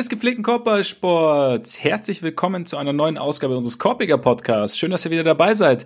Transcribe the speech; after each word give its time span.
Des 0.00 0.08
gepflegten 0.08 0.42
Korbballsports, 0.42 1.84
herzlich 1.84 2.22
willkommen 2.22 2.64
zu 2.64 2.78
einer 2.78 2.94
neuen 2.94 3.18
Ausgabe 3.18 3.54
unseres 3.54 3.78
Korbiger 3.78 4.16
Podcasts. 4.16 4.78
Schön, 4.78 4.90
dass 4.90 5.04
ihr 5.04 5.10
wieder 5.10 5.24
dabei 5.24 5.52
seid. 5.52 5.84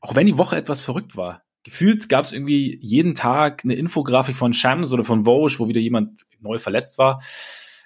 Auch 0.00 0.14
wenn 0.14 0.28
die 0.28 0.38
Woche 0.38 0.54
etwas 0.54 0.84
verrückt 0.84 1.16
war. 1.16 1.42
Gefühlt 1.64 2.08
gab 2.08 2.24
es 2.24 2.30
irgendwie 2.30 2.78
jeden 2.80 3.16
Tag 3.16 3.62
eine 3.64 3.74
Infografik 3.74 4.36
von 4.36 4.54
Shams 4.54 4.92
oder 4.92 5.02
von 5.02 5.24
Vogue, 5.24 5.50
wo 5.58 5.66
wieder 5.66 5.80
jemand 5.80 6.24
neu 6.38 6.60
verletzt 6.60 6.98
war. 6.98 7.18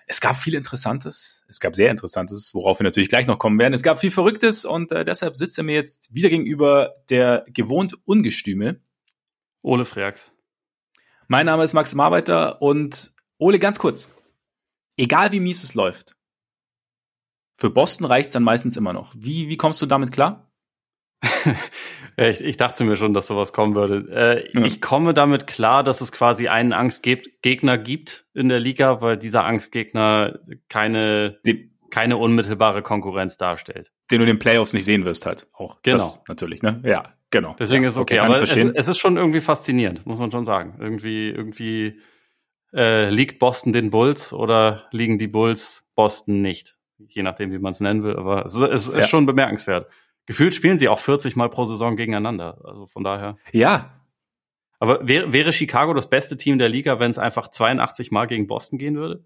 Es 0.06 0.20
gab 0.20 0.36
viel 0.36 0.52
Interessantes. 0.52 1.42
Es 1.48 1.58
gab 1.58 1.74
sehr 1.74 1.90
Interessantes, 1.90 2.50
worauf 2.52 2.78
wir 2.78 2.84
natürlich 2.84 3.08
gleich 3.08 3.26
noch 3.26 3.38
kommen 3.38 3.58
werden. 3.58 3.72
Es 3.72 3.82
gab 3.82 3.98
viel 3.98 4.10
Verrücktes 4.10 4.66
und 4.66 4.92
äh, 4.92 5.06
deshalb 5.06 5.36
sitzt 5.36 5.56
er 5.56 5.64
mir 5.64 5.74
jetzt 5.74 6.14
wieder 6.14 6.28
gegenüber 6.28 6.96
der 7.08 7.46
gewohnt 7.48 7.96
Ungestüme. 8.04 8.82
Ole 9.62 9.86
Freaks. 9.86 10.30
Mein 11.28 11.46
Name 11.46 11.64
ist 11.64 11.72
Max 11.72 11.94
Marbeiter 11.94 12.60
und 12.60 13.12
Ole, 13.38 13.58
ganz 13.58 13.78
kurz. 13.78 14.10
Egal 15.02 15.32
wie 15.32 15.40
mies 15.40 15.64
es 15.64 15.74
läuft, 15.74 16.14
für 17.56 17.70
Boston 17.70 18.06
reicht 18.06 18.26
es 18.26 18.32
dann 18.34 18.44
meistens 18.44 18.76
immer 18.76 18.92
noch. 18.92 19.12
Wie, 19.18 19.48
wie 19.48 19.56
kommst 19.56 19.82
du 19.82 19.86
damit 19.86 20.12
klar? 20.12 20.48
ich, 22.16 22.40
ich, 22.40 22.56
dachte 22.56 22.84
mir 22.84 22.94
schon, 22.94 23.12
dass 23.12 23.26
sowas 23.26 23.52
kommen 23.52 23.74
würde. 23.74 24.06
Äh, 24.12 24.56
ja. 24.56 24.64
Ich 24.64 24.80
komme 24.80 25.12
damit 25.12 25.48
klar, 25.48 25.82
dass 25.82 26.02
es 26.02 26.12
quasi 26.12 26.46
einen 26.46 26.72
Angstgegner 26.72 27.78
gibt 27.78 28.26
in 28.32 28.48
der 28.48 28.60
Liga, 28.60 29.02
weil 29.02 29.16
dieser 29.16 29.44
Angstgegner 29.44 30.38
keine, 30.68 31.40
die, 31.44 31.72
keine 31.90 32.16
unmittelbare 32.16 32.82
Konkurrenz 32.82 33.36
darstellt. 33.36 33.90
Den 34.12 34.18
du 34.18 34.24
in 34.24 34.28
den 34.28 34.38
Playoffs 34.38 34.72
nicht 34.72 34.84
sehen 34.84 35.04
wirst 35.04 35.26
halt. 35.26 35.48
Auch 35.52 35.82
genau. 35.82 35.96
Das 35.96 36.22
natürlich, 36.28 36.62
ne? 36.62 36.80
Ja, 36.84 37.12
genau. 37.32 37.56
Deswegen 37.58 37.82
ja, 37.82 37.88
ist 37.88 37.96
okay, 37.96 38.20
okay 38.20 38.24
aber 38.24 38.40
es, 38.40 38.54
es, 38.54 38.86
ist 38.86 38.98
schon 38.98 39.16
irgendwie 39.16 39.40
faszinierend, 39.40 40.06
muss 40.06 40.20
man 40.20 40.30
schon 40.30 40.44
sagen. 40.44 40.76
Irgendwie, 40.78 41.28
irgendwie 41.28 41.98
äh, 42.74 43.08
liegt 43.10 43.38
Boston 43.38 43.72
den 43.72 43.90
Bulls 43.90 44.32
oder 44.32 44.88
liegen 44.90 45.18
die 45.18 45.28
Bulls 45.28 45.88
Boston 45.94 46.42
nicht? 46.42 46.76
Je 46.98 47.22
nachdem, 47.22 47.52
wie 47.52 47.58
man 47.58 47.72
es 47.72 47.80
nennen 47.80 48.02
will, 48.02 48.16
aber 48.16 48.44
es, 48.44 48.54
es 48.54 48.88
ist 48.88 48.94
ja. 48.94 49.06
schon 49.06 49.26
bemerkenswert. 49.26 49.90
Gefühlt 50.26 50.54
spielen 50.54 50.78
sie 50.78 50.88
auch 50.88 51.00
40 51.00 51.36
Mal 51.36 51.50
pro 51.50 51.64
Saison 51.64 51.96
gegeneinander. 51.96 52.58
Also 52.64 52.86
von 52.86 53.02
daher. 53.02 53.36
Ja. 53.50 54.00
Aber 54.78 55.06
wäre, 55.06 55.32
wäre 55.32 55.52
Chicago 55.52 55.94
das 55.94 56.08
beste 56.08 56.36
Team 56.36 56.58
der 56.58 56.68
Liga, 56.68 57.00
wenn 57.00 57.10
es 57.10 57.18
einfach 57.18 57.48
82 57.48 58.10
Mal 58.10 58.26
gegen 58.26 58.46
Boston 58.46 58.78
gehen 58.78 58.96
würde? 58.96 59.24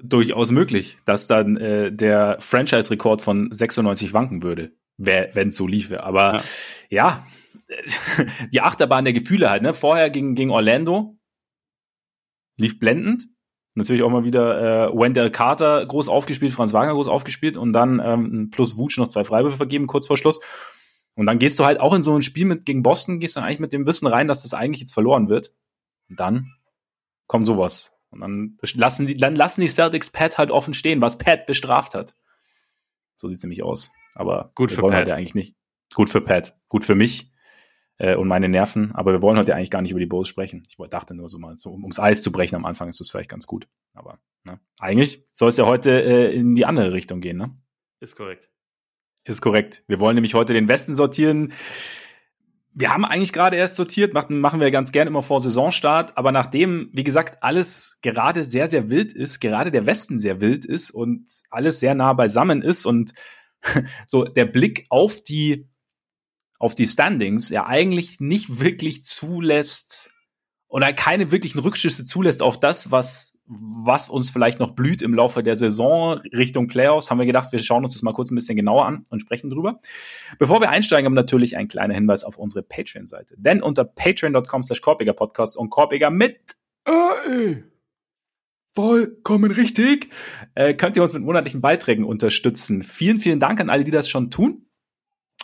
Durchaus 0.00 0.50
möglich, 0.50 0.96
dass 1.04 1.26
dann 1.26 1.56
äh, 1.56 1.92
der 1.92 2.36
Franchise-Rekord 2.40 3.20
von 3.20 3.48
96 3.52 4.12
wanken 4.12 4.42
würde, 4.42 4.72
wenn 4.96 5.48
es 5.48 5.56
so 5.56 5.66
liefe. 5.66 6.04
Aber 6.04 6.40
ja. 6.88 7.26
ja, 7.26 7.26
die 8.52 8.60
Achterbahn 8.60 9.04
der 9.04 9.12
Gefühle 9.12 9.50
halt. 9.50 9.62
Ne? 9.62 9.74
Vorher 9.74 10.10
gegen, 10.10 10.34
gegen 10.34 10.50
Orlando 10.50 11.17
lief 12.58 12.78
blendend. 12.78 13.28
Natürlich 13.74 14.02
auch 14.02 14.10
mal 14.10 14.24
wieder 14.24 14.88
äh, 14.88 14.92
Wendell 14.92 15.30
Carter 15.30 15.86
groß 15.86 16.08
aufgespielt, 16.08 16.52
Franz 16.52 16.72
Wagner 16.72 16.94
groß 16.94 17.06
aufgespielt 17.06 17.56
und 17.56 17.72
dann 17.72 18.00
ähm, 18.04 18.50
plus 18.50 18.76
Wutsch 18.76 18.98
noch 18.98 19.08
zwei 19.08 19.24
Freiwürfe 19.24 19.56
vergeben, 19.56 19.86
kurz 19.86 20.06
vor 20.06 20.16
Schluss. 20.16 20.40
Und 21.14 21.26
dann 21.26 21.38
gehst 21.38 21.58
du 21.58 21.64
halt 21.64 21.80
auch 21.80 21.94
in 21.94 22.02
so 22.02 22.14
ein 22.14 22.22
Spiel 22.22 22.44
mit 22.44 22.66
gegen 22.66 22.82
Boston, 22.82 23.20
gehst 23.20 23.36
du 23.36 23.40
eigentlich 23.40 23.60
mit 23.60 23.72
dem 23.72 23.86
Wissen 23.86 24.06
rein, 24.06 24.28
dass 24.28 24.42
das 24.42 24.52
eigentlich 24.52 24.80
jetzt 24.80 24.92
verloren 24.92 25.28
wird. 25.28 25.52
Und 26.10 26.18
dann 26.18 26.52
kommt 27.28 27.46
sowas. 27.46 27.92
Und 28.10 28.20
dann 28.20 28.56
lassen 28.74 29.06
die, 29.06 29.16
dann 29.16 29.36
lassen 29.36 29.60
die 29.60 29.68
Celtics 29.68 30.10
Pat 30.10 30.38
halt 30.38 30.50
offen 30.50 30.74
stehen, 30.74 31.00
was 31.00 31.18
Pat 31.18 31.46
bestraft 31.46 31.94
hat. 31.94 32.14
So 33.16 33.28
sieht's 33.28 33.42
nämlich 33.42 33.62
aus. 33.62 33.92
Aber 34.14 34.50
gut 34.54 34.72
für 34.72 34.82
Pat. 34.82 34.92
Halt 34.92 35.08
ja 35.08 35.14
eigentlich 35.14 35.34
nicht. 35.34 35.54
Gut 35.94 36.08
für 36.08 36.20
Pat. 36.20 36.56
Gut 36.68 36.84
für 36.84 36.94
mich 36.94 37.30
äh, 37.98 38.14
und 38.14 38.28
meine 38.28 38.48
Nerven. 38.48 38.92
Aber 38.94 39.12
wir 39.12 39.22
wollen 39.22 39.36
heute 39.36 39.54
eigentlich 39.54 39.70
gar 39.70 39.82
nicht 39.82 39.90
über 39.90 40.00
die 40.00 40.06
Bulls 40.06 40.28
sprechen. 40.28 40.62
Ich 40.68 40.76
dachte 40.88 41.14
nur 41.14 41.28
so 41.28 41.38
mal, 41.38 41.56
so, 41.56 41.70
ums 41.70 41.98
Eis 42.00 42.22
zu 42.22 42.32
brechen 42.32 42.56
am 42.56 42.64
Anfang 42.64 42.88
ist 42.88 43.00
das 43.00 43.10
vielleicht 43.10 43.30
ganz 43.30 43.46
gut. 43.46 43.68
Aber 43.94 44.18
ne, 44.44 44.58
eigentlich 44.78 45.26
soll 45.32 45.48
es 45.48 45.56
ja 45.56 45.66
heute 45.66 45.90
äh, 45.90 46.34
in 46.34 46.54
die 46.54 46.64
andere 46.64 46.92
Richtung 46.92 47.20
gehen, 47.20 47.36
ne? 47.36 47.56
Ist 48.00 48.16
korrekt. 48.16 48.48
Ist 49.24 49.42
korrekt. 49.42 49.84
Wir 49.88 50.00
wollen 50.00 50.14
nämlich 50.14 50.34
heute 50.34 50.54
den 50.54 50.68
Westen 50.68 50.94
sortieren. 50.94 51.52
Wir 52.72 52.90
haben 52.90 53.04
eigentlich 53.04 53.32
gerade 53.32 53.56
erst 53.56 53.74
sortiert, 53.74 54.14
machen, 54.14 54.40
machen 54.40 54.60
wir 54.60 54.70
ganz 54.70 54.92
gern 54.92 55.08
immer 55.08 55.24
vor 55.24 55.40
Saisonstart, 55.40 56.16
aber 56.16 56.30
nachdem, 56.30 56.90
wie 56.92 57.02
gesagt, 57.02 57.42
alles 57.42 57.98
gerade 58.02 58.44
sehr, 58.44 58.68
sehr 58.68 58.88
wild 58.88 59.12
ist, 59.12 59.40
gerade 59.40 59.72
der 59.72 59.84
Westen 59.84 60.18
sehr 60.18 60.40
wild 60.40 60.64
ist 60.64 60.92
und 60.92 61.28
alles 61.50 61.80
sehr 61.80 61.96
nah 61.96 62.12
beisammen 62.12 62.62
ist 62.62 62.86
und 62.86 63.14
so 64.06 64.22
der 64.24 64.44
Blick 64.44 64.86
auf 64.90 65.20
die 65.20 65.68
auf 66.58 66.74
die 66.74 66.86
Standings 66.86 67.48
ja 67.50 67.66
eigentlich 67.66 68.20
nicht 68.20 68.60
wirklich 68.60 69.04
zulässt 69.04 70.10
oder 70.68 70.92
keine 70.92 71.30
wirklichen 71.30 71.60
Rückschlüsse 71.60 72.04
zulässt 72.04 72.42
auf 72.42 72.58
das, 72.60 72.90
was 72.90 73.34
was 73.50 74.10
uns 74.10 74.28
vielleicht 74.28 74.58
noch 74.58 74.72
blüht 74.72 75.00
im 75.00 75.14
Laufe 75.14 75.42
der 75.42 75.54
Saison 75.54 76.18
Richtung 76.34 76.68
Playoffs, 76.68 77.10
haben 77.10 77.18
wir 77.18 77.24
gedacht, 77.24 77.50
wir 77.50 77.60
schauen 77.60 77.82
uns 77.82 77.94
das 77.94 78.02
mal 78.02 78.12
kurz 78.12 78.30
ein 78.30 78.34
bisschen 78.34 78.56
genauer 78.56 78.84
an 78.84 79.04
und 79.08 79.20
sprechen 79.20 79.48
drüber. 79.48 79.80
Bevor 80.38 80.60
wir 80.60 80.68
einsteigen, 80.68 81.06
haben 81.06 81.14
natürlich 81.14 81.56
ein 81.56 81.66
kleiner 81.66 81.94
Hinweis 81.94 82.24
auf 82.24 82.36
unsere 82.36 82.62
Patreon-Seite. 82.62 83.36
Denn 83.38 83.62
unter 83.62 83.84
patreon.com 83.84 84.62
slash 84.62 84.82
Korpiger 84.82 85.14
Podcast 85.14 85.56
und 85.56 85.70
Korpiger 85.70 86.10
mit 86.10 86.56
AE 86.84 87.64
vollkommen 88.66 89.50
richtig, 89.50 90.10
äh, 90.54 90.74
könnt 90.74 90.96
ihr 90.96 91.02
uns 91.02 91.14
mit 91.14 91.22
monatlichen 91.22 91.60
Beiträgen 91.60 92.04
unterstützen. 92.04 92.82
Vielen, 92.82 93.18
vielen 93.18 93.40
Dank 93.40 93.60
an 93.60 93.70
alle, 93.70 93.82
die 93.82 93.90
das 93.90 94.08
schon 94.08 94.30
tun. 94.30 94.67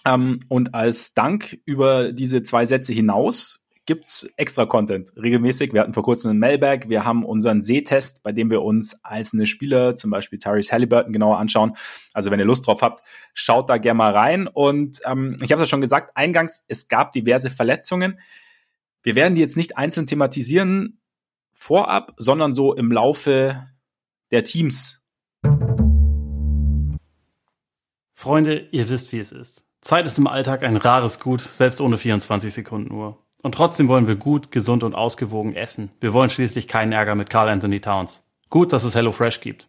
Ähm, 0.04 0.40
und 0.48 0.74
als 0.74 1.14
Dank 1.14 1.58
über 1.64 2.12
diese 2.12 2.42
zwei 2.42 2.64
Sätze 2.64 2.92
hinaus 2.92 3.64
gibt's 3.86 4.26
extra 4.36 4.64
Content 4.64 5.12
regelmäßig. 5.16 5.72
Wir 5.72 5.82
hatten 5.82 5.92
vor 5.92 6.02
kurzem 6.02 6.30
einen 6.30 6.40
Mailbag. 6.40 6.88
Wir 6.88 7.04
haben 7.04 7.24
unseren 7.24 7.60
Sehtest, 7.60 8.22
bei 8.22 8.32
dem 8.32 8.50
wir 8.50 8.62
uns 8.62 9.04
einzelne 9.04 9.46
Spieler, 9.46 9.94
zum 9.94 10.10
Beispiel 10.10 10.38
Tyrese 10.38 10.72
Halliburton, 10.72 11.12
genauer 11.12 11.38
anschauen. 11.38 11.72
Also 12.14 12.30
wenn 12.30 12.38
ihr 12.38 12.46
Lust 12.46 12.66
drauf 12.66 12.82
habt, 12.82 13.04
schaut 13.34 13.68
da 13.68 13.76
gerne 13.76 13.98
mal 13.98 14.12
rein. 14.12 14.46
Und 14.46 15.00
ähm, 15.04 15.36
ich 15.42 15.52
habe 15.52 15.62
es 15.62 15.68
ja 15.68 15.70
schon 15.70 15.82
gesagt, 15.82 16.16
eingangs, 16.16 16.64
es 16.68 16.88
gab 16.88 17.12
diverse 17.12 17.50
Verletzungen. 17.50 18.18
Wir 19.02 19.16
werden 19.16 19.34
die 19.34 19.42
jetzt 19.42 19.56
nicht 19.56 19.76
einzeln 19.76 20.06
thematisieren 20.06 21.00
vorab, 21.52 22.14
sondern 22.16 22.54
so 22.54 22.74
im 22.74 22.90
Laufe 22.90 23.68
der 24.30 24.44
Teams. 24.44 25.04
Freunde, 28.14 28.68
ihr 28.72 28.88
wisst, 28.88 29.12
wie 29.12 29.18
es 29.18 29.30
ist. 29.30 29.66
Zeit 29.84 30.06
ist 30.06 30.16
im 30.16 30.26
Alltag 30.26 30.62
ein 30.62 30.78
rares 30.78 31.20
Gut, 31.20 31.42
selbst 31.42 31.78
ohne 31.82 31.98
24 31.98 32.54
Sekunden 32.54 32.90
Uhr. 32.90 33.18
Und 33.42 33.54
trotzdem 33.54 33.86
wollen 33.86 34.08
wir 34.08 34.16
gut, 34.16 34.50
gesund 34.50 34.82
und 34.82 34.94
ausgewogen 34.94 35.54
essen. 35.54 35.90
Wir 36.00 36.14
wollen 36.14 36.30
schließlich 36.30 36.68
keinen 36.68 36.92
Ärger 36.92 37.14
mit 37.14 37.28
Carl 37.28 37.50
Anthony 37.50 37.80
Towns. 37.80 38.24
Gut, 38.48 38.72
dass 38.72 38.84
es 38.84 38.94
HelloFresh 38.94 39.42
gibt. 39.42 39.68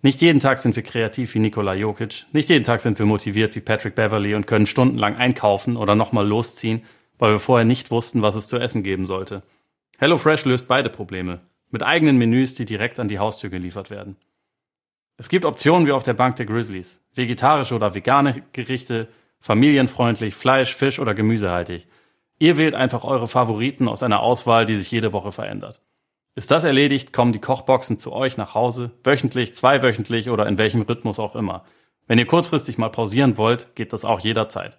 Nicht 0.00 0.20
jeden 0.20 0.38
Tag 0.38 0.60
sind 0.60 0.76
wir 0.76 0.84
kreativ 0.84 1.34
wie 1.34 1.40
Nikola 1.40 1.74
Jokic. 1.74 2.26
Nicht 2.32 2.50
jeden 2.50 2.62
Tag 2.62 2.78
sind 2.78 3.00
wir 3.00 3.06
motiviert 3.06 3.56
wie 3.56 3.60
Patrick 3.60 3.96
Beverly 3.96 4.36
und 4.36 4.46
können 4.46 4.66
stundenlang 4.66 5.16
einkaufen 5.16 5.76
oder 5.76 5.96
nochmal 5.96 6.26
losziehen, 6.26 6.84
weil 7.18 7.32
wir 7.32 7.40
vorher 7.40 7.64
nicht 7.64 7.90
wussten, 7.90 8.22
was 8.22 8.36
es 8.36 8.46
zu 8.46 8.58
essen 8.58 8.84
geben 8.84 9.06
sollte. 9.06 9.42
HelloFresh 9.98 10.44
löst 10.44 10.68
beide 10.68 10.88
Probleme. 10.88 11.40
Mit 11.72 11.82
eigenen 11.82 12.16
Menüs, 12.16 12.54
die 12.54 12.64
direkt 12.64 13.00
an 13.00 13.08
die 13.08 13.18
Haustür 13.18 13.50
geliefert 13.50 13.90
werden. 13.90 14.16
Es 15.16 15.28
gibt 15.28 15.44
Optionen 15.44 15.88
wie 15.88 15.92
auf 15.92 16.04
der 16.04 16.14
Bank 16.14 16.36
der 16.36 16.46
Grizzlies. 16.46 17.00
Vegetarische 17.12 17.74
oder 17.74 17.96
vegane 17.96 18.44
Gerichte, 18.52 19.08
familienfreundlich, 19.42 20.34
Fleisch, 20.34 20.74
Fisch 20.74 20.98
oder 20.98 21.12
gemüsehaltig. 21.12 21.86
Ihr 22.38 22.56
wählt 22.56 22.74
einfach 22.74 23.04
eure 23.04 23.28
Favoriten 23.28 23.88
aus 23.88 24.02
einer 24.02 24.20
Auswahl, 24.20 24.64
die 24.64 24.76
sich 24.76 24.90
jede 24.90 25.12
Woche 25.12 25.32
verändert. 25.32 25.80
Ist 26.34 26.50
das 26.50 26.64
erledigt, 26.64 27.12
kommen 27.12 27.32
die 27.32 27.40
Kochboxen 27.40 27.98
zu 27.98 28.12
euch 28.12 28.38
nach 28.38 28.54
Hause, 28.54 28.92
wöchentlich, 29.04 29.54
zweiwöchentlich 29.54 30.30
oder 30.30 30.46
in 30.46 30.56
welchem 30.56 30.82
Rhythmus 30.82 31.18
auch 31.18 31.36
immer. 31.36 31.64
Wenn 32.06 32.18
ihr 32.18 32.26
kurzfristig 32.26 32.78
mal 32.78 32.88
pausieren 32.88 33.36
wollt, 33.36 33.74
geht 33.74 33.92
das 33.92 34.04
auch 34.04 34.20
jederzeit. 34.20 34.78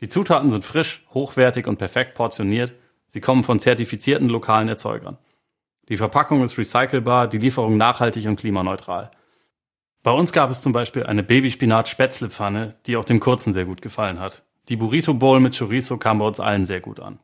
Die 0.00 0.08
Zutaten 0.08 0.50
sind 0.50 0.64
frisch, 0.64 1.04
hochwertig 1.12 1.66
und 1.66 1.76
perfekt 1.76 2.14
portioniert. 2.14 2.72
Sie 3.08 3.20
kommen 3.20 3.44
von 3.44 3.60
zertifizierten 3.60 4.28
lokalen 4.28 4.68
Erzeugern. 4.68 5.18
Die 5.88 5.96
Verpackung 5.96 6.42
ist 6.42 6.56
recycelbar, 6.56 7.28
die 7.28 7.38
Lieferung 7.38 7.76
nachhaltig 7.76 8.26
und 8.26 8.36
klimaneutral. 8.36 9.10
Bei 10.04 10.10
uns 10.10 10.34
gab 10.34 10.50
es 10.50 10.60
zum 10.60 10.74
Beispiel 10.74 11.04
eine 11.04 11.22
Babyspinat-Spätzlepfanne, 11.22 12.76
die 12.86 12.98
auch 12.98 13.06
dem 13.06 13.20
Kurzen 13.20 13.54
sehr 13.54 13.64
gut 13.64 13.80
gefallen 13.80 14.20
hat. 14.20 14.42
Die 14.68 14.76
Burrito 14.76 15.14
Bowl 15.14 15.40
mit 15.40 15.58
Chorizo 15.58 15.96
kam 15.96 16.18
bei 16.18 16.26
uns 16.26 16.40
allen 16.40 16.66
sehr 16.66 16.80
gut 16.80 17.00
an. 17.00 17.20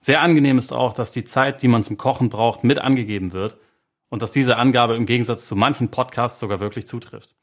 Sehr 0.00 0.22
angenehm 0.22 0.56
ist 0.56 0.72
auch, 0.72 0.94
dass 0.94 1.12
die 1.12 1.24
Zeit, 1.24 1.60
die 1.60 1.68
man 1.68 1.84
zum 1.84 1.98
Kochen 1.98 2.30
braucht, 2.30 2.64
mit 2.64 2.78
angegeben 2.78 3.32
wird 3.34 3.58
und 4.08 4.22
dass 4.22 4.30
diese 4.30 4.56
Angabe 4.56 4.96
im 4.96 5.04
Gegensatz 5.04 5.46
zu 5.46 5.56
manchen 5.56 5.90
Podcasts 5.90 6.40
sogar 6.40 6.58
wirklich 6.58 6.86
zutrifft. 6.86 7.36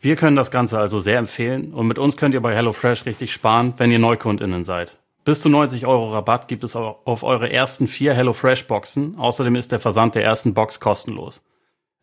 Wir 0.00 0.16
können 0.16 0.34
das 0.34 0.50
Ganze 0.50 0.80
also 0.80 0.98
sehr 0.98 1.18
empfehlen 1.18 1.72
und 1.72 1.86
mit 1.86 2.00
uns 2.00 2.16
könnt 2.16 2.34
ihr 2.34 2.42
bei 2.42 2.56
HelloFresh 2.56 3.06
richtig 3.06 3.32
sparen, 3.32 3.74
wenn 3.76 3.92
ihr 3.92 4.00
NeukundInnen 4.00 4.64
seid. 4.64 4.98
Bis 5.24 5.40
zu 5.40 5.48
90 5.48 5.86
Euro 5.86 6.12
Rabatt 6.12 6.48
gibt 6.48 6.64
es 6.64 6.74
auf 6.74 7.22
eure 7.22 7.52
ersten 7.52 7.86
vier 7.86 8.14
HelloFresh 8.14 8.66
Boxen. 8.66 9.16
Außerdem 9.16 9.54
ist 9.54 9.70
der 9.70 9.78
Versand 9.78 10.16
der 10.16 10.24
ersten 10.24 10.54
Box 10.54 10.80
kostenlos. 10.80 11.40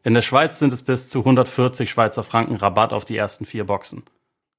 In 0.01 0.13
der 0.13 0.21
Schweiz 0.21 0.59
sind 0.59 0.71
es 0.71 0.81
bis 0.81 1.09
zu 1.09 1.19
140 1.19 1.89
Schweizer 1.89 2.23
Franken 2.23 2.55
Rabatt 2.55 2.93
auf 2.93 3.03
die 3.03 3.17
ersten 3.17 3.43
vier 3.45 3.65
Boxen. 3.65 4.03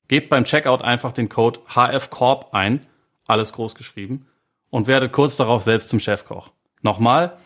Gebt 0.06 0.28
beim 0.28 0.44
Checkout 0.44 0.82
einfach 0.82 1.12
den 1.12 1.30
Code 1.30 1.60
HFCORP 1.66 2.52
ein, 2.52 2.86
alles 3.26 3.54
groß 3.54 3.74
geschrieben, 3.74 4.26
und 4.68 4.86
werdet 4.86 5.12
kurz 5.12 5.36
darauf 5.36 5.62
selbst 5.62 5.88
zum 5.88 5.98
Chefkoch. 5.98 6.50
Nochmal, 6.82 7.38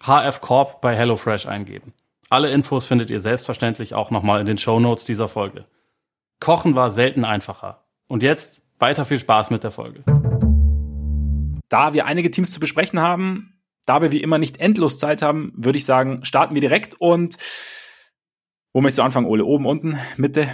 HFCORP 0.00 0.80
bei 0.80 0.94
HelloFresh 0.94 1.46
eingeben. 1.46 1.92
Alle 2.28 2.50
Infos 2.52 2.86
findet 2.86 3.10
ihr 3.10 3.20
selbstverständlich 3.20 3.94
auch 3.94 4.12
nochmal 4.12 4.40
in 4.40 4.46
den 4.46 4.58
Show 4.58 4.78
Notes 4.78 5.04
dieser 5.04 5.26
Folge. 5.26 5.66
Kochen 6.38 6.76
war 6.76 6.92
selten 6.92 7.24
einfacher. 7.24 7.84
Und 8.06 8.22
jetzt 8.22 8.62
weiter 8.78 9.04
viel 9.04 9.18
Spaß 9.18 9.50
mit 9.50 9.64
der 9.64 9.72
Folge. 9.72 10.04
Da 11.68 11.92
wir 11.92 12.06
einige 12.06 12.30
Teams 12.30 12.52
zu 12.52 12.60
besprechen 12.60 13.00
haben, 13.00 13.59
da 13.86 14.02
wir 14.02 14.10
wie 14.10 14.22
immer 14.22 14.38
nicht 14.38 14.58
endlos 14.58 14.98
Zeit 14.98 15.22
haben, 15.22 15.52
würde 15.56 15.78
ich 15.78 15.84
sagen, 15.84 16.24
starten 16.24 16.54
wir 16.54 16.60
direkt 16.60 16.94
und 17.00 17.36
wo 18.72 18.80
möchtest 18.80 18.98
du 18.98 19.02
anfangen, 19.02 19.26
Ole? 19.26 19.44
Oben, 19.44 19.66
unten, 19.66 19.98
Mitte? 20.16 20.52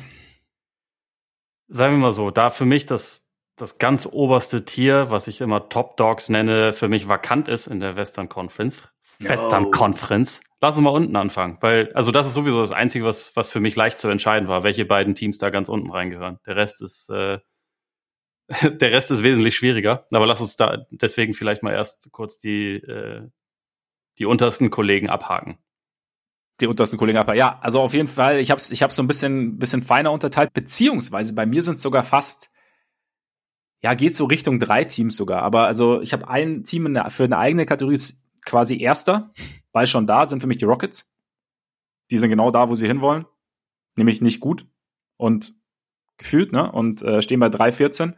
Sagen 1.69 1.94
wir 1.94 1.99
mal 1.99 2.12
so, 2.12 2.31
da 2.31 2.49
für 2.50 2.64
mich 2.64 2.87
das, 2.87 3.28
das 3.56 3.78
ganz 3.78 4.08
oberste 4.11 4.64
Tier, 4.64 5.11
was 5.11 5.28
ich 5.28 5.40
immer 5.40 5.69
Top 5.69 5.96
Dogs 5.96 6.28
nenne, 6.28 6.73
für 6.73 6.88
mich 6.88 7.08
vakant 7.08 7.49
ist 7.49 7.67
in 7.67 7.81
der 7.81 7.96
Western 7.96 8.28
Conference. 8.28 8.88
No. 9.19 9.31
Western 9.31 9.70
Conference. 9.70 10.43
Lass 10.61 10.76
uns 10.76 10.84
mal 10.84 10.90
unten 10.90 11.17
anfangen, 11.17 11.58
weil, 11.61 11.93
also 11.94 12.12
das 12.12 12.26
ist 12.26 12.34
sowieso 12.34 12.61
das 12.61 12.73
Einzige, 12.73 13.05
was, 13.05 13.34
was 13.37 13.49
für 13.49 13.61
mich 13.61 13.76
leicht 13.76 13.99
zu 13.99 14.08
entscheiden 14.08 14.49
war, 14.49 14.62
welche 14.62 14.84
beiden 14.84 15.14
Teams 15.14 15.38
da 15.38 15.50
ganz 15.50 15.69
unten 15.69 15.90
reingehören. 15.90 16.38
Der 16.46 16.56
Rest 16.56 16.82
ist, 16.82 17.11
äh, 17.11 17.38
der 18.63 18.93
Rest 18.93 19.11
ist 19.11 19.23
wesentlich 19.23 19.57
schwieriger. 19.57 20.07
Aber 20.11 20.27
lass 20.27 20.41
uns 20.41 20.57
da 20.57 20.87
deswegen 20.91 21.35
vielleicht 21.35 21.63
mal 21.63 21.73
erst 21.73 22.11
kurz 22.13 22.39
die, 22.39 22.77
äh, 22.77 23.29
die 24.19 24.27
untersten 24.27 24.71
Kollegen 24.71 25.09
abhaken. 25.09 25.59
Die 26.61 26.67
untersten 26.67 26.99
Kollegen 26.99 27.19
abhaken. 27.19 27.39
Ja, 27.39 27.59
also 27.61 27.81
auf 27.81 27.93
jeden 27.93 28.09
Fall, 28.09 28.39
ich 28.39 28.51
habe 28.51 28.59
es 28.59 28.71
ich 28.71 28.83
hab's 28.83 28.97
so 28.97 29.03
ein 29.03 29.09
bisschen, 29.09 29.59
bisschen 29.59 29.83
feiner 29.83 30.13
unterteilt, 30.13 30.53
beziehungsweise 30.53 31.35
bei 31.35 31.45
mir 31.45 31.63
sind 31.63 31.75
es 31.75 31.83
sogar 31.83 32.03
fast, 32.03 32.51
ja, 33.83 33.95
geht 33.95 34.15
so 34.15 34.25
Richtung 34.25 34.59
drei 34.59 34.85
Teams 34.85 35.17
sogar. 35.17 35.43
Aber 35.43 35.67
also 35.67 36.01
ich 36.01 36.13
habe 36.13 36.29
ein 36.29 36.65
Team 36.65 36.93
der, 36.95 37.11
für 37.11 37.25
eine 37.25 37.39
eigene 37.39 37.67
Kategorie, 37.67 37.95
ist 37.95 38.23
quasi 38.45 38.81
erster, 38.81 39.33
weil 39.73 39.87
schon 39.87 40.07
da 40.07 40.25
sind 40.25 40.41
für 40.41 40.47
mich 40.47 40.59
die 40.59 40.65
Rockets. 40.65 41.13
Die 42.11 42.19
sind 42.19 42.31
genau 42.31 42.53
da, 42.53 42.69
wo 42.69 42.75
sie 42.77 42.87
hinwollen. 42.87 43.27
Nämlich 43.97 44.21
nicht 44.21 44.41
gut. 44.41 44.67
Und 45.17 45.55
gefühlt, 46.19 46.53
ne? 46.53 46.71
Und 46.71 47.03
äh, 47.03 47.23
stehen 47.23 47.41
bei 47.41 47.49
3,14. 47.49 48.15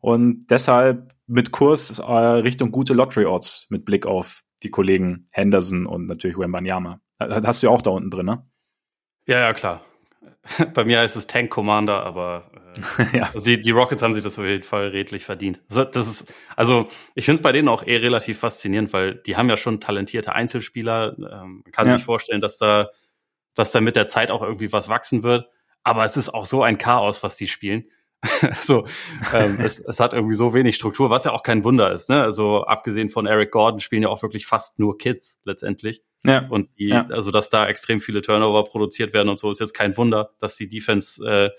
Und 0.00 0.50
deshalb 0.50 1.14
mit 1.26 1.50
Kurs 1.50 1.98
äh, 1.98 2.02
Richtung 2.02 2.70
gute 2.70 2.92
Lottery 2.92 3.26
Odds 3.26 3.66
mit 3.70 3.84
Blick 3.84 4.06
auf 4.06 4.42
die 4.62 4.70
Kollegen 4.70 5.24
Henderson 5.32 5.86
und 5.86 6.06
natürlich 6.06 6.38
Wembanyama. 6.38 7.00
Hast 7.18 7.62
du 7.62 7.68
ja 7.68 7.72
auch 7.72 7.82
da 7.82 7.90
unten 7.90 8.10
drin, 8.10 8.26
ne? 8.26 8.46
Ja, 9.26 9.40
ja, 9.40 9.54
klar. 9.54 9.82
Bei 10.74 10.84
mir 10.84 11.00
heißt 11.00 11.16
es 11.16 11.26
Tank 11.26 11.50
Commander, 11.50 12.04
aber 12.04 12.50
äh, 12.98 13.18
ja. 13.18 13.30
also 13.32 13.44
die, 13.46 13.60
die, 13.60 13.70
Rockets 13.70 14.02
haben 14.02 14.14
sich 14.14 14.22
das 14.22 14.38
auf 14.38 14.44
jeden 14.44 14.64
Fall 14.64 14.88
redlich 14.88 15.24
verdient. 15.24 15.62
Das 15.68 16.06
ist, 16.06 16.34
also 16.56 16.88
ich 17.14 17.24
finde 17.24 17.38
es 17.38 17.42
bei 17.42 17.52
denen 17.52 17.68
auch 17.68 17.82
eh 17.86 17.96
relativ 17.96 18.40
faszinierend, 18.40 18.92
weil 18.92 19.14
die 19.14 19.36
haben 19.36 19.48
ja 19.48 19.56
schon 19.56 19.80
talentierte 19.80 20.34
Einzelspieler. 20.34 21.16
Ähm, 21.18 21.62
man 21.64 21.72
kann 21.72 21.86
ja. 21.86 21.96
sich 21.96 22.04
vorstellen, 22.04 22.40
dass 22.40 22.58
da, 22.58 22.90
dass 23.54 23.70
da 23.70 23.80
mit 23.80 23.96
der 23.96 24.06
Zeit 24.06 24.30
auch 24.30 24.42
irgendwie 24.42 24.72
was 24.72 24.88
wachsen 24.88 25.22
wird 25.22 25.48
aber 25.84 26.04
es 26.04 26.16
ist 26.16 26.30
auch 26.30 26.46
so 26.46 26.62
ein 26.62 26.78
Chaos, 26.78 27.22
was 27.22 27.36
die 27.36 27.46
spielen. 27.46 27.84
so, 28.60 28.84
ähm, 29.32 29.58
es, 29.60 29.78
es 29.78 30.00
hat 30.00 30.12
irgendwie 30.12 30.34
so 30.34 30.54
wenig 30.54 30.76
Struktur, 30.76 31.10
was 31.10 31.24
ja 31.24 31.32
auch 31.32 31.42
kein 31.42 31.64
Wunder 31.64 31.92
ist. 31.92 32.08
Ne? 32.10 32.22
Also 32.22 32.64
abgesehen 32.64 33.08
von 33.08 33.26
Eric 33.26 33.50
Gordon 33.50 33.80
spielen 33.80 34.02
ja 34.02 34.08
auch 34.08 34.22
wirklich 34.22 34.46
fast 34.46 34.78
nur 34.78 34.98
Kids 34.98 35.40
letztendlich. 35.44 36.02
Ja. 36.24 36.46
Und 36.48 36.70
die, 36.78 36.88
ja. 36.88 37.06
also 37.10 37.30
dass 37.30 37.50
da 37.50 37.68
extrem 37.68 38.00
viele 38.00 38.22
Turnover 38.22 38.64
produziert 38.64 39.12
werden 39.12 39.28
und 39.28 39.38
so, 39.38 39.50
ist 39.50 39.60
jetzt 39.60 39.74
kein 39.74 39.96
Wunder. 39.96 40.30
Dass 40.38 40.56
die 40.56 40.68
Defense 40.68 41.24
äh, 41.26 41.50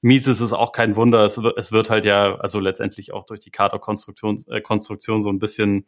mies 0.00 0.26
ist, 0.26 0.40
ist 0.40 0.52
auch 0.52 0.72
kein 0.72 0.96
Wunder. 0.96 1.24
Es, 1.24 1.38
es 1.56 1.72
wird 1.72 1.90
halt 1.90 2.04
ja, 2.04 2.36
also 2.36 2.60
letztendlich 2.60 3.12
auch 3.12 3.26
durch 3.26 3.40
die 3.40 3.50
Kaderkonstruktion 3.50 4.42
äh, 4.48 4.60
Konstruktion 4.60 5.22
so 5.22 5.28
ein 5.28 5.38
bisschen, 5.38 5.86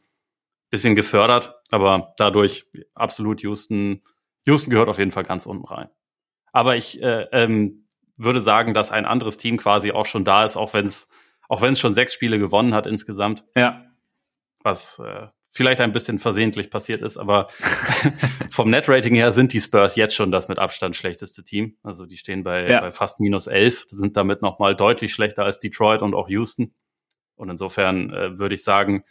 bisschen 0.70 0.94
gefördert. 0.94 1.54
Aber 1.70 2.12
dadurch 2.18 2.66
absolut 2.94 3.42
Houston, 3.42 4.02
Houston 4.46 4.70
gehört 4.70 4.88
auf 4.90 4.98
jeden 4.98 5.12
Fall 5.12 5.24
ganz 5.24 5.46
unten 5.46 5.64
rein. 5.64 5.88
Aber 6.58 6.74
ich 6.74 7.00
äh, 7.00 7.28
ähm, 7.30 7.84
würde 8.16 8.40
sagen, 8.40 8.74
dass 8.74 8.90
ein 8.90 9.04
anderes 9.04 9.38
Team 9.38 9.58
quasi 9.58 9.92
auch 9.92 10.06
schon 10.06 10.24
da 10.24 10.44
ist, 10.44 10.56
auch 10.56 10.74
wenn 10.74 10.86
es 10.86 11.08
auch 11.48 11.62
wenn 11.62 11.74
es 11.74 11.78
schon 11.78 11.94
sechs 11.94 12.12
Spiele 12.12 12.40
gewonnen 12.40 12.74
hat 12.74 12.84
insgesamt. 12.88 13.44
Ja. 13.54 13.86
Was 14.64 14.98
äh, 14.98 15.28
vielleicht 15.52 15.80
ein 15.80 15.92
bisschen 15.92 16.18
versehentlich 16.18 16.68
passiert 16.68 17.00
ist, 17.00 17.16
aber 17.16 17.46
vom 18.50 18.70
Net-Rating 18.70 19.14
her 19.14 19.32
sind 19.32 19.52
die 19.52 19.60
Spurs 19.60 19.94
jetzt 19.94 20.16
schon 20.16 20.32
das 20.32 20.48
mit 20.48 20.58
Abstand 20.58 20.96
schlechteste 20.96 21.44
Team. 21.44 21.76
Also 21.84 22.06
die 22.06 22.16
stehen 22.16 22.42
bei, 22.42 22.68
ja. 22.68 22.80
bei 22.80 22.90
fast 22.90 23.20
minus 23.20 23.46
elf, 23.46 23.84
sind 23.86 24.16
damit 24.16 24.42
nochmal 24.42 24.74
deutlich 24.74 25.14
schlechter 25.14 25.44
als 25.44 25.60
Detroit 25.60 26.02
und 26.02 26.12
auch 26.12 26.28
Houston. 26.28 26.74
Und 27.36 27.50
insofern 27.50 28.12
äh, 28.12 28.36
würde 28.36 28.56
ich 28.56 28.64
sagen, 28.64 29.04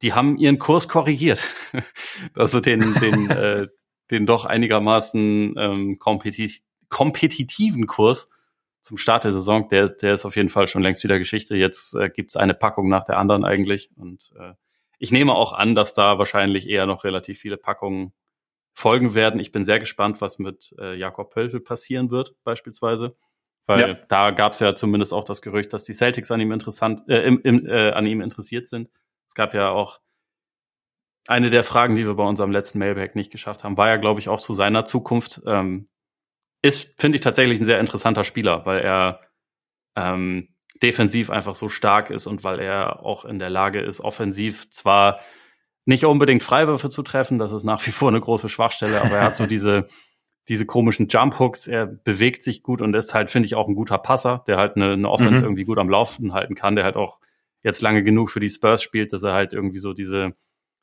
die 0.00 0.14
haben 0.14 0.38
ihren 0.38 0.58
Kurs 0.58 0.88
korrigiert. 0.88 1.46
also 2.34 2.60
den, 2.60 2.80
den, 2.94 3.30
äh, 3.30 3.68
den 4.10 4.24
doch 4.24 4.46
einigermaßen 4.46 5.54
ähm, 5.58 5.98
kompetitiv, 5.98 6.62
kompetitiven 6.88 7.86
Kurs 7.86 8.30
zum 8.84 8.98
Start 8.98 9.24
der 9.24 9.32
Saison, 9.32 9.68
der, 9.70 9.88
der 9.88 10.14
ist 10.14 10.26
auf 10.26 10.36
jeden 10.36 10.50
Fall 10.50 10.68
schon 10.68 10.82
längst 10.82 11.02
wieder 11.04 11.18
Geschichte. 11.18 11.56
Jetzt 11.56 11.94
äh, 11.94 12.10
gibt 12.10 12.30
es 12.30 12.36
eine 12.36 12.52
Packung 12.52 12.88
nach 12.88 13.04
der 13.04 13.18
anderen 13.18 13.44
eigentlich. 13.44 13.90
Und 13.96 14.32
äh, 14.38 14.52
ich 14.98 15.10
nehme 15.10 15.34
auch 15.34 15.54
an, 15.54 15.74
dass 15.74 15.94
da 15.94 16.18
wahrscheinlich 16.18 16.68
eher 16.68 16.84
noch 16.84 17.04
relativ 17.04 17.38
viele 17.38 17.56
Packungen 17.56 18.12
folgen 18.74 19.14
werden. 19.14 19.40
Ich 19.40 19.52
bin 19.52 19.64
sehr 19.64 19.78
gespannt, 19.78 20.20
was 20.20 20.38
mit 20.38 20.74
äh, 20.78 20.94
Jakob 20.96 21.30
Pöltl 21.30 21.60
passieren 21.60 22.10
wird, 22.10 22.34
beispielsweise. 22.44 23.16
Weil 23.66 23.80
ja. 23.80 23.94
da 24.08 24.30
gab 24.32 24.52
es 24.52 24.60
ja 24.60 24.74
zumindest 24.74 25.14
auch 25.14 25.24
das 25.24 25.40
Gerücht, 25.40 25.72
dass 25.72 25.84
die 25.84 25.94
Celtics 25.94 26.30
an 26.30 26.40
ihm 26.40 26.52
interessant, 26.52 27.08
äh, 27.08 27.22
im, 27.22 27.40
im, 27.40 27.66
äh, 27.66 27.92
an 27.92 28.06
ihm 28.06 28.20
interessiert 28.20 28.68
sind. 28.68 28.90
Es 29.28 29.34
gab 29.34 29.54
ja 29.54 29.70
auch 29.70 30.00
eine 31.26 31.48
der 31.48 31.64
Fragen, 31.64 31.96
die 31.96 32.06
wir 32.06 32.14
bei 32.14 32.24
unserem 32.24 32.50
letzten 32.50 32.78
Mailback 32.78 33.16
nicht 33.16 33.32
geschafft 33.32 33.64
haben, 33.64 33.78
war 33.78 33.88
ja, 33.88 33.96
glaube 33.96 34.20
ich, 34.20 34.28
auch 34.28 34.40
zu 34.40 34.52
seiner 34.52 34.84
Zukunft. 34.84 35.40
Ähm, 35.46 35.88
ist, 36.64 36.98
finde 36.98 37.16
ich, 37.16 37.20
tatsächlich 37.20 37.60
ein 37.60 37.66
sehr 37.66 37.78
interessanter 37.78 38.24
Spieler, 38.24 38.64
weil 38.64 38.80
er 38.80 39.20
ähm, 39.96 40.48
defensiv 40.82 41.28
einfach 41.28 41.54
so 41.54 41.68
stark 41.68 42.08
ist 42.08 42.26
und 42.26 42.42
weil 42.42 42.58
er 42.58 43.04
auch 43.04 43.26
in 43.26 43.38
der 43.38 43.50
Lage 43.50 43.80
ist, 43.80 44.00
offensiv 44.00 44.70
zwar 44.70 45.20
nicht 45.84 46.06
unbedingt 46.06 46.42
Freiwürfe 46.42 46.88
zu 46.88 47.02
treffen, 47.02 47.38
das 47.38 47.52
ist 47.52 47.64
nach 47.64 47.86
wie 47.86 47.90
vor 47.90 48.08
eine 48.08 48.20
große 48.20 48.48
Schwachstelle, 48.48 49.02
aber 49.02 49.16
er 49.16 49.24
hat 49.24 49.36
so 49.36 49.44
diese, 49.54 49.88
diese 50.48 50.64
komischen 50.64 51.08
Jump 51.08 51.38
Hooks, 51.38 51.66
er 51.66 51.84
bewegt 51.84 52.42
sich 52.42 52.62
gut 52.62 52.80
und 52.80 52.94
ist 52.94 53.12
halt, 53.12 53.28
finde 53.28 53.44
ich, 53.46 53.56
auch 53.56 53.68
ein 53.68 53.74
guter 53.74 53.98
Passer, 53.98 54.42
der 54.46 54.56
halt 54.56 54.76
eine, 54.76 54.94
eine 54.94 55.10
Offense 55.10 55.36
mhm. 55.36 55.44
irgendwie 55.44 55.64
gut 55.64 55.78
am 55.78 55.90
Laufen 55.90 56.32
halten 56.32 56.54
kann, 56.54 56.76
der 56.76 56.84
halt 56.84 56.96
auch 56.96 57.18
jetzt 57.62 57.82
lange 57.82 58.02
genug 58.02 58.30
für 58.30 58.40
die 58.40 58.48
Spurs 58.48 58.82
spielt, 58.82 59.12
dass 59.12 59.22
er 59.22 59.34
halt 59.34 59.52
irgendwie 59.52 59.80
so 59.80 59.92
diese 59.92 60.32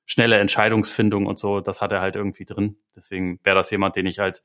schnelle 0.06 0.38
Entscheidungsfindung 0.38 1.26
und 1.26 1.40
so, 1.40 1.60
das 1.60 1.82
hat 1.82 1.92
er 1.92 2.02
halt 2.02 2.16
irgendwie 2.16 2.46
drin. 2.46 2.78
Deswegen 2.96 3.40
wäre 3.44 3.56
das 3.56 3.72
jemand, 3.72 3.96
den 3.96 4.06
ich 4.06 4.20
halt 4.20 4.44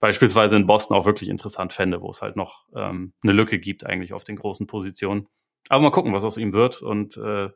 beispielsweise 0.00 0.56
in 0.56 0.66
Boston 0.66 0.96
auch 0.96 1.06
wirklich 1.06 1.28
interessant 1.28 1.72
fände, 1.72 2.00
wo 2.00 2.10
es 2.10 2.22
halt 2.22 2.36
noch 2.36 2.66
ähm, 2.74 3.12
eine 3.22 3.32
Lücke 3.32 3.58
gibt 3.58 3.86
eigentlich 3.86 4.12
auf 4.12 4.24
den 4.24 4.36
großen 4.36 4.66
Positionen. 4.66 5.28
Aber 5.68 5.82
mal 5.82 5.90
gucken, 5.90 6.12
was 6.12 6.24
aus 6.24 6.38
ihm 6.38 6.52
wird. 6.52 6.82
Und 6.82 7.16
äh, 7.16 7.50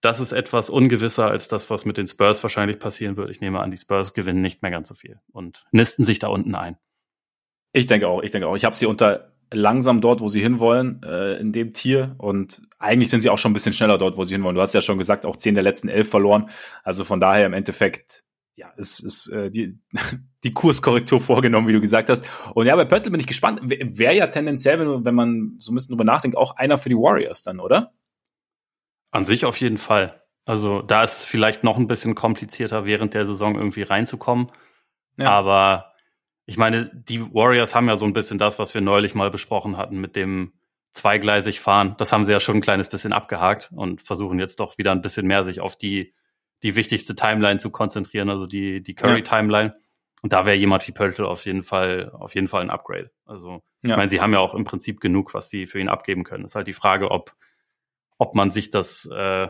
das 0.00 0.20
ist 0.20 0.32
etwas 0.32 0.68
ungewisser 0.68 1.28
als 1.28 1.48
das, 1.48 1.70
was 1.70 1.84
mit 1.84 1.96
den 1.96 2.06
Spurs 2.06 2.42
wahrscheinlich 2.42 2.78
passieren 2.78 3.16
wird. 3.16 3.30
Ich 3.30 3.40
nehme 3.40 3.60
an, 3.60 3.70
die 3.70 3.76
Spurs 3.76 4.12
gewinnen 4.12 4.42
nicht 4.42 4.60
mehr 4.60 4.70
ganz 4.70 4.88
so 4.88 4.94
viel 4.94 5.18
und 5.32 5.64
nisten 5.72 6.04
sich 6.04 6.18
da 6.18 6.28
unten 6.28 6.54
ein. 6.54 6.76
Ich 7.72 7.86
denke 7.86 8.08
auch, 8.08 8.22
ich 8.22 8.30
denke 8.30 8.46
auch. 8.46 8.56
Ich 8.56 8.64
habe 8.64 8.74
sie 8.74 8.86
unter 8.86 9.32
langsam 9.52 10.00
dort, 10.00 10.20
wo 10.20 10.28
sie 10.28 10.42
hinwollen, 10.42 11.02
äh, 11.02 11.36
in 11.36 11.52
dem 11.52 11.72
Tier. 11.72 12.14
Und 12.18 12.62
eigentlich 12.78 13.10
sind 13.10 13.20
sie 13.20 13.30
auch 13.30 13.38
schon 13.38 13.50
ein 13.50 13.54
bisschen 13.54 13.72
schneller 13.72 13.98
dort, 13.98 14.16
wo 14.16 14.24
sie 14.24 14.34
hinwollen. 14.34 14.56
Du 14.56 14.62
hast 14.62 14.74
ja 14.74 14.80
schon 14.80 14.98
gesagt, 14.98 15.26
auch 15.26 15.36
zehn 15.36 15.54
der 15.54 15.64
letzten 15.64 15.88
elf 15.88 16.08
verloren. 16.08 16.50
Also 16.82 17.04
von 17.04 17.20
daher 17.20 17.46
im 17.46 17.52
Endeffekt 17.52 18.24
ja, 18.56 18.72
es 18.76 19.00
ist 19.00 19.28
äh, 19.28 19.50
die, 19.50 19.78
die 20.44 20.52
Kurskorrektur 20.52 21.20
vorgenommen, 21.20 21.68
wie 21.68 21.72
du 21.72 21.80
gesagt 21.80 22.10
hast. 22.10 22.24
Und 22.54 22.66
ja, 22.66 22.76
bei 22.76 22.84
Pöttl 22.84 23.10
bin 23.10 23.20
ich 23.20 23.26
gespannt. 23.26 23.60
Wäre 23.64 24.14
ja 24.14 24.26
tendenziell, 24.28 24.78
wenn, 24.78 25.04
wenn 25.04 25.14
man 25.14 25.56
so 25.58 25.72
ein 25.72 25.74
bisschen 25.74 25.94
drüber 25.94 26.04
nachdenkt, 26.04 26.36
auch 26.36 26.56
einer 26.56 26.78
für 26.78 26.88
die 26.88 26.96
Warriors 26.96 27.42
dann, 27.42 27.60
oder? 27.60 27.92
An 29.10 29.24
sich 29.24 29.44
auf 29.44 29.60
jeden 29.60 29.78
Fall. 29.78 30.22
Also 30.44 30.82
da 30.82 31.02
ist 31.02 31.18
es 31.18 31.24
vielleicht 31.24 31.64
noch 31.64 31.78
ein 31.78 31.86
bisschen 31.86 32.14
komplizierter, 32.14 32.86
während 32.86 33.14
der 33.14 33.26
Saison 33.26 33.54
irgendwie 33.54 33.82
reinzukommen. 33.82 34.50
Ja. 35.16 35.30
Aber 35.30 35.92
ich 36.46 36.58
meine, 36.58 36.90
die 36.94 37.22
Warriors 37.32 37.74
haben 37.74 37.88
ja 37.88 37.96
so 37.96 38.04
ein 38.04 38.12
bisschen 38.12 38.38
das, 38.38 38.58
was 38.58 38.74
wir 38.74 38.80
neulich 38.80 39.14
mal 39.14 39.30
besprochen 39.30 39.76
hatten 39.76 40.00
mit 40.00 40.16
dem 40.16 40.52
zweigleisig 40.92 41.60
fahren. 41.60 41.94
Das 41.98 42.12
haben 42.12 42.24
sie 42.24 42.32
ja 42.32 42.40
schon 42.40 42.56
ein 42.56 42.60
kleines 42.60 42.88
bisschen 42.88 43.12
abgehakt 43.12 43.70
und 43.74 44.02
versuchen 44.02 44.38
jetzt 44.38 44.60
doch 44.60 44.78
wieder 44.78 44.92
ein 44.92 45.02
bisschen 45.02 45.26
mehr 45.26 45.44
sich 45.44 45.60
auf 45.60 45.76
die 45.76 46.14
die 46.62 46.76
wichtigste 46.76 47.14
Timeline 47.14 47.58
zu 47.58 47.70
konzentrieren, 47.70 48.30
also 48.30 48.46
die, 48.46 48.82
die 48.82 48.94
Curry-Timeline. 48.94 49.70
Ja. 49.70 49.84
Und 50.22 50.32
da 50.32 50.46
wäre 50.46 50.56
jemand 50.56 50.86
wie 50.88 50.92
Pöltl 50.92 51.26
auf 51.26 51.44
jeden 51.44 51.62
Fall, 51.62 52.10
auf 52.12 52.34
jeden 52.34 52.48
Fall 52.48 52.62
ein 52.62 52.70
Upgrade. 52.70 53.10
Also, 53.26 53.62
ja. 53.82 53.90
ich 53.90 53.96
meine, 53.96 54.08
sie 54.08 54.22
haben 54.22 54.32
ja 54.32 54.38
auch 54.38 54.54
im 54.54 54.64
Prinzip 54.64 55.00
genug, 55.00 55.34
was 55.34 55.50
sie 55.50 55.66
für 55.66 55.80
ihn 55.80 55.88
abgeben 55.88 56.24
können. 56.24 56.46
ist 56.46 56.54
halt 56.54 56.66
die 56.66 56.72
Frage, 56.72 57.10
ob, 57.10 57.34
ob 58.16 58.34
man 58.34 58.50
sich 58.50 58.70
das 58.70 59.06
äh, 59.06 59.48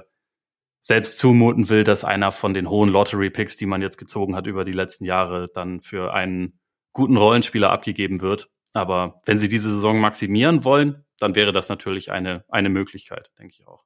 selbst 0.81 1.19
zumuten 1.19 1.69
will, 1.69 1.85
dass 1.85 2.05
einer 2.05 2.33
von 2.33 2.55
den 2.55 2.69
hohen 2.69 2.91
Lottery-Picks, 2.91 3.57
die 3.57 3.67
man 3.67 3.83
jetzt 3.83 3.99
gezogen 3.99 4.35
hat 4.35 4.47
über 4.47 4.65
die 4.65 4.73
letzten 4.73 5.05
Jahre, 5.05 5.49
dann 5.49 5.81
für 5.81 6.13
einen 6.13 6.59
guten 6.93 7.17
Rollenspieler 7.17 7.71
abgegeben 7.71 8.21
wird. 8.21 8.51
Aber 8.73 9.21
wenn 9.25 9.39
sie 9.39 9.49
diese 9.49 9.71
Saison 9.71 10.01
maximieren 10.01 10.65
wollen, 10.65 11.05
dann 11.21 11.37
wäre 11.37 11.53
das 11.53 11.69
natürlich 11.69 12.11
eine, 12.11 12.45
eine 12.49 12.69
Möglichkeit, 12.69 13.31
denke 13.39 13.55
ich 13.57 13.67
auch. 13.67 13.85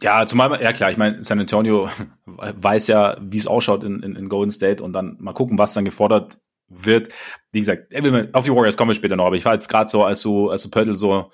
Ja, 0.00 0.26
zumal, 0.26 0.62
ja 0.62 0.72
klar, 0.72 0.90
ich 0.90 0.96
meine, 0.96 1.24
San 1.24 1.40
Antonio 1.40 1.88
weiß 2.26 2.86
ja, 2.88 3.16
wie 3.20 3.38
es 3.38 3.46
ausschaut 3.46 3.82
in, 3.82 4.02
in, 4.02 4.14
in 4.14 4.28
Golden 4.28 4.50
State 4.50 4.82
und 4.82 4.92
dann 4.92 5.16
mal 5.18 5.32
gucken, 5.32 5.58
was 5.58 5.74
dann 5.74 5.84
gefordert 5.84 6.38
wird. 6.68 7.08
Wie 7.50 7.60
gesagt, 7.60 7.94
auf 8.34 8.44
die 8.44 8.52
Warriors 8.52 8.76
kommen 8.76 8.90
wir 8.90 8.94
später 8.94 9.16
noch, 9.16 9.26
aber 9.26 9.36
ich 9.36 9.44
war 9.44 9.54
jetzt 9.54 9.68
gerade 9.68 9.88
so, 9.88 10.04
als 10.04 10.20
du, 10.22 10.50
als 10.50 10.62
du 10.62 10.70
Pöttl 10.70 10.96
so, 10.96 11.32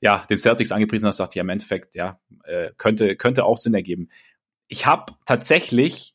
ja, 0.00 0.24
den 0.28 0.36
Celtics 0.36 0.72
angepriesen 0.72 1.06
hast, 1.06 1.20
dachte 1.20 1.32
ich, 1.32 1.36
ja, 1.36 1.42
im 1.42 1.48
Endeffekt, 1.48 1.94
ja, 1.94 2.18
äh, 2.44 2.70
könnte, 2.76 3.16
könnte 3.16 3.44
auch 3.44 3.58
Sinn 3.58 3.74
ergeben. 3.74 4.08
Ich 4.66 4.86
habe 4.86 5.12
tatsächlich, 5.24 6.14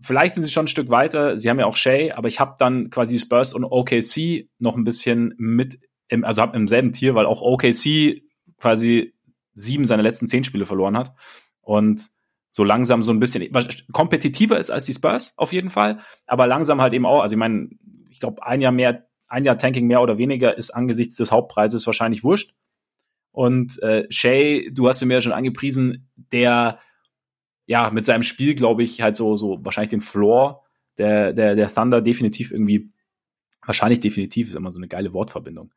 vielleicht 0.00 0.34
sind 0.34 0.42
sie 0.42 0.50
schon 0.50 0.64
ein 0.64 0.68
Stück 0.68 0.90
weiter, 0.90 1.38
sie 1.38 1.48
haben 1.48 1.58
ja 1.58 1.66
auch 1.66 1.76
Shay, 1.76 2.12
aber 2.12 2.28
ich 2.28 2.38
habe 2.38 2.56
dann 2.58 2.90
quasi 2.90 3.18
Spurs 3.18 3.54
und 3.54 3.64
OKC 3.64 4.48
noch 4.58 4.76
ein 4.76 4.84
bisschen 4.84 5.34
mit, 5.38 5.78
im, 6.08 6.24
also 6.24 6.42
hab 6.42 6.54
im 6.54 6.68
selben 6.68 6.92
Tier, 6.92 7.14
weil 7.14 7.26
auch 7.26 7.40
OKC 7.40 8.22
quasi 8.58 9.14
sieben 9.54 9.84
seiner 9.84 10.02
letzten 10.02 10.28
zehn 10.28 10.44
Spiele 10.44 10.66
verloren 10.66 10.96
hat. 10.96 11.14
Und 11.60 12.10
so 12.50 12.64
langsam 12.64 13.02
so 13.02 13.12
ein 13.12 13.20
bisschen 13.20 13.48
kompetitiver 13.92 14.58
ist 14.58 14.70
als 14.70 14.84
die 14.84 14.92
Spurs 14.92 15.32
auf 15.36 15.52
jeden 15.52 15.70
Fall, 15.70 15.98
aber 16.26 16.46
langsam 16.46 16.80
halt 16.80 16.92
eben 16.92 17.06
auch, 17.06 17.22
also 17.22 17.34
ich 17.34 17.38
meine, 17.38 17.70
ich 18.08 18.18
glaube, 18.18 18.44
ein 18.44 18.60
Jahr 18.60 18.72
mehr, 18.72 19.06
ein 19.28 19.44
Jahr 19.44 19.56
Tanking 19.56 19.86
mehr 19.86 20.02
oder 20.02 20.18
weniger 20.18 20.58
ist 20.58 20.70
angesichts 20.70 21.14
des 21.14 21.30
Hauptpreises 21.30 21.86
wahrscheinlich 21.86 22.24
wurscht. 22.24 22.52
Und 23.30 23.80
äh, 23.84 24.06
Shay, 24.10 24.68
du 24.72 24.88
hast 24.88 25.00
ihn 25.00 25.08
mir 25.08 25.14
ja 25.14 25.20
schon 25.20 25.32
angepriesen, 25.32 26.10
der 26.16 26.80
ja 27.66 27.90
mit 27.92 28.04
seinem 28.04 28.24
Spiel, 28.24 28.56
glaube 28.56 28.82
ich, 28.82 29.00
halt 29.00 29.14
so, 29.14 29.36
so 29.36 29.64
wahrscheinlich 29.64 29.90
den 29.90 30.00
Floor 30.00 30.64
der, 30.98 31.32
der, 31.32 31.54
der 31.54 31.72
Thunder 31.72 32.02
definitiv 32.02 32.50
irgendwie, 32.50 32.90
wahrscheinlich 33.64 34.00
definitiv 34.00 34.48
ist 34.48 34.56
immer 34.56 34.72
so 34.72 34.80
eine 34.80 34.88
geile 34.88 35.14
Wortverbindung 35.14 35.72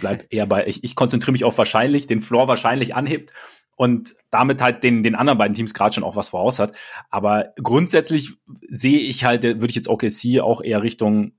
bleib 0.00 0.26
eher 0.30 0.46
bei, 0.46 0.66
ich, 0.66 0.84
ich 0.84 0.94
konzentriere 0.94 1.32
mich 1.32 1.44
auf 1.44 1.58
wahrscheinlich, 1.58 2.06
den 2.06 2.20
Floor 2.20 2.48
wahrscheinlich 2.48 2.94
anhebt 2.94 3.32
und 3.76 4.14
damit 4.30 4.60
halt 4.60 4.82
den, 4.82 5.02
den 5.02 5.14
anderen 5.14 5.38
beiden 5.38 5.54
Teams 5.54 5.72
gerade 5.72 5.94
schon 5.94 6.04
auch 6.04 6.16
was 6.16 6.30
voraus 6.30 6.58
hat. 6.58 6.76
Aber 7.10 7.52
grundsätzlich 7.62 8.34
sehe 8.68 8.98
ich 8.98 9.24
halt, 9.24 9.44
würde 9.44 9.68
ich 9.68 9.76
jetzt 9.76 9.88
OKC 9.88 10.40
auch 10.40 10.60
eher 10.60 10.82
Richtung 10.82 11.32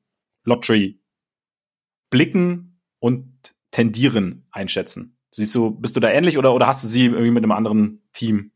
Lottery 0.45 1.01
blicken 2.09 2.81
und 2.99 3.55
tendieren 3.71 4.47
einschätzen. 4.51 5.17
Siehst 5.31 5.53
du, 5.53 5.71
bist 5.71 5.95
du 5.95 5.99
da 5.99 6.09
ähnlich 6.09 6.37
oder, 6.37 6.55
oder 6.55 6.65
hast 6.65 6.83
du 6.83 6.87
sie 6.87 7.05
irgendwie 7.05 7.29
mit 7.29 7.43
einem 7.43 7.51
anderen 7.51 8.01
Team 8.13 8.51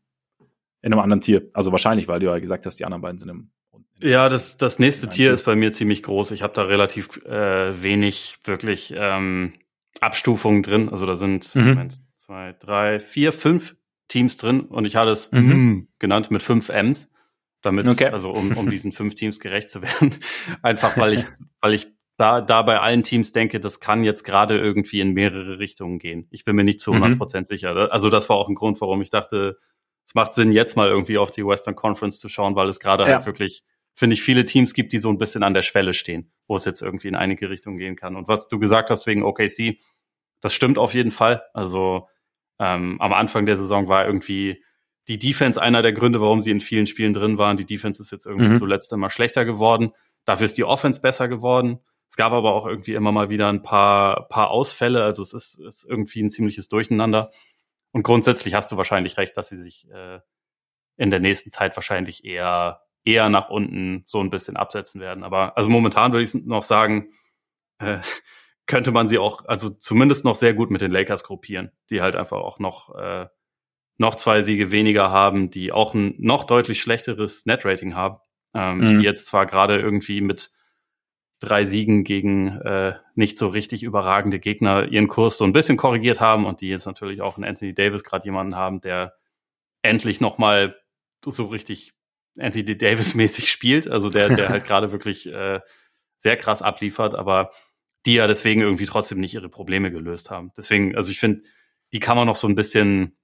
in 0.82 0.92
einem 0.92 1.00
anderen 1.00 1.20
Tier? 1.20 1.48
Also 1.52 1.70
wahrscheinlich, 1.70 2.08
weil 2.08 2.20
du 2.20 2.26
ja 2.26 2.38
gesagt 2.38 2.66
hast, 2.66 2.80
die 2.80 2.84
anderen 2.84 3.02
beiden 3.02 3.18
sind 3.18 3.28
im 3.28 3.50
ja, 4.00 4.28
das, 4.28 4.56
das 4.56 4.78
nächste 4.78 5.08
Tier 5.08 5.32
ist 5.32 5.44
bei 5.44 5.56
mir 5.56 5.72
ziemlich 5.72 6.02
groß. 6.02 6.32
Ich 6.32 6.42
habe 6.42 6.52
da 6.52 6.62
relativ 6.62 7.24
äh, 7.24 7.82
wenig 7.82 8.38
wirklich 8.44 8.92
ähm, 8.96 9.54
Abstufungen 10.00 10.62
drin. 10.62 10.88
Also 10.88 11.06
da 11.06 11.16
sind 11.16 11.54
mhm. 11.54 11.68
Moment, 11.68 11.94
zwei, 12.16 12.54
drei, 12.58 13.00
vier, 13.00 13.32
fünf 13.32 13.76
Teams 14.08 14.36
drin 14.36 14.60
und 14.60 14.84
ich 14.84 14.96
hatte 14.96 15.10
es 15.10 15.30
mhm. 15.32 15.88
genannt 15.98 16.30
mit 16.30 16.42
fünf 16.42 16.68
M's, 16.68 17.12
damit, 17.62 17.88
okay. 17.88 18.08
also 18.08 18.30
um, 18.30 18.56
um 18.56 18.68
diesen 18.70 18.92
fünf 18.92 19.14
Teams 19.14 19.40
gerecht 19.40 19.70
zu 19.70 19.82
werden. 19.82 20.14
Einfach 20.62 20.96
weil 20.96 21.14
ich, 21.14 21.24
weil 21.60 21.74
ich 21.74 21.88
da, 22.16 22.40
da 22.40 22.62
bei 22.62 22.78
allen 22.78 23.02
Teams 23.02 23.32
denke, 23.32 23.58
das 23.60 23.80
kann 23.80 24.04
jetzt 24.04 24.22
gerade 24.22 24.58
irgendwie 24.58 25.00
in 25.00 25.12
mehrere 25.12 25.58
Richtungen 25.58 25.98
gehen. 25.98 26.28
Ich 26.30 26.44
bin 26.44 26.54
mir 26.54 26.64
nicht 26.64 26.80
zu 26.80 26.92
100 26.92 27.12
mhm. 27.12 27.18
Prozent 27.18 27.48
mhm. 27.48 27.54
sicher. 27.54 27.92
Also 27.92 28.10
das 28.10 28.28
war 28.28 28.36
auch 28.36 28.48
ein 28.48 28.54
Grund, 28.54 28.80
warum 28.80 29.02
ich 29.02 29.10
dachte, 29.10 29.58
es 30.06 30.14
macht 30.14 30.34
Sinn, 30.34 30.52
jetzt 30.52 30.76
mal 30.76 30.88
irgendwie 30.88 31.18
auf 31.18 31.30
die 31.30 31.44
Western 31.44 31.74
Conference 31.74 32.18
zu 32.18 32.28
schauen, 32.28 32.54
weil 32.56 32.68
es 32.68 32.78
gerade 32.78 33.04
ja. 33.04 33.16
halt 33.16 33.26
wirklich, 33.26 33.64
finde 33.94 34.14
ich, 34.14 34.22
viele 34.22 34.44
Teams 34.44 34.74
gibt, 34.74 34.92
die 34.92 34.98
so 34.98 35.08
ein 35.08 35.18
bisschen 35.18 35.42
an 35.42 35.54
der 35.54 35.62
Schwelle 35.62 35.94
stehen, 35.94 36.32
wo 36.46 36.56
es 36.56 36.64
jetzt 36.64 36.82
irgendwie 36.82 37.08
in 37.08 37.14
einige 37.14 37.50
Richtungen 37.50 37.78
gehen 37.78 37.96
kann. 37.96 38.16
Und 38.16 38.28
was 38.28 38.48
du 38.48 38.58
gesagt 38.58 38.90
hast 38.90 39.06
wegen 39.06 39.22
OKC, 39.22 39.78
das 40.40 40.52
stimmt 40.54 40.78
auf 40.78 40.94
jeden 40.94 41.10
Fall. 41.10 41.42
Also 41.54 42.08
ähm, 42.58 43.00
am 43.00 43.12
Anfang 43.12 43.46
der 43.46 43.56
Saison 43.56 43.88
war 43.88 44.06
irgendwie 44.06 44.62
die 45.08 45.18
Defense 45.18 45.60
einer 45.60 45.82
der 45.82 45.92
Gründe, 45.92 46.20
warum 46.20 46.40
sie 46.40 46.50
in 46.50 46.60
vielen 46.60 46.86
Spielen 46.86 47.12
drin 47.12 47.38
waren. 47.38 47.56
Die 47.56 47.66
Defense 47.66 48.02
ist 48.02 48.10
jetzt 48.10 48.26
irgendwie 48.26 48.48
mhm. 48.48 48.58
zuletzt 48.58 48.92
immer 48.92 49.10
schlechter 49.10 49.44
geworden. 49.44 49.92
Dafür 50.24 50.46
ist 50.46 50.56
die 50.56 50.64
Offense 50.64 51.00
besser 51.00 51.28
geworden. 51.28 51.80
Es 52.08 52.16
gab 52.16 52.32
aber 52.32 52.54
auch 52.54 52.66
irgendwie 52.66 52.94
immer 52.94 53.12
mal 53.12 53.28
wieder 53.28 53.48
ein 53.48 53.62
paar, 53.62 54.28
paar 54.28 54.50
Ausfälle. 54.50 55.02
Also 55.02 55.22
es 55.22 55.32
ist, 55.32 55.58
ist 55.58 55.84
irgendwie 55.84 56.22
ein 56.22 56.30
ziemliches 56.30 56.68
Durcheinander. 56.68 57.30
Und 57.92 58.02
grundsätzlich 58.02 58.54
hast 58.54 58.72
du 58.72 58.76
wahrscheinlich 58.76 59.16
recht, 59.18 59.36
dass 59.36 59.48
sie 59.48 59.56
sich 59.56 59.88
äh, 59.90 60.20
in 60.96 61.10
der 61.10 61.20
nächsten 61.20 61.50
Zeit 61.50 61.76
wahrscheinlich 61.76 62.24
eher, 62.24 62.82
eher 63.04 63.28
nach 63.28 63.50
unten 63.50 64.04
so 64.06 64.20
ein 64.20 64.30
bisschen 64.30 64.56
absetzen 64.56 65.00
werden. 65.00 65.24
Aber 65.24 65.56
also 65.56 65.70
momentan 65.70 66.12
würde 66.12 66.24
ich 66.24 66.34
noch 66.34 66.62
sagen, 66.62 67.12
äh, 67.78 67.98
könnte 68.66 68.92
man 68.92 69.08
sie 69.08 69.18
auch, 69.18 69.44
also 69.44 69.68
zumindest 69.68 70.24
noch 70.24 70.36
sehr 70.36 70.54
gut 70.54 70.70
mit 70.70 70.80
den 70.80 70.90
Lakers 70.90 71.22
gruppieren, 71.22 71.70
die 71.90 72.00
halt 72.00 72.16
einfach 72.16 72.38
auch 72.38 72.58
noch, 72.58 72.94
äh, 72.94 73.26
noch 73.98 74.14
zwei 74.14 74.42
Siege 74.42 74.70
weniger 74.70 75.10
haben, 75.10 75.50
die 75.50 75.70
auch 75.70 75.94
ein 75.94 76.14
noch 76.18 76.44
deutlich 76.44 76.80
schlechteres 76.80 77.44
Net-Rating 77.46 77.94
haben, 77.94 78.18
ähm, 78.54 78.78
mhm. 78.78 78.98
die 78.98 79.04
jetzt 79.04 79.26
zwar 79.26 79.44
gerade 79.44 79.78
irgendwie 79.78 80.22
mit 80.22 80.50
drei 81.40 81.64
Siegen 81.64 82.04
gegen 82.04 82.58
äh, 82.62 82.94
nicht 83.14 83.36
so 83.36 83.48
richtig 83.48 83.82
überragende 83.82 84.40
Gegner 84.40 84.88
ihren 84.88 85.08
Kurs 85.08 85.36
so 85.36 85.44
ein 85.44 85.52
bisschen 85.52 85.76
korrigiert 85.76 86.20
haben 86.20 86.46
und 86.46 86.62
die 86.62 86.68
jetzt 86.68 86.86
natürlich 86.86 87.20
auch 87.20 87.36
in 87.36 87.44
Anthony 87.44 87.74
Davis 87.74 88.02
gerade 88.02 88.24
jemanden 88.24 88.56
haben, 88.56 88.80
der 88.80 89.14
endlich 89.82 90.20
noch 90.20 90.38
mal 90.38 90.76
so 91.24 91.44
richtig 91.46 91.92
Anthony 92.38 92.76
Davis 92.76 93.14
mäßig 93.14 93.50
spielt, 93.50 93.88
also 93.88 94.10
der 94.10 94.28
der 94.34 94.48
halt 94.48 94.64
gerade 94.66 94.92
wirklich 94.92 95.26
äh, 95.26 95.60
sehr 96.18 96.36
krass 96.36 96.62
abliefert, 96.62 97.14
aber 97.14 97.52
die 98.06 98.14
ja 98.14 98.26
deswegen 98.26 98.60
irgendwie 98.60 98.86
trotzdem 98.86 99.20
nicht 99.20 99.34
ihre 99.34 99.48
Probleme 99.48 99.90
gelöst 99.90 100.30
haben. 100.30 100.52
Deswegen, 100.56 100.96
also 100.96 101.10
ich 101.10 101.20
finde, 101.20 101.42
die 101.92 102.00
kann 102.00 102.16
man 102.16 102.26
noch 102.26 102.36
so 102.36 102.48
ein 102.48 102.54
bisschen, 102.54 103.16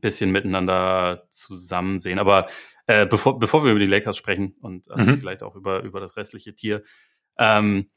bisschen 0.00 0.32
miteinander 0.32 1.26
zusammen 1.30 1.98
sehen. 1.98 2.18
Aber 2.18 2.48
äh, 2.86 3.06
bevor, 3.06 3.38
bevor 3.38 3.64
wir 3.64 3.70
über 3.70 3.80
die 3.80 3.86
Lakers 3.86 4.16
sprechen 4.16 4.56
und 4.60 4.90
also 4.90 5.12
mhm. 5.12 5.18
vielleicht 5.18 5.42
auch 5.42 5.54
über, 5.54 5.82
über 5.82 6.00
das 6.00 6.16
restliche 6.16 6.54
Tier, 6.54 6.82
ähm, 7.38 7.90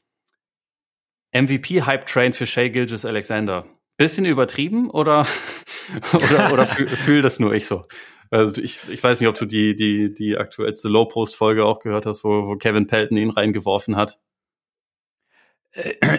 MVP-Hype-Train 1.32 2.32
für 2.32 2.46
Shea 2.46 2.68
Gilgis 2.68 3.04
Alexander. 3.04 3.66
Bisschen 3.98 4.26
übertrieben 4.26 4.88
oder, 4.88 5.26
oder, 6.12 6.52
oder 6.52 6.66
fühl, 6.66 6.86
fühl 6.86 7.22
das 7.22 7.38
nur 7.38 7.52
ich 7.52 7.66
so? 7.66 7.86
Also 8.30 8.60
ich, 8.60 8.80
ich 8.90 9.02
weiß 9.02 9.20
nicht, 9.20 9.28
ob 9.28 9.36
du 9.36 9.46
die, 9.46 9.76
die, 9.76 10.12
die 10.12 10.36
aktuellste 10.36 10.88
Low-Post-Folge 10.88 11.64
auch 11.64 11.80
gehört 11.80 12.06
hast, 12.06 12.24
wo, 12.24 12.46
wo 12.46 12.56
Kevin 12.56 12.86
Pelton 12.86 13.16
ihn 13.16 13.30
reingeworfen 13.30 13.96
hat. 13.96 14.18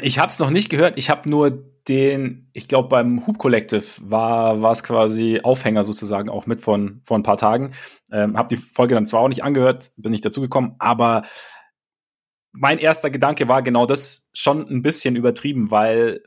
Ich 0.04 0.20
habe 0.20 0.30
es 0.30 0.38
noch 0.38 0.52
nicht 0.52 0.70
gehört. 0.70 0.98
Ich 0.98 1.10
habe 1.10 1.28
nur 1.30 1.50
den, 1.88 2.50
ich 2.54 2.68
glaube 2.68 2.90
beim 2.90 3.26
Hoop 3.26 3.38
Collective 3.38 3.86
war 4.04 4.62
war 4.62 4.72
es 4.72 4.84
quasi 4.84 5.40
Aufhänger 5.42 5.84
sozusagen 5.84 6.30
auch 6.30 6.46
mit 6.46 6.62
von 6.62 7.02
vor 7.04 7.18
ein 7.18 7.24
paar 7.24 7.38
Tagen. 7.38 7.74
Ähm, 8.12 8.38
habe 8.38 8.50
die 8.50 8.58
Folge 8.58 8.94
dann 8.94 9.06
zwar 9.06 9.22
auch 9.22 9.30
nicht 9.30 9.44
angehört, 9.44 9.92
bin 9.98 10.12
nicht 10.12 10.26
dazugekommen, 10.26 10.76
aber 10.80 11.24
mein 12.52 12.78
erster 12.78 13.10
Gedanke 13.10 13.48
war 13.48 13.62
genau 13.62 13.86
das 13.86 14.28
schon 14.34 14.68
ein 14.70 14.82
bisschen 14.82 15.16
übertrieben, 15.16 15.72
weil 15.72 16.22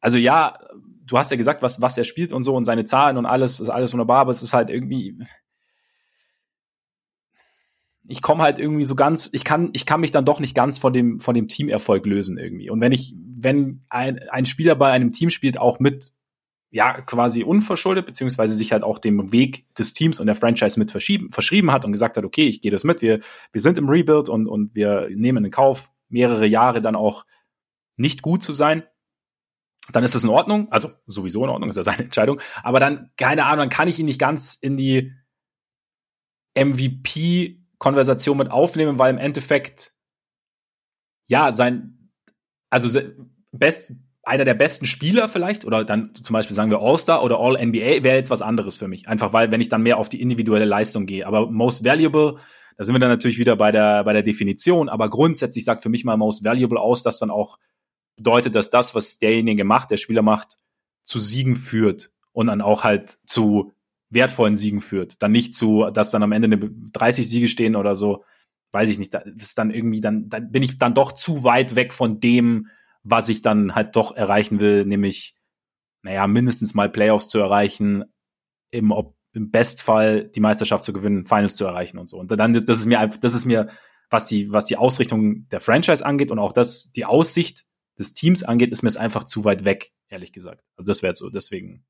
also 0.00 0.18
ja, 0.18 0.58
du 1.04 1.18
hast 1.18 1.30
ja 1.30 1.36
gesagt, 1.36 1.62
was 1.62 1.80
was 1.80 1.96
er 1.98 2.04
spielt 2.04 2.32
und 2.32 2.42
so 2.42 2.54
und 2.54 2.64
seine 2.64 2.84
Zahlen 2.84 3.16
und 3.16 3.26
alles 3.26 3.60
ist 3.60 3.68
alles 3.68 3.92
wunderbar, 3.92 4.20
aber 4.20 4.30
es 4.30 4.42
ist 4.42 4.54
halt 4.54 4.70
irgendwie 4.70 5.18
ich 8.06 8.22
komme 8.22 8.42
halt 8.42 8.58
irgendwie 8.58 8.84
so 8.84 8.94
ganz, 8.94 9.30
ich 9.32 9.44
kann, 9.44 9.70
ich 9.72 9.86
kann 9.86 10.00
mich 10.00 10.10
dann 10.10 10.24
doch 10.24 10.40
nicht 10.40 10.54
ganz 10.54 10.78
von 10.78 10.92
dem, 10.92 11.20
von 11.20 11.34
dem 11.34 11.48
Teamerfolg 11.48 12.04
lösen 12.06 12.38
irgendwie. 12.38 12.70
Und 12.70 12.80
wenn 12.80 12.92
ich, 12.92 13.14
wenn 13.16 13.84
ein, 13.88 14.20
ein 14.28 14.46
Spieler 14.46 14.74
bei 14.74 14.90
einem 14.90 15.10
Team 15.10 15.30
spielt, 15.30 15.58
auch 15.58 15.80
mit, 15.80 16.12
ja, 16.70 17.00
quasi 17.00 17.44
unverschuldet, 17.44 18.04
beziehungsweise 18.04 18.54
sich 18.54 18.72
halt 18.72 18.82
auch 18.82 18.98
dem 18.98 19.32
Weg 19.32 19.72
des 19.76 19.94
Teams 19.94 20.20
und 20.20 20.26
der 20.26 20.34
Franchise 20.34 20.78
mit 20.78 20.90
verschieben, 20.90 21.30
verschrieben 21.30 21.72
hat 21.72 21.84
und 21.84 21.92
gesagt 21.92 22.16
hat, 22.16 22.24
okay, 22.24 22.46
ich 22.46 22.60
gehe 22.60 22.70
das 22.70 22.84
mit, 22.84 23.00
wir, 23.00 23.20
wir 23.52 23.60
sind 23.60 23.78
im 23.78 23.88
Rebuild 23.88 24.28
und, 24.28 24.48
und 24.48 24.74
wir 24.74 25.08
nehmen 25.10 25.44
in 25.44 25.50
Kauf, 25.50 25.90
mehrere 26.08 26.46
Jahre 26.46 26.82
dann 26.82 26.96
auch 26.96 27.24
nicht 27.96 28.22
gut 28.22 28.42
zu 28.42 28.52
sein, 28.52 28.82
dann 29.92 30.04
ist 30.04 30.14
das 30.14 30.24
in 30.24 30.30
Ordnung. 30.30 30.70
Also 30.70 30.90
sowieso 31.06 31.44
in 31.44 31.50
Ordnung, 31.50 31.70
ist 31.70 31.76
ja 31.76 31.82
seine 31.82 31.98
Entscheidung. 32.04 32.40
Aber 32.62 32.80
dann, 32.80 33.10
keine 33.16 33.44
Ahnung, 33.46 33.58
dann 33.58 33.68
kann 33.68 33.88
ich 33.88 33.98
ihn 33.98 34.06
nicht 34.06 34.20
ganz 34.20 34.54
in 34.54 34.76
die 34.76 35.12
MVP 36.56 37.60
Konversation 37.78 38.38
mit 38.38 38.50
aufnehmen, 38.50 38.98
weil 38.98 39.12
im 39.12 39.18
Endeffekt 39.18 39.92
ja 41.26 41.52
sein, 41.52 42.10
also 42.70 43.00
best, 43.52 43.92
einer 44.22 44.44
der 44.44 44.54
besten 44.54 44.86
Spieler 44.86 45.28
vielleicht 45.28 45.64
oder 45.64 45.84
dann 45.84 46.14
zum 46.14 46.32
Beispiel 46.32 46.56
sagen 46.56 46.70
wir 46.70 46.80
All-Star 46.80 47.22
oder 47.22 47.38
All-NBA 47.38 48.02
wäre 48.02 48.16
jetzt 48.16 48.30
was 48.30 48.42
anderes 48.42 48.76
für 48.76 48.88
mich. 48.88 49.08
Einfach 49.08 49.32
weil, 49.32 49.50
wenn 49.50 49.60
ich 49.60 49.68
dann 49.68 49.82
mehr 49.82 49.98
auf 49.98 50.08
die 50.08 50.20
individuelle 50.20 50.64
Leistung 50.64 51.04
gehe. 51.04 51.26
Aber 51.26 51.50
Most 51.50 51.84
Valuable, 51.84 52.36
da 52.76 52.84
sind 52.84 52.94
wir 52.94 53.00
dann 53.00 53.10
natürlich 53.10 53.38
wieder 53.38 53.56
bei 53.56 53.70
der, 53.70 54.04
bei 54.04 54.12
der 54.12 54.22
Definition. 54.22 54.88
Aber 54.88 55.10
grundsätzlich 55.10 55.64
sagt 55.64 55.82
für 55.82 55.90
mich 55.90 56.04
mal 56.04 56.16
Most 56.16 56.44
Valuable 56.44 56.80
aus, 56.80 57.02
dass 57.02 57.18
dann 57.18 57.30
auch 57.30 57.58
bedeutet, 58.16 58.54
dass 58.54 58.70
das, 58.70 58.94
was 58.94 59.18
derjenige 59.18 59.64
macht, 59.64 59.90
der 59.90 59.96
Spieler 59.96 60.22
macht, 60.22 60.58
zu 61.02 61.18
Siegen 61.18 61.56
führt 61.56 62.10
und 62.32 62.48
dann 62.48 62.60
auch 62.60 62.84
halt 62.84 63.18
zu 63.26 63.72
wertvollen 64.10 64.56
Siegen 64.56 64.80
führt. 64.80 65.22
Dann 65.22 65.32
nicht 65.32 65.54
zu, 65.54 65.90
dass 65.92 66.10
dann 66.10 66.22
am 66.22 66.32
Ende 66.32 66.70
30 66.92 67.28
Siege 67.28 67.48
stehen 67.48 67.76
oder 67.76 67.94
so. 67.94 68.24
Weiß 68.72 68.88
ich 68.88 68.98
nicht. 68.98 69.14
Das 69.14 69.24
ist 69.36 69.58
dann 69.58 69.70
irgendwie, 69.70 70.00
dann, 70.00 70.28
dann 70.28 70.50
bin 70.50 70.62
ich 70.62 70.78
dann 70.78 70.94
doch 70.94 71.12
zu 71.12 71.44
weit 71.44 71.74
weg 71.74 71.92
von 71.92 72.20
dem, 72.20 72.68
was 73.02 73.28
ich 73.28 73.42
dann 73.42 73.74
halt 73.74 73.96
doch 73.96 74.16
erreichen 74.16 74.60
will, 74.60 74.84
nämlich, 74.84 75.36
naja, 76.02 76.26
mindestens 76.26 76.74
mal 76.74 76.88
Playoffs 76.88 77.28
zu 77.28 77.38
erreichen, 77.38 78.04
im, 78.70 78.92
im 79.32 79.50
Bestfall 79.50 80.28
die 80.28 80.40
Meisterschaft 80.40 80.84
zu 80.84 80.92
gewinnen, 80.92 81.26
Finals 81.26 81.56
zu 81.56 81.66
erreichen 81.66 81.98
und 81.98 82.08
so. 82.08 82.18
Und 82.18 82.30
dann, 82.30 82.54
das 82.54 82.78
ist 82.78 82.86
mir 82.86 83.00
einfach, 83.00 83.20
das 83.20 83.34
ist 83.34 83.44
mir, 83.44 83.68
was 84.10 84.26
die, 84.26 84.50
was 84.52 84.66
die 84.66 84.76
Ausrichtung 84.76 85.48
der 85.50 85.60
Franchise 85.60 86.04
angeht 86.04 86.30
und 86.30 86.38
auch 86.38 86.52
das, 86.52 86.90
die 86.92 87.04
Aussicht 87.04 87.66
des 87.98 88.14
Teams 88.14 88.42
angeht, 88.42 88.70
ist 88.70 88.82
mir 88.82 88.88
es 88.88 88.96
einfach 88.96 89.24
zu 89.24 89.44
weit 89.44 89.64
weg, 89.64 89.92
ehrlich 90.08 90.32
gesagt. 90.32 90.64
Also 90.76 90.86
das 90.86 91.02
wäre 91.02 91.14
so, 91.14 91.30
deswegen. 91.30 91.84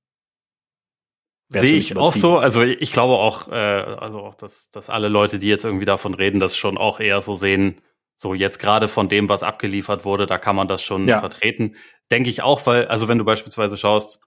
Sehe 1.49 1.76
ich 1.76 1.96
auch 1.96 2.14
so. 2.14 2.38
Also 2.38 2.62
ich 2.62 2.92
glaube 2.92 3.14
auch, 3.14 3.49
äh, 3.49 3.54
also 3.54 4.20
auch, 4.20 4.34
dass, 4.34 4.70
dass 4.70 4.90
alle 4.90 5.08
Leute, 5.08 5.38
die 5.38 5.49
jetzt 5.49 5.64
irgendwie 5.64 5.84
davon 5.84 6.14
reden, 6.14 6.40
das 6.40 6.56
schon 6.56 6.78
auch 6.78 7.00
eher 7.00 7.20
so 7.20 7.34
sehen, 7.34 7.80
so 8.16 8.34
jetzt 8.34 8.58
gerade 8.58 8.88
von 8.88 9.08
dem, 9.08 9.28
was 9.28 9.42
abgeliefert 9.42 10.04
wurde, 10.04 10.26
da 10.26 10.38
kann 10.38 10.56
man 10.56 10.68
das 10.68 10.82
schon 10.82 11.06
ja. 11.06 11.20
vertreten. 11.20 11.76
Denke 12.11 12.30
ich 12.30 12.42
auch, 12.42 12.66
weil, 12.66 12.87
also 12.87 13.08
wenn 13.08 13.18
du 13.18 13.25
beispielsweise 13.25 13.76
schaust, 13.76 14.20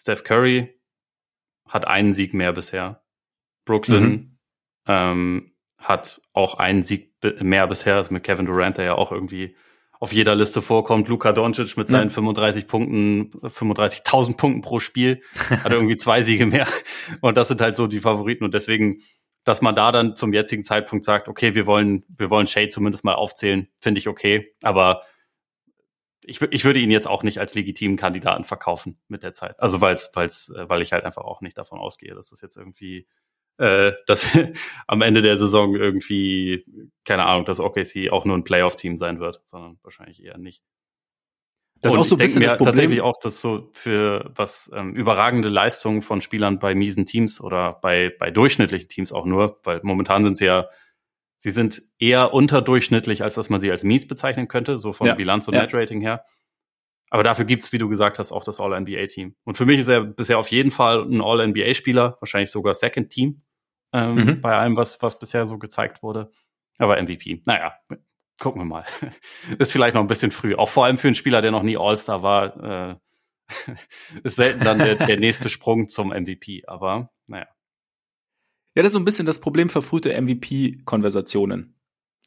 Steph 0.00 0.24
Curry 0.24 0.74
hat 1.68 1.86
einen 1.86 2.12
Sieg 2.12 2.34
mehr 2.34 2.52
bisher. 2.52 3.02
Brooklyn 3.64 4.04
mhm. 4.04 4.38
ähm, 4.86 5.54
hat 5.76 6.20
auch 6.32 6.54
einen 6.54 6.82
Sieg 6.82 7.14
mehr 7.40 7.66
bisher, 7.66 7.96
also 7.96 8.12
mit 8.12 8.24
Kevin 8.24 8.46
Durant, 8.46 8.78
der 8.78 8.84
ja 8.84 8.94
auch 8.94 9.12
irgendwie 9.12 9.56
auf 10.00 10.12
jeder 10.12 10.34
Liste 10.34 10.62
vorkommt. 10.62 11.08
Luka 11.08 11.32
Doncic 11.32 11.76
mit 11.76 11.88
seinen 11.88 12.08
ja. 12.08 12.14
35 12.14 12.66
Punkten, 12.66 13.30
35.000 13.42 14.36
Punkten 14.36 14.60
pro 14.62 14.80
Spiel, 14.80 15.22
hat 15.50 15.72
irgendwie 15.72 15.96
zwei 15.96 16.22
Siege 16.22 16.46
mehr. 16.46 16.68
Und 17.20 17.36
das 17.36 17.48
sind 17.48 17.60
halt 17.60 17.76
so 17.76 17.86
die 17.86 18.00
Favoriten. 18.00 18.44
Und 18.44 18.54
deswegen, 18.54 19.02
dass 19.44 19.62
man 19.62 19.74
da 19.74 19.92
dann 19.92 20.14
zum 20.14 20.32
jetzigen 20.32 20.62
Zeitpunkt 20.62 21.04
sagt, 21.04 21.28
okay, 21.28 21.54
wir 21.54 21.66
wollen, 21.66 22.04
wir 22.08 22.30
wollen 22.30 22.46
Shea 22.46 22.68
zumindest 22.68 23.04
mal 23.04 23.14
aufzählen, 23.14 23.68
finde 23.80 23.98
ich 23.98 24.08
okay. 24.08 24.52
Aber 24.62 25.02
ich, 26.22 26.42
ich 26.42 26.64
würde 26.64 26.78
ihn 26.78 26.90
jetzt 26.90 27.08
auch 27.08 27.22
nicht 27.22 27.38
als 27.38 27.54
legitimen 27.54 27.96
Kandidaten 27.96 28.44
verkaufen 28.44 29.00
mit 29.08 29.22
der 29.22 29.32
Zeit. 29.32 29.58
Also 29.58 29.80
weil's, 29.80 30.10
weil's, 30.14 30.50
äh, 30.50 30.68
weil 30.68 30.82
ich 30.82 30.92
halt 30.92 31.04
einfach 31.04 31.22
auch 31.22 31.40
nicht 31.40 31.56
davon 31.56 31.78
ausgehe, 31.78 32.14
dass 32.14 32.28
das 32.28 32.42
jetzt 32.42 32.56
irgendwie 32.56 33.06
äh, 33.58 33.92
dass 34.06 34.28
am 34.86 35.02
Ende 35.02 35.20
der 35.20 35.36
Saison 35.36 35.74
irgendwie, 35.74 36.64
keine 37.04 37.26
Ahnung, 37.26 37.44
dass 37.44 37.60
OKC 37.60 38.10
auch 38.10 38.24
nur 38.24 38.36
ein 38.36 38.44
Playoff-Team 38.44 38.96
sein 38.96 39.20
wird, 39.20 39.42
sondern 39.44 39.78
wahrscheinlich 39.82 40.24
eher 40.24 40.38
nicht. 40.38 40.62
Das 41.80 41.92
ist 41.92 41.98
auch 41.98 42.04
so 42.04 42.16
ein 42.16 42.18
bisschen 42.18 42.42
das 42.42 42.56
Problem. 42.56 42.74
Tatsächlich 42.74 43.00
auch, 43.02 43.16
dass 43.20 43.40
so 43.40 43.70
für 43.72 44.32
was 44.34 44.70
ähm, 44.74 44.94
überragende 44.94 45.48
Leistungen 45.48 46.02
von 46.02 46.20
Spielern 46.20 46.58
bei 46.58 46.74
miesen 46.74 47.06
Teams 47.06 47.40
oder 47.40 47.74
bei, 47.74 48.12
bei 48.18 48.32
durchschnittlichen 48.32 48.88
Teams 48.88 49.12
auch 49.12 49.24
nur, 49.24 49.60
weil 49.62 49.80
momentan 49.84 50.24
sind 50.24 50.36
sie 50.36 50.46
ja, 50.46 50.68
sie 51.36 51.50
sind 51.50 51.82
eher 52.00 52.34
unterdurchschnittlich, 52.34 53.22
als 53.22 53.36
dass 53.36 53.48
man 53.48 53.60
sie 53.60 53.70
als 53.70 53.84
mies 53.84 54.08
bezeichnen 54.08 54.48
könnte, 54.48 54.80
so 54.80 54.92
von 54.92 55.06
ja, 55.06 55.14
Bilanz 55.14 55.46
und 55.46 55.54
ja. 55.54 55.62
Net-Rating 55.62 56.00
her. 56.00 56.24
Aber 57.10 57.22
dafür 57.22 57.44
gibt's, 57.44 57.72
wie 57.72 57.78
du 57.78 57.88
gesagt 57.88 58.18
hast, 58.18 58.32
auch 58.32 58.44
das 58.44 58.60
All-NBA-Team. 58.60 59.36
Und 59.44 59.56
für 59.56 59.64
mich 59.64 59.78
ist 59.78 59.88
er 59.88 60.02
bisher 60.02 60.38
auf 60.38 60.50
jeden 60.50 60.72
Fall 60.72 61.04
ein 61.04 61.22
All-NBA-Spieler, 61.22 62.18
wahrscheinlich 62.20 62.50
sogar 62.50 62.74
Second 62.74 63.10
Team 63.10 63.38
ähm, 63.92 64.14
mhm. 64.14 64.40
bei 64.40 64.56
allem, 64.56 64.76
was, 64.76 65.00
was 65.02 65.18
bisher 65.18 65.46
so 65.46 65.58
gezeigt 65.58 66.02
wurde. 66.02 66.30
Aber 66.78 67.00
MVP, 67.02 67.42
naja, 67.44 67.74
gucken 68.38 68.62
wir 68.62 68.66
mal. 68.66 68.84
ist 69.58 69.72
vielleicht 69.72 69.94
noch 69.94 70.02
ein 70.02 70.08
bisschen 70.08 70.30
früh. 70.30 70.54
Auch 70.54 70.68
vor 70.68 70.84
allem 70.84 70.98
für 70.98 71.08
einen 71.08 71.14
Spieler, 71.14 71.42
der 71.42 71.50
noch 71.50 71.62
nie 71.62 71.76
All-Star 71.76 72.22
war, 72.22 72.90
äh, 72.90 72.96
ist 74.22 74.36
selten 74.36 74.64
dann 74.64 74.78
der, 74.78 74.94
der 74.94 75.18
nächste 75.18 75.48
Sprung 75.48 75.88
zum 75.88 76.08
MVP. 76.08 76.64
Aber 76.66 77.10
naja. 77.26 77.46
Ja, 78.74 78.82
das 78.82 78.88
ist 78.88 78.92
so 78.92 78.98
ein 79.00 79.04
bisschen 79.04 79.26
das 79.26 79.40
Problem 79.40 79.70
verfrühte 79.70 80.20
MVP-Konversationen. 80.20 81.77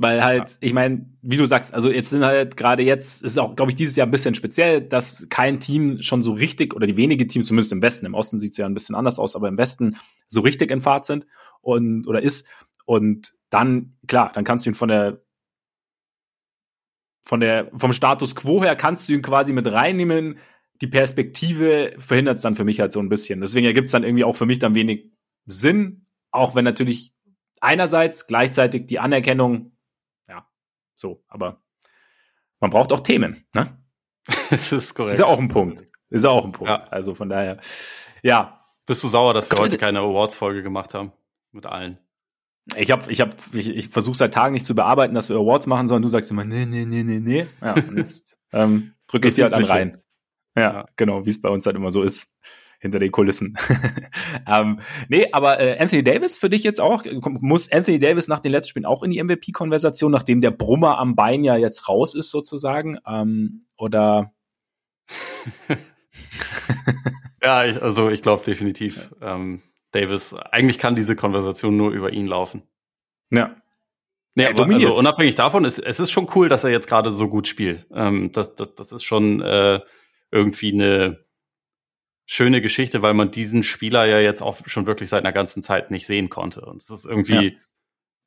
Weil 0.01 0.23
halt, 0.23 0.57
ich 0.61 0.73
meine, 0.73 1.05
wie 1.21 1.37
du 1.37 1.45
sagst, 1.45 1.75
also 1.75 1.91
jetzt 1.91 2.09
sind 2.09 2.25
halt 2.25 2.57
gerade 2.57 2.81
jetzt, 2.81 3.23
ist 3.23 3.37
auch, 3.37 3.55
glaube 3.55 3.69
ich, 3.69 3.75
dieses 3.75 3.95
Jahr 3.95 4.07
ein 4.07 4.11
bisschen 4.11 4.33
speziell, 4.33 4.81
dass 4.81 5.27
kein 5.29 5.59
Team 5.59 6.01
schon 6.01 6.23
so 6.23 6.33
richtig, 6.33 6.75
oder 6.75 6.87
die 6.87 6.97
wenige 6.97 7.27
Teams, 7.27 7.45
zumindest 7.45 7.71
im 7.71 7.83
Westen, 7.83 8.07
im 8.07 8.15
Osten 8.15 8.39
sieht 8.39 8.53
es 8.53 8.57
ja 8.57 8.65
ein 8.65 8.73
bisschen 8.73 8.95
anders 8.95 9.19
aus, 9.19 9.35
aber 9.35 9.47
im 9.47 9.59
Westen 9.59 9.97
so 10.27 10.41
richtig 10.41 10.71
in 10.71 10.81
Fahrt 10.81 11.05
sind 11.05 11.27
und 11.61 12.07
oder 12.07 12.23
ist. 12.23 12.47
Und 12.85 13.33
dann, 13.51 13.95
klar, 14.07 14.31
dann 14.33 14.43
kannst 14.43 14.65
du 14.65 14.71
ihn 14.71 14.73
von 14.73 14.87
der 14.87 15.21
von 17.21 17.39
der, 17.39 17.69
vom 17.75 17.93
Status 17.93 18.35
quo 18.35 18.63
her 18.63 18.75
kannst 18.75 19.07
du 19.07 19.13
ihn 19.13 19.21
quasi 19.21 19.53
mit 19.53 19.71
reinnehmen. 19.71 20.39
Die 20.81 20.87
Perspektive 20.87 21.93
verhindert 21.99 22.37
es 22.37 22.41
dann 22.41 22.55
für 22.55 22.63
mich 22.63 22.79
halt 22.79 22.91
so 22.91 22.99
ein 22.99 23.09
bisschen. 23.09 23.39
Deswegen 23.39 23.67
ergibt 23.67 23.85
es 23.85 23.91
dann 23.91 24.03
irgendwie 24.03 24.23
auch 24.23 24.35
für 24.35 24.47
mich 24.47 24.57
dann 24.57 24.73
wenig 24.73 25.11
Sinn, 25.45 26.07
auch 26.31 26.55
wenn 26.55 26.65
natürlich 26.65 27.13
einerseits 27.59 28.25
gleichzeitig 28.25 28.87
die 28.87 28.97
Anerkennung 28.97 29.77
so, 31.01 31.23
aber 31.27 31.61
man 32.59 32.69
braucht 32.69 32.93
auch 32.93 33.01
Themen, 33.01 33.43
ne? 33.53 33.77
das 34.49 34.71
ist 34.71 34.93
korrekt. 34.93 35.13
Ist 35.13 35.19
ja 35.19 35.25
auch 35.25 35.39
ein 35.39 35.49
Punkt. 35.49 35.85
Ist 36.09 36.23
ja 36.23 36.29
auch 36.29 36.45
ein 36.45 36.51
Punkt. 36.51 36.69
Ja. 36.69 36.87
Also 36.89 37.15
von 37.15 37.27
daher, 37.27 37.59
ja. 38.21 38.57
Bist 38.85 39.03
du 39.03 39.07
sauer, 39.07 39.33
dass 39.33 39.49
wir 39.49 39.57
heute 39.57 39.77
keine 39.77 39.99
Awards-Folge 39.99 40.63
gemacht 40.63 40.93
haben? 40.93 41.11
Mit 41.51 41.65
allen. 41.65 41.97
Ich 42.75 42.91
habe, 42.91 43.11
ich 43.11 43.21
habe, 43.21 43.35
ich, 43.53 43.69
ich 43.69 43.89
versuche 43.89 44.15
seit 44.15 44.33
Tagen 44.33 44.53
nicht 44.53 44.65
zu 44.65 44.75
bearbeiten, 44.75 45.13
dass 45.13 45.29
wir 45.29 45.37
Awards 45.37 45.67
machen 45.67 45.87
sollen. 45.87 46.01
Du 46.01 46.07
sagst 46.07 46.29
immer, 46.31 46.45
nee, 46.45 46.65
nee, 46.65 46.85
nee, 46.85 47.03
nee, 47.03 47.19
nee. 47.19 47.47
Ja, 47.61 47.73
und 47.73 47.97
jetzt 47.97 48.39
ähm, 48.53 48.93
drücke 49.07 49.27
ich 49.29 49.35
dir 49.35 49.45
halt 49.45 49.53
an 49.53 49.63
rein. 49.63 50.03
Ja, 50.55 50.61
ja. 50.61 50.85
genau, 50.95 51.25
wie 51.25 51.29
es 51.29 51.41
bei 51.41 51.49
uns 51.49 51.65
halt 51.65 51.75
immer 51.75 51.91
so 51.91 52.03
ist 52.03 52.33
hinter 52.81 52.99
den 52.99 53.11
Kulissen. 53.11 53.55
ähm, 54.47 54.79
nee, 55.07 55.27
aber 55.31 55.59
äh, 55.59 55.77
Anthony 55.77 56.03
Davis 56.03 56.37
für 56.37 56.49
dich 56.49 56.63
jetzt 56.63 56.81
auch, 56.81 57.03
muss 57.23 57.71
Anthony 57.71 57.99
Davis 57.99 58.27
nach 58.27 58.39
den 58.39 58.51
letzten 58.51 58.71
Spielen 58.71 58.85
auch 58.85 59.03
in 59.03 59.11
die 59.11 59.23
MVP-Konversation, 59.23 60.11
nachdem 60.11 60.41
der 60.41 60.51
Brummer 60.51 60.97
am 60.97 61.15
Bein 61.15 61.43
ja 61.43 61.55
jetzt 61.55 61.87
raus 61.87 62.15
ist 62.15 62.31
sozusagen? 62.31 62.97
Ähm, 63.07 63.67
oder? 63.77 64.33
ja, 67.43 67.65
ich, 67.65 67.81
also 67.81 68.09
ich 68.09 68.23
glaube 68.23 68.43
definitiv. 68.43 69.13
Ähm, 69.21 69.61
Davis, 69.91 70.33
eigentlich 70.33 70.79
kann 70.79 70.95
diese 70.95 71.15
Konversation 71.15 71.77
nur 71.77 71.91
über 71.91 72.11
ihn 72.11 72.25
laufen. 72.25 72.63
Ja. 73.29 73.55
Nee, 74.33 74.45
aber 74.47 74.65
also 74.65 74.95
unabhängig 74.95 75.35
davon, 75.35 75.65
es, 75.65 75.77
es 75.77 75.99
ist 75.99 76.11
schon 76.11 76.29
cool, 76.35 76.47
dass 76.49 76.63
er 76.63 76.71
jetzt 76.71 76.87
gerade 76.87 77.11
so 77.11 77.27
gut 77.27 77.47
spielt. 77.47 77.85
Ähm, 77.93 78.31
das, 78.31 78.55
das, 78.55 78.73
das 78.75 78.91
ist 78.93 79.03
schon 79.03 79.41
äh, 79.41 79.81
irgendwie 80.31 80.71
eine 80.71 81.25
schöne 82.31 82.61
Geschichte, 82.61 83.01
weil 83.01 83.13
man 83.13 83.29
diesen 83.29 83.61
Spieler 83.61 84.05
ja 84.05 84.17
jetzt 84.17 84.41
auch 84.41 84.59
schon 84.65 84.85
wirklich 84.85 85.09
seit 85.09 85.25
einer 85.25 85.33
ganzen 85.33 85.61
Zeit 85.61 85.91
nicht 85.91 86.07
sehen 86.07 86.29
konnte. 86.29 86.61
Und 86.61 86.81
es 86.81 86.89
ist 86.89 87.03
irgendwie, 87.03 87.49
ja. 87.49 87.51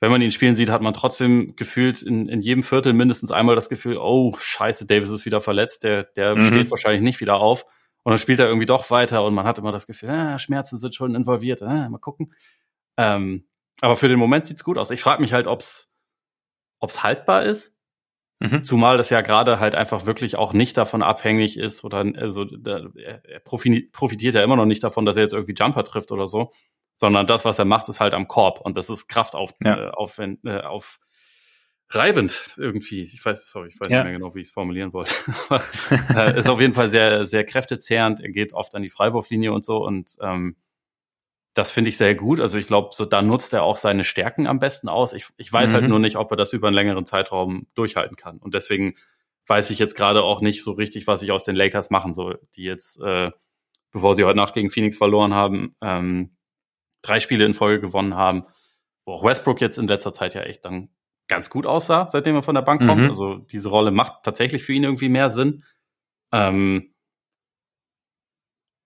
wenn 0.00 0.10
man 0.10 0.20
ihn 0.20 0.30
spielen 0.30 0.56
sieht, 0.56 0.68
hat 0.68 0.82
man 0.82 0.92
trotzdem 0.92 1.56
gefühlt 1.56 2.02
in, 2.02 2.28
in 2.28 2.42
jedem 2.42 2.62
Viertel 2.62 2.92
mindestens 2.92 3.32
einmal 3.32 3.54
das 3.54 3.70
Gefühl, 3.70 3.96
oh, 3.96 4.36
scheiße, 4.38 4.84
Davis 4.84 5.08
ist 5.08 5.24
wieder 5.24 5.40
verletzt, 5.40 5.84
der, 5.84 6.04
der 6.04 6.36
mhm. 6.36 6.48
steht 6.48 6.70
wahrscheinlich 6.70 7.00
nicht 7.00 7.22
wieder 7.22 7.36
auf. 7.36 7.64
Und 8.02 8.10
dann 8.10 8.18
spielt 8.18 8.40
er 8.40 8.46
irgendwie 8.46 8.66
doch 8.66 8.90
weiter 8.90 9.24
und 9.24 9.32
man 9.32 9.46
hat 9.46 9.56
immer 9.58 9.72
das 9.72 9.86
Gefühl, 9.86 10.10
ah, 10.10 10.38
Schmerzen 10.38 10.78
sind 10.78 10.94
schon 10.94 11.14
involviert, 11.14 11.62
ah, 11.62 11.88
mal 11.88 11.96
gucken. 11.96 12.34
Ähm, 12.98 13.48
aber 13.80 13.96
für 13.96 14.08
den 14.08 14.18
Moment 14.18 14.44
sieht's 14.44 14.64
gut 14.64 14.76
aus. 14.76 14.90
Ich 14.90 15.00
frage 15.00 15.22
mich 15.22 15.32
halt, 15.32 15.46
ob's, 15.46 15.94
ob's 16.78 17.02
haltbar 17.02 17.44
ist 17.44 17.73
Mhm. 18.40 18.64
Zumal 18.64 18.96
das 18.96 19.10
ja 19.10 19.20
gerade 19.20 19.60
halt 19.60 19.74
einfach 19.74 20.06
wirklich 20.06 20.36
auch 20.36 20.52
nicht 20.52 20.76
davon 20.76 21.02
abhängig 21.02 21.58
ist 21.58 21.84
oder 21.84 21.98
also 22.16 22.44
er 22.44 23.40
profitiert 23.40 24.34
ja 24.34 24.42
immer 24.42 24.56
noch 24.56 24.66
nicht 24.66 24.82
davon, 24.82 25.06
dass 25.06 25.16
er 25.16 25.22
jetzt 25.22 25.34
irgendwie 25.34 25.54
Jumper 25.54 25.84
trifft 25.84 26.10
oder 26.12 26.26
so, 26.26 26.52
sondern 26.96 27.26
das, 27.26 27.44
was 27.44 27.58
er 27.58 27.64
macht, 27.64 27.88
ist 27.88 28.00
halt 28.00 28.12
am 28.12 28.28
Korb 28.28 28.60
und 28.60 28.76
das 28.76 28.90
ist 28.90 29.08
Kraft 29.08 29.34
auf, 29.34 29.52
ja. 29.62 29.88
äh, 29.88 29.90
auf, 29.90 30.18
äh, 30.18 30.60
auf 30.60 30.98
reibend 31.90 32.54
irgendwie. 32.56 33.02
Ich 33.02 33.24
weiß, 33.24 33.48
sorry, 33.48 33.68
ich 33.68 33.80
weiß 33.80 33.88
ja. 33.88 33.98
nicht 33.98 34.04
mehr 34.04 34.18
genau, 34.18 34.34
wie 34.34 34.40
ich 34.40 34.48
es 34.48 34.52
formulieren 34.52 34.92
wollte. 34.92 35.14
äh, 36.16 36.38
ist 36.38 36.48
auf 36.48 36.60
jeden 36.60 36.74
Fall 36.74 36.88
sehr, 36.88 37.26
sehr 37.26 37.44
kräftezehrend. 37.44 38.20
Er 38.20 38.30
geht 38.30 38.52
oft 38.52 38.74
an 38.74 38.82
die 38.82 38.90
Freiwurflinie 38.90 39.52
und 39.52 39.64
so 39.64 39.84
und 39.84 40.16
ähm, 40.20 40.56
das 41.54 41.70
finde 41.70 41.88
ich 41.88 41.96
sehr 41.96 42.14
gut. 42.16 42.40
Also 42.40 42.58
ich 42.58 42.66
glaube, 42.66 42.90
so 42.92 43.04
da 43.04 43.22
nutzt 43.22 43.52
er 43.52 43.62
auch 43.62 43.76
seine 43.76 44.04
Stärken 44.04 44.46
am 44.46 44.58
besten 44.58 44.88
aus. 44.88 45.12
Ich, 45.12 45.26
ich 45.36 45.52
weiß 45.52 45.68
halt 45.68 45.70
mhm. 45.70 45.74
halt 45.82 45.88
nur 45.90 45.98
nicht, 46.00 46.16
ob 46.16 46.30
er 46.32 46.36
das 46.36 46.52
über 46.52 46.66
einen 46.66 46.74
längeren 46.74 47.06
Zeitraum 47.06 47.68
durchhalten 47.74 48.16
kann. 48.16 48.38
Und 48.38 48.54
deswegen 48.54 48.94
weiß 49.46 49.70
ich 49.70 49.78
jetzt 49.78 49.94
gerade 49.94 50.22
auch 50.22 50.40
nicht 50.40 50.64
so 50.64 50.72
richtig, 50.72 51.06
was 51.06 51.22
ich 51.22 51.30
aus 51.30 51.44
den 51.44 51.54
Lakers 51.54 51.90
machen 51.90 52.12
soll, 52.12 52.40
die 52.56 52.64
jetzt, 52.64 53.00
äh, 53.00 53.30
bevor 53.92 54.14
sie 54.14 54.24
heute 54.24 54.36
Nacht 54.36 54.54
gegen 54.54 54.70
Phoenix 54.70 54.96
verloren 54.96 55.32
haben, 55.32 55.76
ähm, 55.80 56.36
drei 57.02 57.20
Spiele 57.20 57.44
in 57.44 57.54
Folge 57.54 57.80
gewonnen 57.80 58.16
haben, 58.16 58.46
wo 59.04 59.12
auch 59.12 59.24
Westbrook 59.24 59.60
jetzt 59.60 59.78
in 59.78 59.86
letzter 59.86 60.12
Zeit 60.12 60.34
ja 60.34 60.42
echt 60.42 60.64
dann 60.64 60.88
ganz 61.28 61.50
gut 61.50 61.66
aussah, 61.66 62.08
seitdem 62.08 62.34
er 62.34 62.42
von 62.42 62.54
der 62.54 62.62
Bank 62.62 62.80
mhm. 62.80 62.88
kommt. 62.88 63.08
Also 63.08 63.36
diese 63.36 63.68
Rolle 63.68 63.92
macht 63.92 64.24
tatsächlich 64.24 64.64
für 64.64 64.72
ihn 64.72 64.84
irgendwie 64.84 65.08
mehr 65.08 65.30
Sinn. 65.30 65.62
Ähm, 66.32 66.93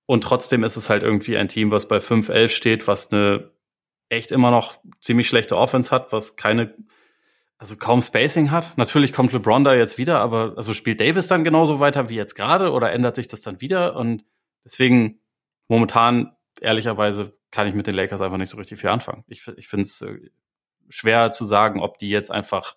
und 0.08 0.22
trotzdem 0.22 0.64
ist 0.64 0.76
es 0.76 0.88
halt 0.88 1.02
irgendwie 1.02 1.36
ein 1.36 1.48
Team, 1.48 1.70
was 1.70 1.86
bei 1.86 1.98
5-11 1.98 2.48
steht, 2.48 2.88
was 2.88 3.12
eine 3.12 3.50
echt 4.08 4.30
immer 4.30 4.50
noch 4.50 4.78
ziemlich 5.02 5.28
schlechte 5.28 5.54
Offense 5.54 5.90
hat, 5.90 6.12
was 6.12 6.34
keine, 6.34 6.74
also 7.58 7.76
kaum 7.76 8.00
Spacing 8.00 8.50
hat. 8.50 8.78
Natürlich 8.78 9.12
kommt 9.12 9.34
LeBron 9.34 9.64
da 9.64 9.74
jetzt 9.74 9.98
wieder, 9.98 10.20
aber 10.20 10.54
also 10.56 10.72
spielt 10.72 11.02
Davis 11.02 11.26
dann 11.26 11.44
genauso 11.44 11.78
weiter 11.78 12.08
wie 12.08 12.14
jetzt 12.14 12.36
gerade 12.36 12.72
oder 12.72 12.90
ändert 12.90 13.16
sich 13.16 13.28
das 13.28 13.42
dann 13.42 13.60
wieder? 13.60 13.96
Und 13.96 14.24
deswegen 14.64 15.20
momentan, 15.68 16.34
ehrlicherweise, 16.58 17.36
kann 17.50 17.66
ich 17.66 17.74
mit 17.74 17.86
den 17.86 17.94
Lakers 17.94 18.22
einfach 18.22 18.38
nicht 18.38 18.50
so 18.50 18.56
richtig 18.56 18.80
viel 18.80 18.88
anfangen. 18.88 19.24
Ich, 19.28 19.46
ich 19.58 19.68
finde 19.68 19.84
es 19.84 20.00
äh, 20.00 20.30
schwer 20.88 21.32
zu 21.32 21.44
sagen, 21.44 21.82
ob 21.82 21.98
die 21.98 22.08
jetzt 22.08 22.30
einfach, 22.30 22.76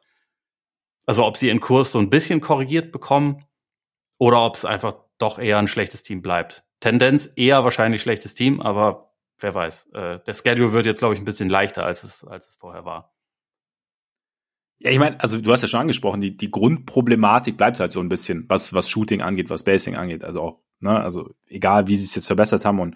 also 1.06 1.26
ob 1.26 1.38
sie 1.38 1.48
in 1.48 1.62
Kurs 1.62 1.94
so 1.94 2.00
ein 2.00 2.10
bisschen 2.10 2.42
korrigiert 2.42 2.92
bekommen 2.92 3.46
oder 4.18 4.44
ob 4.44 4.56
es 4.56 4.66
einfach 4.66 4.96
doch 5.18 5.40
eher 5.40 5.60
ein 5.60 5.70
schlechtes 5.70 6.04
Team 6.04 6.22
bleibt. 6.22 6.66
Tendenz 6.82 7.32
eher 7.36 7.64
wahrscheinlich 7.64 8.02
schlechtes 8.02 8.34
Team, 8.34 8.60
aber 8.60 9.14
wer 9.40 9.56
weiß. 9.56 9.92
Äh, 9.94 10.20
der 10.26 10.34
Schedule 10.34 10.74
wird 10.74 10.86
jetzt, 10.86 11.00
glaube 11.00 11.14
ich, 11.14 11.22
ein 11.22 11.26
bisschen 11.26 11.50
leichter, 11.50 11.86
als 11.86 12.04
es, 12.04 12.26
als 12.26 12.50
es 12.50 12.56
vorher 12.56 12.84
war. 12.84 13.14
Ja, 14.80 14.90
ich 14.90 14.98
meine, 14.98 15.22
also 15.22 15.40
du 15.40 15.52
hast 15.52 15.62
ja 15.62 15.68
schon 15.68 15.80
angesprochen, 15.80 16.22
die, 16.22 16.36
die 16.36 16.50
Grundproblematik 16.50 17.56
bleibt 17.56 17.80
halt 17.80 17.92
so 17.92 18.00
ein 18.00 18.10
bisschen, 18.10 18.46
was, 18.50 18.74
was 18.74 18.90
Shooting 18.90 19.22
angeht, 19.22 19.52
was 19.52 19.64
Basing 19.64 19.96
angeht. 19.96 20.24
Also 20.24 20.42
auch, 20.42 20.60
ne, 20.80 21.00
also 21.00 21.30
egal, 21.48 21.88
wie 21.88 21.96
sie 21.96 22.06
es 22.06 22.16
jetzt 22.16 22.26
verbessert 22.26 22.66
haben. 22.66 22.80
Und 22.80 22.96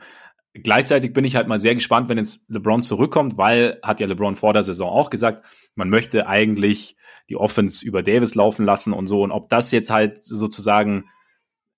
gleichzeitig 0.54 1.14
bin 1.14 1.26
ich 1.26 1.36
halt 1.36 1.48
mal 1.48 1.60
sehr 1.60 1.76
gespannt, 1.76 2.10
wenn 2.10 2.18
jetzt 2.18 2.50
LeBron 2.50 2.82
zurückkommt, 2.82 3.38
weil 3.38 3.80
hat 3.84 4.00
ja 4.00 4.08
LeBron 4.08 4.36
vor 4.36 4.54
der 4.54 4.64
Saison 4.64 4.90
auch 4.90 5.12
gesagt, 5.12 5.46
man 5.76 5.90
möchte 5.90 6.26
eigentlich 6.26 6.96
die 7.30 7.38
Offense 7.38 7.86
über 7.86 8.02
Davis 8.02 8.34
laufen 8.34 8.66
lassen 8.66 8.92
und 8.92 9.06
so. 9.06 9.22
Und 9.22 9.32
ob 9.32 9.50
das 9.50 9.72
jetzt 9.72 9.92
halt 9.92 10.18
sozusagen 10.18 11.06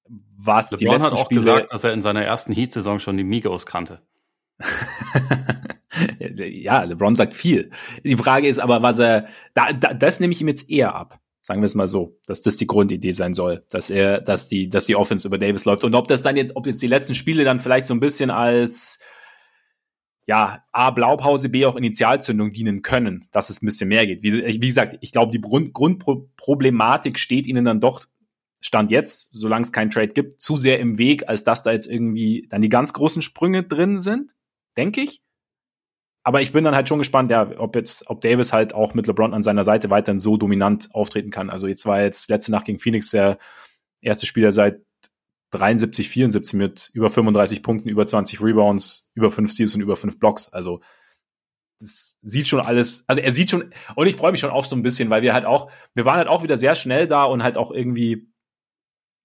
was 0.10 0.72
LeBron 0.72 0.80
die 0.80 0.86
letzten 0.86 1.04
hat 1.04 1.14
auch 1.14 1.26
Spiele 1.26 1.42
gesagt, 1.42 1.72
dass 1.72 1.84
er 1.84 1.94
in 1.94 2.02
seiner 2.02 2.24
ersten 2.24 2.54
Heat-Saison 2.54 3.00
schon 3.00 3.18
die 3.18 3.24
Migos 3.24 3.66
kannte. 3.66 4.02
ja, 6.20 6.84
LeBron 6.84 7.16
sagt 7.16 7.34
viel. 7.34 7.72
Die 8.04 8.18
Frage 8.18 8.48
ist 8.48 8.60
aber, 8.60 8.82
was 8.82 9.00
er, 9.00 9.28
da, 9.54 9.74
da, 9.74 9.94
das 9.94 10.20
nehme 10.20 10.34
ich 10.34 10.42
ihm 10.42 10.48
jetzt 10.48 10.70
eher 10.70 10.96
ab. 10.96 11.20
Sagen 11.42 11.62
wir 11.62 11.66
es 11.66 11.76
mal 11.76 11.88
so, 11.88 12.20
dass 12.26 12.42
das 12.42 12.58
die 12.58 12.68
Grundidee 12.68 13.12
sein 13.12 13.34
soll, 13.34 13.64
dass 13.70 13.90
er, 13.90 14.20
dass 14.20 14.50
die, 14.50 14.68
dass 14.68 14.86
die 14.86 14.96
Offense 14.96 15.28
über 15.28 15.38
Davis 15.38 15.66
läuft. 15.66 15.84
Und 15.86 15.96
ob 15.96 16.08
das 16.08 16.22
dann 16.22 16.36
jetzt, 16.36 16.56
ob 16.56 16.68
jetzt 16.68 16.82
die 16.82 16.88
letzten 16.88 17.16
Spiele 17.16 17.46
dann 17.46 17.60
vielleicht 17.60 17.86
so 17.86 17.94
ein 17.94 18.02
bisschen 18.02 18.30
als, 18.32 19.00
ja, 20.26 20.66
A, 20.74 20.92
Blaupause, 20.92 21.48
B, 21.48 21.66
auch 21.66 21.78
Initialzündung 21.78 22.52
dienen 22.52 22.82
können, 22.82 23.30
dass 23.32 23.50
es 23.50 23.62
ein 23.62 23.66
bisschen 23.66 23.88
mehr 23.88 24.06
geht. 24.06 24.24
Wie, 24.24 24.34
wie 24.34 24.60
gesagt, 24.60 24.98
ich 25.00 25.14
glaube, 25.14 25.32
die 25.32 25.40
Grund, 25.40 25.74
Grundproblematik 25.74 27.18
steht 27.18 27.48
ihnen 27.48 27.64
dann 27.64 27.80
doch 27.80 28.04
Stand 28.62 28.92
jetzt, 28.92 29.30
solange 29.32 29.64
es 29.64 29.72
keinen 29.72 29.92
Trade 29.92 30.10
gibt, 30.10 30.40
zu 30.40 30.58
sehr 30.58 30.80
im 30.80 30.98
Weg, 30.98 31.28
als 31.30 31.44
dass 31.44 31.64
da 31.64 31.72
jetzt 31.72 31.88
irgendwie 31.88 32.48
dann 32.50 32.62
die 32.62 32.70
ganz 32.70 32.94
großen 32.94 33.22
Sprünge 33.22 33.64
drin 33.64 34.00
sind, 34.00 34.34
denke 34.78 35.02
ich. 35.02 35.22
Aber 36.24 36.42
ich 36.42 36.52
bin 36.52 36.64
dann 36.66 36.76
halt 36.76 36.90
schon 36.90 37.00
gespannt, 37.00 37.32
ja, 37.32 37.50
ob 37.58 37.76
jetzt, 37.76 38.10
ob 38.10 38.20
Davis 38.20 38.52
halt 38.52 38.74
auch 38.74 38.94
mit 38.94 39.08
LeBron 39.08 39.34
an 39.34 39.44
seiner 39.44 39.64
Seite 39.64 39.90
weiterhin 39.90 40.20
so 40.20 40.36
dominant 40.36 40.94
auftreten 40.94 41.30
kann. 41.30 41.50
Also 41.50 41.68
jetzt 41.68 41.86
war 41.86 42.02
jetzt 42.02 42.30
letzte 42.30 42.52
Nacht 42.52 42.66
gegen 42.66 42.80
Phoenix 42.80 43.12
der 43.12 43.38
erste 44.02 44.26
Spieler 44.26 44.52
seit 44.52 44.82
73, 45.52 46.10
74 46.10 46.54
mit 46.58 46.90
über 46.94 47.10
35 47.10 47.64
Punkten, 47.64 47.88
über 47.88 48.06
20 48.06 48.42
Rebounds, 48.42 49.10
über 49.14 49.32
5 49.32 49.50
Steals 49.50 49.76
und 49.76 49.82
über 49.82 49.96
5 49.96 50.20
Blocks. 50.20 50.52
Also 50.52 50.82
das 51.80 52.18
sieht 52.22 52.48
schon 52.48 52.60
alles, 52.60 53.06
also 53.08 53.22
er 53.22 53.32
sieht 53.32 53.52
schon, 53.52 53.72
und 53.96 54.08
ich 54.08 54.16
freue 54.16 54.32
mich 54.32 54.42
schon 54.42 54.50
auch 54.50 54.66
so 54.66 54.76
ein 54.76 54.82
bisschen, 54.82 55.10
weil 55.10 55.22
wir 55.22 55.34
halt 55.34 55.46
auch, 55.46 55.72
wir 55.94 56.06
waren 56.06 56.18
halt 56.18 56.28
auch 56.28 56.44
wieder 56.44 56.58
sehr 56.58 56.76
schnell 56.76 57.08
da 57.08 57.24
und 57.24 57.44
halt 57.44 57.58
auch 57.58 57.72
irgendwie, 57.72 58.34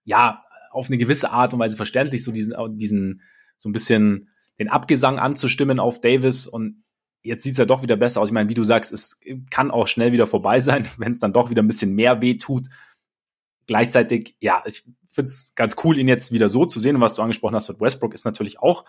ja, 0.04 0.44
auf 0.70 0.88
eine 0.88 0.98
gewisse 0.98 1.30
Art 1.30 1.52
und 1.52 1.60
Weise 1.60 1.76
verständlich, 1.76 2.24
so 2.24 2.32
diesen, 2.32 2.54
diesen, 2.78 3.22
so 3.56 3.68
ein 3.68 3.72
bisschen 3.72 4.30
den 4.58 4.68
Abgesang 4.68 5.18
anzustimmen 5.18 5.78
auf 5.78 6.00
Davis 6.00 6.46
und 6.46 6.82
jetzt 7.22 7.42
sieht's 7.42 7.58
ja 7.58 7.64
doch 7.64 7.82
wieder 7.82 7.96
besser 7.96 8.20
aus. 8.20 8.28
Ich 8.28 8.32
meine, 8.32 8.48
wie 8.48 8.54
du 8.54 8.64
sagst, 8.64 8.92
es 8.92 9.20
kann 9.50 9.70
auch 9.70 9.86
schnell 9.86 10.12
wieder 10.12 10.26
vorbei 10.26 10.60
sein, 10.60 10.86
wenn 10.98 11.12
es 11.12 11.20
dann 11.20 11.32
doch 11.32 11.50
wieder 11.50 11.62
ein 11.62 11.68
bisschen 11.68 11.94
mehr 11.94 12.22
weh 12.22 12.36
tut. 12.36 12.68
Gleichzeitig, 13.66 14.36
ja, 14.40 14.62
ich 14.66 14.82
finde 15.08 15.28
es 15.28 15.52
ganz 15.54 15.76
cool, 15.84 15.98
ihn 15.98 16.08
jetzt 16.08 16.32
wieder 16.32 16.48
so 16.48 16.66
zu 16.66 16.78
sehen. 16.80 16.96
Und 16.96 17.02
was 17.02 17.14
du 17.14 17.22
angesprochen 17.22 17.54
hast 17.54 17.68
mit 17.68 17.80
Westbrook 17.80 18.14
ist 18.14 18.24
natürlich 18.24 18.58
auch, 18.58 18.84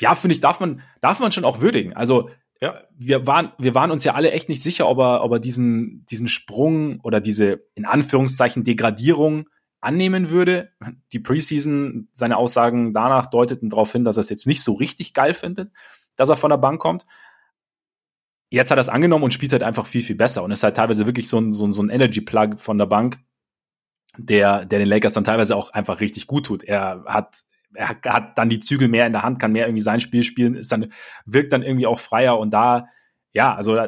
ja, 0.00 0.14
finde 0.14 0.34
ich, 0.34 0.40
darf 0.40 0.58
man, 0.58 0.82
darf 1.00 1.20
man 1.20 1.30
schon 1.30 1.44
auch 1.44 1.60
würdigen. 1.60 1.92
Also, 1.92 2.28
ja, 2.60 2.80
wir 2.96 3.26
waren, 3.26 3.52
wir 3.58 3.74
waren 3.74 3.90
uns 3.90 4.04
ja 4.04 4.14
alle 4.14 4.32
echt 4.32 4.48
nicht 4.48 4.62
sicher, 4.62 4.88
ob 4.88 4.98
er, 4.98 5.22
ob 5.22 5.32
er 5.32 5.40
diesen, 5.40 6.04
diesen 6.06 6.28
Sprung 6.28 7.00
oder 7.00 7.20
diese, 7.20 7.64
in 7.74 7.84
Anführungszeichen, 7.84 8.64
Degradierung 8.64 9.48
annehmen 9.82 10.30
würde. 10.30 10.70
Die 11.12 11.18
Preseason, 11.18 12.08
seine 12.12 12.38
Aussagen 12.38 12.94
danach 12.94 13.26
deuteten 13.26 13.68
darauf 13.68 13.92
hin, 13.92 14.04
dass 14.04 14.16
er 14.16 14.22
es 14.22 14.30
jetzt 14.30 14.46
nicht 14.46 14.62
so 14.62 14.72
richtig 14.72 15.12
geil 15.12 15.34
findet 15.34 15.70
dass 16.16 16.28
er 16.28 16.36
von 16.36 16.50
der 16.50 16.58
Bank 16.58 16.80
kommt. 16.80 17.04
Jetzt 18.50 18.70
hat 18.70 18.78
er 18.78 18.82
es 18.82 18.88
angenommen 18.88 19.24
und 19.24 19.34
spielt 19.34 19.52
halt 19.52 19.62
einfach 19.62 19.86
viel, 19.86 20.02
viel 20.02 20.16
besser 20.16 20.42
und 20.42 20.50
ist 20.50 20.62
halt 20.62 20.76
teilweise 20.76 21.06
wirklich 21.06 21.28
so 21.28 21.38
ein, 21.38 21.52
so 21.52 21.66
ein, 21.66 21.72
so 21.72 21.82
ein 21.82 21.88
Energy-Plug 21.88 22.56
von 22.58 22.76
der 22.76 22.86
Bank, 22.86 23.18
der, 24.18 24.66
der 24.66 24.78
den 24.78 24.88
Lakers 24.88 25.14
dann 25.14 25.24
teilweise 25.24 25.56
auch 25.56 25.70
einfach 25.70 26.00
richtig 26.00 26.26
gut 26.26 26.46
tut. 26.46 26.62
Er 26.62 27.02
hat, 27.06 27.44
er 27.72 27.88
hat 27.88 28.36
dann 28.36 28.50
die 28.50 28.60
Zügel 28.60 28.88
mehr 28.88 29.06
in 29.06 29.12
der 29.12 29.22
Hand, 29.22 29.38
kann 29.38 29.52
mehr 29.52 29.66
irgendwie 29.66 29.80
sein 29.80 30.00
Spiel 30.00 30.22
spielen, 30.22 30.54
ist 30.54 30.70
dann, 30.70 30.92
wirkt 31.24 31.52
dann 31.52 31.62
irgendwie 31.62 31.86
auch 31.86 31.98
freier 31.98 32.38
und 32.38 32.52
da, 32.52 32.88
ja, 33.32 33.54
also 33.54 33.78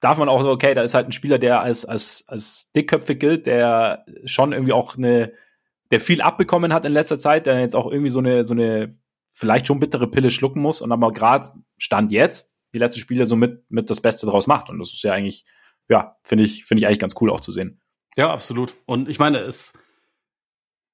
darf 0.00 0.18
man 0.18 0.28
auch 0.28 0.42
so, 0.42 0.50
okay, 0.50 0.74
da 0.74 0.82
ist 0.82 0.94
halt 0.94 1.08
ein 1.08 1.12
Spieler, 1.12 1.38
der 1.38 1.60
als, 1.60 1.84
als, 1.84 2.24
als 2.28 2.70
dickköpfig 2.72 3.18
gilt, 3.18 3.46
der 3.46 4.04
schon 4.24 4.52
irgendwie 4.52 4.72
auch 4.72 4.96
eine, 4.96 5.32
der 5.90 6.00
viel 6.00 6.22
abbekommen 6.22 6.72
hat 6.72 6.84
in 6.84 6.92
letzter 6.92 7.18
Zeit, 7.18 7.46
der 7.46 7.60
jetzt 7.60 7.76
auch 7.76 7.90
irgendwie 7.90 8.10
so 8.10 8.18
eine, 8.18 8.44
so 8.44 8.54
eine 8.54 8.98
vielleicht 9.32 9.66
schon 9.66 9.80
bittere 9.80 10.10
Pille 10.10 10.30
schlucken 10.30 10.60
muss 10.60 10.80
und 10.80 10.92
aber 10.92 11.12
gerade 11.12 11.48
Stand 11.78 12.12
jetzt 12.12 12.54
die 12.72 12.78
letzten 12.78 13.00
Spiele 13.00 13.26
so 13.26 13.36
mit, 13.36 13.70
mit 13.70 13.90
das 13.90 14.00
Beste 14.00 14.26
daraus 14.26 14.46
macht. 14.46 14.70
Und 14.70 14.78
das 14.78 14.92
ist 14.92 15.02
ja 15.02 15.12
eigentlich, 15.12 15.44
ja, 15.88 16.16
finde 16.22 16.44
ich, 16.44 16.64
finde 16.64 16.80
ich 16.80 16.86
eigentlich 16.86 16.98
ganz 16.98 17.14
cool 17.20 17.30
auch 17.30 17.40
zu 17.40 17.52
sehen. 17.52 17.80
Ja, 18.16 18.32
absolut. 18.32 18.74
Und 18.86 19.08
ich 19.08 19.18
meine, 19.18 19.38
es, 19.38 19.74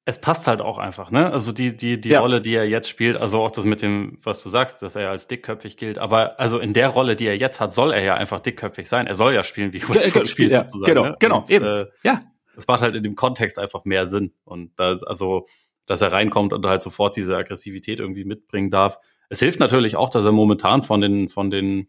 es 0.09 0.21
passt 0.21 0.47
halt 0.47 0.61
auch 0.61 0.79
einfach, 0.79 1.11
ne? 1.11 1.33
Also 1.33 1.51
die, 1.51 1.77
die, 1.77 2.01
die 2.01 2.11
ja. 2.11 2.21
Rolle, 2.21 2.41
die 2.41 2.55
er 2.55 2.65
jetzt 2.65 2.89
spielt, 2.89 3.17
also 3.17 3.43
auch 3.43 3.51
das 3.51 3.65
mit 3.65 3.83
dem, 3.83 4.19
was 4.23 4.41
du 4.41 4.49
sagst, 4.49 4.81
dass 4.83 4.95
er 4.95 5.11
als 5.11 5.27
dickköpfig 5.27 5.77
gilt, 5.77 5.99
aber 5.99 6.39
also 6.39 6.61
in 6.61 6.73
der 6.73 6.89
Rolle, 6.89 7.17
die 7.17 7.27
er 7.27 7.37
jetzt 7.37 7.59
hat, 7.59 7.73
soll 7.73 7.93
er 7.93 8.05
ja 8.05 8.15
einfach 8.15 8.39
dickköpfig 8.39 8.89
sein. 8.89 9.09
Er 9.09 9.17
soll 9.17 9.35
ja 9.35 9.43
spielen, 9.43 9.73
wie 9.73 9.83
Westbrook 9.83 10.29
spielt, 10.29 10.53
ja, 10.53 10.61
sozusagen. 10.61 10.95
Genau, 10.95 11.03
ne? 11.07 11.17
genau, 11.19 11.39
Und, 11.39 11.51
eben. 11.51 11.65
Äh, 11.65 11.87
ja. 12.05 12.21
Es 12.57 12.69
macht 12.69 12.83
halt 12.83 12.95
in 12.95 13.03
dem 13.03 13.17
Kontext 13.17 13.59
einfach 13.59 13.85
mehr 13.85 14.07
Sinn. 14.07 14.33
Und 14.45 14.71
da, 14.79 14.97
also, 15.07 15.49
dass 15.87 16.01
er 16.01 16.13
reinkommt 16.13 16.53
und 16.53 16.65
halt 16.65 16.83
sofort 16.83 17.17
diese 17.17 17.37
Aggressivität 17.37 17.99
irgendwie 17.99 18.25
mitbringen 18.25 18.71
darf. 18.71 18.99
Es 19.29 19.41
hilft 19.41 19.59
natürlich 19.59 19.97
auch, 19.97 20.09
dass 20.09 20.25
er 20.25 20.33
momentan 20.33 20.83
von 20.83 21.01
den, 21.01 21.27
von 21.27 21.51
den 21.51 21.89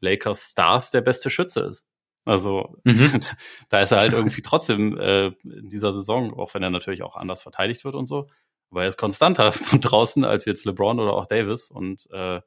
Lakers 0.00 0.50
Stars 0.50 0.90
der 0.90 1.00
beste 1.00 1.30
Schütze 1.30 1.60
ist. 1.60 1.86
Also 2.26 2.76
mhm. 2.84 3.20
da 3.70 3.80
ist 3.80 3.92
er 3.92 3.98
halt 3.98 4.12
irgendwie 4.12 4.42
trotzdem 4.42 4.98
äh, 4.98 5.28
in 5.44 5.70
dieser 5.70 5.92
Saison, 5.94 6.34
auch 6.34 6.52
wenn 6.52 6.62
er 6.62 6.70
natürlich 6.70 7.02
auch 7.02 7.16
anders 7.16 7.40
verteidigt 7.40 7.84
wird 7.84 7.94
und 7.94 8.06
so, 8.06 8.28
aber 8.70 8.82
er 8.82 8.88
ist 8.88 8.98
konstanter 8.98 9.52
von 9.52 9.80
draußen 9.80 10.24
als 10.24 10.44
jetzt 10.44 10.66
LeBron 10.66 11.00
oder 11.00 11.14
auch 11.14 11.26
Davis 11.26 11.70
und 11.70 12.06
äh, 12.10 12.40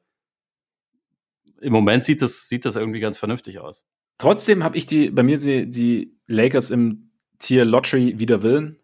im 1.60 1.72
Moment 1.72 2.04
sieht 2.04 2.22
es 2.22 2.48
sieht 2.48 2.64
das 2.64 2.76
irgendwie 2.76 3.00
ganz 3.00 3.18
vernünftig 3.18 3.58
aus. 3.58 3.84
Trotzdem 4.18 4.62
habe 4.62 4.78
ich 4.78 4.86
die 4.86 5.10
bei 5.10 5.22
mir 5.22 5.38
die, 5.38 5.68
die 5.68 6.16
Lakers 6.28 6.70
im 6.70 7.10
Tier 7.38 7.64
Lottery 7.64 8.18
wieder 8.18 8.42
Willen 8.42 8.80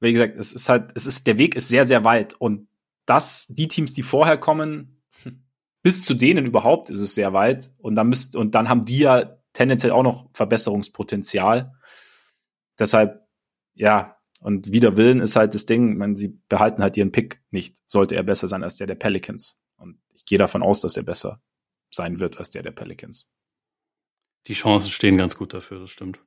wie 0.00 0.12
gesagt, 0.12 0.36
es 0.38 0.52
ist 0.52 0.68
halt, 0.68 0.90
es 0.94 1.06
ist, 1.06 1.26
der 1.26 1.38
Weg 1.38 1.54
ist 1.54 1.68
sehr, 1.68 1.84
sehr 1.84 2.04
weit. 2.04 2.34
Und 2.34 2.68
das, 3.06 3.46
die 3.48 3.68
Teams, 3.68 3.94
die 3.94 4.02
vorher 4.02 4.38
kommen, 4.38 5.02
bis 5.82 6.02
zu 6.02 6.14
denen 6.14 6.46
überhaupt 6.46 6.90
ist 6.90 7.00
es 7.00 7.14
sehr 7.14 7.32
weit. 7.32 7.70
Und 7.78 7.94
dann 7.94 8.08
müsst, 8.08 8.36
und 8.36 8.54
dann 8.54 8.68
haben 8.68 8.84
die 8.84 8.98
ja 8.98 9.35
tendenziell 9.56 9.92
auch 9.92 10.02
noch 10.02 10.28
Verbesserungspotenzial. 10.32 11.72
Deshalb, 12.78 13.26
ja, 13.74 14.18
und 14.42 14.70
wieder 14.72 14.96
Willen 14.96 15.20
ist 15.20 15.34
halt 15.34 15.54
das 15.54 15.66
Ding, 15.66 15.96
man, 15.96 16.14
sie 16.14 16.38
behalten 16.48 16.82
halt 16.82 16.96
ihren 16.96 17.10
Pick 17.10 17.42
nicht. 17.50 17.78
Sollte 17.86 18.14
er 18.14 18.22
besser 18.22 18.48
sein 18.48 18.62
als 18.62 18.76
der 18.76 18.86
der 18.86 18.94
Pelicans. 18.94 19.62
Und 19.78 19.98
ich 20.14 20.24
gehe 20.26 20.38
davon 20.38 20.62
aus, 20.62 20.80
dass 20.80 20.96
er 20.96 21.02
besser 21.02 21.40
sein 21.90 22.20
wird 22.20 22.38
als 22.38 22.50
der 22.50 22.62
der 22.62 22.72
Pelicans. 22.72 23.34
Die 24.46 24.52
Chancen 24.52 24.90
stehen 24.90 25.16
ganz 25.16 25.36
gut 25.36 25.54
dafür, 25.54 25.80
das 25.80 25.90
stimmt. 25.90 26.20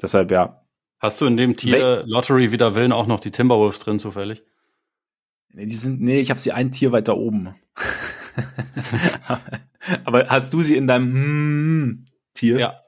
Deshalb, 0.00 0.30
ja, 0.30 0.68
Hast 1.00 1.20
du 1.20 1.26
in 1.26 1.36
dem 1.36 1.56
Tier 1.56 1.80
We 1.80 2.04
Lottery 2.06 2.50
wieder 2.50 2.74
Willen 2.74 2.90
auch 2.90 3.06
noch 3.06 3.20
die 3.20 3.30
Timberwolves 3.30 3.78
drin 3.78 4.00
zufällig? 4.00 4.42
Nee, 5.50 5.66
die 5.66 5.74
sind, 5.74 6.00
nee, 6.00 6.18
ich 6.18 6.30
habe 6.30 6.40
sie 6.40 6.52
ein 6.52 6.72
Tier 6.72 6.90
weiter 6.90 7.16
oben. 7.16 7.54
Aber 10.04 10.28
hast 10.28 10.52
du 10.52 10.62
sie 10.62 10.76
in 10.76 10.86
deinem 10.86 11.12
hm 11.12 12.04
Tier? 12.34 12.58
Ja. 12.58 12.84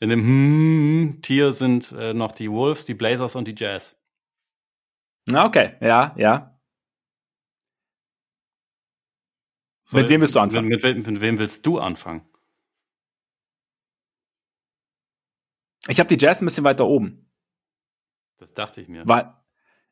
In 0.00 0.10
dem 0.10 0.20
hm 0.20 1.22
Tier 1.22 1.52
sind 1.52 1.92
äh, 1.92 2.12
noch 2.12 2.32
die 2.32 2.50
Wolves, 2.50 2.84
die 2.84 2.94
Blazers 2.94 3.36
und 3.36 3.46
die 3.46 3.54
Jazz. 3.56 3.96
Okay, 5.32 5.76
ja, 5.80 6.14
ja. 6.16 6.60
So, 9.84 9.98
mit 9.98 10.08
wem 10.08 10.20
willst 10.20 10.34
du 10.34 10.40
anfangen? 10.40 10.68
Mit, 10.68 10.82
mit, 10.82 11.06
mit, 11.06 11.20
wem 11.20 11.38
willst 11.38 11.66
du 11.66 11.78
anfangen? 11.78 12.26
Ich 15.88 16.00
habe 16.00 16.08
die 16.08 16.24
Jazz 16.24 16.40
ein 16.40 16.46
bisschen 16.46 16.64
weiter 16.64 16.86
oben. 16.86 17.30
Das 18.38 18.54
dachte 18.54 18.80
ich 18.80 18.88
mir. 18.88 19.06
Weil 19.06 19.34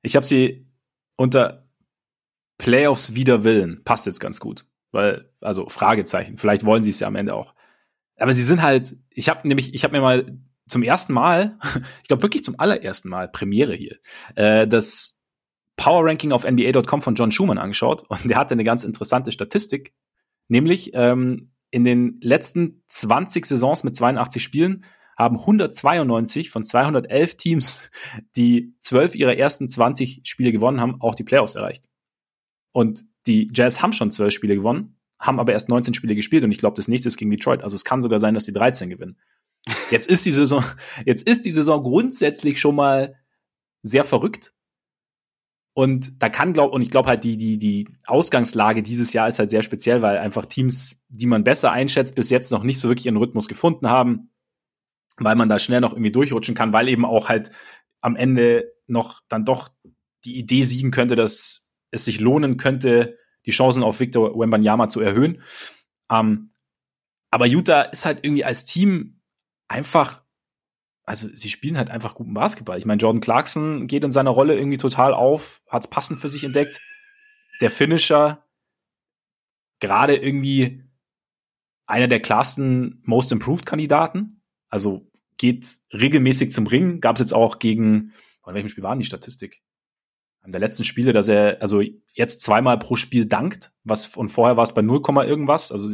ich 0.02 0.16
habe 0.16 0.26
sie 0.26 0.68
unter 1.16 1.70
Playoffs 2.58 3.14
wider 3.14 3.44
Willen. 3.44 3.84
Passt 3.84 4.06
jetzt 4.06 4.20
ganz 4.20 4.40
gut. 4.40 4.66
Weil, 4.90 5.32
also 5.40 5.68
Fragezeichen. 5.68 6.36
Vielleicht 6.36 6.64
wollen 6.64 6.82
sie 6.82 6.90
es 6.90 7.00
ja 7.00 7.06
am 7.06 7.16
Ende 7.16 7.34
auch. 7.34 7.54
Aber 8.20 8.35
sie 8.35 8.42
sind 8.42 8.62
halt, 8.62 8.96
ich 9.11 9.28
habe 9.28 9.48
nämlich, 9.48 9.74
ich 9.74 9.83
habe 9.83 9.96
mir 9.96 10.02
mal 10.02 10.38
zum 10.68 10.83
ersten 10.83 11.12
Mal, 11.12 11.59
ich 12.02 12.09
glaube 12.09 12.22
wirklich 12.22 12.44
zum 12.44 12.59
allerersten 12.59 13.09
Mal, 13.09 13.28
Premiere 13.28 13.74
hier, 13.74 13.96
äh, 14.37 14.68
das 14.68 15.16
Power 15.76 16.04
Ranking 16.04 16.33
auf 16.33 16.44
NBA.com 16.44 17.00
von 17.00 17.14
John 17.14 17.33
Schumann 17.33 17.59
angeschaut. 17.59 18.04
Und 18.09 18.28
der 18.28 18.37
hatte 18.37 18.52
eine 18.52 18.64
ganz 18.64 18.85
interessante 18.85 19.33
Statistik, 19.33 19.94
nämlich 20.48 20.90
ähm, 20.94 21.52
in 21.70 21.85
den 21.85 22.18
letzten 22.20 22.83
20 22.88 23.46
Saisons 23.46 23.85
mit 23.85 23.96
82 23.96 24.42
Spielen 24.42 24.85
haben 25.16 25.38
192 25.38 26.50
von 26.50 26.64
211 26.64 27.37
Teams, 27.37 27.90
die 28.37 28.74
zwölf 28.78 29.14
ihrer 29.14 29.37
ersten 29.37 29.68
20 29.68 30.22
Spiele 30.24 30.52
gewonnen 30.52 30.80
haben, 30.80 31.00
auch 31.00 31.14
die 31.14 31.24
Playoffs 31.24 31.54
erreicht. 31.54 31.87
Und 32.72 33.04
die 33.26 33.48
Jazz 33.52 33.83
haben 33.83 33.92
schon 33.92 34.11
zwölf 34.11 34.33
Spiele 34.33 34.56
gewonnen, 34.56 34.99
haben 35.20 35.38
aber 35.38 35.52
erst 35.52 35.68
19 35.68 35.94
Spiele 35.94 36.14
gespielt 36.14 36.44
und 36.44 36.50
ich 36.50 36.59
glaube, 36.59 36.76
das 36.76 36.88
nächste 36.88 37.09
ist 37.09 37.18
gegen 37.18 37.30
Detroit. 37.30 37.62
Also 37.62 37.74
es 37.74 37.85
kann 37.85 38.02
sogar 38.02 38.18
sein, 38.18 38.35
dass 38.35 38.46
die 38.46 38.52
13 38.52 38.88
gewinnen. 38.88 39.18
Jetzt 39.90 40.09
ist 40.09 40.24
die 40.24 40.33
Saison, 40.33 40.64
jetzt 41.04 41.28
ist 41.28 41.44
die 41.44 41.50
Saison 41.50 41.83
grundsätzlich 41.83 42.59
schon 42.59 42.74
mal 42.74 43.16
sehr 43.83 44.04
verrückt. 44.04 44.54
Und 45.74 46.22
da 46.22 46.30
kann 46.30 46.54
glaub, 46.54 46.72
und 46.72 46.80
ich 46.83 46.90
glaube 46.90 47.09
halt 47.09 47.24
die, 47.24 47.37
die, 47.37 47.59
die 47.59 47.87
Ausgangslage 48.06 48.83
dieses 48.83 49.12
Jahr 49.12 49.28
ist 49.28 49.38
halt 49.38 49.50
sehr 49.50 49.62
speziell, 49.62 50.02
weil 50.02 50.18
einfach 50.18 50.46
Teams, 50.46 51.00
die 51.09 51.26
man 51.26 51.44
besser 51.44 51.72
einschätzt, 51.72 52.14
bis 52.14 52.30
jetzt 52.30 52.50
noch 52.50 52.64
nicht 52.64 52.80
so 52.80 52.88
wirklich 52.88 53.06
ihren 53.06 53.16
Rhythmus 53.16 53.48
gefunden 53.48 53.88
haben, 53.88 54.30
weil 55.18 55.37
man 55.37 55.48
da 55.48 55.59
schnell 55.59 55.80
noch 55.80 55.92
irgendwie 55.92 56.11
durchrutschen 56.11 56.54
kann, 56.54 56.72
weil 56.72 56.88
eben 56.88 57.04
auch 57.04 57.28
halt 57.28 57.50
am 58.00 58.16
Ende 58.16 58.72
noch 58.87 59.20
dann 59.28 59.44
doch 59.44 59.68
die 60.24 60.38
Idee 60.38 60.62
siegen 60.62 60.90
könnte, 60.90 61.14
dass 61.14 61.68
es 61.90 62.04
sich 62.04 62.20
lohnen 62.20 62.56
könnte, 62.56 63.16
die 63.46 63.50
Chancen 63.50 63.83
auf 63.83 64.00
Victor 64.00 64.38
Wembanyama 64.38 64.88
zu 64.88 65.00
erhöhen. 65.00 65.42
Ähm, 66.11 66.53
aber 67.31 67.46
Utah 67.46 67.83
ist 67.83 68.07
halt 68.07 68.20
irgendwie 68.22 68.44
als 68.44 68.64
Team 68.64 69.20
einfach, 69.68 70.24
also 71.05 71.29
sie 71.35 71.48
spielen 71.48 71.79
halt 71.79 71.90
einfach 71.90 72.14
guten 72.14 72.35
Basketball. 72.35 72.79
Ich 72.79 72.87
meine, 72.87 73.00
Jordan 73.00 73.20
Clarkson 73.20 73.87
geht 73.87 74.05
in 74.05 74.11
seiner 74.11 74.31
Rolle 74.31 74.57
irgendwie 74.57 74.79
total 74.79 75.14
auf, 75.14 75.62
hat 75.68 75.83
es 75.83 75.90
passend 75.90 76.20
für 76.20 76.29
sich 76.29 76.44
entdeckt. 76.44 76.81
Der 77.61 77.70
Finisher, 77.70 78.44
gerade 79.81 80.16
irgendwie 80.16 80.85
einer 81.87 82.09
der 82.09 82.20
klarsten 82.20 83.03
Most 83.05 83.33
Improved 83.33 83.66
Kandidaten. 83.66 84.42
Also 84.68 85.11
geht 85.37 85.66
regelmäßig 85.92 86.53
zum 86.53 86.66
Ring. 86.66 87.00
Gab 87.00 87.16
es 87.16 87.20
jetzt 87.20 87.33
auch 87.33 87.59
gegen, 87.59 88.12
von 88.42 88.55
welchem 88.55 88.68
Spiel 88.68 88.85
waren 88.85 88.98
die 88.98 89.05
Statistik? 89.05 89.62
An 90.42 90.53
der 90.53 90.61
letzten 90.61 90.85
Spiele, 90.85 91.12
dass 91.12 91.29
er 91.29 91.59
also 91.61 91.83
jetzt 92.12 92.40
zweimal 92.40 92.79
pro 92.79 92.96
Spiel 92.96 93.26
dankt, 93.26 93.72
was 93.85 94.16
und 94.16 94.31
vorher 94.31 94.57
war 94.57 94.64
es 94.64 94.74
bei 94.74 94.83
0, 94.83 95.03
irgendwas, 95.26 95.70
also 95.70 95.88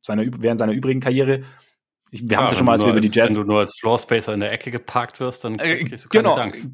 seiner, 0.00 0.24
während 0.38 0.58
seiner 0.58 0.72
übrigen 0.72 1.00
Karriere. 1.00 1.42
Ich, 2.10 2.28
wir 2.28 2.36
haben 2.36 2.44
es 2.44 2.50
ja 2.50 2.56
schon 2.56 2.66
mal, 2.66 2.72
als 2.72 2.84
wir 2.84 2.90
über 2.90 3.00
die 3.00 3.08
Jazz. 3.08 3.30
Wenn 3.30 3.42
du 3.42 3.44
nur 3.44 3.60
als 3.60 3.78
Floorspacer 3.78 4.34
in 4.34 4.40
der 4.40 4.52
Ecke 4.52 4.70
geparkt 4.70 5.20
wirst, 5.20 5.44
dann 5.44 5.58
äh, 5.58 5.84
kriegst 5.84 6.04
du 6.04 6.08
keine 6.08 6.24
genau, 6.24 6.36
Danks. 6.36 6.68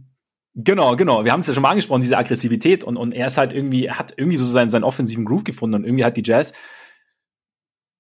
Genau, 0.55 0.97
genau. 0.97 1.25
Wir 1.25 1.33
haben 1.33 1.41
es 1.41 1.47
ja 1.47 1.55
schon 1.55 1.62
mal 1.62 1.71
angesprochen, 1.71 2.01
diese 2.01 2.17
Aggressivität 2.17 2.83
und, 2.83 2.97
und 2.97 3.12
er 3.12 3.27
ist 3.27 3.37
halt 3.37 3.53
irgendwie, 3.53 3.87
er 3.87 3.99
hat 3.99 4.14
irgendwie 4.17 4.38
so 4.38 4.45
seinen, 4.45 4.71
seinen 4.71 4.85
offensiven 4.85 5.25
Groove 5.25 5.45
gefunden 5.45 5.77
und 5.77 5.85
irgendwie 5.85 6.05
hat 6.05 6.17
die 6.17 6.25
Jazz 6.25 6.55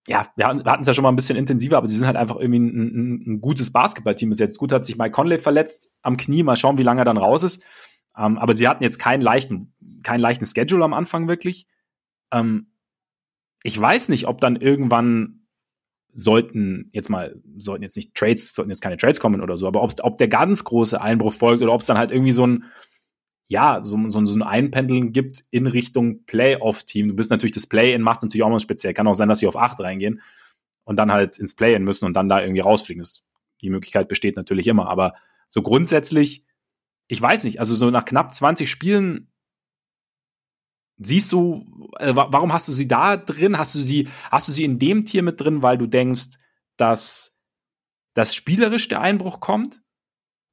ja, 0.08 0.26
wir 0.36 0.46
hatten 0.46 0.80
es 0.80 0.86
ja 0.86 0.94
schon 0.94 1.02
mal 1.02 1.10
ein 1.10 1.16
bisschen 1.16 1.36
intensiver, 1.36 1.76
aber 1.76 1.86
sie 1.86 1.96
sind 1.96 2.06
halt 2.06 2.16
einfach 2.16 2.36
irgendwie 2.36 2.60
ein, 2.60 2.76
ein, 2.78 3.24
ein 3.26 3.40
gutes 3.42 3.70
Basketballteam 3.70 4.30
bis 4.30 4.38
jetzt. 4.38 4.56
Gut 4.56 4.72
hat 4.72 4.84
sich 4.84 4.96
Mike 4.96 5.10
Conley 5.10 5.38
verletzt 5.38 5.90
am 6.00 6.16
Knie, 6.16 6.42
mal 6.42 6.56
schauen, 6.56 6.78
wie 6.78 6.82
lange 6.82 7.02
er 7.02 7.04
dann 7.04 7.18
raus 7.18 7.42
ist. 7.42 7.62
Ähm, 8.18 8.38
aber 8.38 8.54
sie 8.54 8.66
hatten 8.66 8.82
jetzt 8.82 8.98
keinen 8.98 9.20
leichten, 9.20 9.72
keinen 10.02 10.20
leichten 10.20 10.44
Schedule 10.44 10.84
am 10.84 10.92
Anfang 10.92 11.28
wirklich. 11.28 11.66
Ähm, 12.32 12.72
ich 13.62 13.78
weiß 13.78 14.08
nicht, 14.08 14.26
ob 14.26 14.40
dann 14.40 14.56
irgendwann 14.56 15.46
sollten 16.12 16.90
jetzt 16.92 17.10
mal, 17.10 17.40
sollten 17.56 17.82
jetzt 17.82 17.96
nicht 17.96 18.14
Trades, 18.14 18.54
sollten 18.54 18.70
jetzt 18.70 18.80
keine 18.80 18.96
Trades 18.96 19.20
kommen 19.20 19.40
oder 19.40 19.56
so, 19.56 19.66
aber 19.66 19.82
ob, 19.82 19.92
ob 20.02 20.18
der 20.18 20.28
ganz 20.28 20.64
große 20.64 21.00
Einbruch 21.00 21.32
folgt 21.32 21.62
oder 21.62 21.72
ob 21.72 21.80
es 21.80 21.86
dann 21.86 21.98
halt 21.98 22.10
irgendwie 22.10 22.32
so 22.32 22.46
ein, 22.46 22.64
ja, 23.46 23.80
so, 23.82 23.96
so, 24.08 24.24
so 24.24 24.38
ein 24.38 24.42
Einpendeln 24.42 25.12
gibt 25.12 25.42
in 25.50 25.66
Richtung 25.66 26.24
Playoff-Team. 26.26 27.08
Du 27.08 27.14
bist 27.14 27.30
natürlich 27.30 27.54
das 27.54 27.66
Play-In, 27.66 28.02
macht 28.02 28.18
es 28.18 28.22
natürlich 28.24 28.42
auch 28.42 28.50
mal 28.50 28.60
speziell. 28.60 28.92
Kann 28.94 29.06
auch 29.06 29.14
sein, 29.14 29.28
dass 29.28 29.38
sie 29.38 29.46
auf 29.46 29.56
8 29.56 29.80
reingehen 29.80 30.20
und 30.84 30.96
dann 30.96 31.10
halt 31.10 31.38
ins 31.38 31.54
Play-In 31.54 31.82
müssen 31.82 32.04
und 32.04 32.14
dann 32.14 32.28
da 32.28 32.42
irgendwie 32.42 32.60
rausfliegen. 32.60 33.00
Das, 33.00 33.24
die 33.62 33.70
Möglichkeit 33.70 34.08
besteht 34.08 34.36
natürlich 34.36 34.66
immer. 34.66 34.88
Aber 34.88 35.14
so 35.48 35.62
grundsätzlich, 35.62 36.44
ich 37.08 37.20
weiß 37.20 37.44
nicht, 37.44 37.58
also 37.58 37.74
so 37.74 37.90
nach 37.90 38.04
knapp 38.04 38.34
20 38.34 38.70
Spielen 38.70 39.32
siehst 40.98 41.32
du, 41.32 41.88
äh, 41.98 42.14
warum 42.14 42.52
hast 42.52 42.68
du 42.68 42.72
sie 42.72 42.88
da 42.88 43.16
drin? 43.16 43.58
Hast 43.58 43.74
du 43.74 43.80
sie, 43.80 44.08
hast 44.30 44.48
du 44.48 44.52
sie 44.52 44.64
in 44.64 44.78
dem 44.78 45.04
Tier 45.04 45.22
mit 45.22 45.40
drin, 45.40 45.62
weil 45.62 45.78
du 45.78 45.86
denkst, 45.86 46.38
dass 46.76 47.40
das 48.14 48.34
spielerisch 48.34 48.88
der 48.88 49.00
Einbruch 49.00 49.40
kommt? 49.40 49.82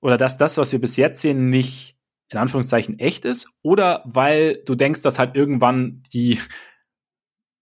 Oder 0.02 0.18
dass 0.18 0.38
das, 0.38 0.58
was 0.58 0.72
wir 0.72 0.80
bis 0.80 0.98
jetzt 0.98 1.22
sehen, 1.22 1.50
nicht 1.50 1.98
in 2.30 2.38
Anführungszeichen 2.38 3.00
echt 3.00 3.26
ist 3.26 3.50
oder 3.62 4.04
weil 4.06 4.62
du 4.66 4.76
denkst, 4.76 5.02
dass 5.02 5.20
halt 5.20 5.36
irgendwann 5.36 6.02
die, 6.14 6.40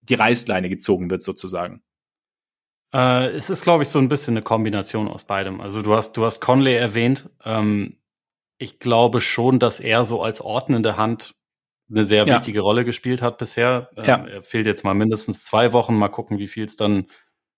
die 0.01 0.15
Reißleine 0.15 0.69
gezogen 0.69 1.09
wird 1.09 1.21
sozusagen? 1.21 1.83
Äh, 2.93 3.29
es 3.31 3.49
ist, 3.49 3.63
glaube 3.63 3.83
ich, 3.83 3.89
so 3.89 3.99
ein 3.99 4.09
bisschen 4.09 4.33
eine 4.35 4.43
Kombination 4.43 5.07
aus 5.07 5.25
beidem. 5.25 5.61
Also 5.61 5.81
du 5.81 5.95
hast, 5.95 6.13
du 6.13 6.25
hast 6.25 6.41
Conley 6.41 6.75
erwähnt. 6.75 7.29
Ähm, 7.43 7.97
ich 8.63 8.79
glaube 8.79 9.21
schon, 9.21 9.59
dass 9.59 9.79
er 9.79 10.05
so 10.05 10.21
als 10.23 10.41
ordnende 10.41 10.97
Hand 10.97 11.35
eine 11.89 12.05
sehr 12.05 12.25
ja. 12.25 12.35
wichtige 12.35 12.61
Rolle 12.61 12.85
gespielt 12.85 13.21
hat 13.21 13.37
bisher. 13.37 13.89
Ähm, 13.97 14.05
ja. 14.05 14.25
Er 14.25 14.43
fehlt 14.43 14.65
jetzt 14.65 14.83
mal 14.83 14.93
mindestens 14.93 15.43
zwei 15.43 15.73
Wochen. 15.73 15.97
Mal 15.97 16.07
gucken, 16.07 16.39
wie 16.39 16.47
viel 16.47 16.63
es 16.63 16.77
dann, 16.77 17.07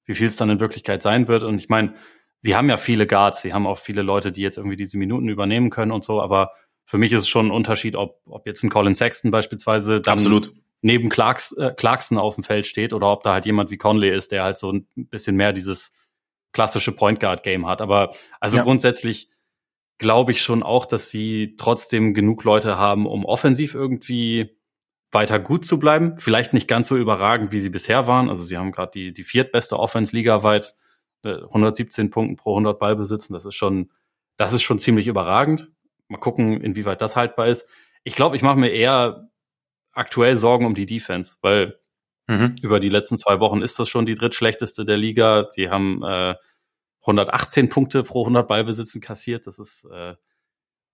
wie 0.06 0.16
viel 0.16 0.28
es 0.28 0.36
dann 0.36 0.50
in 0.50 0.60
Wirklichkeit 0.60 1.04
sein 1.04 1.28
wird. 1.28 1.44
Und 1.44 1.62
ich 1.62 1.70
meine, 1.70 1.94
sie 2.42 2.56
haben 2.56 2.70
ja 2.70 2.78
viele 2.78 3.08
Guards, 3.08 3.42
sie 3.42 3.54
haben 3.54 3.68
auch 3.68 3.78
viele 3.78 4.02
Leute, 4.02 4.32
die 4.32 4.42
jetzt 4.42 4.58
irgendwie 4.58 4.78
diese 4.78 4.98
Minuten 4.98 5.30
übernehmen 5.30 5.70
können 5.70 5.92
und 5.92 6.04
so, 6.04 6.22
aber 6.22 6.52
für 6.86 6.98
mich 6.98 7.12
ist 7.12 7.22
es 7.22 7.28
schon 7.28 7.48
ein 7.48 7.52
Unterschied, 7.52 7.96
ob, 7.96 8.22
ob 8.26 8.46
jetzt 8.46 8.64
ein 8.64 8.70
Colin 8.70 8.94
Sexton 8.94 9.32
beispielsweise 9.32 10.02
dann 10.02 10.20
Absolut. 10.20 10.54
neben 10.82 11.10
Clarks, 11.10 11.54
äh, 11.54 11.74
Clarkson 11.76 12.18
auf 12.18 12.36
dem 12.36 12.44
Feld 12.44 12.68
steht 12.68 12.94
oder 12.94 13.12
ob 13.12 13.24
da 13.24 13.34
halt 13.34 13.46
jemand 13.46 13.72
wie 13.72 13.78
Conley 13.78 14.10
ist, 14.10 14.32
der 14.32 14.44
halt 14.44 14.58
so 14.58 14.72
ein 14.72 14.88
bisschen 14.96 15.36
mehr 15.36 15.54
dieses 15.54 15.94
klassische 16.52 16.92
Point 16.92 17.20
Guard 17.20 17.42
Game 17.44 17.68
hat. 17.68 17.82
Aber 17.82 18.14
also 18.40 18.58
ja. 18.58 18.64
grundsätzlich 18.64 19.30
glaube 19.98 20.32
ich 20.32 20.42
schon 20.42 20.64
auch, 20.64 20.86
dass 20.86 21.10
sie 21.10 21.56
trotzdem 21.58 22.14
genug 22.14 22.44
Leute 22.44 22.78
haben, 22.78 23.06
um 23.06 23.26
offensiv 23.26 23.76
irgendwie 23.76 24.58
weiter 25.12 25.40
gut 25.40 25.66
zu 25.66 25.80
bleiben. 25.80 26.20
Vielleicht 26.20 26.54
nicht 26.54 26.68
ganz 26.68 26.88
so 26.88 26.98
überragend, 26.98 27.52
wie 27.52 27.60
sie 27.60 27.70
bisher 27.70 28.06
waren. 28.08 28.30
Also 28.30 28.44
sie 28.44 28.58
haben 28.58 28.72
gerade 28.72 28.92
die, 28.94 29.14
die 29.14 29.24
viertbeste 29.24 29.80
Offense 29.80 30.16
ligaweit, 30.16 30.76
117 31.24 32.08
äh, 32.08 32.10
Punkten 32.10 32.36
pro 32.36 32.52
100 32.52 32.78
Ballbesitzen. 32.78 33.34
Das 33.34 33.46
ist 33.46 33.56
schon, 33.56 33.92
das 34.38 34.54
ist 34.54 34.64
schon 34.64 34.80
ziemlich 34.80 35.08
überragend. 35.08 35.72
Mal 36.08 36.18
gucken, 36.18 36.62
inwieweit 36.62 37.02
das 37.02 37.16
haltbar 37.16 37.48
ist. 37.48 37.68
Ich 38.04 38.16
glaube, 38.16 38.36
ich 38.36 38.44
mache 38.44 38.60
mir 38.60 38.70
eher 38.70 39.30
aktuell 39.94 40.36
Sorgen 40.36 40.66
um 40.66 40.76
die 40.76 40.86
Defense, 40.86 41.38
weil 41.42 41.80
mhm. 42.28 42.58
über 42.62 42.80
die 42.80 42.90
letzten 42.90 43.18
zwei 43.18 43.40
Wochen 43.40 43.62
ist 43.62 43.80
das 43.80 43.90
schon 43.90 44.06
die 44.06 44.14
drittschlechteste 44.14 44.86
der 44.86 44.98
Liga. 44.98 45.48
Sie 45.50 45.70
haben 45.70 46.04
äh, 46.04 46.36
118 47.06 47.70
Punkte 47.70 48.04
pro 48.04 48.24
100 48.24 48.48
Ballbesitzen 48.48 49.02
kassiert. 49.02 49.48
Das 49.48 49.60
ist 49.60 49.86
äh, 49.86 50.16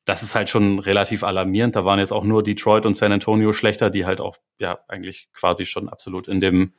das 0.06 0.24
ist 0.24 0.36
halt 0.36 0.50
schon 0.50 0.80
relativ 0.80 1.24
alarmierend. 1.24 1.76
Da 1.76 1.86
waren 1.86 2.00
jetzt 2.00 2.12
auch 2.12 2.24
nur 2.24 2.44
Detroit 2.44 2.86
und 2.86 2.98
San 2.98 3.12
Antonio 3.12 3.54
schlechter, 3.54 3.90
die 3.90 4.06
halt 4.06 4.20
auch 4.20 4.38
ja 4.60 4.80
eigentlich 4.88 5.30
quasi 5.34 5.66
schon 5.66 5.90
absolut 5.90 6.28
in 6.28 6.40
dem 6.40 6.74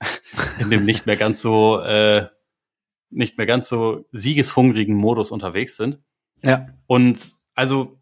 in 0.60 0.70
dem 0.70 0.84
nicht 0.84 1.06
mehr 1.06 1.16
ganz 1.16 1.40
so 1.40 1.80
äh, 1.80 2.26
nicht 3.10 3.38
mehr 3.38 3.46
ganz 3.46 3.68
so 3.68 4.06
siegeshungrigen 4.12 4.94
Modus 4.94 5.30
unterwegs 5.30 5.76
sind. 5.76 5.98
Ja. 6.44 6.68
Und 6.86 7.18
also 7.54 7.98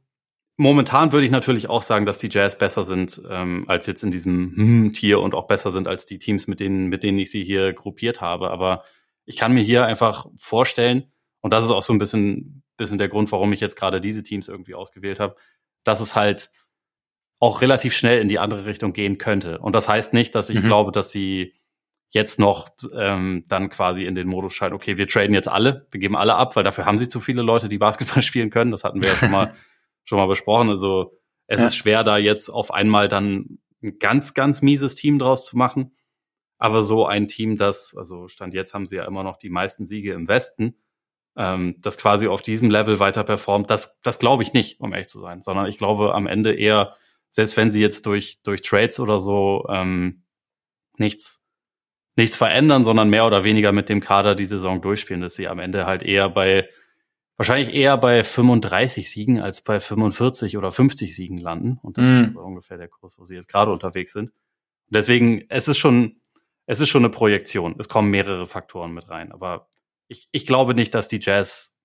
momentan 0.57 1.13
würde 1.13 1.27
ich 1.27 1.31
natürlich 1.31 1.69
auch 1.69 1.83
sagen, 1.83 2.07
dass 2.07 2.19
die 2.19 2.29
Jazz 2.31 2.59
besser 2.59 2.83
sind 2.83 3.23
ähm, 3.29 3.65
als 3.69 3.87
jetzt 3.87 4.03
in 4.03 4.11
diesem 4.11 4.53
hm 4.57 4.93
Tier 4.95 5.21
und 5.21 5.35
auch 5.35 5.47
besser 5.47 5.71
sind 5.71 5.87
als 5.87 6.07
die 6.07 6.19
Teams, 6.19 6.47
mit 6.47 6.61
denen, 6.61 6.89
mit 6.89 7.03
denen 7.03 7.19
ich 7.19 7.31
sie 7.31 7.45
hier 7.45 7.73
gruppiert 7.73 8.21
habe. 8.21 8.51
Aber 8.51 8.85
ich 9.27 9.37
kann 9.37 9.53
mir 9.53 9.63
hier 9.63 9.85
einfach 9.85 10.27
vorstellen, 10.37 11.13
und 11.41 11.53
das 11.53 11.65
ist 11.65 11.71
auch 11.71 11.83
so 11.83 11.93
ein 11.93 11.99
bisschen, 11.99 12.63
bisschen 12.77 12.99
der 12.99 13.09
Grund, 13.09 13.31
warum 13.31 13.53
ich 13.53 13.61
jetzt 13.61 13.77
gerade 13.77 14.01
diese 14.01 14.23
Teams 14.23 14.49
irgendwie 14.49 14.75
ausgewählt 14.75 15.21
habe, 15.21 15.37
dass 15.85 16.01
es 16.01 16.17
halt 16.17 16.51
auch 17.39 17.61
relativ 17.61 17.95
schnell 17.95 18.21
in 18.21 18.29
die 18.29 18.39
andere 18.39 18.65
Richtung 18.65 18.93
gehen 18.93 19.19
könnte. 19.19 19.59
Und 19.59 19.75
das 19.75 19.89
heißt 19.89 20.15
nicht, 20.15 20.35
dass 20.35 20.51
ich 20.51 20.63
mhm. 20.63 20.67
glaube, 20.67 20.93
dass 20.93 21.13
sie 21.13 21.55
jetzt 22.11 22.39
noch 22.39 22.69
ähm, 22.95 23.45
dann 23.49 23.69
quasi 23.69 24.05
in 24.05 24.15
den 24.15 24.29
Modus 24.29 24.55
schalten, 24.55 24.75
okay, 24.75 24.97
wir 24.97 25.07
traden 25.07 25.35
jetzt 25.35 25.49
alle, 25.49 25.87
wir 25.91 26.01
geben 26.01 26.17
alle 26.17 26.35
ab, 26.35 26.57
weil 26.57 26.65
dafür 26.65 26.87
haben 26.87 26.99
sie 26.99 27.09
zu 27.09 27.21
viele 27.21 27.43
Leute, 27.43 27.69
die 27.69 27.79
Basketball 27.79 28.23
spielen 28.23 28.51
können. 28.51 28.71
Das 28.71 28.85
hatten 28.85 29.03
wir 29.03 29.09
ja 29.09 29.17
schon 29.17 29.31
mal, 29.31 29.53
schon 30.05 30.19
mal 30.19 30.27
besprochen. 30.27 30.71
Also 30.71 31.19
es 31.47 31.61
ja. 31.61 31.67
ist 31.67 31.77
schwer, 31.77 32.05
da 32.05 32.17
jetzt 32.17 32.49
auf 32.49 32.73
einmal 32.73 33.09
dann 33.09 33.59
ein 33.83 33.99
ganz, 33.99 34.35
ganz 34.35 34.63
mieses 34.63 34.95
Team 34.95 35.19
draus 35.19 35.47
zu 35.47 35.57
machen. 35.57 35.95
Aber 36.59 36.83
so 36.83 37.07
ein 37.07 37.29
Team, 37.29 37.57
das, 37.57 37.95
also 37.97 38.29
Stand 38.29 38.55
jetzt 38.55 38.75
haben 38.75 38.87
sie 38.87 38.97
ja 38.97 39.05
immer 39.05 39.23
noch 39.23 39.37
die 39.37 39.51
meisten 39.51 39.87
Siege 39.87 40.13
im 40.13 40.29
Westen, 40.29 40.77
ähm, 41.37 41.77
das 41.81 41.99
quasi 41.99 42.29
auf 42.29 42.43
diesem 42.43 42.71
Level 42.71 42.99
weiter 42.99 43.25
performt, 43.25 43.71
das, 43.71 44.01
das 44.01 44.19
glaube 44.19 44.43
ich 44.43 44.53
nicht, 44.53 44.81
um 44.81 44.93
ehrlich 44.93 45.09
zu 45.09 45.21
sein, 45.21 45.43
sondern 45.43 45.67
ich 45.67 45.79
glaube 45.79 46.15
am 46.15 46.27
Ende 46.27 46.55
eher, 46.55 46.97
selbst 47.31 47.57
wenn 47.57 47.71
sie 47.71 47.81
jetzt 47.81 48.07
durch, 48.07 48.41
durch 48.43 48.63
Trades 48.63 49.01
oder 49.01 49.21
so 49.21 49.67
ähm, 49.69 50.23
nichts 50.97 51.47
nichts 52.17 52.37
verändern, 52.37 52.83
sondern 52.83 53.11
mehr 53.11 53.27
oder 53.27 53.45
weniger 53.45 53.73
mit 53.73 53.89
dem 53.89 54.01
Kader 54.01 54.35
die 54.35 54.47
Saison 54.47 54.81
durchspielen, 54.81 55.21
dass 55.21 55.35
sie 55.35 55.49
am 55.49 55.59
Ende 55.59 55.87
halt 55.87 56.03
eher 56.03 56.31
bei, 56.31 56.69
wahrscheinlich 57.37 57.75
eher 57.75 57.99
bei 57.99 58.25
35 58.25 59.11
Siegen 59.11 59.41
als 59.41 59.63
bei 59.63 59.79
45 59.81 60.57
oder 60.57 60.73
50 60.73 61.15
Siegen 61.15 61.39
landen. 61.39 61.79
Und 61.83 61.99
das 61.99 62.05
mm. 62.05 62.23
ist 62.25 62.37
ungefähr 62.37 62.79
der 62.79 62.89
Kurs, 62.89 63.19
wo 63.19 63.27
sie 63.27 63.35
jetzt 63.35 63.49
gerade 63.49 63.71
unterwegs 63.71 64.15
sind. 64.15 64.33
Deswegen, 64.89 65.45
es 65.51 65.69
ist 65.69 65.79
schon, 65.79 66.17
es 66.67 66.81
ist 66.81 66.89
schon 66.89 67.05
eine 67.05 67.11
Projektion. 67.11 67.77
Es 67.79 67.89
kommen 67.89 68.11
mehrere 68.11 68.47
Faktoren 68.47 68.93
mit 68.93 69.09
rein. 69.09 69.33
Aber 69.33 69.69
ich, 70.09 70.29
ich 70.33 70.47
glaube 70.47 70.75
nicht, 70.75 70.95
dass 70.95 71.09
die 71.09 71.21
Jazz 71.21 71.79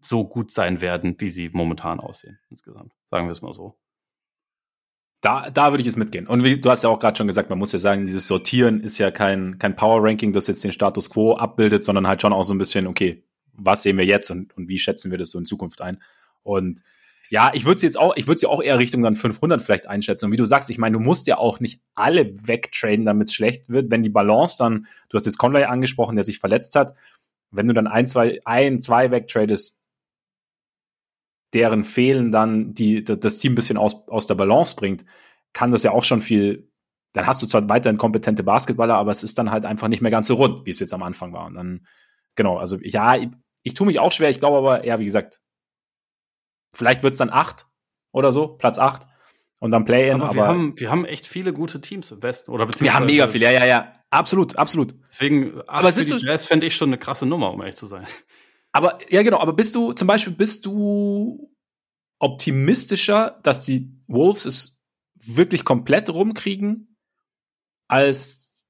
so 0.00 0.26
gut 0.26 0.52
sein 0.52 0.80
werden, 0.80 1.16
wie 1.18 1.30
sie 1.30 1.48
momentan 1.48 1.98
aussehen 1.98 2.38
insgesamt. 2.50 2.94
Sagen 3.10 3.26
wir 3.26 3.32
es 3.32 3.42
mal 3.42 3.54
so. 3.54 3.78
Da, 5.22 5.50
da 5.50 5.72
würde 5.72 5.82
ich 5.82 5.86
es 5.86 5.96
mitgehen. 5.96 6.26
Und 6.26 6.44
wie, 6.44 6.60
du 6.60 6.70
hast 6.70 6.84
ja 6.84 6.88
auch 6.88 6.98
gerade 6.98 7.16
schon 7.16 7.26
gesagt, 7.26 7.50
man 7.50 7.58
muss 7.58 7.72
ja 7.72 7.78
sagen, 7.78 8.06
dieses 8.06 8.26
Sortieren 8.26 8.80
ist 8.80 8.98
ja 8.98 9.10
kein, 9.10 9.58
kein 9.58 9.76
Power-Ranking, 9.76 10.32
das 10.32 10.46
jetzt 10.46 10.64
den 10.64 10.72
Status 10.72 11.10
quo 11.10 11.34
abbildet, 11.34 11.82
sondern 11.82 12.06
halt 12.06 12.22
schon 12.22 12.32
auch 12.32 12.44
so 12.44 12.54
ein 12.54 12.58
bisschen, 12.58 12.86
okay, 12.86 13.24
was 13.52 13.82
sehen 13.82 13.98
wir 13.98 14.06
jetzt 14.06 14.30
und, 14.30 14.56
und 14.56 14.68
wie 14.68 14.78
schätzen 14.78 15.10
wir 15.10 15.18
das 15.18 15.30
so 15.30 15.38
in 15.38 15.44
Zukunft 15.44 15.82
ein? 15.82 16.02
Und 16.42 16.80
ja, 17.30 17.52
ich 17.54 17.64
würde 17.64 17.76
es 17.76 17.82
jetzt 17.82 17.98
auch, 17.98 18.16
ich 18.16 18.26
würde 18.26 18.34
es 18.34 18.42
ja 18.42 18.48
auch 18.48 18.60
eher 18.60 18.78
Richtung 18.78 19.02
dann 19.02 19.14
500 19.14 19.62
vielleicht 19.62 19.86
einschätzen. 19.86 20.26
Und 20.26 20.32
wie 20.32 20.36
du 20.36 20.44
sagst, 20.44 20.68
ich 20.68 20.78
meine, 20.78 20.94
du 20.94 21.00
musst 21.00 21.28
ja 21.28 21.38
auch 21.38 21.60
nicht 21.60 21.80
alle 21.94 22.34
wegtraden, 22.46 23.04
damit 23.04 23.28
es 23.28 23.34
schlecht 23.34 23.68
wird. 23.68 23.92
Wenn 23.92 24.02
die 24.02 24.10
Balance 24.10 24.56
dann, 24.58 24.88
du 25.08 25.16
hast 25.16 25.26
jetzt 25.26 25.38
Conway 25.38 25.64
angesprochen, 25.64 26.16
der 26.16 26.24
sich 26.24 26.40
verletzt 26.40 26.74
hat, 26.74 26.92
wenn 27.52 27.68
du 27.68 27.74
dann 27.74 27.86
ein, 27.86 28.08
zwei, 28.08 28.40
ein, 28.44 28.80
zwei 28.80 29.12
wegtradest, 29.12 29.78
deren 31.54 31.84
Fehlen 31.84 32.32
dann 32.32 32.74
die, 32.74 33.04
das 33.04 33.38
Team 33.38 33.52
ein 33.52 33.56
bisschen 33.56 33.78
aus, 33.78 34.08
aus 34.08 34.26
der 34.26 34.34
Balance 34.34 34.74
bringt, 34.74 35.04
kann 35.52 35.70
das 35.70 35.84
ja 35.84 35.92
auch 35.92 36.04
schon 36.04 36.22
viel, 36.22 36.68
dann 37.12 37.28
hast 37.28 37.42
du 37.42 37.46
zwar 37.46 37.68
weiterhin 37.68 37.98
kompetente 37.98 38.42
Basketballer, 38.42 38.96
aber 38.96 39.12
es 39.12 39.22
ist 39.22 39.38
dann 39.38 39.52
halt 39.52 39.66
einfach 39.66 39.88
nicht 39.88 40.02
mehr 40.02 40.12
ganz 40.12 40.26
so 40.26 40.34
rund, 40.34 40.66
wie 40.66 40.70
es 40.70 40.80
jetzt 40.80 40.94
am 40.94 41.02
Anfang 41.04 41.32
war. 41.32 41.46
Und 41.46 41.54
dann, 41.54 41.86
genau, 42.34 42.58
also 42.58 42.76
ja, 42.82 43.16
ich, 43.16 43.28
ich 43.62 43.74
tue 43.74 43.86
mich 43.86 44.00
auch 44.00 44.10
schwer, 44.10 44.30
ich 44.30 44.40
glaube 44.40 44.58
aber, 44.58 44.84
ja, 44.84 44.98
wie 44.98 45.04
gesagt, 45.04 45.40
vielleicht 46.72 47.02
wird 47.02 47.12
es 47.12 47.18
dann 47.18 47.30
acht 47.30 47.66
oder 48.12 48.32
so, 48.32 48.48
Platz 48.48 48.78
acht 48.78 49.06
und 49.60 49.70
dann 49.70 49.84
Play-In. 49.84 50.16
Aber, 50.16 50.24
aber, 50.24 50.34
wir, 50.34 50.46
haben, 50.46 50.78
wir 50.78 50.90
haben 50.90 51.04
echt 51.04 51.26
viele 51.26 51.52
gute 51.52 51.80
Teams 51.80 52.10
im 52.10 52.22
Westen. 52.22 52.50
Oder 52.50 52.68
wir 52.68 52.94
haben 52.94 53.06
mega 53.06 53.28
viele, 53.28 53.46
ja, 53.46 53.52
ja, 53.52 53.66
ja. 53.66 53.92
Absolut, 54.10 54.56
absolut. 54.56 54.94
Deswegen, 55.08 55.60
aber 55.68 55.92
bist 55.92 56.10
du, 56.10 56.16
Jazz 56.16 56.46
fände 56.46 56.66
ich 56.66 56.74
schon 56.74 56.88
eine 56.88 56.98
krasse 56.98 57.26
Nummer, 57.26 57.52
um 57.52 57.60
ehrlich 57.60 57.76
zu 57.76 57.86
sein. 57.86 58.06
Aber 58.72 58.98
ja, 59.08 59.22
genau. 59.22 59.38
Aber 59.38 59.52
bist 59.52 59.74
du 59.74 59.92
zum 59.92 60.08
Beispiel 60.08 60.32
bist 60.32 60.66
du 60.66 61.52
optimistischer, 62.18 63.38
dass 63.42 63.64
die 63.64 63.92
Wolves 64.06 64.44
es 64.44 64.80
wirklich 65.14 65.64
komplett 65.64 66.10
rumkriegen, 66.10 66.96
als 67.88 68.64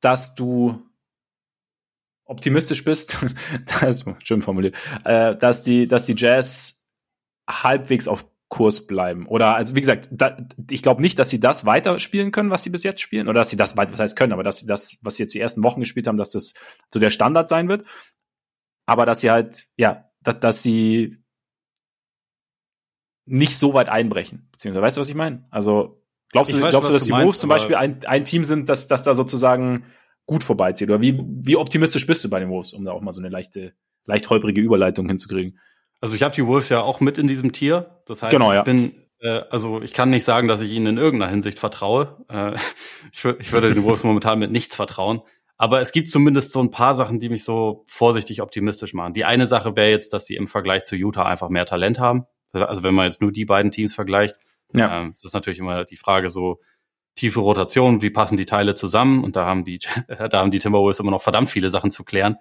dass 0.00 0.34
du 0.34 0.83
optimistisch 2.24 2.84
bist, 2.84 3.18
das 3.80 4.02
ist 4.02 4.06
schön 4.26 4.42
formuliert, 4.42 4.76
äh, 5.04 5.36
dass 5.36 5.62
die, 5.62 5.86
dass 5.86 6.06
die 6.06 6.14
Jazz 6.16 6.84
halbwegs 7.48 8.08
auf 8.08 8.26
Kurs 8.48 8.86
bleiben. 8.86 9.26
Oder, 9.26 9.56
also 9.56 9.74
wie 9.74 9.80
gesagt, 9.80 10.08
da, 10.12 10.36
ich 10.70 10.82
glaube 10.82 11.02
nicht, 11.02 11.18
dass 11.18 11.30
sie 11.30 11.40
das 11.40 11.64
weiterspielen 11.66 12.30
können, 12.30 12.50
was 12.50 12.62
sie 12.62 12.70
bis 12.70 12.84
jetzt 12.84 13.00
spielen, 13.00 13.28
oder 13.28 13.40
dass 13.40 13.50
sie 13.50 13.56
das 13.56 13.76
weiter, 13.76 13.92
was 13.92 14.00
heißt 14.00 14.16
können, 14.16 14.32
aber 14.32 14.42
dass 14.42 14.58
sie 14.58 14.66
das, 14.66 14.98
was 15.02 15.16
sie 15.16 15.24
jetzt 15.24 15.34
die 15.34 15.40
ersten 15.40 15.64
Wochen 15.64 15.80
gespielt 15.80 16.06
haben, 16.06 16.16
dass 16.16 16.30
das 16.30 16.54
so 16.92 17.00
der 17.00 17.10
Standard 17.10 17.48
sein 17.48 17.68
wird 17.68 17.84
aber 18.86 19.06
dass 19.06 19.20
sie 19.20 19.30
halt, 19.30 19.66
ja, 19.76 20.10
dass, 20.22 20.40
dass 20.40 20.62
sie 20.62 21.18
nicht 23.26 23.58
so 23.58 23.74
weit 23.74 23.88
einbrechen. 23.88 24.48
Beziehungsweise, 24.52 24.82
weißt 24.82 24.96
du, 24.96 25.00
was 25.00 25.08
ich 25.08 25.14
meine? 25.14 25.46
Also, 25.50 26.02
glaubst 26.30 26.52
du, 26.52 26.60
weiß, 26.60 26.70
glaubst 26.70 26.90
du, 26.90 26.92
dass 26.92 27.04
die 27.04 27.12
Wolves 27.12 27.38
zum 27.38 27.48
Beispiel 27.48 27.76
ein, 27.76 28.04
ein 28.04 28.24
Team 28.24 28.44
sind, 28.44 28.68
das, 28.68 28.86
das 28.86 29.02
da 29.02 29.14
sozusagen 29.14 29.84
gut 30.26 30.44
vorbeizieht? 30.44 30.88
Oder 30.88 31.00
wie, 31.00 31.18
wie 31.18 31.56
optimistisch 31.56 32.06
bist 32.06 32.24
du 32.24 32.30
bei 32.30 32.40
den 32.40 32.50
Wolves, 32.50 32.72
um 32.72 32.84
da 32.84 32.92
auch 32.92 33.00
mal 33.00 33.12
so 33.12 33.20
eine 33.20 33.28
leichte, 33.28 33.74
leicht 34.06 34.28
holprige 34.30 34.60
Überleitung 34.60 35.06
hinzukriegen? 35.08 35.58
Also, 36.00 36.16
ich 36.16 36.22
habe 36.22 36.34
die 36.34 36.46
Wolves 36.46 36.68
ja 36.68 36.82
auch 36.82 37.00
mit 37.00 37.18
in 37.18 37.28
diesem 37.28 37.52
Tier. 37.52 38.02
Das 38.06 38.22
heißt, 38.22 38.32
genau, 38.32 38.52
ja. 38.52 38.58
ich 38.58 38.64
bin 38.64 38.94
äh, 39.24 39.42
also 39.50 39.82
ich 39.82 39.92
kann 39.92 40.10
nicht 40.10 40.24
sagen, 40.24 40.46
dass 40.46 40.60
ich 40.60 40.70
ihnen 40.70 40.86
in 40.86 40.98
irgendeiner 40.98 41.30
Hinsicht 41.30 41.58
vertraue. 41.58 42.24
Äh, 42.28 42.52
ich, 43.12 43.24
ich 43.24 43.52
würde 43.52 43.72
den 43.72 43.82
Wolves 43.82 44.04
momentan 44.04 44.38
mit 44.38 44.52
nichts 44.52 44.76
vertrauen. 44.76 45.22
Aber 45.56 45.80
es 45.80 45.92
gibt 45.92 46.08
zumindest 46.08 46.52
so 46.52 46.60
ein 46.60 46.70
paar 46.70 46.94
Sachen, 46.94 47.20
die 47.20 47.28
mich 47.28 47.44
so 47.44 47.84
vorsichtig 47.86 48.42
optimistisch 48.42 48.92
machen. 48.92 49.14
Die 49.14 49.24
eine 49.24 49.46
Sache 49.46 49.76
wäre 49.76 49.90
jetzt, 49.90 50.12
dass 50.12 50.26
sie 50.26 50.34
im 50.34 50.48
Vergleich 50.48 50.84
zu 50.84 50.96
Utah 50.96 51.26
einfach 51.26 51.48
mehr 51.48 51.64
Talent 51.64 51.98
haben. 51.98 52.24
Also 52.52 52.82
wenn 52.82 52.94
man 52.94 53.06
jetzt 53.06 53.20
nur 53.20 53.32
die 53.32 53.44
beiden 53.44 53.70
Teams 53.70 53.94
vergleicht, 53.94 54.36
ja. 54.74 55.00
ähm, 55.00 55.12
es 55.14 55.24
ist 55.24 55.32
natürlich 55.32 55.58
immer 55.58 55.84
die 55.84 55.96
Frage 55.96 56.28
so 56.28 56.60
tiefe 57.14 57.40
Rotation, 57.40 58.02
wie 58.02 58.10
passen 58.10 58.36
die 58.36 58.46
Teile 58.46 58.74
zusammen? 58.74 59.22
Und 59.22 59.36
da 59.36 59.46
haben 59.46 59.64
die, 59.64 59.78
da 60.08 60.40
haben 60.40 60.50
die 60.50 60.58
Timberwolves 60.58 61.00
immer 61.00 61.10
noch 61.10 61.22
verdammt 61.22 61.50
viele 61.50 61.70
Sachen 61.70 61.90
zu 61.90 62.04
klären. 62.04 62.36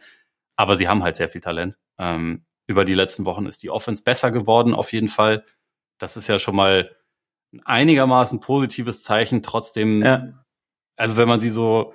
Aber 0.55 0.75
sie 0.75 0.87
haben 0.87 1.03
halt 1.03 1.15
sehr 1.15 1.29
viel 1.29 1.41
Talent. 1.41 1.77
Ähm, 1.97 2.45
über 2.67 2.85
die 2.85 2.93
letzten 2.93 3.25
Wochen 3.25 3.45
ist 3.45 3.63
die 3.63 3.69
Offense 3.69 4.03
besser 4.03 4.31
geworden, 4.31 4.73
auf 4.73 4.93
jeden 4.93 5.09
Fall. 5.09 5.45
Das 5.97 6.17
ist 6.17 6.27
ja 6.27 6.39
schon 6.39 6.55
mal 6.55 6.95
ein 7.51 7.61
einigermaßen 7.65 8.39
positives 8.39 9.03
Zeichen. 9.03 9.43
Trotzdem, 9.43 10.01
ja. 10.01 10.45
also 10.95 11.17
wenn 11.17 11.27
man 11.27 11.39
sie 11.39 11.49
so 11.49 11.93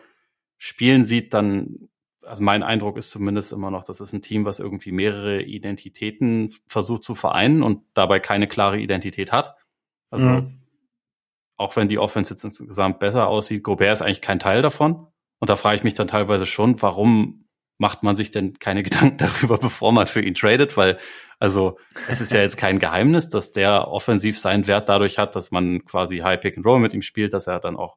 spielen 0.57 1.05
sieht, 1.05 1.35
dann, 1.35 1.89
also 2.23 2.43
mein 2.43 2.63
Eindruck 2.63 2.97
ist 2.97 3.11
zumindest 3.11 3.53
immer 3.53 3.71
noch, 3.71 3.85
das 3.85 4.01
ist 4.01 4.13
ein 4.13 4.23
Team, 4.23 4.45
was 4.45 4.61
irgendwie 4.61 4.93
mehrere 4.93 5.43
Identitäten 5.43 6.53
versucht 6.67 7.05
zu 7.05 7.15
vereinen 7.15 7.63
und 7.63 7.83
dabei 7.95 8.21
keine 8.21 8.49
klare 8.49 8.79
Identität 8.79 9.33
hat. 9.33 9.57
Also 10.11 10.29
mhm. 10.29 10.61
Auch 11.59 11.77
wenn 11.77 11.89
die 11.89 11.99
Offense 11.99 12.33
jetzt 12.33 12.45
insgesamt 12.45 13.01
besser 13.01 13.27
aussieht, 13.27 13.65
Gobert 13.65 13.95
ist 13.95 14.03
eigentlich 14.03 14.23
kein 14.23 14.39
Teil 14.39 14.63
davon. 14.63 15.09
Und 15.41 15.51
da 15.51 15.57
frage 15.57 15.77
ich 15.77 15.85
mich 15.85 15.95
dann 15.95 16.09
teilweise 16.09 16.47
schon, 16.47 16.81
warum 16.81 17.45
macht 17.79 18.03
man 18.03 18.17
sich 18.17 18.31
denn 18.31 18.59
keine 18.59 18.83
Gedanken 18.85 19.19
darüber, 19.19 19.59
bevor 19.59 19.93
man 19.93 20.07
für 20.07 20.23
ihn 20.23 20.35
tradet? 20.35 20.77
Weil, 20.77 20.99
also, 21.39 21.79
es 22.09 22.21
ist 22.21 22.33
ja 22.33 22.41
jetzt 22.41 22.57
kein 22.57 22.79
Geheimnis, 22.79 23.29
dass 23.29 23.53
der 23.53 23.89
offensiv 23.89 24.39
seinen 24.39 24.67
Wert 24.67 24.89
dadurch 24.89 25.19
hat, 25.19 25.37
dass 25.37 25.51
man 25.51 25.85
quasi 25.85 26.19
High 26.19 26.41
Pick 26.41 26.57
and 26.57 26.65
Roll 26.65 26.79
mit 26.79 26.95
ihm 26.95 27.03
spielt, 27.03 27.33
dass 27.33 27.49
er 27.49 27.59
dann 27.59 27.77
auch 27.77 27.97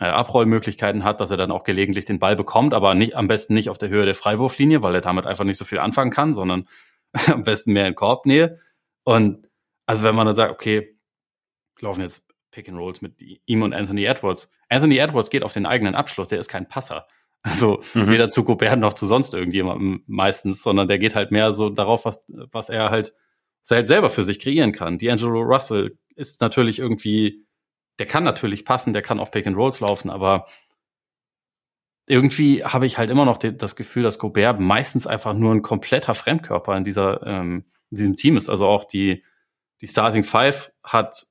äh, 0.00 0.06
Abrollmöglichkeiten 0.06 1.04
hat, 1.04 1.20
dass 1.20 1.30
er 1.30 1.36
dann 1.36 1.52
auch 1.52 1.62
gelegentlich 1.62 2.06
den 2.06 2.18
Ball 2.18 2.34
bekommt, 2.34 2.74
aber 2.74 2.94
nicht, 2.94 3.14
am 3.14 3.28
besten 3.28 3.54
nicht 3.54 3.70
auf 3.70 3.78
der 3.78 3.88
Höhe 3.88 4.04
der 4.04 4.14
Freiwurflinie, 4.16 4.82
weil 4.82 4.96
er 4.96 5.00
damit 5.00 5.26
einfach 5.26 5.44
nicht 5.44 5.58
so 5.58 5.64
viel 5.64 5.78
anfangen 5.78 6.10
kann, 6.10 6.34
sondern 6.34 6.66
am 7.26 7.44
besten 7.44 7.72
mehr 7.72 7.86
in 7.86 7.94
Korbnähe. 7.94 8.58
Und 9.04 9.48
also 9.86 10.02
wenn 10.02 10.16
man 10.16 10.26
dann 10.26 10.34
sagt, 10.34 10.52
okay, 10.52 10.96
laufen 11.80 12.00
jetzt 12.00 12.29
Pick 12.50 12.68
and 12.68 12.78
Rolls 12.78 13.00
mit 13.00 13.14
ihm 13.20 13.62
und 13.62 13.72
Anthony 13.72 14.04
Edwards. 14.04 14.50
Anthony 14.68 14.98
Edwards 14.98 15.30
geht 15.30 15.42
auf 15.42 15.52
den 15.52 15.66
eigenen 15.66 15.94
Abschluss, 15.94 16.28
der 16.28 16.40
ist 16.40 16.48
kein 16.48 16.68
Passer. 16.68 17.06
Also 17.42 17.82
mhm. 17.94 18.08
weder 18.08 18.28
zu 18.28 18.44
Gobert 18.44 18.78
noch 18.78 18.92
zu 18.92 19.06
sonst 19.06 19.32
irgendjemandem 19.32 20.04
meistens, 20.06 20.62
sondern 20.62 20.88
der 20.88 20.98
geht 20.98 21.14
halt 21.14 21.30
mehr 21.30 21.52
so 21.52 21.70
darauf, 21.70 22.04
was, 22.04 22.22
was 22.28 22.68
er 22.68 22.90
halt, 22.90 23.14
was 23.62 23.70
er 23.70 23.76
halt 23.78 23.88
selber 23.88 24.10
für 24.10 24.24
sich 24.24 24.40
kreieren 24.40 24.72
kann. 24.72 24.98
D'Angelo 24.98 25.42
Russell 25.42 25.98
ist 26.16 26.40
natürlich 26.42 26.78
irgendwie 26.78 27.46
der 28.00 28.06
kann 28.06 28.24
natürlich 28.24 28.64
passen, 28.64 28.94
der 28.94 29.02
kann 29.02 29.20
auch 29.20 29.30
Pick 29.30 29.46
and 29.46 29.56
Rolls 29.56 29.80
laufen, 29.80 30.08
aber 30.08 30.46
irgendwie 32.08 32.64
habe 32.64 32.86
ich 32.86 32.96
halt 32.96 33.10
immer 33.10 33.26
noch 33.26 33.36
das 33.36 33.76
Gefühl, 33.76 34.02
dass 34.02 34.18
Gobert 34.18 34.58
meistens 34.58 35.06
einfach 35.06 35.34
nur 35.34 35.54
ein 35.54 35.62
kompletter 35.62 36.14
Fremdkörper 36.14 36.76
in 36.76 36.84
dieser 36.84 37.24
ähm, 37.26 37.66
in 37.90 37.96
diesem 37.96 38.16
Team 38.16 38.38
ist. 38.38 38.48
Also 38.48 38.66
auch 38.66 38.84
die 38.84 39.22
die 39.82 39.86
Starting 39.86 40.24
Five 40.24 40.72
hat 40.82 41.26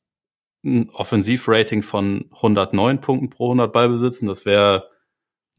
ein 0.64 0.90
Offensivrating 0.90 1.82
von 1.84 2.26
109 2.32 3.02
Punkten 3.02 3.30
pro 3.30 3.46
100 3.46 3.72
Ballbesitzen. 3.72 4.28
Das 4.28 4.46
wäre 4.46 4.90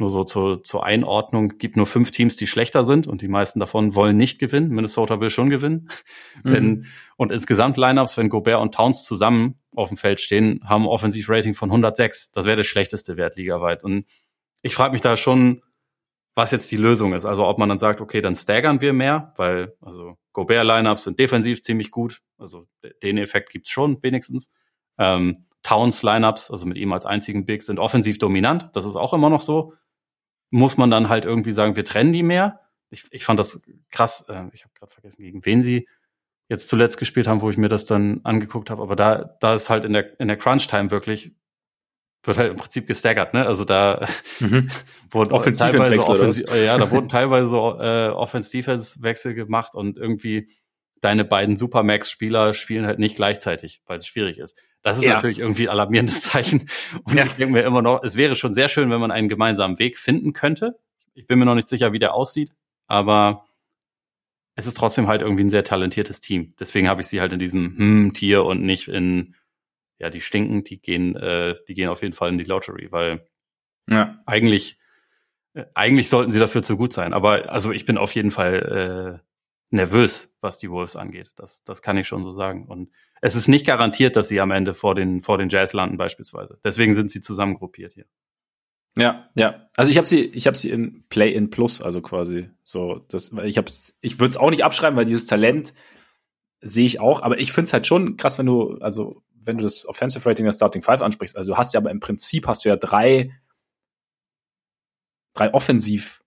nur 0.00 0.08
so 0.08 0.24
zur, 0.24 0.64
zur 0.64 0.84
Einordnung, 0.84 1.58
gibt 1.58 1.76
nur 1.76 1.86
fünf 1.86 2.10
Teams, 2.10 2.34
die 2.34 2.46
schlechter 2.46 2.84
sind 2.84 3.06
und 3.06 3.22
die 3.22 3.28
meisten 3.28 3.60
davon 3.60 3.94
wollen 3.94 4.16
nicht 4.16 4.38
gewinnen. 4.38 4.70
Minnesota 4.70 5.20
will 5.20 5.30
schon 5.30 5.50
gewinnen. 5.50 5.88
Mhm. 6.42 6.52
Wenn, 6.52 6.86
und 7.16 7.32
insgesamt 7.32 7.76
Lineups, 7.76 8.16
wenn 8.16 8.30
Gobert 8.30 8.62
und 8.62 8.74
Towns 8.74 9.04
zusammen 9.04 9.56
auf 9.74 9.88
dem 9.88 9.98
Feld 9.98 10.20
stehen, 10.20 10.62
haben 10.64 10.84
ein 10.84 10.88
Offensivrating 10.88 11.52
von 11.52 11.68
106. 11.68 12.32
Das 12.32 12.46
wäre 12.46 12.56
der 12.56 12.62
schlechteste 12.62 13.18
Wert 13.18 13.36
ligaweit. 13.36 13.84
Und 13.84 14.06
ich 14.62 14.74
frage 14.74 14.92
mich 14.92 15.02
da 15.02 15.18
schon, 15.18 15.60
was 16.34 16.50
jetzt 16.50 16.70
die 16.70 16.76
Lösung 16.76 17.12
ist. 17.12 17.26
Also 17.26 17.46
ob 17.46 17.58
man 17.58 17.68
dann 17.68 17.78
sagt, 17.78 18.00
okay, 18.00 18.22
dann 18.22 18.36
staggern 18.36 18.80
wir 18.80 18.94
mehr, 18.94 19.34
weil 19.36 19.74
also 19.82 20.16
Gobert-Lineups 20.32 21.04
sind 21.04 21.18
defensiv 21.18 21.60
ziemlich 21.62 21.90
gut. 21.90 22.22
Also 22.38 22.66
den 23.02 23.18
Effekt 23.18 23.50
gibt's 23.50 23.70
schon 23.70 24.02
wenigstens. 24.02 24.50
Ähm, 25.00 25.44
Towns 25.64 26.04
Lineups, 26.04 26.52
also 26.52 26.64
mit 26.66 26.76
ihm 26.76 26.92
als 26.92 27.04
einzigen 27.04 27.44
Big, 27.44 27.64
sind 27.64 27.80
offensiv 27.80 28.18
dominant. 28.18 28.70
Das 28.74 28.84
ist 28.84 28.94
auch 28.94 29.12
immer 29.12 29.30
noch 29.30 29.40
so 29.40 29.74
muss 30.50 30.76
man 30.76 30.90
dann 30.90 31.08
halt 31.08 31.24
irgendwie 31.24 31.52
sagen, 31.52 31.76
wir 31.76 31.84
trennen 31.84 32.12
die 32.12 32.22
mehr. 32.22 32.60
Ich, 32.90 33.04
ich 33.12 33.24
fand 33.24 33.38
das 33.38 33.62
krass. 33.90 34.26
Äh, 34.28 34.44
ich 34.52 34.64
habe 34.64 34.74
gerade 34.74 34.92
vergessen, 34.92 35.22
gegen 35.22 35.46
wen 35.46 35.62
sie 35.62 35.88
jetzt 36.48 36.68
zuletzt 36.68 36.98
gespielt 36.98 37.28
haben, 37.28 37.40
wo 37.40 37.50
ich 37.50 37.56
mir 37.56 37.68
das 37.68 37.86
dann 37.86 38.20
angeguckt 38.24 38.70
habe. 38.70 38.82
Aber 38.82 38.96
da, 38.96 39.36
da 39.40 39.54
ist 39.54 39.70
halt 39.70 39.84
in 39.84 39.92
der 39.92 40.20
in 40.20 40.28
der 40.28 40.36
Crunch-Time 40.36 40.90
wirklich 40.90 41.32
wird 42.22 42.36
halt 42.36 42.50
im 42.50 42.58
Prinzip 42.58 42.86
gestaggert, 42.86 43.32
ne? 43.32 43.46
Also 43.46 43.64
da 43.64 44.06
mhm. 44.40 44.68
wurden 45.10 45.30
teilweise 45.54 45.98
Offensiv, 45.98 46.54
ja, 46.54 46.76
da 46.76 46.90
wurden 46.90 47.08
teilweise 47.08 47.46
so 47.46 47.80
äh, 47.80 48.08
Offense-Defense-Wechsel 48.08 49.34
gemacht 49.34 49.74
und 49.74 49.96
irgendwie 49.96 50.50
deine 51.00 51.24
beiden 51.24 51.56
Supermax-Spieler 51.56 52.54
spielen 52.54 52.86
halt 52.86 52.98
nicht 52.98 53.16
gleichzeitig, 53.16 53.82
weil 53.86 53.96
es 53.96 54.06
schwierig 54.06 54.38
ist. 54.38 54.62
Das 54.82 54.98
ist 54.98 55.04
ja. 55.04 55.14
natürlich 55.14 55.38
irgendwie 55.38 55.68
ein 55.68 55.72
alarmierendes 55.72 56.20
Zeichen. 56.22 56.68
Und 57.04 57.14
ja. 57.14 57.24
ich 57.24 57.34
denke 57.34 57.52
mir 57.52 57.62
immer 57.62 57.82
noch, 57.82 58.02
es 58.02 58.16
wäre 58.16 58.36
schon 58.36 58.54
sehr 58.54 58.68
schön, 58.68 58.90
wenn 58.90 59.00
man 59.00 59.10
einen 59.10 59.28
gemeinsamen 59.28 59.78
Weg 59.78 59.98
finden 59.98 60.32
könnte. 60.32 60.78
Ich 61.14 61.26
bin 61.26 61.38
mir 61.38 61.44
noch 61.44 61.54
nicht 61.54 61.68
sicher, 61.68 61.92
wie 61.92 61.98
der 61.98 62.14
aussieht, 62.14 62.52
aber 62.86 63.46
es 64.54 64.66
ist 64.66 64.76
trotzdem 64.76 65.06
halt 65.06 65.22
irgendwie 65.22 65.44
ein 65.44 65.50
sehr 65.50 65.64
talentiertes 65.64 66.20
Team. 66.20 66.54
Deswegen 66.58 66.88
habe 66.88 67.00
ich 67.00 67.06
sie 67.06 67.20
halt 67.20 67.32
in 67.32 67.38
diesem 67.38 67.76
hm 67.76 68.12
Tier 68.14 68.44
und 68.44 68.62
nicht 68.62 68.88
in 68.88 69.34
ja 69.98 70.10
die 70.10 70.20
stinken. 70.20 70.64
Die 70.64 70.80
gehen, 70.80 71.16
äh, 71.16 71.56
die 71.68 71.74
gehen 71.74 71.88
auf 71.88 72.02
jeden 72.02 72.14
Fall 72.14 72.30
in 72.30 72.38
die 72.38 72.44
Lottery, 72.44 72.88
weil 72.90 73.26
ja. 73.88 74.20
eigentlich 74.26 74.78
äh, 75.54 75.64
eigentlich 75.74 76.08
sollten 76.08 76.30
sie 76.30 76.38
dafür 76.38 76.62
zu 76.62 76.76
gut 76.76 76.92
sein. 76.92 77.12
Aber 77.12 77.50
also 77.50 77.72
ich 77.72 77.86
bin 77.86 77.98
auf 77.98 78.14
jeden 78.14 78.30
Fall 78.30 79.20
äh, 79.22 79.29
nervös, 79.70 80.34
was 80.40 80.58
die 80.58 80.70
Wolves 80.70 80.96
angeht. 80.96 81.32
Das, 81.36 81.64
das 81.64 81.82
kann 81.82 81.96
ich 81.96 82.08
schon 82.08 82.24
so 82.24 82.32
sagen. 82.32 82.66
Und 82.66 82.90
es 83.22 83.36
ist 83.36 83.48
nicht 83.48 83.66
garantiert, 83.66 84.16
dass 84.16 84.28
sie 84.28 84.40
am 84.40 84.50
Ende 84.50 84.74
vor 84.74 84.94
den, 84.94 85.20
vor 85.20 85.38
den 85.38 85.48
Jazz 85.48 85.72
landen 85.72 85.96
beispielsweise. 85.96 86.58
Deswegen 86.64 86.94
sind 86.94 87.10
sie 87.10 87.20
zusammengruppiert 87.20 87.94
hier. 87.94 88.06
Ja, 88.98 89.30
ja. 89.34 89.68
Also 89.76 89.90
ich 89.90 89.96
habe 89.96 90.06
sie, 90.06 90.24
ich 90.24 90.46
habe 90.46 90.56
sie 90.56 90.70
in 90.70 91.04
Play 91.08 91.32
in 91.32 91.50
Plus, 91.50 91.80
also 91.80 92.02
quasi 92.02 92.50
so. 92.64 93.04
Das, 93.08 93.32
ich 93.44 93.56
habe, 93.56 93.70
ich 94.00 94.18
würde 94.18 94.30
es 94.30 94.36
auch 94.36 94.50
nicht 94.50 94.64
abschreiben, 94.64 94.96
weil 94.96 95.04
dieses 95.04 95.26
Talent 95.26 95.74
sehe 96.60 96.86
ich 96.86 96.98
auch. 96.98 97.22
Aber 97.22 97.38
ich 97.38 97.52
finde 97.52 97.68
es 97.68 97.72
halt 97.72 97.86
schon 97.86 98.16
krass, 98.16 98.38
wenn 98.38 98.46
du, 98.46 98.76
also 98.80 99.22
wenn 99.32 99.58
du 99.58 99.62
das 99.62 99.86
Offensive 99.86 100.28
Rating 100.28 100.44
der 100.44 100.52
Starting 100.52 100.82
Five 100.82 101.02
ansprichst. 101.02 101.36
Also 101.36 101.52
du 101.52 101.58
hast 101.58 101.72
ja 101.72 101.80
aber 101.80 101.90
im 101.90 102.00
Prinzip 102.00 102.46
hast 102.48 102.64
du 102.64 102.68
ja 102.68 102.76
drei, 102.76 103.30
drei 105.34 105.54
offensiv 105.54 106.19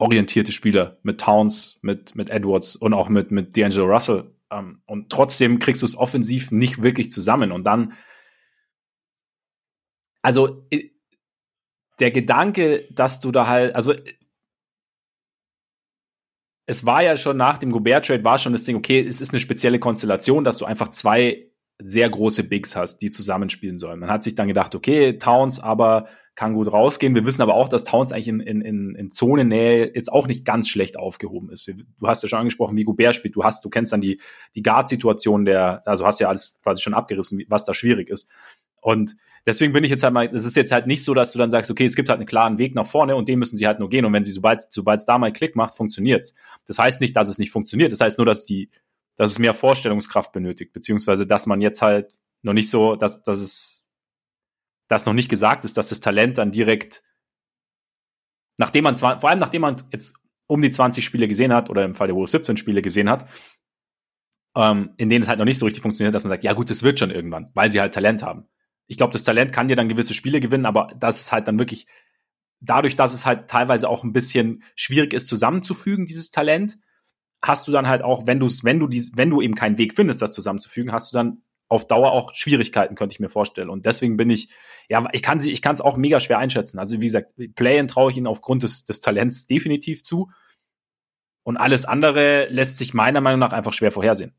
orientierte 0.00 0.52
Spieler 0.52 0.98
mit 1.02 1.20
Towns, 1.20 1.78
mit 1.82 2.16
mit 2.16 2.30
Edwards 2.30 2.74
und 2.74 2.94
auch 2.94 3.08
mit 3.08 3.30
mit 3.30 3.56
D'Angelo 3.56 3.84
Russell. 3.84 4.34
Um, 4.52 4.82
und 4.86 5.10
trotzdem 5.10 5.60
kriegst 5.60 5.82
du 5.82 5.86
es 5.86 5.96
offensiv 5.96 6.50
nicht 6.50 6.82
wirklich 6.82 7.08
zusammen. 7.08 7.52
Und 7.52 7.62
dann, 7.62 7.92
also 10.22 10.66
der 12.00 12.10
Gedanke, 12.10 12.88
dass 12.90 13.20
du 13.20 13.30
da 13.30 13.46
halt, 13.46 13.76
also 13.76 13.94
es 16.66 16.84
war 16.84 17.02
ja 17.02 17.16
schon 17.16 17.36
nach 17.36 17.58
dem 17.58 17.70
Gobert-Trade, 17.70 18.24
war 18.24 18.38
schon 18.38 18.52
das 18.52 18.64
Ding, 18.64 18.76
okay, 18.76 19.06
es 19.06 19.20
ist 19.20 19.32
eine 19.32 19.40
spezielle 19.40 19.78
Konstellation, 19.78 20.42
dass 20.42 20.58
du 20.58 20.64
einfach 20.64 20.88
zwei 20.88 21.49
sehr 21.82 22.08
große 22.08 22.44
Bigs 22.44 22.76
hast, 22.76 22.98
die 22.98 23.10
zusammenspielen 23.10 23.78
sollen. 23.78 24.00
Man 24.00 24.10
hat 24.10 24.22
sich 24.22 24.34
dann 24.34 24.48
gedacht, 24.48 24.74
okay, 24.74 25.18
Towns 25.18 25.60
aber 25.60 26.06
kann 26.34 26.54
gut 26.54 26.72
rausgehen. 26.72 27.14
Wir 27.14 27.26
wissen 27.26 27.42
aber 27.42 27.54
auch, 27.54 27.68
dass 27.68 27.84
Towns 27.84 28.12
eigentlich 28.12 28.28
in, 28.28 28.40
in, 28.40 28.62
in, 28.62 28.94
in 28.94 29.10
Zonennähe 29.10 29.92
jetzt 29.94 30.12
auch 30.12 30.26
nicht 30.26 30.44
ganz 30.44 30.68
schlecht 30.68 30.96
aufgehoben 30.96 31.50
ist. 31.50 31.68
Du 31.68 32.06
hast 32.06 32.22
ja 32.22 32.28
schon 32.28 32.38
angesprochen, 32.38 32.76
wie 32.76 32.84
Gobert 32.84 33.14
spielt. 33.14 33.36
Du 33.36 33.44
hast, 33.44 33.64
du 33.64 33.68
kennst 33.68 33.92
dann 33.92 34.00
die, 34.00 34.20
die 34.54 34.62
Guard-Situation 34.62 35.44
der, 35.44 35.86
also 35.86 36.06
hast 36.06 36.20
ja 36.20 36.28
alles 36.28 36.58
quasi 36.62 36.82
schon 36.82 36.94
abgerissen, 36.94 37.42
was 37.48 37.64
da 37.64 37.74
schwierig 37.74 38.08
ist. 38.08 38.30
Und 38.80 39.16
deswegen 39.44 39.72
bin 39.72 39.84
ich 39.84 39.90
jetzt 39.90 40.02
halt 40.02 40.14
mal, 40.14 40.34
es 40.34 40.46
ist 40.46 40.56
jetzt 40.56 40.72
halt 40.72 40.86
nicht 40.86 41.04
so, 41.04 41.12
dass 41.12 41.32
du 41.32 41.38
dann 41.38 41.50
sagst, 41.50 41.70
okay, 41.70 41.84
es 41.84 41.96
gibt 41.96 42.08
halt 42.08 42.18
einen 42.18 42.26
klaren 42.26 42.58
Weg 42.58 42.74
nach 42.74 42.86
vorne 42.86 43.16
und 43.16 43.28
den 43.28 43.38
müssen 43.38 43.56
sie 43.56 43.66
halt 43.66 43.78
nur 43.78 43.88
gehen. 43.88 44.04
Und 44.04 44.12
wenn 44.12 44.24
sie, 44.24 44.32
sobald, 44.32 44.62
sobald 44.72 45.00
es 45.00 45.06
da 45.06 45.18
mal 45.18 45.32
Klick 45.32 45.56
macht, 45.56 45.74
funktioniert's. 45.74 46.34
Das 46.66 46.78
heißt 46.78 47.00
nicht, 47.00 47.16
dass 47.16 47.28
es 47.28 47.38
nicht 47.38 47.50
funktioniert. 47.50 47.92
Das 47.92 48.00
heißt 48.00 48.18
nur, 48.18 48.26
dass 48.26 48.44
die, 48.44 48.70
dass 49.20 49.32
es 49.32 49.38
mehr 49.38 49.52
Vorstellungskraft 49.52 50.32
benötigt, 50.32 50.72
beziehungsweise 50.72 51.26
dass 51.26 51.44
man 51.44 51.60
jetzt 51.60 51.82
halt 51.82 52.18
noch 52.40 52.54
nicht 52.54 52.70
so, 52.70 52.96
dass, 52.96 53.22
dass 53.22 53.42
es, 53.42 53.90
dass 54.88 55.04
noch 55.04 55.12
nicht 55.12 55.28
gesagt 55.28 55.66
ist, 55.66 55.76
dass 55.76 55.90
das 55.90 56.00
Talent 56.00 56.38
dann 56.38 56.52
direkt, 56.52 57.02
nachdem 58.56 58.84
man 58.84 58.96
zwar, 58.96 59.20
vor 59.20 59.28
allem 59.28 59.38
nachdem 59.38 59.60
man 59.60 59.76
jetzt 59.92 60.14
um 60.46 60.62
die 60.62 60.70
20 60.70 61.04
Spiele 61.04 61.28
gesehen 61.28 61.52
hat, 61.52 61.68
oder 61.68 61.84
im 61.84 61.94
Fall 61.94 62.06
der 62.06 62.16
Wolves 62.16 62.30
17 62.30 62.56
Spiele 62.56 62.80
gesehen 62.80 63.10
hat, 63.10 63.26
ähm, 64.56 64.94
in 64.96 65.10
denen 65.10 65.22
es 65.22 65.28
halt 65.28 65.38
noch 65.38 65.44
nicht 65.44 65.58
so 65.58 65.66
richtig 65.66 65.82
funktioniert, 65.82 66.14
dass 66.14 66.24
man 66.24 66.30
sagt, 66.30 66.44
ja 66.44 66.54
gut, 66.54 66.70
das 66.70 66.82
wird 66.82 66.98
schon 66.98 67.10
irgendwann, 67.10 67.50
weil 67.52 67.68
sie 67.68 67.82
halt 67.82 67.92
Talent 67.92 68.22
haben. 68.22 68.48
Ich 68.86 68.96
glaube, 68.96 69.12
das 69.12 69.22
Talent 69.22 69.52
kann 69.52 69.68
dir 69.68 69.76
dann 69.76 69.90
gewisse 69.90 70.14
Spiele 70.14 70.40
gewinnen, 70.40 70.64
aber 70.64 70.94
das 70.98 71.20
ist 71.20 71.30
halt 71.30 71.46
dann 71.46 71.58
wirklich 71.58 71.86
dadurch, 72.60 72.96
dass 72.96 73.12
es 73.12 73.26
halt 73.26 73.50
teilweise 73.50 73.86
auch 73.86 74.02
ein 74.02 74.14
bisschen 74.14 74.62
schwierig 74.76 75.12
ist 75.12 75.28
zusammenzufügen, 75.28 76.06
dieses 76.06 76.30
Talent, 76.30 76.78
hast 77.42 77.66
du 77.66 77.72
dann 77.72 77.88
halt 77.88 78.02
auch, 78.02 78.26
wenn 78.26 78.38
du 78.38 78.46
es, 78.46 78.64
wenn 78.64 78.78
du 78.78 78.86
dies, 78.86 79.12
wenn 79.16 79.30
du 79.30 79.40
eben 79.40 79.54
keinen 79.54 79.78
Weg 79.78 79.94
findest, 79.94 80.22
das 80.22 80.32
zusammenzufügen, 80.32 80.92
hast 80.92 81.12
du 81.12 81.16
dann 81.16 81.42
auf 81.68 81.86
Dauer 81.86 82.12
auch 82.12 82.34
Schwierigkeiten, 82.34 82.96
könnte 82.96 83.12
ich 83.12 83.20
mir 83.20 83.28
vorstellen. 83.28 83.70
Und 83.70 83.86
deswegen 83.86 84.16
bin 84.16 84.28
ich, 84.28 84.48
ja, 84.88 85.06
ich 85.12 85.22
kann 85.22 85.38
sie, 85.38 85.52
ich 85.52 85.62
kann 85.62 85.72
es 85.72 85.80
auch 85.80 85.96
mega 85.96 86.18
schwer 86.18 86.38
einschätzen. 86.38 86.78
Also 86.80 87.00
wie 87.00 87.06
gesagt, 87.06 87.32
Playen 87.54 87.86
traue 87.86 88.10
ich 88.10 88.16
ihnen 88.16 88.26
aufgrund 88.26 88.64
des, 88.64 88.84
des 88.84 88.98
Talents 88.98 89.46
definitiv 89.46 90.02
zu. 90.02 90.30
Und 91.44 91.56
alles 91.56 91.84
andere 91.84 92.48
lässt 92.50 92.76
sich 92.76 92.92
meiner 92.92 93.20
Meinung 93.20 93.38
nach 93.38 93.52
einfach 93.52 93.72
schwer 93.72 93.92
vorhersehen. 93.92 94.34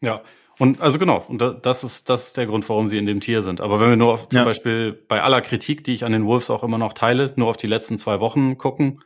Ja, 0.00 0.22
und 0.58 0.80
also 0.80 0.98
genau, 0.98 1.24
und 1.26 1.42
das 1.62 1.82
ist, 1.82 2.08
das 2.10 2.28
ist 2.28 2.36
der 2.36 2.46
Grund, 2.46 2.68
warum 2.68 2.88
sie 2.88 2.98
in 2.98 3.06
dem 3.06 3.20
Tier 3.20 3.42
sind. 3.42 3.60
Aber 3.60 3.80
wenn 3.80 3.88
wir 3.88 3.96
nur 3.96 4.12
auf, 4.12 4.28
zum 4.28 4.40
ja. 4.40 4.44
Beispiel 4.44 4.92
bei 4.92 5.22
aller 5.22 5.40
Kritik, 5.40 5.84
die 5.84 5.94
ich 5.94 6.04
an 6.04 6.12
den 6.12 6.26
Wolves 6.26 6.50
auch 6.50 6.62
immer 6.62 6.78
noch 6.78 6.92
teile, 6.92 7.32
nur 7.36 7.48
auf 7.48 7.56
die 7.56 7.66
letzten 7.66 7.98
zwei 7.98 8.20
Wochen 8.20 8.58
gucken, 8.58 9.00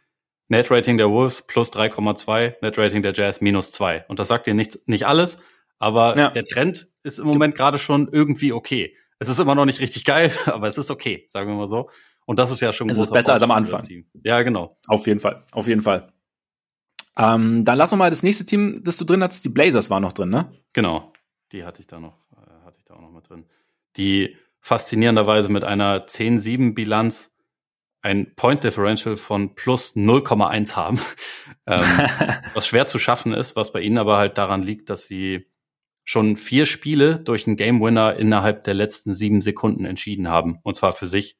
Net-Rating 0.48 0.96
der 0.96 1.10
Wolves 1.10 1.42
plus 1.42 1.70
3,2, 1.72 2.56
Net-Rating 2.62 3.02
der 3.02 3.12
Jazz 3.12 3.40
minus 3.40 3.70
2. 3.70 4.06
Und 4.08 4.18
das 4.18 4.28
sagt 4.28 4.46
dir 4.46 4.54
nicht, 4.54 4.88
nicht 4.88 5.06
alles, 5.06 5.38
aber 5.78 6.16
ja. 6.16 6.30
der 6.30 6.44
Trend 6.44 6.88
ist 7.02 7.18
im 7.18 7.26
Moment 7.26 7.54
gerade 7.54 7.78
schon 7.78 8.08
irgendwie 8.10 8.52
okay. 8.52 8.96
Es 9.18 9.28
ist 9.28 9.38
immer 9.40 9.54
noch 9.54 9.66
nicht 9.66 9.80
richtig 9.80 10.04
geil, 10.04 10.32
aber 10.46 10.68
es 10.68 10.78
ist 10.78 10.90
okay, 10.90 11.24
sagen 11.28 11.50
wir 11.50 11.56
mal 11.56 11.66
so. 11.66 11.90
Und 12.26 12.38
das 12.38 12.50
ist 12.50 12.60
ja 12.60 12.72
schon 12.72 12.90
Es 12.90 12.98
ist 12.98 13.10
besser 13.10 13.32
als 13.32 13.42
am 13.42 13.50
Anfang. 13.50 13.86
Ja, 14.22 14.42
genau. 14.42 14.78
Auf 14.86 15.06
jeden 15.06 15.20
Fall, 15.20 15.44
auf 15.52 15.66
jeden 15.66 15.82
Fall. 15.82 16.12
Ähm, 17.16 17.64
dann 17.64 17.78
lass 17.78 17.92
uns 17.92 17.98
mal 17.98 18.10
das 18.10 18.22
nächste 18.22 18.44
Team, 18.44 18.82
das 18.84 18.96
du 18.96 19.04
drin 19.04 19.22
hast. 19.22 19.44
Die 19.44 19.48
Blazers 19.48 19.90
waren 19.90 20.02
noch 20.02 20.12
drin, 20.12 20.30
ne? 20.30 20.52
Genau. 20.72 21.12
Die 21.52 21.64
hatte 21.64 21.80
ich 21.80 21.86
da 21.86 21.98
noch, 21.98 22.18
äh, 22.32 22.64
hatte 22.64 22.78
ich 22.78 22.84
da 22.84 22.94
auch 22.94 23.00
noch 23.00 23.10
mit 23.10 23.28
drin. 23.28 23.44
Die 23.96 24.36
faszinierenderweise 24.60 25.48
mit 25.48 25.64
einer 25.64 26.06
10-7-Bilanz 26.06 27.34
ein 28.02 28.34
Point 28.34 28.64
Differential 28.64 29.16
von 29.16 29.54
plus 29.54 29.96
0,1 29.96 30.76
haben, 30.76 31.00
ähm, 31.66 31.80
was 32.54 32.66
schwer 32.66 32.86
zu 32.86 32.98
schaffen 32.98 33.32
ist, 33.32 33.56
was 33.56 33.72
bei 33.72 33.80
ihnen 33.80 33.98
aber 33.98 34.16
halt 34.16 34.38
daran 34.38 34.62
liegt, 34.62 34.90
dass 34.90 35.08
sie 35.08 35.46
schon 36.04 36.36
vier 36.36 36.64
Spiele 36.64 37.18
durch 37.18 37.46
einen 37.46 37.56
Game 37.56 37.82
Winner 37.82 38.16
innerhalb 38.16 38.64
der 38.64 38.74
letzten 38.74 39.12
sieben 39.12 39.42
Sekunden 39.42 39.84
entschieden 39.84 40.28
haben, 40.28 40.58
und 40.62 40.74
zwar 40.74 40.92
für 40.92 41.06
sich. 41.06 41.36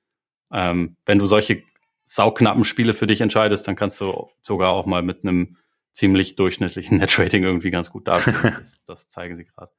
Ähm, 0.53 0.97
wenn 1.07 1.19
du 1.19 1.27
solche 1.27 1.63
sauknappen 2.05 2.65
Spiele 2.65 2.95
für 2.95 3.07
dich 3.07 3.21
entscheidest, 3.21 3.69
dann 3.69 3.77
kannst 3.77 4.01
du 4.01 4.29
sogar 4.41 4.73
auch 4.73 4.87
mal 4.87 5.03
mit 5.03 5.25
einem 5.25 5.57
ziemlich 5.93 6.37
durchschnittlichen 6.37 6.99
Net-Rating 6.99 7.45
irgendwie 7.45 7.71
ganz 7.71 7.91
gut 7.91 8.09
dastehen. 8.09 8.37
Das, 8.43 8.81
das 8.85 9.09
zeigen 9.09 9.37
sie 9.37 9.45
gerade. 9.45 9.73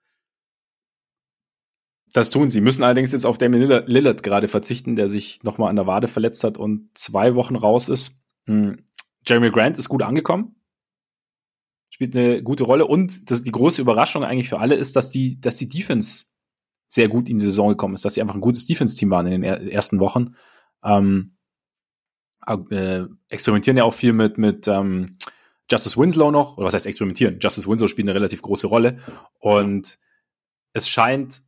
Das 2.13 2.31
tun 2.31 2.49
sie, 2.49 2.61
müssen 2.61 2.83
allerdings 2.83 3.11
jetzt 3.11 3.25
auf 3.25 3.37
Damien 3.37 3.83
Lillard 3.85 4.23
gerade 4.23 4.47
verzichten, 4.47 4.95
der 4.95 5.07
sich 5.07 5.43
nochmal 5.43 5.69
an 5.69 5.75
der 5.75 5.87
Wade 5.87 6.07
verletzt 6.07 6.43
hat 6.43 6.57
und 6.57 6.89
zwei 6.95 7.35
Wochen 7.35 7.55
raus 7.55 7.87
ist. 7.87 8.21
Hm. 8.45 8.77
Jeremy 9.27 9.51
Grant 9.51 9.77
ist 9.77 9.89
gut 9.89 10.01
angekommen, 10.01 10.55
spielt 11.89 12.15
eine 12.15 12.41
gute 12.41 12.63
Rolle 12.63 12.87
und 12.87 13.29
das, 13.29 13.43
die 13.43 13.51
große 13.51 13.81
Überraschung 13.81 14.23
eigentlich 14.23 14.49
für 14.49 14.59
alle 14.59 14.75
ist, 14.75 14.95
dass 14.95 15.11
die, 15.11 15.39
dass 15.39 15.55
die 15.55 15.67
Defense 15.67 16.25
sehr 16.87 17.07
gut 17.07 17.29
in 17.29 17.37
die 17.37 17.43
Saison 17.43 17.69
gekommen 17.69 17.93
ist, 17.93 18.05
dass 18.05 18.15
sie 18.15 18.21
einfach 18.21 18.35
ein 18.35 18.41
gutes 18.41 18.65
Defense-Team 18.65 19.11
waren 19.11 19.27
in 19.27 19.41
den 19.41 19.43
ersten 19.43 19.99
Wochen. 19.99 20.35
Ähm, 20.83 21.35
äh, 22.47 23.05
experimentieren 23.27 23.77
ja 23.77 23.83
auch 23.83 23.93
viel 23.93 24.13
mit, 24.13 24.39
mit 24.39 24.67
ähm, 24.67 25.17
Justice 25.69 25.97
Winslow 25.97 26.31
noch, 26.31 26.57
oder 26.57 26.65
was 26.65 26.73
heißt 26.73 26.87
experimentieren? 26.87 27.39
Justice 27.39 27.69
Winslow 27.69 27.87
spielt 27.87 28.07
eine 28.07 28.15
relativ 28.15 28.41
große 28.41 28.65
Rolle 28.65 28.97
und 29.39 29.99
es 30.73 30.89
scheint 30.89 31.43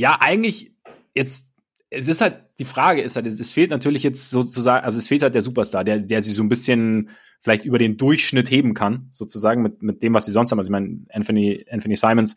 ja, 0.00 0.16
eigentlich 0.18 0.72
jetzt, 1.14 1.52
es 1.90 2.08
ist 2.08 2.22
halt, 2.22 2.42
die 2.58 2.64
Frage 2.64 3.02
ist 3.02 3.16
halt, 3.16 3.26
es 3.26 3.52
fehlt 3.52 3.68
natürlich 3.70 4.02
jetzt 4.02 4.30
sozusagen, 4.30 4.82
also 4.82 4.98
es 4.98 5.08
fehlt 5.08 5.22
halt 5.22 5.34
der 5.34 5.42
Superstar, 5.42 5.84
der, 5.84 5.98
der 5.98 6.22
sie 6.22 6.32
so 6.32 6.42
ein 6.42 6.48
bisschen 6.48 7.10
vielleicht 7.42 7.66
über 7.66 7.78
den 7.78 7.98
Durchschnitt 7.98 8.50
heben 8.50 8.72
kann, 8.72 9.08
sozusagen 9.10 9.60
mit, 9.60 9.82
mit 9.82 10.02
dem, 10.02 10.14
was 10.14 10.24
sie 10.24 10.32
sonst 10.32 10.52
haben. 10.52 10.58
Also 10.58 10.68
ich 10.68 10.72
meine, 10.72 11.04
Anthony, 11.10 11.66
Anthony 11.70 11.96
Simons 11.96 12.36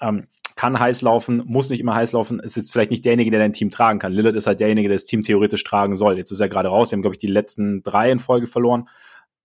ähm, 0.00 0.24
kann 0.56 0.80
heiß 0.80 1.02
laufen, 1.02 1.44
muss 1.46 1.70
nicht 1.70 1.78
immer 1.78 1.94
heiß 1.94 2.14
laufen, 2.14 2.40
ist 2.40 2.56
jetzt 2.56 2.72
vielleicht 2.72 2.90
nicht 2.90 3.04
derjenige, 3.04 3.30
der 3.30 3.38
dein 3.38 3.52
Team 3.52 3.70
tragen 3.70 4.00
kann. 4.00 4.12
Lillard 4.12 4.34
ist 4.34 4.48
halt 4.48 4.58
derjenige, 4.58 4.88
der 4.88 4.96
das 4.96 5.04
Team 5.04 5.22
theoretisch 5.22 5.62
tragen 5.62 5.94
soll. 5.94 6.18
Jetzt 6.18 6.32
ist 6.32 6.40
er 6.40 6.48
gerade 6.48 6.68
raus, 6.68 6.90
sie 6.90 6.96
haben, 6.96 7.02
glaube 7.02 7.14
ich, 7.14 7.20
die 7.20 7.28
letzten 7.28 7.84
drei 7.84 8.10
in 8.10 8.18
Folge 8.18 8.48
verloren. 8.48 8.88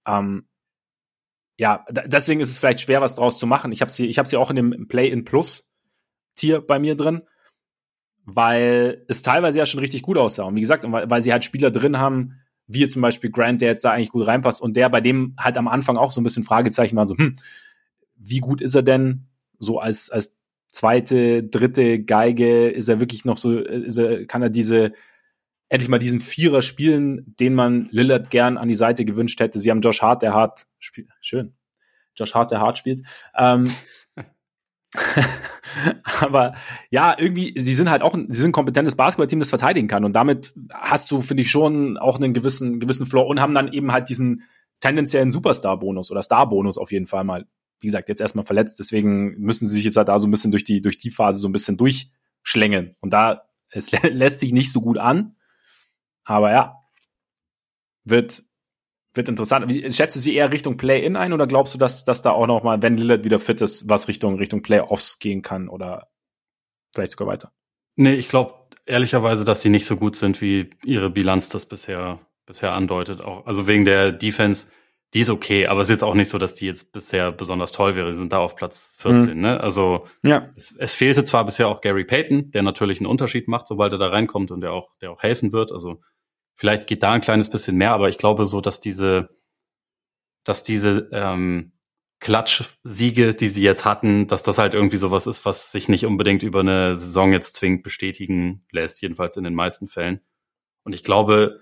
Ähm, 0.07 0.47
ja, 1.59 1.85
deswegen 1.87 2.41
ist 2.41 2.49
es 2.49 2.57
vielleicht 2.57 2.81
schwer, 2.81 3.01
was 3.01 3.13
draus 3.13 3.37
zu 3.37 3.45
machen. 3.45 3.71
Ich 3.71 3.81
habe 3.81 3.91
sie, 3.91 4.07
ich 4.07 4.17
habe 4.17 4.27
sie 4.27 4.37
auch 4.37 4.49
in 4.49 4.55
dem 4.55 4.87
Play-in 4.87 5.23
Plus 5.23 5.71
Tier 6.33 6.61
bei 6.61 6.79
mir 6.79 6.95
drin 6.95 7.21
weil 8.25 9.03
es 9.07 9.21
teilweise 9.21 9.59
ja 9.59 9.65
schon 9.65 9.79
richtig 9.79 10.01
gut 10.01 10.17
aussah. 10.17 10.43
Und 10.43 10.55
wie 10.55 10.61
gesagt, 10.61 10.89
weil, 10.89 11.09
weil 11.09 11.21
sie 11.21 11.31
halt 11.31 11.45
Spieler 11.45 11.71
drin 11.71 11.97
haben, 11.97 12.39
wie 12.67 12.87
zum 12.87 13.01
Beispiel 13.01 13.29
Grant, 13.29 13.61
der 13.61 13.69
jetzt 13.69 13.83
da 13.83 13.91
eigentlich 13.91 14.11
gut 14.11 14.25
reinpasst 14.25 14.61
und 14.61 14.75
der 14.77 14.89
bei 14.89 15.01
dem 15.01 15.35
halt 15.37 15.57
am 15.57 15.67
Anfang 15.67 15.97
auch 15.97 16.11
so 16.11 16.21
ein 16.21 16.23
bisschen 16.23 16.43
Fragezeichen 16.43 16.95
waren, 16.95 17.07
so, 17.07 17.17
hm, 17.17 17.35
wie 18.15 18.39
gut 18.39 18.61
ist 18.61 18.75
er 18.75 18.83
denn 18.83 19.27
so 19.59 19.79
als, 19.79 20.09
als 20.09 20.37
zweite, 20.69 21.43
dritte 21.43 22.03
Geige? 22.03 22.69
Ist 22.69 22.89
er 22.89 22.99
wirklich 22.99 23.25
noch 23.25 23.37
so, 23.37 23.57
ist 23.59 23.97
er, 23.97 24.25
kann 24.25 24.41
er 24.41 24.49
diese, 24.49 24.93
endlich 25.69 25.89
mal 25.89 25.99
diesen 25.99 26.21
Vierer 26.21 26.61
spielen, 26.61 27.35
den 27.39 27.53
man 27.53 27.87
Lillard 27.91 28.29
gern 28.29 28.57
an 28.57 28.69
die 28.69 28.75
Seite 28.75 29.05
gewünscht 29.05 29.39
hätte? 29.39 29.59
Sie 29.59 29.69
haben 29.69 29.81
Josh 29.81 30.01
Hart, 30.01 30.21
der 30.21 30.33
hart 30.33 30.67
spielt, 30.79 31.09
schön. 31.19 31.53
Josh 32.15 32.33
Hart, 32.33 32.51
der 32.51 32.61
hart 32.61 32.77
spielt. 32.77 33.05
Ähm, 33.35 33.73
aber 36.19 36.55
ja, 36.89 37.15
irgendwie, 37.17 37.53
sie 37.57 37.73
sind 37.73 37.89
halt 37.89 38.01
auch, 38.01 38.15
sie 38.15 38.37
sind 38.37 38.49
ein 38.49 38.53
kompetentes 38.53 38.95
Basketballteam, 38.95 39.39
das 39.39 39.49
verteidigen 39.49 39.87
kann. 39.87 40.05
Und 40.05 40.13
damit 40.13 40.53
hast 40.71 41.09
du, 41.11 41.19
finde 41.19 41.43
ich, 41.43 41.51
schon 41.51 41.97
auch 41.97 42.17
einen 42.17 42.33
gewissen, 42.33 42.79
gewissen 42.79 43.05
Floor 43.05 43.27
und 43.27 43.41
haben 43.41 43.55
dann 43.55 43.71
eben 43.71 43.91
halt 43.91 44.09
diesen 44.09 44.43
tendenziellen 44.79 45.31
Superstar-Bonus 45.31 46.11
oder 46.11 46.21
Star-Bonus 46.21 46.77
auf 46.77 46.91
jeden 46.91 47.07
Fall 47.07 47.23
mal. 47.23 47.47
Wie 47.79 47.87
gesagt, 47.87 48.07
jetzt 48.07 48.21
erstmal 48.21 48.45
verletzt, 48.45 48.79
deswegen 48.79 49.39
müssen 49.39 49.67
sie 49.67 49.75
sich 49.75 49.83
jetzt 49.83 49.97
halt 49.97 50.07
da 50.07 50.17
so 50.17 50.27
ein 50.27 50.31
bisschen 50.31 50.51
durch 50.51 50.63
die, 50.63 50.81
durch 50.81 50.97
die 50.97 51.11
Phase 51.11 51.39
so 51.39 51.49
ein 51.49 51.51
bisschen 51.53 51.77
durchschlängeln. 51.77 52.95
Und 53.01 53.11
da, 53.11 53.43
es 53.69 53.91
lässt 54.03 54.39
sich 54.39 54.53
nicht 54.53 54.71
so 54.71 54.81
gut 54.81 54.97
an. 54.97 55.35
Aber 56.23 56.51
ja, 56.51 56.75
wird, 58.05 58.43
Wird 59.13 59.29
interessant. 59.29 59.69
Wie, 59.69 59.91
schätzt 59.91 60.15
du 60.15 60.19
sie 60.19 60.33
eher 60.33 60.51
Richtung 60.51 60.77
Play-In 60.77 61.15
ein 61.15 61.33
oder 61.33 61.45
glaubst 61.45 61.73
du, 61.73 61.77
dass, 61.77 62.03
dass 62.03 62.21
da 62.21 62.31
auch 62.31 62.47
noch 62.47 62.63
mal, 62.63 62.81
wenn 62.81 62.97
Lillard 62.97 63.23
wieder 63.23 63.39
fit 63.39 63.61
ist, 63.61 63.87
was 63.87 64.07
Richtung, 64.07 64.35
Richtung 64.35 64.63
Playoffs 64.63 65.19
gehen 65.19 65.41
kann 65.41 65.69
oder 65.69 66.09
vielleicht 66.93 67.11
sogar 67.11 67.27
weiter? 67.27 67.51
Nee, 67.95 68.15
ich 68.15 68.27
glaube 68.27 68.55
ehrlicherweise, 68.85 69.45
dass 69.45 69.61
sie 69.61 69.69
nicht 69.69 69.85
so 69.85 69.97
gut 69.97 70.15
sind, 70.15 70.41
wie 70.41 70.71
ihre 70.83 71.09
Bilanz 71.09 71.49
das 71.49 71.65
bisher, 71.65 72.19
bisher 72.45 72.73
andeutet. 72.73 73.21
Auch, 73.21 73.45
also 73.45 73.67
wegen 73.67 73.85
der 73.85 74.11
Defense, 74.11 74.67
die 75.13 75.19
ist 75.19 75.29
okay, 75.29 75.67
aber 75.67 75.81
es 75.81 75.89
ist 75.89 75.95
jetzt 75.95 76.03
auch 76.03 76.15
nicht 76.15 76.29
so, 76.29 76.39
dass 76.39 76.55
die 76.55 76.65
jetzt 76.65 76.91
bisher 76.91 77.31
besonders 77.31 77.71
toll 77.71 77.95
wäre. 77.95 78.11
Sie 78.13 78.19
sind 78.19 78.33
da 78.33 78.39
auf 78.39 78.55
Platz 78.55 78.93
14, 78.97 79.35
mhm. 79.35 79.41
ne? 79.41 79.59
Also 79.59 80.07
ja. 80.25 80.49
es, 80.55 80.75
es 80.75 80.95
fehlte 80.95 81.23
zwar 81.23 81.45
bisher 81.45 81.67
auch 81.67 81.81
Gary 81.81 82.03
Payton, 82.03 82.49
der 82.49 82.63
natürlich 82.63 82.99
einen 82.99 83.07
Unterschied 83.07 83.47
macht, 83.47 83.67
sobald 83.67 83.93
er 83.93 83.99
da 83.99 84.07
reinkommt 84.07 84.49
und 84.49 84.61
der 84.61 84.73
auch, 84.73 84.89
der 85.01 85.11
auch 85.11 85.21
helfen 85.21 85.51
wird. 85.51 85.71
Also 85.71 86.01
vielleicht 86.55 86.87
geht 86.87 87.03
da 87.03 87.11
ein 87.11 87.21
kleines 87.21 87.49
bisschen 87.49 87.75
mehr, 87.77 87.91
aber 87.91 88.09
ich 88.09 88.17
glaube 88.17 88.45
so, 88.45 88.61
dass 88.61 88.79
diese, 88.79 89.29
dass 90.43 90.63
diese 90.63 91.09
ähm, 91.11 91.73
Klatsch-Siege, 92.19 93.33
die 93.33 93.47
sie 93.47 93.63
jetzt 93.63 93.85
hatten, 93.85 94.27
dass 94.27 94.43
das 94.43 94.57
halt 94.57 94.73
irgendwie 94.73 94.97
sowas 94.97 95.27
ist, 95.27 95.45
was 95.45 95.71
sich 95.71 95.89
nicht 95.89 96.05
unbedingt 96.05 96.41
über 96.41 96.61
eine 96.61 96.95
Saison 96.95 97.33
jetzt 97.33 97.55
zwingend 97.55 97.83
bestätigen 97.83 98.65
lässt, 98.71 99.01
jedenfalls 99.01 99.35
in 99.35 99.43
den 99.43 99.53
meisten 99.53 99.87
Fällen. 99.87 100.21
Und 100.83 100.93
ich 100.93 101.03
glaube 101.03 101.59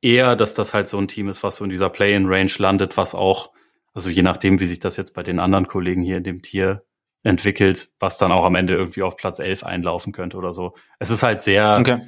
eher, 0.00 0.36
dass 0.36 0.54
das 0.54 0.72
halt 0.72 0.88
so 0.88 0.98
ein 0.98 1.08
Team 1.08 1.28
ist, 1.28 1.42
was 1.42 1.56
so 1.56 1.64
in 1.64 1.70
dieser 1.70 1.90
Play-in-Range 1.90 2.52
landet, 2.58 2.96
was 2.96 3.14
auch, 3.14 3.52
also 3.92 4.08
je 4.08 4.22
nachdem, 4.22 4.58
wie 4.58 4.66
sich 4.66 4.78
das 4.78 4.96
jetzt 4.96 5.12
bei 5.12 5.22
den 5.22 5.38
anderen 5.38 5.66
Kollegen 5.66 6.02
hier 6.02 6.16
in 6.16 6.24
dem 6.24 6.40
Tier 6.40 6.84
entwickelt, 7.22 7.90
was 7.98 8.16
dann 8.16 8.32
auch 8.32 8.46
am 8.46 8.54
Ende 8.54 8.74
irgendwie 8.74 9.02
auf 9.02 9.16
Platz 9.16 9.38
11 9.38 9.64
einlaufen 9.64 10.12
könnte 10.12 10.38
oder 10.38 10.54
so. 10.54 10.74
Es 10.98 11.10
ist 11.10 11.22
halt 11.22 11.42
sehr, 11.42 11.76
okay. 11.78 12.00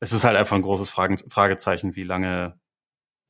Es 0.00 0.12
ist 0.12 0.24
halt 0.24 0.36
einfach 0.36 0.56
ein 0.56 0.62
großes 0.62 0.90
Fragezeichen, 0.90 1.94
wie 1.94 2.04
lange 2.04 2.58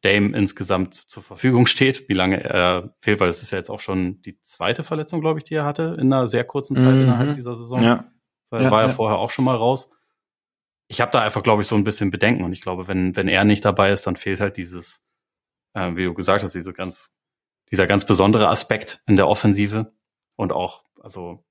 Dame 0.02 0.36
insgesamt 0.36 0.94
zur 0.94 1.22
Verfügung 1.22 1.66
steht, 1.66 2.08
wie 2.08 2.14
lange 2.14 2.42
er 2.42 2.94
fehlt, 3.00 3.20
weil 3.20 3.28
es 3.28 3.42
ist 3.42 3.50
ja 3.50 3.58
jetzt 3.58 3.70
auch 3.70 3.80
schon 3.80 4.22
die 4.22 4.40
zweite 4.40 4.82
Verletzung, 4.82 5.20
glaube 5.20 5.40
ich, 5.40 5.44
die 5.44 5.54
er 5.54 5.64
hatte 5.64 5.96
in 6.00 6.12
einer 6.12 6.26
sehr 6.26 6.44
kurzen 6.44 6.76
Zeit 6.76 6.94
mhm. 6.94 7.02
innerhalb 7.02 7.34
dieser 7.34 7.54
Saison. 7.54 7.82
Ja. 7.82 8.10
Weil 8.48 8.64
ja, 8.64 8.70
war 8.70 8.82
ja, 8.82 8.88
ja 8.88 8.94
vorher 8.94 9.18
auch 9.18 9.30
schon 9.30 9.44
mal 9.44 9.56
raus. 9.56 9.90
Ich 10.88 11.00
habe 11.00 11.10
da 11.10 11.20
einfach, 11.20 11.42
glaube 11.42 11.62
ich, 11.62 11.68
so 11.68 11.76
ein 11.76 11.84
bisschen 11.84 12.10
Bedenken 12.10 12.44
und 12.44 12.52
ich 12.52 12.62
glaube, 12.62 12.88
wenn, 12.88 13.14
wenn 13.14 13.28
er 13.28 13.44
nicht 13.44 13.64
dabei 13.64 13.92
ist, 13.92 14.06
dann 14.06 14.16
fehlt 14.16 14.40
halt 14.40 14.56
dieses, 14.56 15.04
äh, 15.74 15.94
wie 15.94 16.04
du 16.04 16.14
gesagt 16.14 16.42
hast, 16.42 16.54
diese 16.54 16.72
ganz, 16.72 17.10
dieser 17.70 17.86
ganz 17.86 18.06
besondere 18.06 18.48
Aspekt 18.48 19.02
in 19.06 19.16
der 19.16 19.28
Offensive 19.28 19.92
und 20.36 20.52
auch, 20.52 20.82
also 21.00 21.44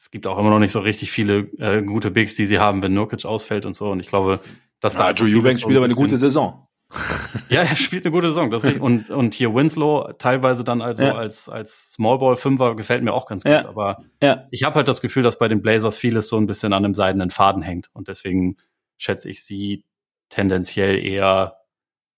es 0.00 0.10
gibt 0.10 0.26
auch 0.26 0.38
immer 0.38 0.50
noch 0.50 0.58
nicht 0.58 0.72
so 0.72 0.80
richtig 0.80 1.10
viele 1.10 1.50
äh, 1.58 1.82
gute 1.82 2.10
Bigs, 2.10 2.34
die 2.34 2.46
sie 2.46 2.58
haben, 2.58 2.82
wenn 2.82 2.94
Nurkic 2.94 3.24
ausfällt 3.24 3.66
und 3.66 3.74
so. 3.74 3.90
Und 3.90 4.00
ich 4.00 4.08
glaube, 4.08 4.40
dass 4.80 4.94
ja, 4.94 5.08
da 5.08 5.12
Drew 5.12 5.26
Eubanks 5.26 5.60
spielt 5.60 5.76
aber 5.76 5.84
eine 5.84 5.94
gute 5.94 6.16
Saison 6.16 6.66
ja, 7.48 7.62
er 7.62 7.76
spielt 7.76 8.04
eine 8.04 8.12
gute 8.12 8.28
Saison. 8.28 8.50
Das 8.50 8.64
und, 8.64 9.10
und 9.10 9.34
hier 9.34 9.54
Winslow 9.54 10.12
teilweise 10.18 10.64
dann 10.64 10.82
also 10.82 11.04
ja. 11.04 11.14
als, 11.14 11.48
als 11.48 11.92
Smallball 11.92 12.36
Fünfer 12.36 12.74
gefällt 12.74 13.04
mir 13.04 13.12
auch 13.12 13.26
ganz 13.26 13.44
gut. 13.44 13.52
Ja. 13.52 13.68
Aber 13.68 13.98
ja. 14.20 14.48
ich 14.50 14.64
habe 14.64 14.76
halt 14.76 14.88
das 14.88 15.00
Gefühl, 15.00 15.22
dass 15.22 15.38
bei 15.38 15.48
den 15.48 15.62
Blazers 15.62 15.98
vieles 15.98 16.28
so 16.28 16.36
ein 16.36 16.46
bisschen 16.46 16.72
an 16.72 16.84
einem 16.84 16.94
seidenen 16.94 17.30
Faden 17.30 17.62
hängt. 17.62 17.90
Und 17.92 18.08
deswegen 18.08 18.56
schätze 18.96 19.30
ich 19.30 19.44
sie 19.44 19.84
tendenziell 20.30 20.98
eher 20.98 21.58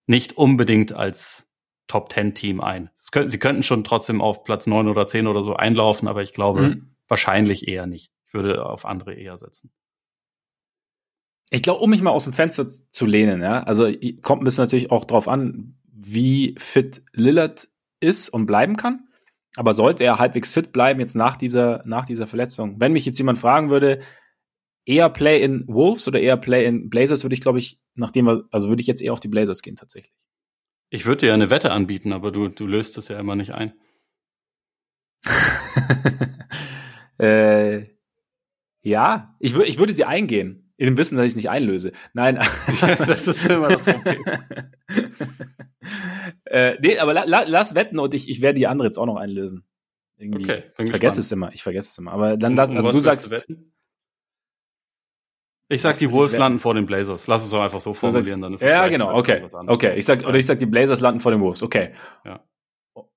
nicht 0.07 0.37
unbedingt 0.39 0.93
als 0.93 1.51
Top 1.87 2.09
Ten 2.09 2.35
Team 2.35 2.61
ein. 2.61 2.91
Könnten, 3.11 3.31
sie 3.31 3.39
könnten 3.39 3.63
schon 3.63 3.85
trotzdem 3.85 4.23
auf 4.23 4.43
Platz 4.43 4.67
neun 4.67 4.89
oder 4.89 5.07
zehn 5.07 5.27
oder 5.27 5.43
so 5.43 5.55
einlaufen, 5.55 6.09
aber 6.09 6.23
ich 6.23 6.33
glaube 6.33 6.63
mhm. 6.63 6.92
Wahrscheinlich 7.09 7.69
eher 7.69 7.87
nicht. 7.87 8.13
Ich 8.27 8.35
würde 8.35 8.65
auf 8.65 8.85
andere 8.85 9.15
eher 9.15 9.37
setzen. 9.37 9.71
Ich 11.51 11.63
glaube, 11.63 11.81
um 11.81 11.91
mich 11.91 12.01
mal 12.01 12.11
aus 12.11 12.25
dem 12.25 12.33
Fenster 12.33 12.67
zu 12.67 13.05
lehnen, 13.05 13.43
ja, 13.43 13.63
also 13.63 13.85
kommt 14.23 14.41
ein 14.41 14.45
bisschen 14.45 14.65
natürlich 14.65 14.91
auch 14.91 15.05
drauf 15.05 15.29
an, 15.29 15.77
wie 15.93 16.55
fit 16.59 17.03
Lillard 17.13 17.69
ist 18.01 18.31
und 18.31 18.47
bleiben 18.47 18.77
kann. 18.77 19.09
Aber 19.57 19.75
sollte 19.75 20.03
er 20.03 20.19
halbwegs 20.19 20.55
fit 20.55 20.73
bleiben 20.73 20.99
jetzt 20.99 21.15
nach 21.15 21.37
dieser, 21.37 21.83
nach 21.85 22.07
dieser 22.07 22.27
Verletzung? 22.27 22.81
Wenn 22.81 22.95
mich 22.95 23.05
jetzt 23.05 23.19
jemand 23.19 23.39
fragen 23.39 23.69
würde, 23.69 24.01
eher 24.87 25.11
Play 25.11 25.43
in 25.43 25.67
Wolves 25.69 26.09
oder 26.09 26.21
eher 26.21 26.37
Play 26.39 26.67
in 26.67 26.89
Blazers, 26.89 27.23
würde 27.23 27.35
ich, 27.35 27.43
glaube 27.43 27.59
ich, 27.59 27.79
nachdem 27.95 28.27
wir, 28.27 28.45
also 28.51 28.69
würde 28.69 28.81
ich 28.81 28.87
jetzt 28.87 29.03
eher 29.03 29.13
auf 29.13 29.21
die 29.21 29.29
Blazers 29.29 29.63
gehen 29.63 29.77
tatsächlich. 29.77 30.15
Ich 30.89 31.07
würde 31.07 31.21
dir 31.21 31.29
ja 31.29 31.35
eine 31.35 31.51
Wette 31.51 31.71
anbieten, 31.71 32.13
aber 32.13 32.33
du, 32.33 32.49
du 32.49 32.67
löst 32.67 32.97
das 32.97 33.09
ja 33.09 33.19
immer 33.19 33.37
nicht 33.37 33.53
ein. 33.53 33.75
äh, 37.23 37.87
ja, 38.83 39.37
ich, 39.39 39.57
ich 39.57 39.79
würde 39.79 39.93
sie 39.93 40.05
eingehen. 40.05 40.59
In 40.77 40.87
dem 40.87 40.97
Wissen, 40.97 41.17
dass 41.17 41.27
ich 41.27 41.33
es 41.33 41.37
nicht 41.37 41.51
einlöse. 41.51 41.93
Nein. 42.13 42.37
das 42.81 43.29
ist 43.29 43.47
immer 43.47 43.69
das 43.69 43.83
Problem. 43.83 44.25
äh, 46.47 46.77
nee, 46.81 46.99
aber 46.99 47.15
la, 47.15 47.25
la, 47.25 47.45
lass 47.47 47.77
wetten 47.77 48.01
und 48.01 48.15
ich, 48.15 48.29
ich 48.29 48.41
werde 48.41 48.59
die 48.59 48.67
andere 48.67 48.89
jetzt 48.89 48.99
auch 48.99 49.07
noch 49.07 49.17
einlösen. 49.17 49.65
Irgendwie. 50.17 50.45
Okay, 50.45 50.63
ich 50.79 50.91
vergesse 50.91 51.21
es 51.21 51.31
immer. 51.31 51.53
Ich 51.53 51.63
vergesse 51.63 51.91
es 51.91 51.99
immer. 51.99 52.13
Aber 52.13 52.37
dann 52.37 52.57
lass, 52.57 52.73
also 52.73 52.91
du 52.91 53.01
sagst. 53.01 53.49
Du 53.49 53.57
ich 55.69 55.81
sag, 55.81 55.97
die 55.97 56.11
Wolves 56.11 56.37
landen 56.37 56.59
vor 56.59 56.75
den 56.75 56.85
Blazers. 56.85 57.27
Lass 57.29 57.45
es 57.45 57.51
doch 57.51 57.63
einfach 57.63 57.81
so 57.81 57.95
formulieren, 57.95 58.43
dann 58.43 58.53
ist 58.55 58.63
Ja, 58.63 58.89
genau, 58.89 59.17
okay. 59.17 59.47
Okay, 59.67 59.97
ich 59.97 60.05
sag, 60.05 60.27
oder 60.27 60.37
ich 60.37 60.45
sag, 60.45 60.59
die 60.59 60.67
Blazers 60.67 61.01
landen 61.01 61.21
vor 61.21 61.33
den 61.33 61.41
Wolves. 61.41 61.63
Okay. 61.63 61.93
Ja. 62.25 62.45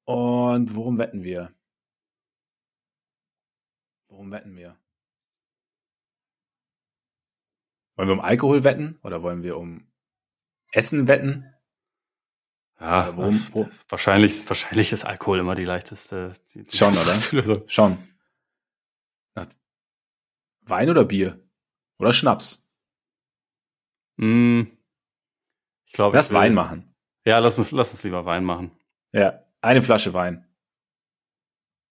Und 0.05 0.75
worum 0.75 0.97
wetten 0.97 1.23
wir? 1.23 1.51
Worum 4.15 4.31
wetten 4.31 4.55
wir? 4.55 4.79
Wollen 7.97 8.07
wir 8.07 8.13
um 8.13 8.21
Alkohol 8.21 8.63
wetten 8.63 8.97
oder 9.03 9.21
wollen 9.23 9.43
wir 9.43 9.57
um 9.57 9.91
Essen 10.71 11.09
wetten? 11.09 11.53
Ja, 12.79 13.17
worum, 13.17 13.37
wo? 13.51 13.67
wahrscheinlich, 13.89 14.47
wahrscheinlich 14.47 14.93
ist 14.93 15.03
Alkohol 15.03 15.39
immer 15.39 15.53
die 15.53 15.65
leichteste. 15.65 16.31
Die, 16.53 16.63
die 16.63 16.77
Schon, 16.77 16.93
oder? 16.93 17.67
Schon. 17.67 17.97
Wein 20.61 20.89
oder 20.89 21.03
Bier? 21.03 21.45
Oder 21.99 22.13
Schnaps? 22.13 22.71
Mm, 24.15 24.61
ich 25.87 25.91
glaube. 25.91 26.15
Lass 26.15 26.29
ich 26.29 26.33
will, 26.33 26.39
Wein 26.39 26.53
machen. 26.53 26.95
Ja, 27.25 27.39
lass 27.39 27.59
uns, 27.59 27.71
lass 27.71 27.91
uns 27.91 28.03
lieber 28.05 28.25
Wein 28.25 28.45
machen. 28.45 28.71
Ja, 29.11 29.45
eine 29.59 29.81
Flasche 29.81 30.13
Wein. 30.13 30.47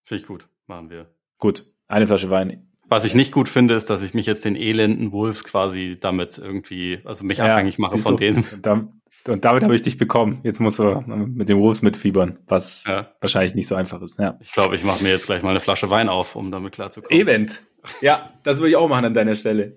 Finde 0.05 0.23
ich 0.23 0.27
gut. 0.27 0.49
Machen 0.67 0.89
wir. 0.89 1.15
Gut, 1.37 1.74
eine 1.89 2.07
Flasche 2.07 2.31
Wein. 2.31 2.71
Was 2.89 3.05
ich 3.05 3.15
nicht 3.15 3.33
gut 3.33 3.49
finde, 3.49 3.75
ist, 3.75 3.89
dass 3.91 4.03
ich 4.03 4.15
mich 4.15 4.27
jetzt 4.27 4.45
den 4.45 4.57
elenden 4.57 5.13
Wolves 5.13 5.45
quasi 5.45 5.97
damit 5.99 6.39
irgendwie, 6.39 7.01
also 7.05 7.25
mich 7.25 7.39
ja, 7.39 7.47
abhängig 7.47 7.79
mache 7.79 7.99
von 7.99 8.13
so, 8.13 8.17
denen. 8.17 8.45
Da, 8.63 8.87
und 9.27 9.45
damit 9.45 9.63
habe 9.63 9.75
ich 9.75 9.81
dich 9.81 9.97
bekommen. 9.97 10.41
Jetzt 10.43 10.61
musst 10.61 10.79
du 10.79 11.03
mit 11.07 11.49
den 11.49 11.59
Wolves 11.59 11.81
mitfiebern, 11.81 12.39
was 12.47 12.85
ja. 12.87 13.11
wahrscheinlich 13.21 13.55
nicht 13.55 13.67
so 13.67 13.75
einfach 13.75 14.03
ist. 14.03 14.19
Ja. 14.19 14.39
Ich 14.41 14.53
glaube, 14.53 14.77
ich 14.77 14.85
mache 14.85 15.03
mir 15.03 15.11
jetzt 15.11 15.27
gleich 15.27 15.43
mal 15.43 15.51
eine 15.51 15.61
Flasche 15.61 15.89
Wein 15.89 16.11
auf, 16.11 16.37
um 16.37 16.51
damit 16.51 16.75
klarzukommen. 16.75 17.19
Event. 17.19 17.63
Ja, 18.03 18.31
das 18.43 18.59
würde 18.59 18.71
ich 18.71 18.77
auch 18.77 18.89
machen 18.89 19.07
an 19.07 19.15
deiner 19.15 19.35
Stelle. 19.35 19.75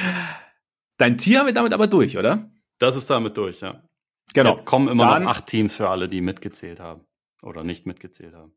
Dein 0.96 1.18
Tier 1.18 1.40
haben 1.40 1.46
wir 1.46 1.52
damit 1.52 1.72
aber 1.72 1.86
durch, 1.86 2.16
oder? 2.16 2.50
Das 2.78 2.96
ist 2.96 3.10
damit 3.10 3.36
durch, 3.36 3.60
ja. 3.60 3.82
Genau. 4.32 4.50
Jetzt 4.50 4.64
kommen 4.64 4.88
immer 4.88 5.10
Dann, 5.10 5.24
noch 5.24 5.30
acht 5.30 5.46
Teams 5.46 5.76
für 5.76 5.90
alle, 5.90 6.08
die 6.08 6.20
mitgezählt 6.20 6.80
haben. 6.80 7.02
Oder 7.42 7.64
nicht 7.64 7.86
mitgezählt 7.86 8.34
haben. 8.34 8.52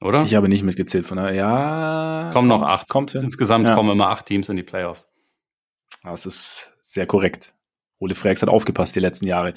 Oder? 0.00 0.22
Ich 0.22 0.34
habe 0.34 0.48
nicht 0.48 0.62
mitgezählt 0.62 1.06
von 1.06 1.16
daher. 1.16 1.34
Ja. 1.34 2.20
Es 2.28 2.32
kommen 2.32 2.48
kommt, 2.48 2.62
noch 2.62 2.68
acht. 2.68 2.88
Kommt 2.88 3.12
hin. 3.12 3.22
Insgesamt 3.22 3.68
ja. 3.68 3.74
kommen 3.74 3.90
immer 3.90 4.08
acht 4.08 4.26
Teams 4.26 4.48
in 4.48 4.56
die 4.56 4.62
Playoffs. 4.62 5.08
Das 6.02 6.26
ist 6.26 6.72
sehr 6.82 7.06
korrekt. 7.06 7.54
Ole 7.98 8.14
Frex 8.14 8.42
hat 8.42 8.48
aufgepasst 8.48 8.94
die 8.94 9.00
letzten 9.00 9.26
Jahre. 9.26 9.54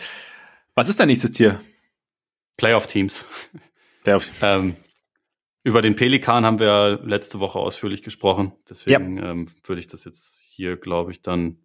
Was 0.75 0.89
ist 0.89 0.99
dein 0.99 1.07
nächstes 1.07 1.31
Tier? 1.31 1.59
Playoff-Teams. 2.57 3.25
Playoff. 4.03 4.29
ähm, 4.41 4.75
über 5.63 5.81
den 5.81 5.97
Pelikan 5.97 6.45
haben 6.45 6.59
wir 6.59 7.01
letzte 7.03 7.39
Woche 7.39 7.59
ausführlich 7.59 8.01
gesprochen. 8.01 8.53
Deswegen 8.69 9.17
ja. 9.17 9.31
ähm, 9.31 9.49
würde 9.63 9.81
ich 9.81 9.87
das 9.87 10.05
jetzt 10.05 10.39
hier, 10.39 10.77
glaube 10.77 11.11
ich, 11.11 11.21
dann 11.21 11.59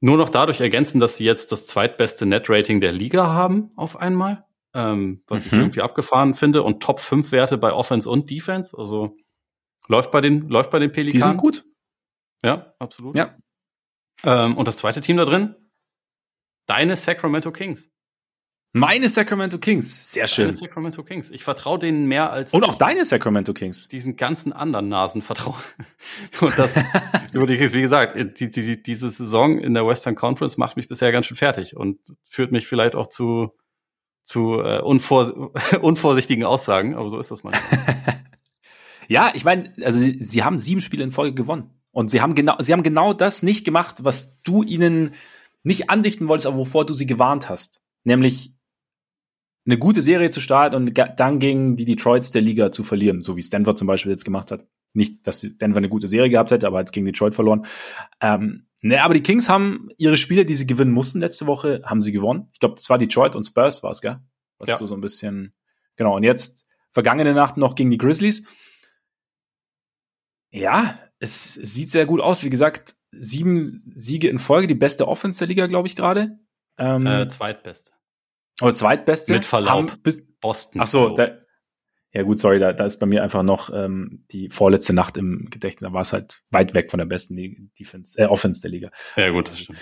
nur 0.00 0.16
noch 0.16 0.30
dadurch 0.30 0.60
ergänzen, 0.60 0.98
dass 0.98 1.18
sie 1.18 1.24
jetzt 1.24 1.52
das 1.52 1.66
zweitbeste 1.66 2.24
Net-Rating 2.26 2.80
der 2.80 2.92
Liga 2.92 3.26
haben 3.26 3.70
auf 3.76 3.96
einmal 4.00 4.46
ähm, 4.74 5.22
was 5.26 5.42
mhm. 5.42 5.46
ich 5.46 5.52
irgendwie 5.52 5.82
abgefahren 5.82 6.34
finde. 6.34 6.62
Und 6.62 6.82
Top 6.82 7.00
5 7.00 7.32
Werte 7.32 7.58
bei 7.58 7.72
Offense 7.72 8.08
und 8.08 8.30
Defense. 8.30 8.76
Also 8.76 9.16
läuft 9.88 10.10
bei 10.10 10.20
den, 10.20 10.48
läuft 10.48 10.70
bei 10.70 10.78
den 10.78 10.92
Pelikanen. 10.92 11.22
Die 11.22 11.28
sind 11.28 11.36
gut. 11.36 11.64
Ja, 12.44 12.74
absolut. 12.78 13.16
Ja. 13.16 13.36
Ähm, 14.24 14.56
und 14.56 14.68
das 14.68 14.76
zweite 14.76 15.00
Team 15.00 15.16
da 15.16 15.24
drin? 15.24 15.54
Deine 16.66 16.96
Sacramento 16.96 17.50
Kings. 17.52 17.90
Meine 18.74 19.10
Sacramento 19.10 19.58
Kings. 19.58 20.12
Sehr 20.12 20.26
schön. 20.26 20.46
Deine 20.46 20.56
Sacramento 20.56 21.02
Kings. 21.02 21.30
Ich 21.30 21.44
vertraue 21.44 21.78
denen 21.78 22.06
mehr 22.06 22.32
als. 22.32 22.54
Und 22.54 22.64
auch 22.64 22.76
deine 22.76 23.04
Sacramento 23.04 23.52
Kings. 23.52 23.88
Diesen 23.88 24.16
ganzen 24.16 24.54
anderen 24.54 24.88
Nasen 24.88 25.20
vertraue. 25.20 25.58
Und 26.40 26.58
das, 26.58 26.76
über 27.34 27.46
die 27.46 27.58
Kings, 27.58 27.74
wie 27.74 27.82
gesagt, 27.82 28.16
die, 28.40 28.48
die, 28.48 28.82
diese 28.82 29.10
Saison 29.10 29.58
in 29.58 29.74
der 29.74 29.86
Western 29.86 30.14
Conference 30.14 30.56
macht 30.56 30.76
mich 30.76 30.88
bisher 30.88 31.12
ganz 31.12 31.26
schön 31.26 31.36
fertig 31.36 31.76
und 31.76 31.98
führt 32.24 32.50
mich 32.50 32.66
vielleicht 32.66 32.94
auch 32.94 33.08
zu 33.08 33.52
zu 34.24 34.60
äh, 34.60 34.80
unvor 34.80 35.52
unvorsichtigen 35.82 36.44
Aussagen, 36.44 36.94
aber 36.94 37.10
so 37.10 37.18
ist 37.18 37.30
das 37.30 37.44
manchmal. 37.44 37.80
ja, 39.08 39.32
ich 39.34 39.44
meine, 39.44 39.72
also 39.84 39.98
sie, 39.98 40.12
sie 40.22 40.42
haben 40.42 40.58
sieben 40.58 40.80
Spiele 40.80 41.04
in 41.04 41.12
Folge 41.12 41.34
gewonnen. 41.34 41.70
Und 41.92 42.10
sie 42.10 42.22
haben 42.22 42.34
genau, 42.34 42.56
sie 42.58 42.72
haben 42.72 42.82
genau 42.82 43.12
das 43.12 43.42
nicht 43.42 43.64
gemacht, 43.64 43.98
was 44.02 44.40
du 44.42 44.62
ihnen 44.62 45.14
nicht 45.62 45.90
andichten 45.90 46.26
wolltest, 46.26 46.46
aber 46.46 46.56
wovor 46.56 46.86
du 46.86 46.94
sie 46.94 47.06
gewarnt 47.06 47.48
hast. 47.48 47.82
Nämlich 48.04 48.54
eine 49.66 49.78
gute 49.78 50.02
Serie 50.02 50.30
zu 50.30 50.40
starten 50.40 50.74
und 50.74 50.98
dann 51.16 51.38
gegen 51.38 51.76
die 51.76 51.84
Detroits 51.84 52.30
der 52.30 52.42
Liga 52.42 52.70
zu 52.70 52.82
verlieren, 52.82 53.20
so 53.20 53.36
wie 53.36 53.42
Denver 53.42 53.74
zum 53.74 53.86
Beispiel 53.86 54.10
jetzt 54.10 54.24
gemacht 54.24 54.50
hat. 54.50 54.66
Nicht, 54.94 55.26
dass 55.26 55.40
Denver 55.40 55.78
eine 55.78 55.88
gute 55.88 56.08
Serie 56.08 56.30
gehabt 56.30 56.50
hätte, 56.50 56.66
aber 56.66 56.80
jetzt 56.80 56.92
gegen 56.92 57.06
Detroit 57.06 57.34
verloren. 57.34 57.66
Ähm, 58.20 58.66
ne, 58.80 59.02
aber 59.02 59.14
die 59.14 59.22
Kings 59.22 59.48
haben 59.48 59.88
ihre 59.96 60.16
Spiele, 60.16 60.44
die 60.44 60.54
sie 60.54 60.66
gewinnen 60.66 60.92
mussten 60.92 61.20
letzte 61.20 61.46
Woche, 61.46 61.82
haben 61.84 62.02
sie 62.02 62.12
gewonnen. 62.12 62.48
Ich 62.52 62.60
glaube, 62.60 62.74
das 62.74 62.90
war 62.90 62.98
Detroit 62.98 63.36
und 63.36 63.44
Spurs 63.44 63.82
war 63.82 63.90
es, 63.90 64.00
gell? 64.00 64.18
Was 64.58 64.70
ja. 64.70 64.76
du 64.76 64.86
so 64.86 64.94
ein 64.94 65.00
bisschen, 65.00 65.54
genau. 65.96 66.16
Und 66.16 66.24
jetzt 66.24 66.68
vergangene 66.92 67.34
Nacht 67.34 67.56
noch 67.56 67.74
gegen 67.74 67.90
die 67.90 67.98
Grizzlies. 67.98 68.46
Ja, 70.50 70.98
es 71.18 71.54
sieht 71.54 71.90
sehr 71.90 72.04
gut 72.04 72.20
aus. 72.20 72.44
Wie 72.44 72.50
gesagt, 72.50 72.94
sieben 73.10 73.66
Siege 73.94 74.28
in 74.28 74.38
Folge, 74.38 74.66
die 74.66 74.74
beste 74.74 75.08
Offense 75.08 75.38
der 75.38 75.48
Liga, 75.48 75.66
glaube 75.66 75.88
ich, 75.88 75.96
gerade. 75.96 76.38
Ähm, 76.78 77.06
äh, 77.06 77.28
zweitbeste. 77.28 77.92
Oder 78.60 78.74
zweitbeste. 78.74 79.32
Mit 79.32 79.46
Verlaub. 79.46 80.02
Bis, 80.02 80.22
Boston. 80.40 80.80
Ach 80.82 80.86
so, 80.86 81.10
da, 81.10 81.38
ja 82.12 82.22
gut, 82.22 82.38
sorry, 82.38 82.58
da, 82.58 82.72
da 82.72 82.84
ist 82.84 82.98
bei 82.98 83.06
mir 83.06 83.22
einfach 83.22 83.42
noch 83.42 83.70
ähm, 83.72 84.24
die 84.30 84.50
vorletzte 84.50 84.92
Nacht 84.92 85.16
im 85.16 85.48
Gedächtnis. 85.50 85.88
Da 85.88 85.94
war 85.94 86.02
es 86.02 86.12
halt 86.12 86.42
weit 86.50 86.74
weg 86.74 86.90
von 86.90 86.98
der 86.98 87.06
besten 87.06 87.70
Defense, 87.78 88.18
äh, 88.18 88.26
Offense 88.26 88.60
der 88.60 88.70
Liga. 88.70 88.90
Ja 89.16 89.30
gut, 89.30 89.48
das 89.48 89.60
stimmt. 89.60 89.80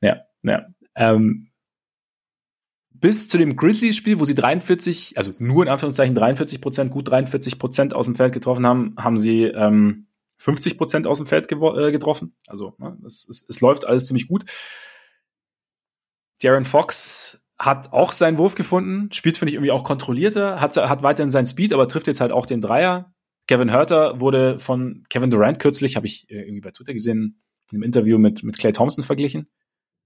Ja, 0.00 0.22
ja. 0.42 0.66
Ähm, 0.94 1.48
bis 2.90 3.26
zu 3.26 3.36
dem 3.36 3.56
Grizzlies-Spiel, 3.56 4.20
wo 4.20 4.24
sie 4.24 4.36
43, 4.36 5.16
also 5.16 5.32
nur 5.38 5.64
in 5.64 5.68
Anführungszeichen 5.68 6.14
43 6.14 6.60
Prozent, 6.60 6.92
gut 6.92 7.08
43 7.10 7.58
Prozent 7.58 7.94
aus 7.94 8.06
dem 8.06 8.14
Feld 8.14 8.32
getroffen 8.32 8.64
haben, 8.64 8.94
haben 8.96 9.18
sie 9.18 9.44
ähm, 9.44 10.06
50 10.36 10.78
Prozent 10.78 11.06
aus 11.08 11.18
dem 11.18 11.26
Feld 11.26 11.50
äh, 11.50 11.90
getroffen. 11.90 12.36
Also 12.46 12.74
ne, 12.78 12.96
es, 13.04 13.26
es, 13.28 13.44
es 13.48 13.60
läuft 13.60 13.86
alles 13.86 14.06
ziemlich 14.06 14.28
gut. 14.28 14.44
Darren 16.40 16.64
Fox 16.64 17.41
hat 17.62 17.92
auch 17.92 18.10
seinen 18.12 18.38
Wurf 18.38 18.56
gefunden, 18.56 19.12
spielt, 19.12 19.38
finde 19.38 19.50
ich, 19.50 19.54
irgendwie 19.54 19.70
auch 19.70 19.84
kontrollierter, 19.84 20.60
hat, 20.60 20.76
hat 20.76 21.04
weiterhin 21.04 21.30
seinen 21.30 21.46
Speed, 21.46 21.72
aber 21.72 21.86
trifft 21.86 22.08
jetzt 22.08 22.20
halt 22.20 22.32
auch 22.32 22.44
den 22.44 22.60
Dreier. 22.60 23.14
Kevin 23.46 23.72
Hurter 23.72 24.18
wurde 24.18 24.58
von 24.58 25.04
Kevin 25.08 25.30
Durant 25.30 25.60
kürzlich, 25.60 25.94
habe 25.94 26.06
ich 26.06 26.28
äh, 26.28 26.40
irgendwie 26.40 26.60
bei 26.60 26.72
Twitter 26.72 26.92
gesehen, 26.92 27.40
in 27.70 27.76
einem 27.76 27.84
Interview 27.84 28.18
mit, 28.18 28.42
mit 28.42 28.58
Clay 28.58 28.72
Thompson 28.72 29.04
verglichen. 29.04 29.48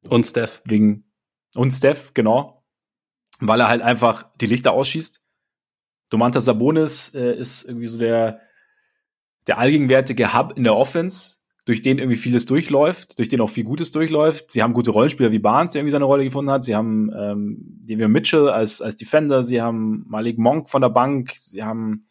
Und 0.07 0.27
Steph. 0.27 0.61
Wegen, 0.67 1.11
und 1.55 1.71
Steph, 1.71 2.13
genau. 2.13 2.63
Weil 3.41 3.61
er 3.61 3.69
halt 3.69 3.81
einfach 3.81 4.31
die 4.39 4.47
Lichter 4.47 4.73
ausschießt. 4.73 5.23
Domantas 6.11 6.45
Sabonis 6.45 7.15
äh, 7.15 7.39
ist 7.39 7.65
irgendwie 7.65 7.89
so 7.89 7.99
der, 7.99 8.39
der 9.47 9.57
allgegenwärtige 9.57 10.35
Hub 10.35 10.59
in 10.59 10.65
der 10.65 10.77
Offense 10.77 11.39
durch 11.67 11.83
den 11.83 11.99
irgendwie 11.99 12.17
vieles 12.17 12.47
durchläuft, 12.47 13.19
durch 13.19 13.29
den 13.29 13.41
auch 13.41 13.51
viel 13.51 13.65
Gutes 13.65 13.91
durchläuft. 13.91 14.53
Sie 14.53 14.63
haben 14.63 14.73
gute 14.73 14.93
Rollenspieler 14.93 15.33
wie 15.33 15.41
Barnes, 15.41 15.73
der 15.73 15.81
irgendwie 15.81 15.91
seine 15.91 16.05
Rolle 16.05 16.23
gefunden 16.23 16.51
hat. 16.51 16.63
Sie 16.63 16.77
haben 16.77 17.11
ähm, 17.13 17.59
Devin 17.59 18.13
Mitchell 18.13 18.49
als, 18.49 18.81
als 18.81 18.95
Defender. 18.95 19.43
Sie 19.43 19.61
haben 19.61 20.05
Malik 20.07 20.39
Monk 20.39 20.71
von 20.71 20.81
der 20.81 20.91
Bank. 20.91 21.33
Sie 21.35 21.65
haben 21.65 22.07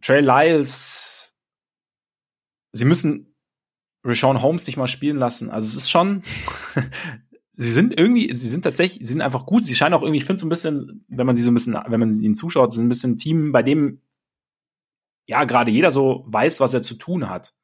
Trey 0.00 0.22
Lyles. 0.22 1.34
Sie 2.72 2.86
müssen 2.86 3.36
Rashawn 4.04 4.40
Holmes 4.40 4.66
nicht 4.66 4.78
mal 4.78 4.88
spielen 4.88 5.18
lassen. 5.18 5.50
Also 5.50 5.66
es 5.66 5.76
ist 5.76 5.90
schon, 5.90 6.22
sie 7.54 7.70
sind 7.70 7.98
irgendwie, 8.00 8.32
sie 8.32 8.48
sind 8.48 8.62
tatsächlich, 8.62 9.06
sie 9.06 9.12
sind 9.12 9.20
einfach 9.20 9.44
gut. 9.44 9.64
Sie 9.64 9.74
scheinen 9.74 9.92
auch 9.92 10.02
irgendwie, 10.02 10.18
ich 10.18 10.24
finde 10.24 10.40
so 10.40 10.46
ein 10.46 10.48
bisschen, 10.48 11.04
wenn 11.08 11.26
man 11.26 11.36
sie 11.36 11.42
so 11.42 11.50
ein 11.50 11.54
bisschen, 11.54 11.76
wenn 11.86 12.00
man 12.00 12.10
ihnen 12.10 12.34
zuschaut, 12.34 12.72
sind 12.72 12.86
ein 12.86 12.88
bisschen 12.88 13.12
ein 13.12 13.18
Team, 13.18 13.52
bei 13.52 13.62
dem 13.62 14.00
ja, 15.26 15.44
gerade 15.44 15.70
jeder 15.70 15.90
so 15.90 16.24
weiß, 16.26 16.60
was 16.60 16.74
er 16.74 16.82
zu 16.82 16.94
tun 16.94 17.28
hat. 17.28 17.54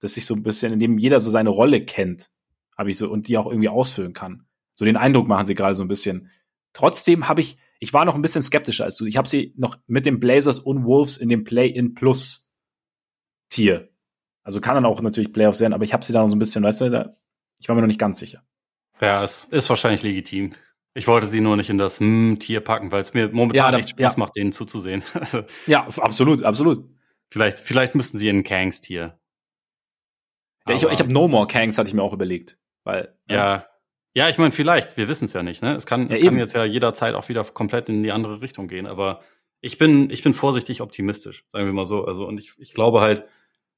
Dass 0.00 0.14
sich 0.14 0.26
so 0.26 0.34
ein 0.34 0.42
bisschen, 0.42 0.72
in 0.72 0.78
dem 0.78 0.98
jeder 0.98 1.20
so 1.20 1.30
seine 1.30 1.50
Rolle 1.50 1.84
kennt, 1.84 2.30
habe 2.76 2.90
ich 2.90 2.98
so, 2.98 3.10
und 3.10 3.28
die 3.28 3.38
auch 3.38 3.46
irgendwie 3.46 3.70
ausfüllen 3.70 4.12
kann. 4.12 4.46
So 4.72 4.84
den 4.84 4.96
Eindruck 4.96 5.26
machen 5.26 5.46
sie 5.46 5.54
gerade 5.54 5.74
so 5.74 5.82
ein 5.82 5.88
bisschen. 5.88 6.30
Trotzdem 6.74 7.28
habe 7.28 7.40
ich, 7.40 7.56
ich 7.80 7.94
war 7.94 8.04
noch 8.04 8.14
ein 8.14 8.22
bisschen 8.22 8.42
skeptischer 8.42 8.84
als 8.84 8.96
du. 8.96 9.06
Ich 9.06 9.16
habe 9.16 9.26
sie 9.26 9.54
noch 9.56 9.78
mit 9.86 10.04
den 10.04 10.20
Blazers 10.20 10.58
und 10.58 10.84
Wolves 10.84 11.16
in 11.16 11.30
dem 11.30 11.44
Play-in 11.44 11.94
Plus 11.94 12.50
Tier. 13.48 13.88
Also 14.42 14.60
kann 14.60 14.74
dann 14.74 14.84
auch 14.84 15.00
natürlich 15.00 15.32
Playoffs 15.32 15.60
werden, 15.60 15.72
aber 15.72 15.84
ich 15.84 15.92
habe 15.92 16.04
sie 16.04 16.12
da 16.12 16.20
noch 16.20 16.28
so 16.28 16.36
ein 16.36 16.38
bisschen, 16.38 16.62
weißt 16.62 16.82
du, 16.82 16.90
da, 16.90 17.16
ich 17.58 17.68
war 17.68 17.74
mir 17.74 17.80
noch 17.80 17.88
nicht 17.88 17.98
ganz 17.98 18.18
sicher. 18.18 18.42
Ja, 19.00 19.24
es 19.24 19.44
ist 19.44 19.68
wahrscheinlich 19.70 20.02
legitim. 20.02 20.52
Ich 20.94 21.06
wollte 21.06 21.26
sie 21.26 21.40
nur 21.40 21.56
nicht 21.56 21.68
in 21.68 21.78
das 21.78 22.00
hm, 22.00 22.38
Tier 22.38 22.60
packen, 22.60 22.90
weil 22.90 23.00
es 23.00 23.12
mir 23.12 23.28
momentan 23.28 23.72
ja, 23.72 23.78
echt 23.78 23.90
Spaß 23.90 24.14
ja. 24.14 24.18
macht, 24.18 24.36
denen 24.36 24.52
zuzusehen. 24.52 25.02
ja, 25.66 25.86
absolut, 25.98 26.42
absolut. 26.42 26.88
Vielleicht, 27.30 27.58
vielleicht 27.58 27.94
müssten 27.94 28.18
sie 28.18 28.28
in 28.28 28.44
Kangs 28.44 28.80
Tier. 28.80 29.18
Ja, 30.66 30.74
ich, 30.74 30.82
ich 30.84 30.98
habe 30.98 31.12
No 31.12 31.28
More 31.28 31.46
Kangs, 31.46 31.78
hatte 31.78 31.88
ich 31.88 31.94
mir 31.94 32.02
auch 32.02 32.12
überlegt. 32.12 32.58
Weil, 32.84 33.16
ja. 33.28 33.56
Äh, 33.56 33.60
ja, 34.14 34.28
ich 34.28 34.38
meine, 34.38 34.52
vielleicht, 34.52 34.96
wir 34.96 35.08
wissen 35.08 35.26
es 35.26 35.34
ja 35.34 35.42
nicht, 35.42 35.62
ne? 35.62 35.76
Es 35.76 35.84
kann, 35.84 36.08
ja, 36.08 36.14
es 36.14 36.22
kann 36.22 36.38
jetzt 36.38 36.54
ja 36.54 36.64
jederzeit 36.64 37.14
auch 37.14 37.28
wieder 37.28 37.44
komplett 37.44 37.88
in 37.88 38.02
die 38.02 38.12
andere 38.12 38.40
Richtung 38.40 38.66
gehen, 38.66 38.86
aber 38.86 39.20
ich 39.60 39.78
bin, 39.78 40.10
ich 40.10 40.22
bin 40.22 40.32
vorsichtig 40.32 40.80
optimistisch, 40.80 41.44
sagen 41.52 41.66
wir 41.66 41.72
mal 41.72 41.86
so. 41.86 42.04
Also, 42.04 42.26
und 42.26 42.38
ich, 42.38 42.54
ich 42.58 42.72
glaube 42.72 43.00
halt, 43.00 43.24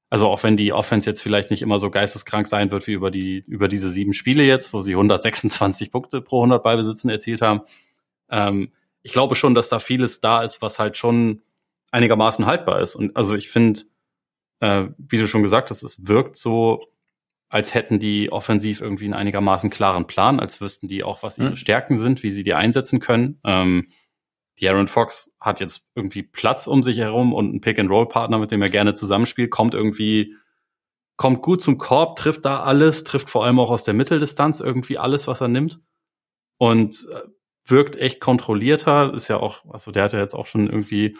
also 0.09 0.27
auch 0.27 0.41
wenn 0.43 0.57
die 0.57 0.73
Offense 0.73 1.09
jetzt 1.09 1.21
vielleicht 1.21 1.51
nicht 1.51 1.61
immer 1.61 1.77
so 1.77 1.89
geisteskrank 1.91 2.47
sein 2.47 2.71
wird 2.71 2.87
wie 2.87 2.93
über 2.93 3.11
die, 3.11 3.43
über 3.47 3.67
diese 3.67 3.89
sieben 3.89 4.13
Spiele 4.13 4.43
jetzt, 4.43 4.73
wo 4.73 4.81
sie 4.81 4.93
126 4.93 5.91
Punkte 5.91 6.21
pro 6.21 6.39
100 6.39 6.63
Ballbesitzen 6.63 7.09
erzielt 7.09 7.41
haben. 7.41 7.61
Ähm, 8.29 8.71
ich 9.01 9.13
glaube 9.13 9.35
schon, 9.35 9.55
dass 9.55 9.69
da 9.69 9.79
vieles 9.79 10.19
da 10.19 10.41
ist, 10.43 10.61
was 10.61 10.79
halt 10.79 10.97
schon 10.97 11.41
einigermaßen 11.91 12.45
haltbar 12.45 12.81
ist. 12.81 12.95
Und 12.95 13.15
also 13.15 13.35
ich 13.35 13.49
finde, 13.49 13.81
äh, 14.59 14.85
wie 14.97 15.17
du 15.17 15.27
schon 15.27 15.43
gesagt 15.43 15.69
hast, 15.69 15.83
es 15.83 16.07
wirkt 16.07 16.37
so, 16.37 16.81
als 17.49 17.73
hätten 17.73 17.99
die 17.99 18.31
offensiv 18.31 18.79
irgendwie 18.79 19.05
einen 19.05 19.15
einigermaßen 19.15 19.69
klaren 19.69 20.05
Plan, 20.05 20.39
als 20.39 20.61
wüssten 20.61 20.87
die 20.87 21.03
auch, 21.03 21.23
was 21.23 21.39
ihre 21.39 21.51
mhm. 21.51 21.55
Stärken 21.55 21.97
sind, 21.97 22.21
wie 22.21 22.31
sie 22.31 22.43
die 22.43 22.53
einsetzen 22.53 22.99
können. 22.99 23.39
Ähm, 23.43 23.91
die 24.59 24.69
Aaron 24.69 24.87
Fox 24.87 25.33
hat 25.39 25.59
jetzt 25.59 25.87
irgendwie 25.95 26.21
Platz 26.21 26.67
um 26.67 26.83
sich 26.83 26.97
herum 26.97 27.33
und 27.33 27.49
einen 27.49 27.61
Pick-and-Roll-Partner, 27.61 28.39
mit 28.39 28.51
dem 28.51 28.61
er 28.61 28.69
gerne 28.69 28.93
zusammenspielt, 28.93 29.51
kommt 29.51 29.73
irgendwie, 29.73 30.35
kommt 31.15 31.41
gut 31.41 31.61
zum 31.61 31.77
Korb, 31.77 32.17
trifft 32.17 32.45
da 32.45 32.59
alles, 32.59 33.03
trifft 33.03 33.29
vor 33.29 33.45
allem 33.45 33.59
auch 33.59 33.71
aus 33.71 33.83
der 33.83 33.93
Mitteldistanz 33.93 34.59
irgendwie 34.59 34.97
alles, 34.97 35.27
was 35.27 35.41
er 35.41 35.47
nimmt. 35.47 35.79
Und 36.57 37.07
äh, 37.11 37.21
wirkt 37.65 37.95
echt 37.95 38.19
kontrollierter, 38.19 39.13
ist 39.13 39.29
ja 39.29 39.37
auch, 39.37 39.63
also 39.69 39.91
der 39.91 40.03
hat 40.03 40.13
ja 40.13 40.19
jetzt 40.19 40.35
auch 40.35 40.45
schon 40.45 40.67
irgendwie 40.67 41.17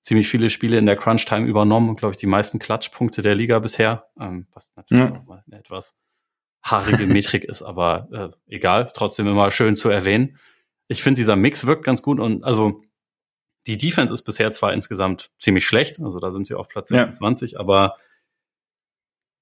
ziemlich 0.00 0.28
viele 0.28 0.50
Spiele 0.50 0.78
in 0.78 0.86
der 0.86 0.96
Crunch-Time 0.96 1.46
übernommen 1.46 1.88
und, 1.90 1.96
glaube 1.96 2.12
ich, 2.12 2.18
die 2.18 2.26
meisten 2.26 2.58
Klatschpunkte 2.58 3.22
der 3.22 3.34
Liga 3.34 3.58
bisher, 3.58 4.06
ähm, 4.18 4.46
was 4.52 4.72
natürlich 4.76 5.14
ja. 5.14 5.22
mal 5.26 5.44
eine 5.46 5.60
etwas 5.60 5.96
haarige 6.62 7.06
Metrik 7.06 7.44
ist, 7.44 7.62
aber 7.62 8.08
äh, 8.12 8.54
egal, 8.54 8.90
trotzdem 8.94 9.26
immer 9.26 9.50
schön 9.50 9.76
zu 9.76 9.88
erwähnen. 9.88 10.38
Ich 10.88 11.02
finde, 11.02 11.20
dieser 11.20 11.36
Mix 11.36 11.66
wirkt 11.66 11.84
ganz 11.84 12.02
gut 12.02 12.20
und 12.20 12.44
also 12.44 12.82
die 13.66 13.78
Defense 13.78 14.12
ist 14.12 14.22
bisher 14.22 14.50
zwar 14.50 14.72
insgesamt 14.72 15.30
ziemlich 15.38 15.66
schlecht, 15.66 16.00
also 16.00 16.18
da 16.18 16.32
sind 16.32 16.46
sie 16.46 16.54
auf 16.54 16.68
Platz 16.68 16.88
26, 16.88 17.52
ja. 17.52 17.60
aber 17.60 17.96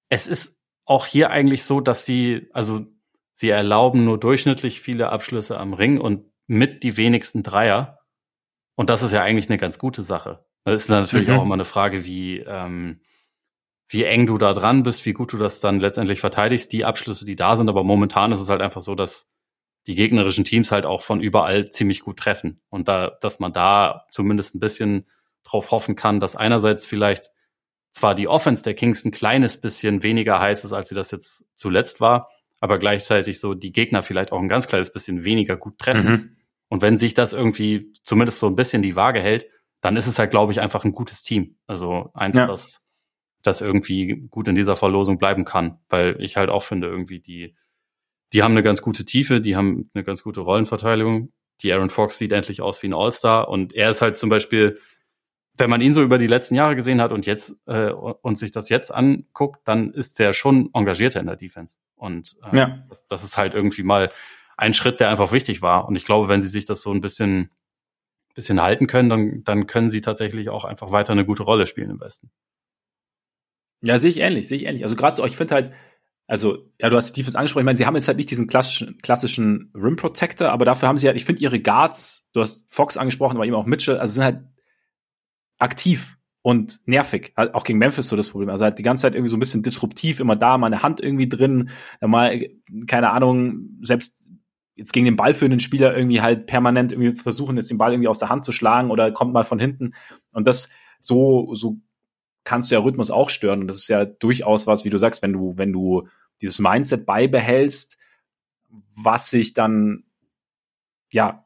es 0.09 0.27
ist 0.27 0.59
auch 0.85 1.07
hier 1.07 1.31
eigentlich 1.31 1.65
so, 1.65 1.81
dass 1.81 2.05
sie, 2.05 2.49
also 2.53 2.87
sie 3.33 3.51
erlauben 3.51 4.05
nur 4.05 4.19
durchschnittlich 4.19 4.81
viele 4.81 5.11
Abschlüsse 5.11 5.59
am 5.59 5.75
Ring 5.75 6.01
und 6.01 6.33
mit 6.47 6.83
die 6.83 6.97
wenigsten 6.97 7.43
Dreier. 7.43 8.01
Und 8.75 8.91
das 8.91 9.03
ist 9.03 9.13
ja 9.13 9.23
eigentlich 9.23 9.51
eine 9.51 9.59
ganz 9.59 9.79
gute 9.79 10.03
Sache. 10.03 10.47
Das 10.65 10.83
ist 10.83 10.89
natürlich 10.89 11.29
mhm. 11.29 11.35
auch 11.35 11.43
immer 11.45 11.55
eine 11.55 11.65
Frage, 11.65 12.05
wie, 12.05 12.41
ähm, 12.41 13.01
wie 13.89 14.05
eng 14.05 14.27
du 14.27 14.39
da 14.39 14.53
dran 14.53 14.83
bist, 14.83 15.07
wie 15.07 15.13
gut 15.13 15.33
du 15.33 15.39
das 15.39 15.61
dann 15.61 15.81
letztendlich 15.81 16.21
verteidigst, 16.21 16.73
die 16.73 16.85
Abschlüsse, 16.85 17.25
die 17.25 17.37
da 17.37 17.57
sind. 17.57 17.69
Aber 17.69 17.85
momentan 17.85 18.33
ist 18.33 18.41
es 18.41 18.51
halt 18.51 18.61
einfach 18.61 18.83
so, 18.83 18.95
dass 18.95 19.31
die 19.87 19.95
gegnerischen 19.95 20.45
Teams 20.45 20.71
halt 20.71 20.85
auch 20.85 21.03
von 21.03 21.21
überall 21.21 21.71
ziemlich 21.71 22.01
gut 22.01 22.19
treffen. 22.19 22.61
Und 22.69 22.89
da, 22.89 23.17
dass 23.23 23.41
man 23.41 23.55
da 23.55 24.05
zumindest 24.11 24.55
ein 24.55 24.61
bisschen 24.61 25.07
drauf 25.45 25.71
hoffen 25.71 25.97
kann, 25.97 26.21
dass 26.21 26.37
einerseits 26.37 26.85
vielleicht 26.85 27.31
zwar 27.93 28.15
die 28.15 28.29
Offense 28.29 28.63
der 28.63 28.75
Kings 28.75 29.05
ein 29.05 29.11
kleines 29.11 29.61
bisschen 29.61 30.03
weniger 30.03 30.41
heiß 30.41 30.65
ist, 30.65 30.75
als 30.75 30.91
sie 30.91 30.95
das 30.95 31.11
jetzt 31.11 31.47
zuletzt 31.55 32.01
war, 32.01 32.29
aber 32.61 32.79
gleichzeitig 32.79 33.41
so 33.41 33.55
die 33.55 33.73
Gegner 33.73 34.03
vielleicht 34.03 34.33
auch 34.33 34.41
ein 34.41 34.49
ganz 34.49 34.69
kleines 34.69 34.93
bisschen 34.93 35.25
weniger 35.25 35.57
gut 35.57 35.79
treffen. 35.79 36.11
Mhm. 36.11 36.37
Und 36.69 36.83
wenn 36.83 36.99
sich 36.99 37.15
das 37.15 37.33
irgendwie 37.33 37.93
zumindest 38.03 38.41
so 38.41 38.47
ein 38.47 38.57
bisschen 38.57 38.83
die 38.83 38.95
Waage 38.95 39.21
hält, 39.21 39.47
dann 39.81 39.97
ist 39.97 40.07
es 40.07 40.19
halt, 40.19 40.31
glaube 40.31 40.53
ich, 40.53 40.61
einfach 40.61 40.85
ein 40.85 40.93
gutes 40.93 41.23
Team. 41.23 41.57
Also 41.67 42.11
eins, 42.15 42.37
ja. 42.37 42.47
das, 42.47 42.81
das 43.43 43.61
irgendwie 43.61 44.27
gut 44.31 44.49
in 44.49 44.55
dieser 44.55 44.77
Verlosung 44.77 45.19
bleiben 45.19 45.45
kann, 45.45 45.79
weil 45.89 46.17
ich 46.21 46.37
halt 46.37 46.51
auch 46.51 46.63
finde, 46.63 46.89
irgendwie 46.89 47.21
die, 47.21 47.55
die 48.33 48.43
haben 48.43 48.53
eine 48.53 48.63
ganz 48.63 48.83
gute 48.83 49.05
Tiefe, 49.05 49.41
die 49.41 49.57
haben 49.57 49.91
eine 49.95 50.05
ganz 50.05 50.23
gute 50.23 50.41
Rollenverteilung. 50.41 51.33
Die 51.63 51.73
Aaron 51.73 51.91
Fox 51.91 52.19
sieht 52.19 52.33
endlich 52.33 52.61
aus 52.61 52.83
wie 52.83 52.89
ein 52.89 52.95
All-Star 52.95 53.49
und 53.49 53.73
er 53.75 53.91
ist 53.91 54.03
halt 54.03 54.17
zum 54.17 54.31
Beispiel, 54.31 54.79
wenn 55.57 55.71
man 55.71 55.81
ihn 55.81 55.93
so 55.93 56.03
über 56.03 56.19
die 56.19 56.29
letzten 56.29 56.55
Jahre 56.55 56.77
gesehen 56.77 57.01
hat 57.01 57.11
und 57.11 57.27
jetzt 57.27 57.57
äh, 57.67 57.91
und 57.91 58.39
sich 58.39 58.53
das 58.53 58.69
jetzt 58.69 58.95
anguckt, 58.95 59.61
dann 59.65 59.93
ist 59.93 60.21
der 60.21 60.33
schon 60.33 60.71
engagierter 60.73 61.19
in 61.19 61.27
der 61.27 61.37
Defense. 61.37 61.79
Und 61.97 62.37
äh, 62.53 62.57
ja. 62.57 62.85
das, 62.89 63.07
das 63.07 63.25
ist 63.25 63.37
halt 63.37 63.55
irgendwie 63.55 63.83
mal 63.83 64.11
ein 64.57 64.73
Schritt, 64.75 65.01
der 65.01 65.09
einfach 65.09 65.33
wichtig 65.33 65.61
war. 65.61 65.89
Und 65.89 65.97
ich 65.97 66.05
glaube, 66.05 66.29
wenn 66.29 66.43
sie 66.43 66.49
sich 66.49 66.65
das 66.65 66.83
so 66.83 66.93
ein 66.93 67.01
bisschen 67.01 67.51
bisschen 68.39 68.63
halten 68.63 68.87
können, 68.87 69.09
dann, 69.09 69.43
dann 69.43 69.67
können 69.67 69.91
sie 69.91 70.01
tatsächlich 70.01 70.49
auch 70.49 70.65
einfach 70.65 70.93
weiter 70.93 71.13
eine 71.13 71.27
gute 71.27 71.43
Rolle 71.43 71.67
spielen 71.67 71.91
im 71.91 72.01
Westen. 72.01 72.31
Ja, 73.83 73.99
sehe 73.99 74.13
ich 74.13 74.19
ähnlich, 74.19 74.47
sehe 74.47 74.59
ich 74.59 74.65
ähnlich. 74.65 74.85
Also 74.85 74.95
gerade 74.95 75.17
so, 75.17 75.25
ich 75.25 75.37
finde 75.37 75.55
halt, 75.55 75.73
also, 76.29 76.71
ja, 76.79 76.89
du 76.89 76.97
hast 76.97 77.13
die 77.13 77.21
Defense 77.21 77.37
angesprochen. 77.37 77.63
Ich 77.63 77.67
meine, 77.67 77.77
sie 77.77 77.87
haben 77.87 77.97
jetzt 77.97 78.07
halt 78.07 78.19
nicht 78.19 78.31
diesen 78.31 78.47
klassischen, 78.47 78.99
klassischen 78.99 79.73
Rim 79.75 79.97
Protector, 79.97 80.51
aber 80.51 80.65
dafür 80.65 80.89
haben 80.89 80.99
sie 80.99 81.09
halt, 81.09 81.17
ich 81.17 81.25
finde 81.25 81.43
ihre 81.43 81.59
Guards, 81.59 82.29
du 82.33 82.41
hast 82.41 82.73
Fox 82.73 82.97
angesprochen, 82.97 83.37
aber 83.37 83.47
eben 83.47 83.57
auch 83.57 83.67
Mitchell, 83.67 83.99
also 83.99 84.15
sind 84.15 84.25
halt 84.25 84.41
aktiv 85.59 86.17
und 86.43 86.87
nervig. 86.87 87.33
Halt 87.37 87.55
auch 87.55 87.65
gegen 87.65 87.81
Memphis 87.81 88.09
so 88.09 88.17
das 88.17 88.29
Problem. 88.29 88.51
Also 88.51 88.65
halt 88.65 88.79
die 88.79 88.85
ganze 88.85 89.03
Zeit 89.03 89.15
irgendwie 89.15 89.31
so 89.31 89.37
ein 89.37 89.41
bisschen 89.41 89.65
disruptiv, 89.65 90.21
immer 90.21 90.37
da, 90.37 90.59
mal 90.59 90.69
eine 90.69 90.85
Hand 90.85 91.01
irgendwie 91.01 91.29
drin, 91.29 91.71
mal, 92.01 92.41
keine 92.87 93.11
Ahnung, 93.11 93.79
selbst 93.81 94.31
jetzt 94.79 94.93
gegen 94.93 95.05
den 95.05 95.17
Ball 95.17 95.35
für 95.35 95.45
einen 95.45 95.61
Spieler 95.61 95.97
irgendwie 95.97 96.21
halt 96.21 96.47
permanent 96.47 96.93
irgendwie 96.93 97.15
versuchen, 97.21 97.57
jetzt 97.57 97.71
den 97.71 97.79
Ball 97.79 97.93
irgendwie 97.93 98.09
aus 98.09 98.21
der 98.21 98.29
Hand 98.29 98.45
zu 98.45 98.53
schlagen 98.53 98.91
oder 98.91 99.11
kommt 99.11 99.33
mal 99.33 99.45
von 99.45 99.59
hinten. 99.59 99.93
Und 100.31 100.47
das 100.47 100.69
so, 101.01 101.53
so 101.55 101.79
kannst 102.45 102.71
du 102.71 102.77
ja 102.77 102.81
Rhythmus 102.81 103.11
auch 103.11 103.29
stören. 103.29 103.61
Und 103.61 103.67
das 103.67 103.79
ist 103.79 103.89
ja 103.89 104.05
durchaus 104.05 104.67
was, 104.67 104.85
wie 104.85 104.91
du 104.91 104.99
sagst, 104.99 105.23
wenn 105.23 105.33
du, 105.33 105.55
wenn 105.57 105.73
du 105.73 106.07
dieses 106.41 106.61
Mindset 106.61 107.07
beibehältst, 107.07 107.99
was 108.95 109.31
sich 109.31 109.53
dann, 109.53 110.05
ja, 111.11 111.45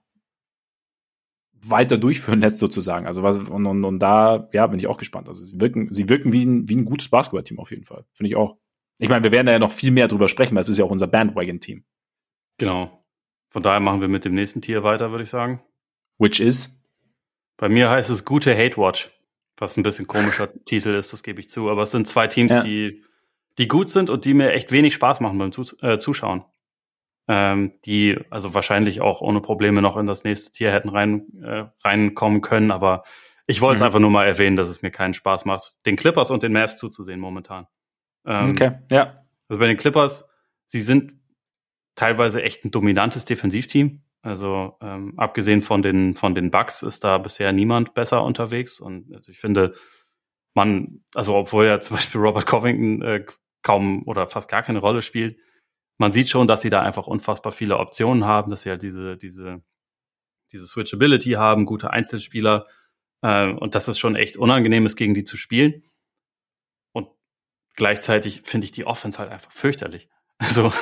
weiter 1.65 1.97
durchführen 1.97 2.41
lässt 2.41 2.59
sozusagen. 2.59 3.07
Also 3.07 3.23
was, 3.23 3.39
und, 3.39 3.67
und, 3.67 3.85
und 3.85 3.99
da, 4.01 4.49
ja, 4.53 4.67
bin 4.67 4.79
ich 4.79 4.89
auch 4.89 4.99
gespannt. 4.99 5.29
Also 5.29 5.45
sie 5.45 5.61
wirken, 5.61 5.93
sie 5.93 6.09
wirken 6.09 6.33
wie 6.33 6.45
ein, 6.45 6.69
wie 6.69 6.77
ein 6.77 6.85
gutes 6.85 7.09
Basketballteam 7.09 7.59
auf 7.59 7.71
jeden 7.71 7.85
Fall. 7.85 8.05
Finde 8.13 8.29
ich 8.29 8.37
auch. 8.37 8.59
Ich 8.99 9.09
meine, 9.09 9.25
wir 9.25 9.33
werden 9.33 9.47
da 9.47 9.53
ja 9.53 9.59
noch 9.59 9.73
viel 9.73 9.91
mehr 9.91 10.09
drüber 10.09 10.29
sprechen, 10.29 10.55
weil 10.55 10.63
es 10.63 10.69
ist 10.69 10.79
ja 10.79 10.85
auch 10.85 10.91
unser 10.91 11.07
Bandwagon-Team. 11.07 11.85
Genau. 12.59 13.02
Von 13.53 13.63
daher 13.63 13.81
machen 13.81 14.01
wir 14.01 14.09
mit 14.09 14.25
dem 14.25 14.35
nächsten 14.35 14.63
Tier 14.63 14.83
weiter, 14.83 15.11
würde 15.11 15.25
ich 15.25 15.31
sagen. 15.31 15.63
Which 16.19 16.41
is? 16.41 16.81
Bei 17.59 17.69
mir 17.69 17.91
heißt 17.91 18.09
es 18.09 18.25
gute 18.25 18.57
Hate 18.57 18.79
Watch. 18.79 19.11
Was 19.59 19.77
ein 19.77 19.83
bisschen 19.83 20.07
komischer 20.07 20.49
Titel 20.65 20.95
ist, 20.95 21.13
das 21.13 21.23
gebe 21.23 21.39
ich 21.39 21.51
zu. 21.51 21.69
Aber 21.69 21.83
es 21.83 21.91
sind 21.91 22.09
zwei 22.09 22.27
Teams, 22.27 22.51
ja. 22.51 22.63
die, 22.63 23.05
die 23.59 23.69
gut 23.69 23.91
sind 23.91 24.09
und 24.09 24.25
die 24.25 24.33
mir 24.33 24.53
echt 24.53 24.73
wenig 24.73 24.95
Spaß 24.95 25.21
machen 25.21 25.39
beim 25.39 25.51
äh, 25.83 25.99
Zuschauen. 25.99 26.45
Ähm, 27.29 27.75
die 27.85 28.19
also 28.31 28.55
wahrscheinlich 28.55 29.01
auch 29.01 29.21
ohne 29.21 29.41
Probleme 29.41 29.83
noch 29.83 29.97
in 29.97 30.07
das 30.07 30.25
nächste 30.25 30.51
Tier 30.51 30.73
hätten 30.73 30.89
rein, 30.89 31.27
äh, 31.43 31.67
reinkommen 31.85 32.41
können. 32.41 32.71
Aber 32.71 33.05
ich 33.47 33.61
wollte 33.61 33.77
es 33.77 33.81
mhm. 33.83 33.87
einfach 33.87 34.01
nur 34.01 34.11
mal 34.11 34.27
erwähnen, 34.27 34.57
dass 34.57 34.71
es 34.71 34.81
mir 34.81 34.91
keinen 34.91 35.15
Spaß 35.15 35.45
macht, 35.45 35.77
den 35.85 35.97
Clippers 35.97 36.31
und 36.31 36.43
den 36.43 36.53
Mavs 36.53 36.79
zuzusehen 36.79 37.21
momentan. 37.21 37.67
Ähm, 38.25 38.51
okay, 38.51 38.73
ja. 38.91 39.25
Also 39.49 39.61
bei 39.61 39.67
den 39.67 39.77
Clippers, 39.77 40.27
sie 40.65 40.81
sind 40.81 41.13
teilweise 41.95 42.43
echt 42.43 42.65
ein 42.65 42.71
dominantes 42.71 43.25
Defensivteam. 43.25 44.03
Also 44.23 44.77
ähm, 44.81 45.15
abgesehen 45.19 45.63
von 45.63 45.83
den 45.83 46.15
von 46.15 46.35
den 46.35 46.51
Bugs 46.51 46.83
ist 46.83 47.03
da 47.03 47.19
bisher 47.19 47.53
niemand 47.53 47.95
besser 47.95 48.23
unterwegs 48.23 48.79
und 48.79 49.13
also 49.13 49.33
ich 49.33 49.41
finde 49.41 49.75
man 50.55 51.03
also 51.15 51.35
obwohl 51.35 51.67
ja 51.67 51.81
zum 51.81 51.97
Beispiel 51.97 52.21
Robert 52.21 52.47
Covington 52.47 53.03
äh, 53.03 53.27
kaum 53.63 54.07
oder 54.07 54.29
fast 54.29 54.49
gar 54.51 54.63
keine 54.63 54.79
Rolle 54.79 55.03
spielt, 55.03 55.37
man 55.99 56.13
sieht 56.13 56.29
schon, 56.29 56.47
dass 56.47 56.63
sie 56.63 56.71
da 56.71 56.83
einfach 56.83 57.09
unfassbar 57.09 57.53
viele 57.53 57.79
Optionen 57.79 58.25
haben, 58.25 58.51
dass 58.51 58.63
sie 58.63 58.71
halt 58.71 58.83
diese 58.83 59.17
diese 59.17 59.63
diese 60.53 60.67
Switchability 60.67 61.33
haben, 61.33 61.67
gute 61.67 61.91
Einzelspieler 61.91 62.67
äh, 63.23 63.49
und 63.53 63.75
dass 63.75 63.89
es 63.89 63.99
schon 63.99 64.17
echt 64.17 64.37
unangenehm 64.37 64.87
ist, 64.87 64.97
gegen 64.97 65.15
die 65.15 65.25
zu 65.25 65.37
spielen. 65.37 65.83
Und 66.93 67.09
gleichzeitig 67.75 68.43
finde 68.43 68.67
ich 68.67 68.73
die 68.73 68.87
Offense 68.87 69.19
halt 69.19 69.31
einfach 69.31 69.53
fürchterlich. 69.53 70.09
Also 70.43 70.73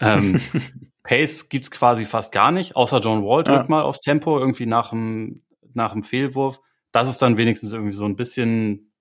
ähm, 0.00 0.40
Pace 1.02 1.48
gibt's 1.48 1.70
quasi 1.70 2.04
fast 2.04 2.32
gar 2.32 2.52
nicht, 2.52 2.76
außer 2.76 3.00
John 3.00 3.24
Wall 3.24 3.44
drückt 3.44 3.64
ja. 3.64 3.68
mal 3.68 3.82
aufs 3.82 4.00
Tempo 4.00 4.38
irgendwie 4.38 4.66
nach 4.66 4.90
dem, 4.90 5.42
nach 5.74 5.92
dem 5.92 6.02
Fehlwurf. 6.02 6.60
Das 6.92 7.08
ist 7.08 7.18
dann 7.22 7.36
wenigstens 7.36 7.72
irgendwie 7.72 7.92
so 7.92 8.04
ein 8.04 8.16
bisschen, 8.16 8.92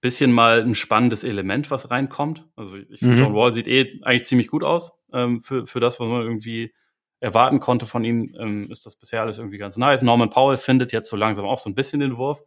bisschen 0.00 0.32
mal 0.32 0.62
ein 0.62 0.74
spannendes 0.74 1.24
Element, 1.24 1.70
was 1.70 1.90
reinkommt. 1.90 2.48
Also 2.56 2.76
ich 2.76 2.98
finde, 2.98 3.14
mhm. 3.14 3.20
John 3.20 3.34
Wall 3.34 3.52
sieht 3.52 3.68
eh 3.68 4.00
eigentlich 4.02 4.24
ziemlich 4.24 4.48
gut 4.48 4.64
aus 4.64 4.92
ähm, 5.12 5.40
für, 5.40 5.66
für 5.66 5.80
das, 5.80 6.00
was 6.00 6.08
man 6.08 6.22
irgendwie 6.22 6.74
erwarten 7.20 7.60
konnte 7.60 7.86
von 7.86 8.02
ihm, 8.02 8.34
ähm, 8.38 8.68
ist 8.70 8.84
das 8.84 8.96
bisher 8.96 9.20
alles 9.20 9.38
irgendwie 9.38 9.58
ganz 9.58 9.76
nice. 9.76 10.02
Norman 10.02 10.30
Powell 10.30 10.56
findet 10.56 10.92
jetzt 10.92 11.08
so 11.08 11.16
langsam 11.16 11.44
auch 11.44 11.58
so 11.58 11.70
ein 11.70 11.74
bisschen 11.76 12.00
den 12.00 12.16
Wurf. 12.16 12.42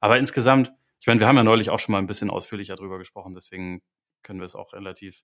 Aber 0.00 0.18
insgesamt, 0.18 0.72
ich 0.98 1.06
meine, 1.06 1.20
wir 1.20 1.28
haben 1.28 1.36
ja 1.36 1.44
neulich 1.44 1.70
auch 1.70 1.78
schon 1.78 1.92
mal 1.92 1.98
ein 1.98 2.08
bisschen 2.08 2.28
ausführlicher 2.28 2.74
drüber 2.74 2.98
gesprochen, 2.98 3.34
deswegen 3.34 3.82
können 4.24 4.40
wir 4.40 4.46
es 4.46 4.56
auch 4.56 4.72
relativ 4.72 5.22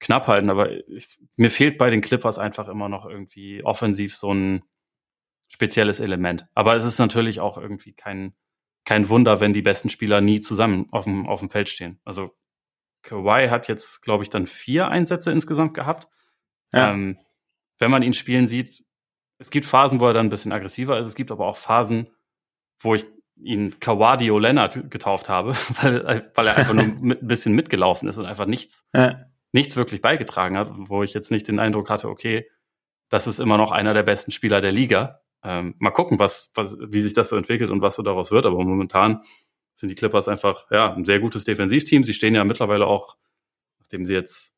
knapp 0.00 0.28
halten, 0.28 0.50
aber 0.50 0.70
ich, 0.88 1.18
mir 1.36 1.50
fehlt 1.50 1.78
bei 1.78 1.90
den 1.90 2.00
Clippers 2.00 2.38
einfach 2.38 2.68
immer 2.68 2.88
noch 2.88 3.06
irgendwie 3.06 3.64
offensiv 3.64 4.16
so 4.16 4.32
ein 4.32 4.62
spezielles 5.48 6.00
Element. 6.00 6.46
Aber 6.54 6.76
es 6.76 6.84
ist 6.84 6.98
natürlich 6.98 7.40
auch 7.40 7.58
irgendwie 7.58 7.94
kein, 7.94 8.34
kein 8.84 9.08
Wunder, 9.08 9.40
wenn 9.40 9.52
die 9.52 9.62
besten 9.62 9.90
Spieler 9.90 10.20
nie 10.20 10.40
zusammen 10.40 10.86
auf 10.92 11.04
dem, 11.04 11.26
auf 11.26 11.40
dem 11.40 11.50
Feld 11.50 11.68
stehen. 11.68 12.00
Also 12.04 12.36
Kawhi 13.02 13.48
hat 13.48 13.68
jetzt, 13.68 14.02
glaube 14.02 14.22
ich, 14.22 14.30
dann 14.30 14.46
vier 14.46 14.88
Einsätze 14.88 15.32
insgesamt 15.32 15.74
gehabt. 15.74 16.08
Ja. 16.72 16.92
Ähm, 16.92 17.18
wenn 17.78 17.90
man 17.90 18.02
ihn 18.02 18.14
spielen 18.14 18.46
sieht, 18.46 18.84
es 19.38 19.50
gibt 19.50 19.66
Phasen, 19.66 20.00
wo 20.00 20.06
er 20.06 20.14
dann 20.14 20.26
ein 20.26 20.30
bisschen 20.30 20.52
aggressiver 20.52 20.98
ist. 20.98 21.06
Es 21.06 21.14
gibt 21.14 21.30
aber 21.30 21.46
auch 21.46 21.56
Phasen, 21.56 22.08
wo 22.80 22.94
ich 22.94 23.06
ihn 23.36 23.78
Kawadio 23.78 24.38
Leonard 24.38 24.90
getauft 24.90 25.28
habe, 25.28 25.54
weil, 25.82 26.30
weil 26.34 26.46
er 26.46 26.56
einfach 26.56 26.74
nur 26.74 26.84
mit, 27.00 27.22
ein 27.22 27.28
bisschen 27.28 27.54
mitgelaufen 27.54 28.08
ist 28.08 28.18
und 28.18 28.26
einfach 28.26 28.46
nichts, 28.46 28.84
ja 28.94 29.28
nichts 29.52 29.76
wirklich 29.76 30.02
beigetragen 30.02 30.56
hat, 30.56 30.70
wo 30.72 31.02
ich 31.02 31.14
jetzt 31.14 31.30
nicht 31.30 31.48
den 31.48 31.58
Eindruck 31.58 31.90
hatte, 31.90 32.08
okay, 32.08 32.48
das 33.08 33.26
ist 33.26 33.40
immer 33.40 33.56
noch 33.56 33.70
einer 33.70 33.94
der 33.94 34.02
besten 34.02 34.32
Spieler 34.32 34.60
der 34.60 34.72
Liga. 34.72 35.20
Ähm, 35.42 35.74
mal 35.78 35.90
gucken, 35.90 36.18
was, 36.18 36.52
was, 36.54 36.76
wie 36.78 37.00
sich 37.00 37.14
das 37.14 37.30
so 37.30 37.36
entwickelt 37.36 37.70
und 37.70 37.80
was 37.80 37.96
so 37.96 38.02
daraus 38.02 38.30
wird. 38.30 38.44
Aber 38.44 38.62
momentan 38.62 39.22
sind 39.72 39.88
die 39.88 39.94
Clippers 39.94 40.28
einfach 40.28 40.66
ja 40.70 40.92
ein 40.92 41.04
sehr 41.04 41.20
gutes 41.20 41.44
Defensivteam. 41.44 42.04
Sie 42.04 42.12
stehen 42.12 42.34
ja 42.34 42.44
mittlerweile 42.44 42.86
auch, 42.86 43.16
nachdem 43.78 44.04
sie 44.04 44.14
jetzt 44.14 44.56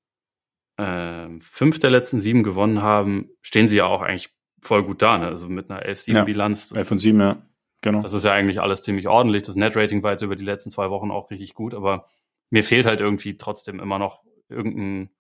äh, 0.79 1.29
fünf 1.41 1.79
der 1.79 1.91
letzten 1.91 2.19
sieben 2.19 2.43
gewonnen 2.43 2.83
haben, 2.83 3.31
stehen 3.43 3.69
sie 3.69 3.77
ja 3.77 3.87
auch 3.87 4.03
eigentlich 4.03 4.31
voll 4.63 4.83
gut 4.83 5.03
da. 5.03 5.19
Ne? 5.19 5.27
Also 5.27 5.49
mit 5.49 5.71
einer 5.71 5.85
11-7-Bilanz. 5.85 6.71
Ja, 6.71 6.79
11 6.79 6.89
von 6.89 6.99
7, 6.99 7.21
ja. 7.21 7.43
Genau. 7.83 8.03
Das 8.03 8.13
ist 8.13 8.25
ja 8.25 8.33
eigentlich 8.33 8.61
alles 8.61 8.83
ziemlich 8.83 9.09
ordentlich. 9.09 9.43
Das 9.43 9.57
Net-Rating 9.57 10.03
war 10.03 10.13
jetzt 10.13 10.23
über 10.23 10.37
die 10.37 10.45
letzten 10.45 10.71
zwei 10.71 10.91
Wochen 10.91 11.11
auch 11.11 11.31
richtig 11.31 11.55
gut, 11.55 11.75
aber 11.75 12.09
mir 12.51 12.65
fehlt 12.65 12.85
halt 12.85 13.01
irgendwie 13.01 13.39
trotzdem 13.39 13.81
immer 13.81 13.99
noch 13.99 14.23
irgendein, 14.51 15.11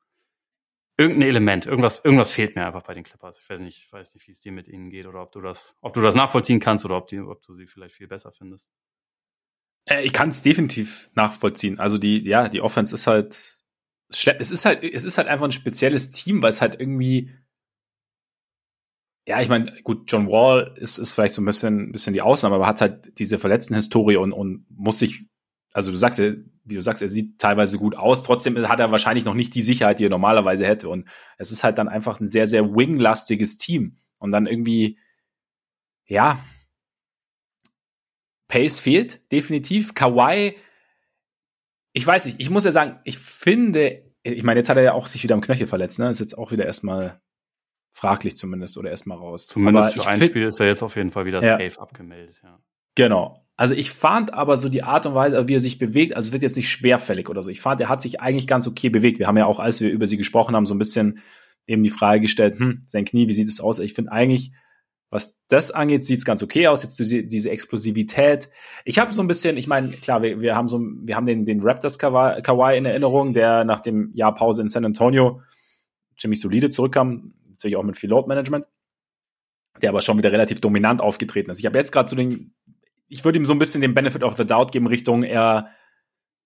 irgendein 0.96 1.28
Element, 1.28 1.66
irgendwas, 1.66 2.04
irgendwas 2.04 2.30
fehlt 2.30 2.56
mir 2.56 2.66
einfach 2.66 2.82
bei 2.82 2.94
den 2.94 3.04
Clippers. 3.04 3.40
Ich 3.40 3.48
weiß 3.48 3.60
nicht, 3.60 3.78
ich 3.78 3.92
weiß 3.92 4.14
nicht, 4.14 4.26
wie 4.26 4.32
es 4.32 4.40
dir 4.40 4.52
mit 4.52 4.68
ihnen 4.68 4.90
geht 4.90 5.06
oder 5.06 5.22
ob 5.22 5.32
du 5.32 5.40
das, 5.40 5.76
ob 5.80 5.94
du 5.94 6.00
das 6.00 6.14
nachvollziehen 6.14 6.60
kannst 6.60 6.84
oder 6.84 6.96
ob, 6.96 7.06
die, 7.08 7.20
ob 7.20 7.42
du 7.42 7.54
sie 7.54 7.66
vielleicht 7.66 7.94
viel 7.94 8.08
besser 8.08 8.32
findest. 8.32 8.70
Äh, 9.86 10.02
ich 10.02 10.12
kann 10.12 10.28
es 10.28 10.42
definitiv 10.42 11.10
nachvollziehen. 11.14 11.78
Also 11.78 11.98
die, 11.98 12.22
ja, 12.26 12.48
die 12.48 12.60
Offense 12.60 12.94
ist 12.94 13.06
halt, 13.06 13.60
es 14.08 14.50
ist 14.50 14.64
halt, 14.64 14.84
es 14.84 15.04
ist 15.04 15.18
halt 15.18 15.28
einfach 15.28 15.46
ein 15.46 15.52
spezielles 15.52 16.10
Team, 16.10 16.42
weil 16.42 16.50
es 16.50 16.60
halt 16.60 16.80
irgendwie, 16.80 17.34
ja, 19.26 19.40
ich 19.40 19.48
meine, 19.48 19.80
gut, 19.82 20.10
John 20.10 20.28
Wall 20.28 20.74
ist, 20.76 20.98
ist 20.98 21.14
vielleicht 21.14 21.34
so 21.34 21.42
ein 21.42 21.44
bisschen, 21.44 21.92
bisschen 21.92 22.14
die 22.14 22.22
Ausnahme, 22.22 22.56
aber 22.56 22.66
hat 22.66 22.80
halt 22.80 23.18
diese 23.18 23.38
verletzten 23.38 23.74
Historie 23.74 24.16
und, 24.16 24.32
und 24.32 24.66
muss 24.70 24.98
sich 24.98 25.29
also 25.72 25.90
du 25.90 25.96
sagst 25.96 26.18
ja, 26.18 26.32
wie 26.64 26.74
du 26.74 26.80
sagst, 26.80 27.02
er 27.02 27.08
sieht 27.08 27.38
teilweise 27.38 27.78
gut 27.78 27.96
aus, 27.96 28.22
trotzdem 28.22 28.68
hat 28.68 28.80
er 28.80 28.90
wahrscheinlich 28.90 29.24
noch 29.24 29.34
nicht 29.34 29.54
die 29.54 29.62
Sicherheit, 29.62 29.98
die 29.98 30.06
er 30.06 30.10
normalerweise 30.10 30.66
hätte. 30.66 30.88
Und 30.88 31.08
es 31.38 31.52
ist 31.52 31.64
halt 31.64 31.78
dann 31.78 31.88
einfach 31.88 32.20
ein 32.20 32.26
sehr, 32.26 32.46
sehr 32.46 32.74
winglastiges 32.74 33.56
Team. 33.56 33.96
Und 34.18 34.32
dann 34.32 34.46
irgendwie, 34.46 34.98
ja, 36.06 36.38
Pace 38.48 38.80
fehlt, 38.80 39.30
definitiv. 39.30 39.94
Kawhi, 39.94 40.56
ich 41.92 42.06
weiß 42.06 42.26
nicht, 42.26 42.40
ich 42.40 42.50
muss 42.50 42.64
ja 42.64 42.72
sagen, 42.72 43.00
ich 43.04 43.18
finde, 43.18 44.02
ich 44.22 44.42
meine, 44.42 44.60
jetzt 44.60 44.68
hat 44.68 44.76
er 44.76 44.82
ja 44.82 44.92
auch 44.92 45.06
sich 45.06 45.22
wieder 45.22 45.34
am 45.34 45.40
Knöchel 45.40 45.66
verletzt, 45.66 45.98
ne? 45.98 46.10
Ist 46.10 46.20
jetzt 46.20 46.36
auch 46.36 46.50
wieder 46.50 46.66
erstmal 46.66 47.20
fraglich 47.92 48.36
zumindest 48.36 48.76
oder 48.76 48.90
erstmal 48.90 49.18
raus. 49.18 49.46
Zumindest 49.46 49.94
Aber 49.94 50.02
für 50.02 50.08
ein 50.08 50.22
Spiel 50.22 50.46
ist 50.46 50.60
er 50.60 50.66
jetzt 50.66 50.82
auf 50.82 50.96
jeden 50.96 51.10
Fall 51.10 51.26
wieder 51.26 51.42
ja. 51.42 51.58
safe 51.58 51.80
abgemeldet, 51.80 52.40
ja. 52.42 52.60
Genau. 52.96 53.46
Also 53.60 53.74
ich 53.74 53.90
fand 53.90 54.32
aber 54.32 54.56
so 54.56 54.70
die 54.70 54.84
Art 54.84 55.04
und 55.04 55.14
Weise, 55.14 55.46
wie 55.46 55.54
er 55.54 55.60
sich 55.60 55.78
bewegt, 55.78 56.16
also 56.16 56.28
es 56.28 56.32
wird 56.32 56.42
jetzt 56.42 56.56
nicht 56.56 56.70
schwerfällig 56.70 57.28
oder 57.28 57.42
so. 57.42 57.50
Ich 57.50 57.60
fand, 57.60 57.78
er 57.82 57.90
hat 57.90 58.00
sich 58.00 58.18
eigentlich 58.18 58.46
ganz 58.46 58.66
okay 58.66 58.88
bewegt. 58.88 59.18
Wir 59.18 59.26
haben 59.26 59.36
ja 59.36 59.44
auch, 59.44 59.60
als 59.60 59.82
wir 59.82 59.90
über 59.90 60.06
sie 60.06 60.16
gesprochen 60.16 60.56
haben, 60.56 60.64
so 60.64 60.72
ein 60.72 60.78
bisschen 60.78 61.18
eben 61.66 61.82
die 61.82 61.90
Frage 61.90 62.22
gestellt, 62.22 62.58
hm, 62.58 62.84
sein 62.86 63.04
Knie, 63.04 63.28
wie 63.28 63.34
sieht 63.34 63.50
es 63.50 63.60
aus? 63.60 63.78
Ich 63.78 63.92
finde 63.92 64.12
eigentlich, 64.12 64.52
was 65.10 65.38
das 65.46 65.72
angeht, 65.72 66.04
sieht 66.04 66.20
es 66.20 66.24
ganz 66.24 66.42
okay 66.42 66.68
aus. 66.68 66.82
Jetzt 66.82 66.98
diese, 67.00 67.50
Explosivität. 67.50 68.48
Ich 68.86 68.98
habe 68.98 69.12
so 69.12 69.20
ein 69.20 69.28
bisschen, 69.28 69.58
ich 69.58 69.66
meine, 69.66 69.90
klar, 69.90 70.22
wir, 70.22 70.40
wir 70.40 70.56
haben 70.56 70.66
so, 70.66 70.80
wir 70.80 71.14
haben 71.14 71.26
den, 71.26 71.44
den 71.44 71.60
Raptors 71.60 71.98
Kawhi 71.98 72.78
in 72.78 72.86
Erinnerung, 72.86 73.34
der 73.34 73.64
nach 73.64 73.80
dem 73.80 74.10
Jahr 74.14 74.32
Pause 74.32 74.62
in 74.62 74.68
San 74.68 74.86
Antonio 74.86 75.42
ziemlich 76.16 76.40
solide 76.40 76.70
zurückkam, 76.70 77.34
natürlich 77.50 77.76
auch 77.76 77.82
mit 77.82 77.98
viel 77.98 78.08
Load 78.08 78.26
Management, 78.26 78.64
der 79.82 79.90
aber 79.90 80.00
schon 80.00 80.16
wieder 80.16 80.32
relativ 80.32 80.62
dominant 80.62 81.02
aufgetreten 81.02 81.50
ist. 81.50 81.58
Ich 81.58 81.66
habe 81.66 81.76
jetzt 81.76 81.92
gerade 81.92 82.08
so 82.08 82.16
den 82.16 82.54
ich 83.10 83.24
würde 83.24 83.38
ihm 83.38 83.44
so 83.44 83.52
ein 83.52 83.58
bisschen 83.58 83.80
den 83.82 83.92
Benefit 83.92 84.22
of 84.22 84.36
the 84.36 84.46
Doubt 84.46 84.72
geben, 84.72 84.86
Richtung, 84.86 85.22
er 85.24 85.68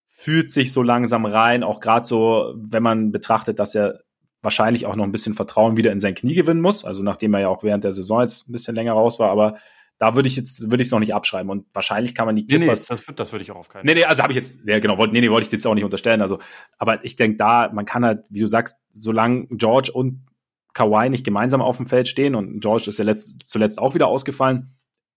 fühlt 0.06 0.50
sich 0.50 0.72
so 0.72 0.82
langsam 0.82 1.26
rein, 1.26 1.62
auch 1.62 1.80
gerade 1.80 2.06
so, 2.06 2.54
wenn 2.56 2.82
man 2.82 3.12
betrachtet, 3.12 3.58
dass 3.58 3.74
er 3.74 4.00
wahrscheinlich 4.42 4.86
auch 4.86 4.96
noch 4.96 5.04
ein 5.04 5.12
bisschen 5.12 5.34
Vertrauen 5.34 5.76
wieder 5.76 5.92
in 5.92 6.00
sein 6.00 6.14
Knie 6.14 6.34
gewinnen 6.34 6.60
muss. 6.60 6.84
Also 6.84 7.02
nachdem 7.02 7.34
er 7.34 7.40
ja 7.40 7.48
auch 7.48 7.62
während 7.62 7.84
der 7.84 7.92
Saison 7.92 8.20
jetzt 8.20 8.48
ein 8.48 8.52
bisschen 8.52 8.74
länger 8.74 8.92
raus 8.92 9.18
war, 9.18 9.30
aber 9.30 9.58
da 9.98 10.14
würde 10.14 10.26
ich 10.26 10.36
jetzt, 10.36 10.70
würde 10.70 10.82
ich 10.82 10.88
es 10.88 10.92
noch 10.92 10.98
nicht 10.98 11.14
abschreiben. 11.14 11.50
Und 11.50 11.66
wahrscheinlich 11.72 12.14
kann 12.14 12.26
man 12.26 12.36
die 12.36 12.46
Clippers. 12.46 12.88
Nee, 12.88 12.96
nee, 12.96 13.04
das, 13.06 13.16
das 13.16 13.32
würde 13.32 13.42
ich 13.42 13.50
auch 13.50 13.56
auf 13.56 13.68
keinen. 13.68 13.86
Nee, 13.86 13.94
nee, 13.94 14.04
also 14.04 14.22
habe 14.22 14.32
ich 14.32 14.36
jetzt, 14.36 14.66
ja 14.66 14.78
genau, 14.78 14.98
wollte, 14.98 15.14
nee, 15.14 15.20
nee, 15.20 15.30
wollte 15.30 15.46
ich 15.46 15.52
jetzt 15.52 15.66
auch 15.66 15.74
nicht 15.74 15.84
unterstellen. 15.84 16.20
Also, 16.20 16.38
aber 16.78 17.04
ich 17.04 17.16
denke 17.16 17.36
da, 17.36 17.70
man 17.72 17.84
kann 17.84 18.04
halt, 18.04 18.26
wie 18.30 18.40
du 18.40 18.46
sagst, 18.46 18.76
solange 18.92 19.46
George 19.50 19.92
und 19.92 20.26
Kawhi 20.72 21.08
nicht 21.10 21.24
gemeinsam 21.24 21.62
auf 21.62 21.76
dem 21.76 21.86
Feld 21.86 22.08
stehen 22.08 22.34
und 22.34 22.60
George 22.60 22.84
ist 22.88 22.98
ja 22.98 23.04
letzt, 23.04 23.46
zuletzt 23.46 23.78
auch 23.78 23.94
wieder 23.94 24.08
ausgefallen, 24.08 24.72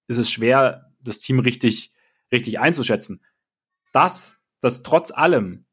ist 0.07 0.19
es 0.19 0.29
schwer, 0.29 0.86
das 0.99 1.19
Team 1.19 1.39
richtig, 1.39 1.91
richtig 2.31 2.59
einzuschätzen. 2.59 3.21
Das, 3.93 4.41
das 4.61 4.83
trotz 4.83 5.11
allem 5.11 5.65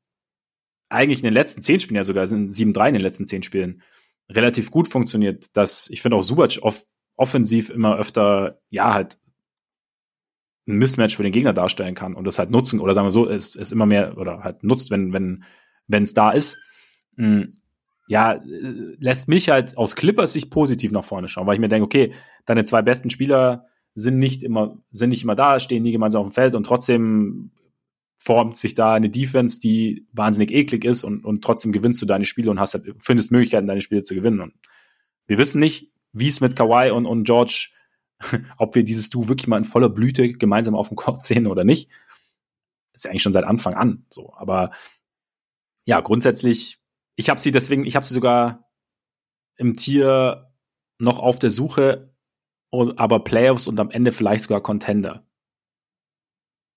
eigentlich 0.89 1.20
in 1.20 1.25
den 1.25 1.35
letzten 1.35 1.62
zehn 1.62 1.81
Spielen, 1.81 1.97
ja 1.97 2.05
sogar 2.05 2.27
sind 2.27 2.53
7-3 2.53 2.89
in 2.89 2.95
den 2.95 3.03
letzten 3.03 3.27
zehn 3.27 3.43
Spielen, 3.43 3.83
relativ 4.31 4.70
gut 4.70 4.89
funktioniert, 4.89 5.57
dass 5.57 5.89
ich 5.91 6.03
finde 6.03 6.16
auch 6.16 6.22
Subac 6.22 6.59
off 6.62 6.85
offensiv 7.16 7.70
immer 7.70 7.97
öfter, 7.97 8.61
ja, 8.70 8.93
halt 8.93 9.18
ein 10.66 10.79
Mismatch 10.79 11.16
für 11.16 11.22
den 11.22 11.33
Gegner 11.33 11.53
darstellen 11.53 11.95
kann 11.95 12.14
und 12.14 12.25
das 12.25 12.39
halt 12.39 12.51
nutzen 12.51 12.81
oder 12.81 12.95
sagen 12.95 13.07
wir 13.07 13.12
so, 13.12 13.29
es, 13.29 13.55
es 13.55 13.70
immer 13.70 13.87
mehr 13.87 14.18
oder 14.18 14.43
halt 14.43 14.64
nutzt, 14.64 14.91
wenn, 14.91 15.12
wenn, 15.12 15.45
wenn 15.87 16.03
es 16.03 16.14
da 16.14 16.31
ist. 16.31 16.57
Hm, 17.16 17.61
ja, 18.09 18.41
lässt 18.45 19.29
mich 19.29 19.49
halt 19.49 19.77
aus 19.77 19.97
Clippers 19.97 20.33
Sicht 20.33 20.51
positiv 20.51 20.91
nach 20.93 21.05
vorne 21.05 21.29
schauen, 21.29 21.47
weil 21.47 21.55
ich 21.55 21.61
mir 21.61 21.68
denke, 21.68 21.85
okay, 21.85 22.14
deine 22.47 22.64
zwei 22.64 22.83
besten 22.83 23.11
Spieler 23.11 23.66
sind 23.95 24.18
nicht 24.18 24.42
immer, 24.42 24.78
sind 24.90 25.11
nicht 25.11 25.22
immer 25.22 25.36
da, 25.36 25.59
stehen 25.61 25.82
nie 25.82 25.92
gemeinsam 25.92 26.22
auf 26.22 26.28
dem 26.28 26.34
Feld 26.34 26.55
und 26.55 26.64
trotzdem 26.64 27.53
formt 28.18 28.57
sich 28.57 28.74
da 28.74 28.95
eine 28.95 29.11
Defense, 29.11 29.59
die 29.61 30.07
wahnsinnig 30.12 30.51
eklig 30.51 30.84
ist 30.84 31.05
und, 31.05 31.24
und 31.24 31.45
trotzdem 31.45 31.72
gewinnst 31.72 32.01
du 32.01 32.07
deine 32.07 32.24
Spiele 32.24 32.51
und 32.51 32.59
hast 32.59 32.74
halt, 32.74 32.86
findest 32.99 33.30
Möglichkeiten, 33.30 33.66
deine 33.66 33.80
Spiele 33.80 34.03
zu 34.03 34.14
gewinnen. 34.14 34.40
Und 34.40 34.55
wir 35.26 35.38
wissen 35.38 35.61
nicht, 35.61 35.92
wie 36.12 36.28
es 36.28 36.40
mit 36.40 36.57
Kawhi 36.57 36.90
und, 36.90 37.07
und 37.07 37.24
George, 37.24 37.70
ob 38.59 38.74
wir 38.74 38.84
dieses 38.84 39.11
Du 39.11 39.28
wirklich 39.28 39.47
mal 39.47 39.59
in 39.59 39.64
voller 39.64 39.88
Blüte 39.88 40.32
gemeinsam 40.32 40.74
auf 40.74 40.88
dem 40.88 40.97
Court 40.97 41.22
sehen 41.22 41.47
oder 41.47 41.64
nicht. 41.64 41.90
ist 42.95 43.05
ja 43.05 43.11
eigentlich 43.11 43.22
schon 43.22 43.32
seit 43.32 43.45
Anfang 43.45 43.74
an 43.74 44.07
so. 44.09 44.32
Aber 44.36 44.70
ja, 45.84 46.01
grundsätzlich, 46.01 46.78
ich 47.16 47.28
habe 47.28 47.40
sie 47.40 47.53
deswegen, 47.53 47.84
ich 47.84 47.95
habe 47.95 48.07
sie 48.07 48.14
sogar 48.14 48.70
im 49.57 49.76
Tier 49.76 50.51
noch 50.99 51.18
auf 51.18 51.38
der 51.38 51.51
Suche, 51.51 52.14
aber 52.97 53.25
Playoffs 53.25 53.66
und 53.66 53.79
am 53.81 53.91
Ende 53.91 54.12
vielleicht 54.12 54.45
sogar 54.45 54.62
Contender. 54.62 55.27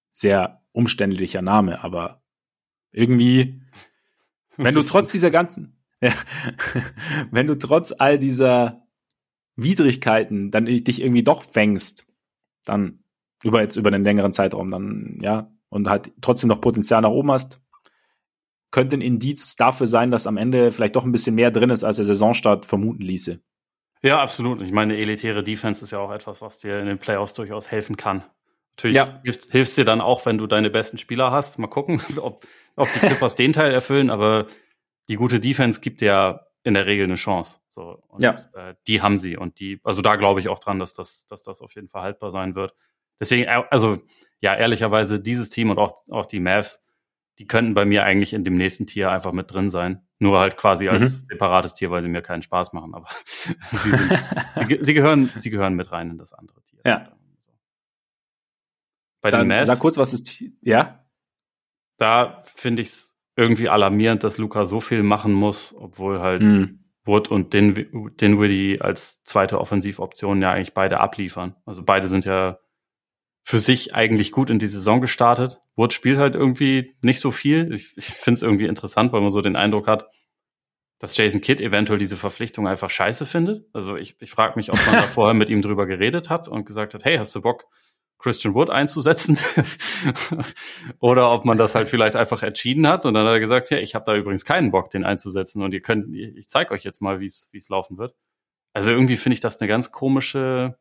Sehr 0.09 0.63
umständlicher 0.71 1.41
Name, 1.41 1.83
aber 1.83 2.23
irgendwie, 2.91 3.61
wenn 4.57 4.75
du 4.75 4.83
trotz 4.83 5.11
dieser 5.11 5.31
ganzen, 5.31 5.77
ja, 6.01 6.13
wenn 7.31 7.47
du 7.47 7.57
trotz 7.57 7.93
all 7.97 8.19
dieser 8.19 8.87
Widrigkeiten 9.55 10.51
dann 10.51 10.65
dich 10.65 11.01
irgendwie 11.01 11.23
doch 11.23 11.43
fängst, 11.43 12.07
dann 12.63 13.03
über 13.43 13.61
jetzt 13.61 13.75
über 13.75 13.91
einen 13.91 14.03
längeren 14.03 14.33
Zeitraum, 14.33 14.71
dann 14.71 15.17
ja, 15.21 15.51
und 15.69 15.89
halt 15.89 16.11
trotzdem 16.21 16.49
noch 16.49 16.61
Potenzial 16.61 17.01
nach 17.01 17.09
oben 17.09 17.31
hast, 17.31 17.61
könnte 18.71 18.97
ein 18.97 19.01
Indiz 19.01 19.55
dafür 19.55 19.87
sein, 19.87 20.11
dass 20.11 20.27
am 20.27 20.37
Ende 20.37 20.71
vielleicht 20.71 20.95
doch 20.95 21.03
ein 21.03 21.11
bisschen 21.11 21.35
mehr 21.35 21.51
drin 21.51 21.69
ist, 21.69 21.83
als 21.83 21.97
der 21.97 22.05
Saisonstart 22.05 22.65
vermuten 22.65 23.01
ließe. 23.01 23.41
Ja, 24.01 24.21
absolut. 24.21 24.61
Ich 24.61 24.71
meine, 24.71 24.97
elitäre 24.97 25.43
Defense 25.43 25.83
ist 25.83 25.91
ja 25.91 25.99
auch 25.99 26.11
etwas, 26.11 26.41
was 26.41 26.59
dir 26.59 26.79
in 26.79 26.85
den 26.85 26.99
Playoffs 26.99 27.33
durchaus 27.33 27.71
helfen 27.71 27.97
kann. 27.97 28.23
Natürlich 28.75 28.97
ja. 28.97 29.19
hilft, 29.23 29.51
hilft 29.51 29.77
dir 29.77 29.85
dann 29.85 30.01
auch, 30.01 30.25
wenn 30.25 30.37
du 30.37 30.45
deine 30.45 30.69
besten 30.69 30.97
Spieler 30.97 31.31
hast. 31.31 31.57
Mal 31.57 31.67
gucken, 31.67 32.01
ob, 32.21 32.45
ob 32.75 32.87
die 32.93 32.99
Clippers 32.99 33.35
den 33.35 33.53
Teil 33.53 33.73
erfüllen, 33.73 34.09
aber 34.09 34.47
die 35.09 35.15
gute 35.15 35.39
Defense 35.39 35.81
gibt 35.81 36.01
ja 36.01 36.47
in 36.63 36.75
der 36.75 36.85
Regel 36.85 37.05
eine 37.05 37.15
Chance. 37.15 37.59
So, 37.69 38.03
und, 38.07 38.21
ja. 38.21 38.35
Äh, 38.53 38.75
die 38.87 39.01
haben 39.01 39.17
sie 39.17 39.37
und 39.37 39.59
die, 39.59 39.79
also 39.83 40.01
da 40.01 40.15
glaube 40.15 40.39
ich 40.39 40.49
auch 40.49 40.59
dran, 40.59 40.79
dass 40.79 40.93
das, 40.93 41.25
dass 41.25 41.43
das 41.43 41.61
auf 41.61 41.73
jeden 41.75 41.89
Fall 41.89 42.03
haltbar 42.03 42.29
sein 42.29 42.55
wird. 42.55 42.75
Deswegen, 43.19 43.45
äh, 43.45 43.63
also 43.71 43.99
ja, 44.41 44.55
ehrlicherweise, 44.55 45.19
dieses 45.19 45.49
Team 45.49 45.71
und 45.71 45.79
auch, 45.79 46.03
auch 46.09 46.25
die 46.25 46.39
Mavs, 46.39 46.83
die 47.39 47.47
könnten 47.47 47.73
bei 47.73 47.85
mir 47.85 48.03
eigentlich 48.03 48.33
in 48.33 48.43
dem 48.43 48.55
nächsten 48.55 48.85
Tier 48.85 49.11
einfach 49.11 49.31
mit 49.31 49.51
drin 49.51 49.69
sein. 49.69 50.06
Nur 50.19 50.39
halt 50.39 50.57
quasi 50.57 50.87
als 50.89 51.01
mhm. 51.01 51.27
separates 51.27 51.73
Tier, 51.75 51.91
weil 51.91 52.01
sie 52.01 52.09
mir 52.09 52.21
keinen 52.21 52.41
Spaß 52.41 52.73
machen. 52.73 52.95
Aber 52.95 53.07
sie, 53.71 53.89
sind, 53.91 54.19
sie, 54.55 54.77
sie, 54.81 54.93
gehören, 54.93 55.25
sie 55.25 55.49
gehören 55.49 55.75
mit 55.75 55.91
rein 55.91 56.09
in 56.09 56.17
das 56.17 56.33
andere 56.33 56.61
Tier. 56.63 56.79
Ja. 56.85 57.11
Bei 59.21 59.29
Dann 59.29 59.41
den 59.41 59.49
Mavs. 59.49 59.67
Sag 59.67 59.79
kurz, 59.79 59.97
was 59.97 60.13
ist, 60.13 60.43
ja? 60.61 61.05
Da 61.97 62.43
finde 62.45 62.81
ich 62.81 62.89
es 62.89 63.19
irgendwie 63.35 63.69
alarmierend, 63.69 64.23
dass 64.23 64.37
Luca 64.37 64.65
so 64.65 64.79
viel 64.79 65.03
machen 65.03 65.33
muss, 65.33 65.75
obwohl 65.77 66.19
halt 66.19 66.41
mhm. 66.41 66.83
Wood 67.05 67.29
und 67.29 67.53
Din 67.53 68.13
Dinwiddie 68.19 68.81
als 68.81 69.23
zweite 69.23 69.59
Offensivoption 69.59 70.41
ja 70.41 70.51
eigentlich 70.51 70.73
beide 70.73 70.99
abliefern. 70.99 71.55
Also 71.65 71.83
beide 71.83 72.07
sind 72.07 72.25
ja 72.25 72.59
für 73.47 73.59
sich 73.59 73.95
eigentlich 73.95 74.33
gut 74.33 74.49
in 74.49 74.59
die 74.59 74.67
Saison 74.67 74.99
gestartet. 74.99 75.61
Wood 75.77 75.93
spielt 75.93 76.17
halt 76.17 76.35
irgendwie 76.35 76.91
nicht 77.01 77.21
so 77.21 77.31
viel. 77.31 77.71
Ich, 77.71 77.95
ich 77.95 78.03
finde 78.03 78.39
es 78.39 78.41
irgendwie 78.43 78.65
interessant, 78.65 79.13
weil 79.13 79.21
man 79.21 79.31
so 79.31 79.39
den 79.39 79.55
Eindruck 79.55 79.87
hat, 79.87 80.09
dass 80.99 81.15
Jason 81.15 81.39
Kidd 81.39 81.63
eventuell 81.63 81.97
diese 81.97 82.17
Verpflichtung 82.17 82.67
einfach 82.67 82.89
scheiße 82.89 83.25
findet. 83.25 83.65
Also 83.71 83.95
ich, 83.95 84.17
ich 84.19 84.31
frage 84.31 84.57
mich, 84.57 84.69
ob 84.69 84.85
man 84.85 84.95
da 84.95 85.01
vorher 85.03 85.33
mit 85.33 85.49
ihm 85.49 85.61
drüber 85.61 85.85
geredet 85.85 86.29
hat 86.29 86.49
und 86.49 86.65
gesagt 86.65 86.93
hat, 86.93 87.05
hey, 87.05 87.17
hast 87.17 87.33
du 87.35 87.41
Bock, 87.41 87.67
Christian 88.17 88.53
Wood 88.53 88.69
einzusetzen 88.69 89.39
oder 90.99 91.31
ob 91.31 91.45
man 91.45 91.57
das 91.57 91.73
halt 91.73 91.87
vielleicht 91.87 92.17
einfach 92.17 92.43
entschieden 92.43 92.85
hat 92.85 93.05
und 93.05 93.13
dann 93.13 93.25
hat 93.25 93.31
er 93.31 93.39
gesagt, 93.39 93.69
ja, 93.69 93.77
ich 93.77 93.95
habe 93.95 94.03
da 94.03 94.13
übrigens 94.17 94.43
keinen 94.43 94.71
Bock, 94.71 94.89
den 94.89 95.05
einzusetzen 95.05 95.63
und 95.63 95.73
ihr 95.73 95.81
könnt, 95.81 96.13
ich 96.13 96.49
zeige 96.49 96.71
euch 96.71 96.83
jetzt 96.83 97.01
mal, 97.01 97.21
wie 97.21 97.27
es 97.27 97.47
wie 97.53 97.59
es 97.59 97.69
laufen 97.69 97.97
wird. 97.97 98.13
Also 98.73 98.91
irgendwie 98.91 99.15
finde 99.15 99.35
ich 99.35 99.39
das 99.39 99.61
eine 99.61 99.69
ganz 99.69 99.93
komische 99.93 100.77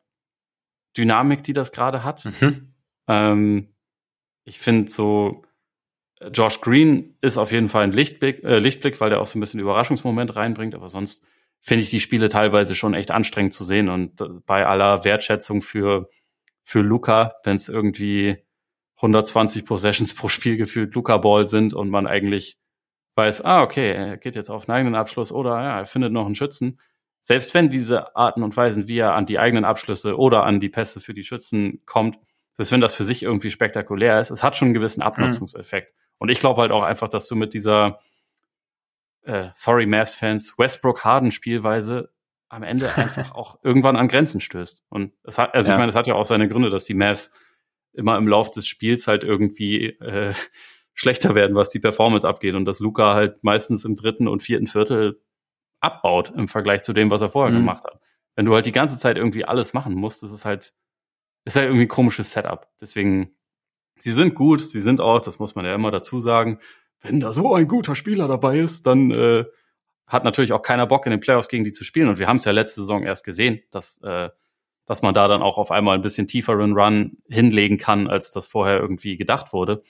Dynamik, 0.97 1.43
die 1.43 1.53
das 1.53 1.71
gerade 1.71 2.03
hat. 2.03 2.25
Mhm. 2.25 2.73
Ähm, 3.07 3.73
ich 4.43 4.59
finde 4.59 4.91
so, 4.91 5.43
Josh 6.33 6.61
Green 6.61 7.15
ist 7.21 7.37
auf 7.37 7.51
jeden 7.51 7.69
Fall 7.69 7.83
ein 7.83 7.91
Lichtblick, 7.91 8.43
äh, 8.43 8.59
Lichtblick, 8.59 8.99
weil 8.99 9.09
der 9.09 9.21
auch 9.21 9.27
so 9.27 9.37
ein 9.37 9.41
bisschen 9.41 9.59
Überraschungsmoment 9.59 10.35
reinbringt, 10.35 10.75
aber 10.75 10.89
sonst 10.89 11.23
finde 11.59 11.83
ich 11.83 11.89
die 11.89 11.99
Spiele 11.99 12.29
teilweise 12.29 12.75
schon 12.75 12.93
echt 12.93 13.11
anstrengend 13.11 13.53
zu 13.53 13.63
sehen 13.63 13.89
und 13.89 14.21
äh, 14.21 14.25
bei 14.45 14.65
aller 14.65 15.03
Wertschätzung 15.03 15.61
für 15.61 16.09
für 16.63 16.81
Luca, 16.81 17.35
wenn 17.45 17.55
es 17.55 17.69
irgendwie 17.69 18.43
120 18.97 19.63
Possessions 19.63 20.13
pro 20.13 20.27
Spiel 20.27 20.57
gefühlt 20.57 20.93
Luca-Ball 20.95 21.45
sind 21.45 21.73
und 21.73 21.89
man 21.89 22.07
eigentlich 22.07 22.57
weiß, 23.15 23.45
ah, 23.45 23.63
okay, 23.63 23.91
er 23.91 24.17
geht 24.17 24.35
jetzt 24.35 24.49
auf 24.49 24.67
einen 24.67 24.77
eigenen 24.77 24.95
Abschluss 24.95 25.31
oder 25.31 25.51
ja, 25.51 25.79
er 25.79 25.85
findet 25.85 26.11
noch 26.11 26.25
einen 26.25 26.35
Schützen. 26.35 26.79
Selbst 27.27 27.53
wenn 27.53 27.69
diese 27.69 28.15
Arten 28.15 28.41
und 28.41 28.55
Weisen, 28.55 28.87
wie 28.87 28.99
er 28.99 29.13
an 29.13 29.25
die 29.25 29.37
eigenen 29.37 29.65
Abschlüsse 29.65 30.17
oder 30.17 30.45
an 30.45 30.61
die 30.61 30.69
Pässe 30.69 31.01
für 31.01 31.13
die 31.13 31.25
Schützen 31.25 31.81
kommt, 31.85 32.17
selbst 32.53 32.71
wenn 32.71 32.79
das 32.79 32.95
für 32.95 33.03
sich 33.03 33.21
irgendwie 33.21 33.51
spektakulär 33.51 34.21
ist, 34.21 34.29
es 34.29 34.43
hat 34.43 34.55
schon 34.55 34.67
einen 34.67 34.75
gewissen 34.75 35.01
Abnutzungseffekt. 35.01 35.91
Mhm. 35.91 35.97
Und 36.19 36.29
ich 36.29 36.39
glaube 36.39 36.61
halt 36.61 36.71
auch 36.71 36.83
einfach, 36.83 37.09
dass 37.09 37.27
du 37.27 37.35
mit 37.35 37.53
dieser, 37.53 37.99
äh, 39.23 39.49
sorry, 39.55 39.87
Mavs-Fans, 39.87 40.57
Westbrook-Harden-Spielweise 40.57 42.13
am 42.47 42.63
Ende 42.63 42.87
einfach 42.95 43.35
auch 43.35 43.59
irgendwann 43.61 43.97
an 43.97 44.07
Grenzen 44.07 44.39
stößt. 44.39 44.85
Und 44.87 45.11
es 45.23 45.37
hat, 45.37 45.53
also 45.53 45.67
ja. 45.67 45.75
ich 45.75 45.79
meine, 45.79 45.89
es 45.89 45.97
hat 45.97 46.07
ja 46.07 46.13
auch 46.13 46.25
seine 46.25 46.47
Gründe, 46.47 46.69
dass 46.69 46.85
die 46.85 46.93
Mavs 46.93 47.33
immer 47.91 48.17
im 48.17 48.29
Lauf 48.29 48.51
des 48.51 48.67
Spiels 48.67 49.05
halt 49.05 49.25
irgendwie 49.25 49.87
äh, 49.99 50.33
schlechter 50.93 51.35
werden, 51.35 51.57
was 51.57 51.71
die 51.71 51.79
Performance 51.79 52.25
abgeht 52.25 52.55
und 52.55 52.63
dass 52.63 52.79
Luca 52.79 53.15
halt 53.15 53.43
meistens 53.43 53.83
im 53.83 53.97
dritten 53.97 54.29
und 54.29 54.43
vierten 54.43 54.67
Viertel 54.67 55.19
abbaut 55.87 56.33
im 56.35 56.47
Vergleich 56.47 56.83
zu 56.83 56.93
dem, 56.93 57.09
was 57.09 57.21
er 57.21 57.29
vorher 57.29 57.51
mhm. 57.51 57.59
gemacht 57.59 57.83
hat. 57.85 57.99
Wenn 58.35 58.45
du 58.45 58.53
halt 58.53 58.65
die 58.65 58.71
ganze 58.71 58.99
Zeit 58.99 59.17
irgendwie 59.17 59.45
alles 59.45 59.73
machen 59.73 59.95
musst, 59.95 60.21
das 60.21 60.31
ist 60.31 60.45
halt, 60.45 60.73
ist 61.45 61.55
halt 61.55 61.67
irgendwie 61.67 61.85
ein 61.85 61.89
komisches 61.89 62.31
Setup. 62.31 62.67
Deswegen, 62.79 63.35
sie 63.97 64.11
sind 64.11 64.35
gut, 64.35 64.61
sie 64.61 64.81
sind 64.81 65.01
auch, 65.01 65.21
das 65.21 65.39
muss 65.39 65.55
man 65.55 65.65
ja 65.65 65.73
immer 65.73 65.89
dazu 65.89 66.19
sagen, 66.19 66.59
wenn 67.01 67.19
da 67.19 67.31
so 67.31 67.53
ein 67.55 67.67
guter 67.67 67.95
Spieler 67.95 68.27
dabei 68.27 68.59
ist, 68.59 68.85
dann 68.85 69.11
äh, 69.11 69.45
hat 70.07 70.23
natürlich 70.23 70.53
auch 70.53 70.61
keiner 70.61 70.87
Bock, 70.87 71.05
in 71.05 71.11
den 71.11 71.19
Playoffs 71.19 71.47
gegen 71.47 71.63
die 71.63 71.71
zu 71.71 71.83
spielen. 71.83 72.07
Und 72.07 72.19
wir 72.19 72.27
haben 72.27 72.37
es 72.37 72.45
ja 72.45 72.51
letzte 72.51 72.81
Saison 72.81 73.03
erst 73.03 73.25
gesehen, 73.25 73.61
dass, 73.71 74.01
äh, 74.01 74.29
dass 74.85 75.01
man 75.01 75.13
da 75.13 75.27
dann 75.27 75.41
auch 75.41 75.57
auf 75.57 75.71
einmal 75.71 75.95
ein 75.95 76.01
bisschen 76.01 76.27
tieferen 76.27 76.73
Run 76.73 77.17
hinlegen 77.29 77.77
kann, 77.77 78.07
als 78.07 78.31
das 78.31 78.47
vorher 78.47 78.79
irgendwie 78.79 79.17
gedacht 79.17 79.53
wurde, 79.53 79.83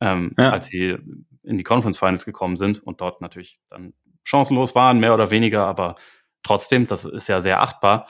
ähm, 0.00 0.34
ja. 0.38 0.50
als 0.50 0.66
sie 0.68 0.96
in 1.42 1.58
die 1.58 1.64
Conference 1.64 1.98
Finals 1.98 2.24
gekommen 2.24 2.56
sind 2.56 2.82
und 2.82 3.00
dort 3.00 3.20
natürlich 3.20 3.60
dann 3.68 3.92
chancenlos 4.24 4.74
waren, 4.74 5.00
mehr 5.00 5.14
oder 5.14 5.30
weniger, 5.30 5.66
aber 5.66 5.96
trotzdem, 6.42 6.86
das 6.86 7.04
ist 7.04 7.28
ja 7.28 7.40
sehr 7.40 7.60
achtbar. 7.60 8.08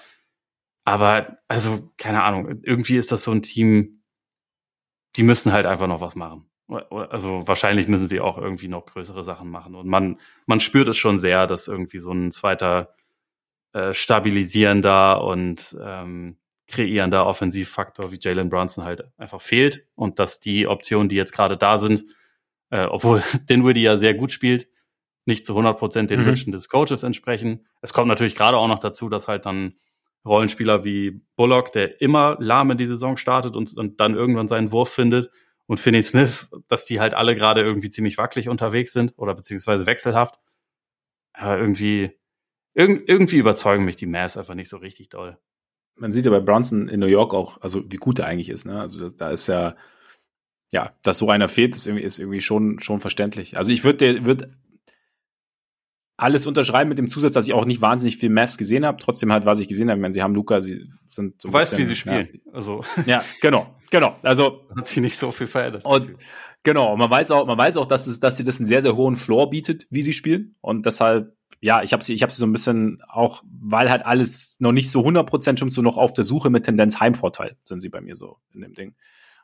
Aber 0.84 1.38
also, 1.48 1.92
keine 1.98 2.22
Ahnung, 2.22 2.60
irgendwie 2.62 2.96
ist 2.96 3.12
das 3.12 3.24
so 3.24 3.32
ein 3.32 3.42
Team, 3.42 4.02
die 5.16 5.22
müssen 5.22 5.52
halt 5.52 5.66
einfach 5.66 5.86
noch 5.86 6.00
was 6.00 6.16
machen. 6.16 6.46
Also 6.90 7.46
wahrscheinlich 7.46 7.88
müssen 7.88 8.08
sie 8.08 8.20
auch 8.20 8.38
irgendwie 8.38 8.68
noch 8.68 8.86
größere 8.86 9.24
Sachen 9.24 9.50
machen. 9.50 9.74
Und 9.74 9.88
man, 9.88 10.18
man 10.46 10.60
spürt 10.60 10.88
es 10.88 10.96
schon 10.96 11.18
sehr, 11.18 11.46
dass 11.46 11.66
irgendwie 11.66 11.98
so 11.98 12.12
ein 12.12 12.30
zweiter 12.30 12.94
äh, 13.72 13.92
stabilisierender 13.92 15.24
und 15.24 15.76
ähm, 15.82 16.38
kreierender 16.68 17.26
Offensivfaktor 17.26 18.12
wie 18.12 18.18
Jalen 18.20 18.48
Brunson 18.48 18.84
halt 18.84 19.04
einfach 19.18 19.40
fehlt. 19.40 19.86
Und 19.96 20.20
dass 20.20 20.38
die 20.38 20.68
Optionen, 20.68 21.08
die 21.08 21.16
jetzt 21.16 21.32
gerade 21.32 21.56
da 21.56 21.76
sind, 21.76 22.04
äh, 22.70 22.84
obwohl 22.84 23.22
Dinwiddie 23.50 23.82
ja 23.82 23.96
sehr 23.96 24.14
gut 24.14 24.30
spielt, 24.30 24.68
nicht 25.26 25.46
zu 25.46 25.52
100 25.52 25.78
Prozent 25.78 26.10
den 26.10 26.20
mhm. 26.20 26.26
Wünschen 26.26 26.52
des 26.52 26.68
Coaches 26.68 27.02
entsprechen. 27.02 27.66
Es 27.82 27.92
kommt 27.92 28.08
natürlich 28.08 28.34
gerade 28.34 28.56
auch 28.56 28.68
noch 28.68 28.78
dazu, 28.78 29.08
dass 29.08 29.28
halt 29.28 29.46
dann 29.46 29.74
Rollenspieler 30.26 30.84
wie 30.84 31.22
Bullock, 31.36 31.72
der 31.72 32.00
immer 32.00 32.36
lahm 32.40 32.70
in 32.70 32.78
die 32.78 32.86
Saison 32.86 33.16
startet 33.16 33.56
und, 33.56 33.76
und 33.76 34.00
dann 34.00 34.14
irgendwann 34.14 34.48
seinen 34.48 34.72
Wurf 34.72 34.90
findet. 34.90 35.30
Und 35.66 35.78
Finney 35.78 36.02
Smith, 36.02 36.50
dass 36.68 36.84
die 36.84 37.00
halt 37.00 37.14
alle 37.14 37.36
gerade 37.36 37.62
irgendwie 37.62 37.90
ziemlich 37.90 38.18
wackelig 38.18 38.48
unterwegs 38.48 38.92
sind 38.92 39.14
oder 39.16 39.34
beziehungsweise 39.34 39.86
wechselhaft. 39.86 40.34
Aber 41.32 41.58
irgendwie, 41.58 42.10
irg 42.74 43.02
irgendwie 43.06 43.36
überzeugen 43.36 43.84
mich 43.84 43.96
die 43.96 44.06
Mavs 44.06 44.36
einfach 44.36 44.54
nicht 44.54 44.68
so 44.68 44.78
richtig 44.78 45.10
doll. 45.10 45.38
Man 45.96 46.12
sieht 46.12 46.24
ja 46.24 46.30
bei 46.30 46.40
Bronson 46.40 46.88
in 46.88 46.98
New 46.98 47.06
York 47.06 47.34
auch, 47.34 47.60
also 47.60 47.84
wie 47.90 47.98
gut 47.98 48.18
er 48.18 48.26
eigentlich 48.26 48.48
ist. 48.48 48.66
Ne? 48.66 48.80
Also 48.80 49.00
das, 49.00 49.16
da 49.16 49.30
ist 49.30 49.46
ja, 49.46 49.76
ja, 50.72 50.92
dass 51.02 51.18
so 51.18 51.30
einer 51.30 51.48
fehlt, 51.48 51.74
ist 51.74 51.86
irgendwie, 51.86 52.04
ist 52.04 52.18
irgendwie 52.18 52.40
schon, 52.40 52.80
schon 52.80 53.00
verständlich. 53.00 53.56
Also 53.56 53.70
ich 53.70 53.84
würde 53.84 54.24
würd 54.24 54.48
alles 56.20 56.46
unterschreiben 56.46 56.90
mit 56.90 56.98
dem 56.98 57.08
Zusatz, 57.08 57.32
dass 57.32 57.48
ich 57.48 57.54
auch 57.54 57.64
nicht 57.64 57.80
wahnsinnig 57.80 58.18
viel 58.18 58.28
Mavs 58.28 58.58
gesehen 58.58 58.84
habe. 58.84 58.98
Trotzdem 59.00 59.32
halt, 59.32 59.46
was 59.46 59.58
ich 59.60 59.68
gesehen 59.68 59.88
habe, 59.88 59.98
ich 59.98 60.02
meine, 60.02 60.12
sie 60.12 60.22
haben 60.22 60.34
Luca, 60.34 60.60
sie 60.60 60.86
sind 61.06 61.40
so 61.40 61.48
Du 61.48 61.54
weißt, 61.54 61.78
wie 61.78 61.86
sie 61.86 61.96
spielen. 61.96 62.28
Ja, 62.32 62.52
also. 62.52 62.84
ja, 63.06 63.24
genau, 63.40 63.74
genau. 63.90 64.16
Also. 64.22 64.66
Hat 64.76 64.86
sie 64.86 65.00
nicht 65.00 65.16
so 65.16 65.32
viel 65.32 65.46
verändert. 65.46 65.84
Und, 65.84 66.14
genau. 66.62 66.94
man 66.96 67.10
weiß 67.10 67.30
auch, 67.30 67.46
man 67.46 67.56
weiß 67.56 67.78
auch, 67.78 67.86
dass 67.86 68.06
es, 68.06 68.20
dass 68.20 68.36
sie 68.36 68.44
das 68.44 68.60
einen 68.60 68.66
sehr, 68.66 68.82
sehr 68.82 68.96
hohen 68.96 69.16
Floor 69.16 69.48
bietet, 69.48 69.86
wie 69.88 70.02
sie 70.02 70.12
spielen. 70.12 70.56
Und 70.60 70.84
deshalb, 70.84 71.34
ja, 71.60 71.82
ich 71.82 71.94
habe 71.94 72.04
sie, 72.04 72.12
ich 72.12 72.22
habe 72.22 72.32
sie 72.32 72.38
so 72.38 72.46
ein 72.46 72.52
bisschen 72.52 73.00
auch, 73.08 73.42
weil 73.58 73.88
halt 73.88 74.04
alles 74.04 74.56
noch 74.58 74.72
nicht 74.72 74.90
so 74.90 75.00
100% 75.00 75.58
schon 75.58 75.70
so 75.70 75.80
noch 75.80 75.96
auf 75.96 76.12
der 76.12 76.24
Suche 76.24 76.50
mit 76.50 76.64
Tendenz 76.64 77.00
Heimvorteil 77.00 77.56
sind 77.64 77.80
sie 77.80 77.88
bei 77.88 78.02
mir 78.02 78.14
so 78.14 78.36
in 78.52 78.60
dem 78.60 78.74
Ding. 78.74 78.94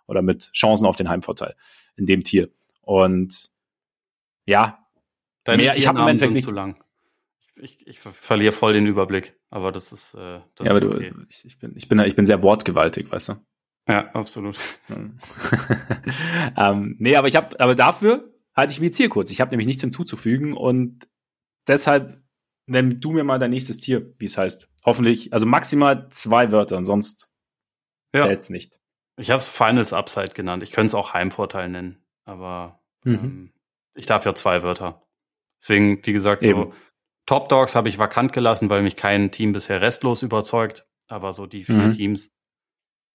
Oder 0.07 0.21
mit 0.21 0.53
Chancen 0.53 0.87
auf 0.87 0.97
den 0.97 1.09
Heimvorteil 1.09 1.57
in 1.97 2.05
dem 2.05 2.23
Tier. 2.23 2.51
Und, 2.83 3.51
ja, 4.45 4.86
Deine 5.47 5.63
mehr, 5.63 5.77
ich 5.77 5.87
habe 5.87 6.01
im 6.01 6.09
Endeffekt 6.09 6.33
nicht 6.33 6.49
zu 6.49 6.55
lang. 6.55 6.83
Ich, 7.55 7.87
ich, 7.87 8.01
verliere 8.01 8.53
voll 8.53 8.75
den 8.75 8.87
Überblick, 8.87 9.39
aber 9.49 9.73
das 9.73 9.93
ist. 9.93 10.15
Äh, 10.15 10.41
das 10.57 10.67
ja, 10.67 10.75
aber 10.75 10.85
okay. 10.85 11.11
du, 11.11 11.25
ich, 11.29 11.45
ich, 11.45 11.59
bin, 11.59 11.73
ich 11.75 11.89
bin, 11.89 11.99
ich 12.01 12.15
bin 12.15 12.27
sehr 12.27 12.43
wortgewaltig, 12.43 13.11
weißt 13.11 13.31
du? 13.31 13.37
Ja, 13.89 14.11
absolut. 14.13 14.59
ähm, 16.57 16.97
nee, 16.99 17.17
aber 17.17 17.29
ich 17.29 17.37
habe, 17.37 17.59
aber 17.61 17.75
dafür 17.75 18.35
halte 18.55 18.73
ich 18.73 18.81
mir 18.81 18.87
jetzt 18.87 18.97
hier 18.97 19.09
kurz. 19.09 19.31
Ich 19.31 19.41
habe 19.41 19.53
nämlich 19.53 19.67
nichts 19.67 19.83
hinzuzufügen 19.83 20.55
und 20.55 21.09
deshalb 21.67 22.21
nenn 22.67 23.01
du 23.01 23.13
mir 23.13 23.25
mal 23.25 23.39
dein 23.39 23.51
nächstes 23.51 23.79
Tier, 23.79 24.13
wie 24.19 24.25
es 24.25 24.37
heißt. 24.37 24.69
Hoffentlich, 24.85 25.33
also 25.33 25.47
maximal 25.47 26.09
zwei 26.11 26.51
Wörter 26.51 26.77
und 26.77 26.85
sonst 26.85 27.33
ja. 28.13 28.23
zählt's 28.23 28.51
nicht. 28.51 28.81
Ich 29.17 29.31
habe 29.31 29.39
es 29.39 29.49
Finals 29.49 29.93
Upside 29.93 30.35
genannt. 30.35 30.63
Ich 30.65 30.73
könnte 30.73 30.89
es 30.89 30.95
auch 30.95 31.15
Heimvorteil 31.15 31.69
nennen, 31.69 32.05
aber 32.25 32.83
mhm. 33.05 33.15
ähm, 33.15 33.53
ich 33.95 34.07
darf 34.07 34.25
ja 34.27 34.35
zwei 34.35 34.63
Wörter. 34.63 35.06
Deswegen, 35.67 35.99
wie 36.05 36.13
gesagt, 36.13 36.45
Eben. 36.45 36.63
so 36.63 36.73
Top 37.27 37.49
Dogs 37.49 37.75
habe 37.75 37.89
ich 37.89 37.99
vakant 37.99 38.33
gelassen, 38.33 38.71
weil 38.71 38.83
mich 38.83 38.95
kein 38.95 39.33
Team 39.33 39.53
bisher 39.53 39.81
restlos 39.81 40.23
überzeugt. 40.23 40.87
Aber 41.09 41.33
so 41.33 41.47
die 41.47 41.65
vier 41.65 41.75
mhm. 41.75 41.93
Teams, 41.93 42.33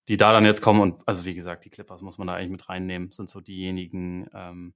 die 0.09 0.17
da 0.17 0.33
dann 0.33 0.43
jetzt 0.43 0.61
kommen 0.61 0.81
und 0.81 1.07
also 1.07 1.23
wie 1.23 1.33
gesagt, 1.33 1.63
die 1.63 1.69
Clippers 1.69 2.01
muss 2.01 2.17
man 2.17 2.27
da 2.27 2.35
eigentlich 2.35 2.51
mit 2.51 2.67
reinnehmen, 2.69 3.11
sind 3.11 3.29
so 3.29 3.39
diejenigen, 3.39 4.29
ähm, 4.33 4.73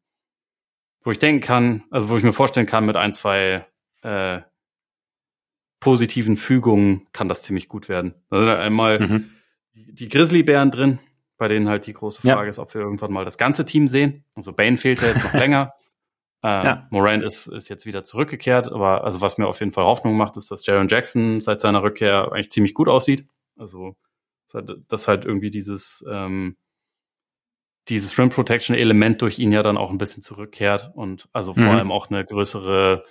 wo 1.04 1.12
ich 1.12 1.20
denken 1.20 1.42
kann, 1.42 1.84
also 1.92 2.10
wo 2.10 2.18
ich 2.18 2.24
mir 2.24 2.32
vorstellen 2.32 2.66
kann, 2.66 2.86
mit 2.86 2.96
ein, 2.96 3.12
zwei 3.12 3.66
äh, 4.04 4.42
positiven 5.82 6.38
Fügungen 6.38 7.08
kann 7.12 7.28
das 7.28 7.42
ziemlich 7.42 7.68
gut 7.68 7.90
werden. 7.90 8.16
Also 8.30 8.50
einmal 8.52 9.00
mhm. 9.00 9.32
die 9.74 10.08
Grizzly-Bären 10.08 10.72
drin, 10.72 11.00
bei 11.38 11.50
denen 11.50 11.68
halt 11.68 11.88
die 11.88 11.94
große 11.94 12.22
Frage 12.22 12.46
ja. 12.46 12.50
ist, 12.50 12.60
ob 12.60 12.74
wir 12.74 12.82
irgendwann 12.82 13.12
mal 13.12 13.26
das 13.26 13.38
ganze 13.38 13.66
Team 13.66 13.90
sehen. 13.90 14.24
Also 14.36 14.54
Bane 14.54 14.78
fehlt 14.78 15.02
ja 15.02 15.10
jetzt 15.10 15.26
noch 15.26 15.34
länger. 15.42 15.74
Äh, 16.46 16.64
ja. 16.64 16.88
Moran 16.92 17.24
ist, 17.24 17.48
ist 17.48 17.70
jetzt 17.70 17.88
wieder 17.88 18.04
zurückgekehrt, 18.04 18.72
aber 18.72 19.04
also 19.04 19.20
was 19.20 19.40
mir 19.40 19.48
auf 19.48 19.60
jeden 19.62 19.72
Fall 19.72 19.86
Hoffnung 19.86 20.16
macht, 20.16 20.38
ist, 20.38 20.52
dass 20.52 20.64
Jaron 20.64 20.88
Jackson 20.88 21.42
seit 21.42 21.60
seiner 21.60 21.82
Rückkehr 21.82 22.32
eigentlich 22.32 22.52
ziemlich 22.52 22.76
gut 22.76 22.88
aussieht. 22.88 23.28
Also 23.58 23.96
dass 24.88 25.08
halt 25.08 25.26
irgendwie 25.26 25.50
dieses 25.50 26.06
ähm, 26.10 26.56
dieses 27.90 28.18
Rim 28.18 28.30
Protection 28.30 28.76
Element 28.76 29.22
durch 29.22 29.40
ihn 29.40 29.52
ja 29.52 29.64
dann 29.64 29.76
auch 29.76 29.90
ein 29.90 29.98
bisschen 29.98 30.24
zurückkehrt 30.24 30.92
und 30.94 31.28
also 31.34 31.54
vor 31.56 31.64
mhm. 31.64 31.70
allem 31.70 31.92
auch 31.92 32.10
eine 32.10 32.24
größere 32.24 33.04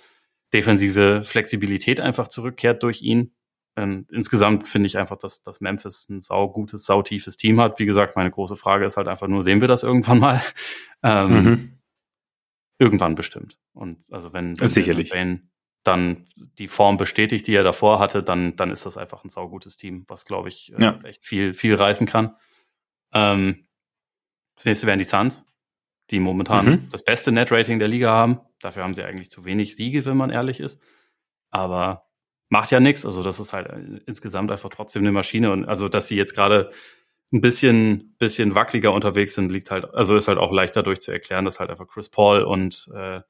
defensive 0.53 1.23
Flexibilität 1.23 1.99
einfach 1.99 2.29
zurückkehrt 2.29 2.83
durch 2.83 3.01
ihn. 3.01 3.35
Ähm, 3.75 4.07
insgesamt 4.11 4.67
finde 4.67 4.87
ich 4.87 4.97
einfach, 4.97 5.17
dass, 5.17 5.43
dass 5.43 5.59
Memphis 5.59 6.07
ein 6.09 6.21
saugutes, 6.21 6.85
sautiefes 6.85 7.35
Team 7.35 7.59
hat. 7.59 7.79
Wie 7.79 7.85
gesagt, 7.85 8.15
meine 8.15 8.31
große 8.31 8.55
Frage 8.55 8.85
ist 8.85 8.95
halt 8.95 9.09
einfach 9.09 9.27
nur, 9.27 9.43
sehen 9.43 9.61
wir 9.61 9.67
das 9.67 9.83
irgendwann 9.83 10.19
mal? 10.19 10.41
Ähm, 11.03 11.43
mhm. 11.43 11.74
Irgendwann 12.77 13.15
bestimmt. 13.15 13.57
Und 13.73 13.99
also 14.11 14.33
wenn, 14.33 14.59
wenn 14.59 14.67
Sicherlich. 14.67 15.09
Bane 15.09 15.41
dann 15.85 16.25
die 16.57 16.67
Form 16.67 16.97
bestätigt, 16.97 17.45
die 17.47 17.53
er 17.53 17.63
davor 17.63 17.99
hatte, 17.99 18.23
dann, 18.23 18.55
dann 18.55 18.71
ist 18.71 18.85
das 18.85 18.97
einfach 18.97 19.23
ein 19.23 19.29
saugutes 19.29 19.77
Team, 19.77 20.03
was, 20.07 20.25
glaube 20.25 20.49
ich, 20.49 20.73
äh, 20.73 20.81
ja. 20.81 20.99
echt 21.03 21.23
viel, 21.23 21.53
viel 21.53 21.75
reißen 21.75 22.07
kann. 22.07 22.35
Ähm, 23.13 23.67
das 24.55 24.65
nächste 24.65 24.87
wären 24.87 24.99
die 24.99 25.05
Suns, 25.05 25.45
die 26.09 26.19
momentan 26.19 26.65
mhm. 26.65 26.89
das 26.89 27.03
beste 27.03 27.31
Net-Rating 27.31 27.77
der 27.77 27.87
Liga 27.87 28.09
haben. 28.09 28.39
Dafür 28.61 28.83
haben 28.83 28.95
sie 28.95 29.03
eigentlich 29.03 29.29
zu 29.29 29.45
wenig 29.45 29.75
Siege, 29.75 30.05
wenn 30.05 30.17
man 30.17 30.31
ehrlich 30.31 30.59
ist. 30.59 30.81
Aber 31.51 32.09
macht 32.49 32.71
ja 32.71 32.79
nichts. 32.79 33.05
Also 33.05 33.21
das 33.21 33.39
ist 33.39 33.53
halt 33.53 33.67
äh, 33.67 33.99
insgesamt 34.07 34.51
einfach 34.51 34.69
trotzdem 34.69 35.03
eine 35.03 35.11
Maschine. 35.11 35.51
Und 35.51 35.65
also, 35.65 35.87
dass 35.87 36.07
sie 36.07 36.17
jetzt 36.17 36.33
gerade 36.33 36.71
ein 37.31 37.41
bisschen, 37.41 38.15
bisschen 38.17 38.55
wackeliger 38.55 38.93
unterwegs 38.93 39.35
sind, 39.35 39.51
liegt 39.51 39.71
halt, 39.71 39.85
also 39.93 40.15
ist 40.15 40.27
halt 40.27 40.37
auch 40.37 40.51
leicht 40.51 40.75
dadurch 40.75 41.01
zu 41.01 41.11
erklären, 41.11 41.45
dass 41.45 41.59
halt 41.59 41.69
einfach 41.69 41.87
Chris 41.87 42.09
Paul 42.09 42.43
und 42.43 42.89
äh, 42.95 43.21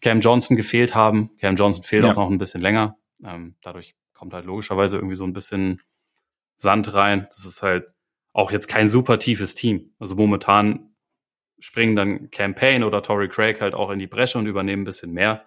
Cam 0.00 0.20
Johnson 0.20 0.56
gefehlt 0.56 0.94
haben. 0.94 1.30
Cam 1.38 1.56
Johnson 1.56 1.82
fehlt 1.82 2.04
ja. 2.04 2.10
auch 2.10 2.16
noch 2.16 2.30
ein 2.30 2.38
bisschen 2.38 2.60
länger. 2.60 2.96
Ähm, 3.24 3.56
dadurch 3.62 3.94
kommt 4.12 4.34
halt 4.34 4.44
logischerweise 4.44 4.96
irgendwie 4.98 5.16
so 5.16 5.24
ein 5.24 5.32
bisschen 5.32 5.80
Sand 6.56 6.94
rein. 6.94 7.26
Das 7.30 7.44
ist 7.44 7.62
halt 7.62 7.94
auch 8.32 8.52
jetzt 8.52 8.68
kein 8.68 8.88
super 8.88 9.18
tiefes 9.18 9.54
Team. 9.54 9.94
Also 9.98 10.14
momentan 10.14 10.94
springen 11.58 11.96
dann 11.96 12.30
Campaign 12.30 12.84
oder 12.84 13.02
Tory 13.02 13.28
Craig 13.28 13.60
halt 13.60 13.74
auch 13.74 13.90
in 13.90 13.98
die 13.98 14.06
Bresche 14.06 14.38
und 14.38 14.46
übernehmen 14.46 14.82
ein 14.82 14.86
bisschen 14.86 15.12
mehr. 15.12 15.46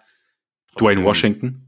Trotzdem, 0.72 0.86
Dwayne 0.86 1.04
Washington. 1.04 1.67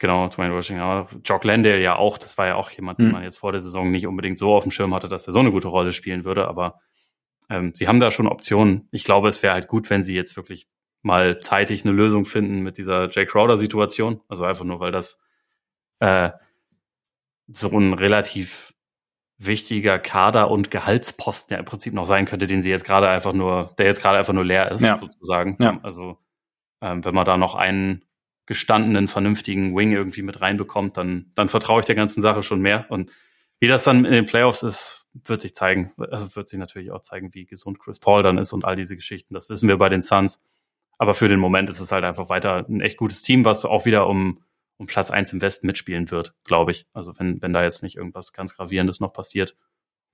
Genau, 0.00 0.28
Dwayne 0.28 0.54
Washington. 0.54 1.20
Jock 1.24 1.44
Landale 1.44 1.80
ja 1.80 1.94
auch. 1.94 2.16
Das 2.16 2.38
war 2.38 2.46
ja 2.46 2.54
auch 2.56 2.70
jemand, 2.70 2.98
den 2.98 3.06
hm. 3.06 3.12
man 3.12 3.22
jetzt 3.22 3.36
vor 3.36 3.52
der 3.52 3.60
Saison 3.60 3.90
nicht 3.90 4.06
unbedingt 4.06 4.38
so 4.38 4.54
auf 4.54 4.62
dem 4.62 4.72
Schirm 4.72 4.94
hatte, 4.94 5.08
dass 5.08 5.26
er 5.26 5.34
so 5.34 5.40
eine 5.40 5.52
gute 5.52 5.68
Rolle 5.68 5.92
spielen 5.92 6.24
würde. 6.24 6.48
Aber 6.48 6.80
ähm, 7.50 7.72
sie 7.74 7.86
haben 7.86 8.00
da 8.00 8.10
schon 8.10 8.26
Optionen. 8.26 8.88
Ich 8.92 9.04
glaube, 9.04 9.28
es 9.28 9.42
wäre 9.42 9.52
halt 9.52 9.68
gut, 9.68 9.90
wenn 9.90 10.02
sie 10.02 10.14
jetzt 10.14 10.36
wirklich 10.36 10.68
mal 11.02 11.38
zeitig 11.38 11.84
eine 11.84 11.92
Lösung 11.92 12.24
finden 12.24 12.60
mit 12.60 12.78
dieser 12.78 13.10
Jay 13.10 13.26
Crowder-Situation. 13.26 14.22
Also 14.26 14.44
einfach 14.44 14.64
nur, 14.64 14.80
weil 14.80 14.90
das 14.90 15.22
äh, 15.98 16.30
so 17.46 17.68
ein 17.68 17.92
relativ 17.92 18.72
wichtiger 19.36 19.98
Kader 19.98 20.50
und 20.50 20.70
Gehaltsposten 20.70 21.54
ja 21.54 21.58
im 21.58 21.66
Prinzip 21.66 21.92
noch 21.92 22.06
sein 22.06 22.24
könnte, 22.24 22.46
den 22.46 22.62
sie 22.62 22.70
jetzt 22.70 22.86
gerade 22.86 23.08
einfach 23.08 23.34
nur, 23.34 23.74
der 23.76 23.84
jetzt 23.84 24.00
gerade 24.00 24.16
einfach 24.16 24.32
nur 24.32 24.46
leer 24.46 24.70
ist, 24.70 24.82
ja. 24.82 24.96
sozusagen. 24.96 25.58
Ja. 25.60 25.78
Also 25.82 26.16
ähm, 26.80 27.04
wenn 27.04 27.14
man 27.14 27.26
da 27.26 27.36
noch 27.36 27.54
einen 27.54 28.02
gestandenen, 28.50 29.06
vernünftigen 29.06 29.76
Wing 29.76 29.92
irgendwie 29.92 30.22
mit 30.22 30.40
reinbekommt, 30.40 30.96
dann, 30.96 31.30
dann 31.36 31.48
vertraue 31.48 31.78
ich 31.78 31.86
der 31.86 31.94
ganzen 31.94 32.20
Sache 32.20 32.42
schon 32.42 32.60
mehr. 32.60 32.84
Und 32.88 33.12
wie 33.60 33.68
das 33.68 33.84
dann 33.84 34.04
in 34.04 34.10
den 34.10 34.26
Playoffs 34.26 34.64
ist, 34.64 35.06
wird 35.12 35.40
sich 35.40 35.54
zeigen. 35.54 35.92
Also 35.96 36.34
wird 36.34 36.48
sich 36.48 36.58
natürlich 36.58 36.90
auch 36.90 37.00
zeigen, 37.02 37.32
wie 37.32 37.44
gesund 37.46 37.78
Chris 37.78 38.00
Paul 38.00 38.24
dann 38.24 38.38
ist 38.38 38.52
und 38.52 38.64
all 38.64 38.74
diese 38.74 38.96
Geschichten. 38.96 39.34
Das 39.34 39.48
wissen 39.50 39.68
wir 39.68 39.78
bei 39.78 39.88
den 39.88 40.02
Suns. 40.02 40.42
Aber 40.98 41.14
für 41.14 41.28
den 41.28 41.38
Moment 41.38 41.70
ist 41.70 41.78
es 41.78 41.92
halt 41.92 42.02
einfach 42.02 42.28
weiter 42.28 42.66
ein 42.68 42.80
echt 42.80 42.96
gutes 42.96 43.22
Team, 43.22 43.44
was 43.44 43.64
auch 43.64 43.84
wieder 43.84 44.08
um, 44.08 44.40
um 44.78 44.88
Platz 44.88 45.12
eins 45.12 45.32
im 45.32 45.40
Westen 45.40 45.68
mitspielen 45.68 46.10
wird, 46.10 46.34
glaube 46.42 46.72
ich. 46.72 46.88
Also 46.92 47.16
wenn, 47.20 47.40
wenn 47.40 47.52
da 47.52 47.62
jetzt 47.62 47.84
nicht 47.84 47.94
irgendwas 47.94 48.32
ganz 48.32 48.56
Gravierendes 48.56 48.98
noch 48.98 49.12
passiert. 49.12 49.56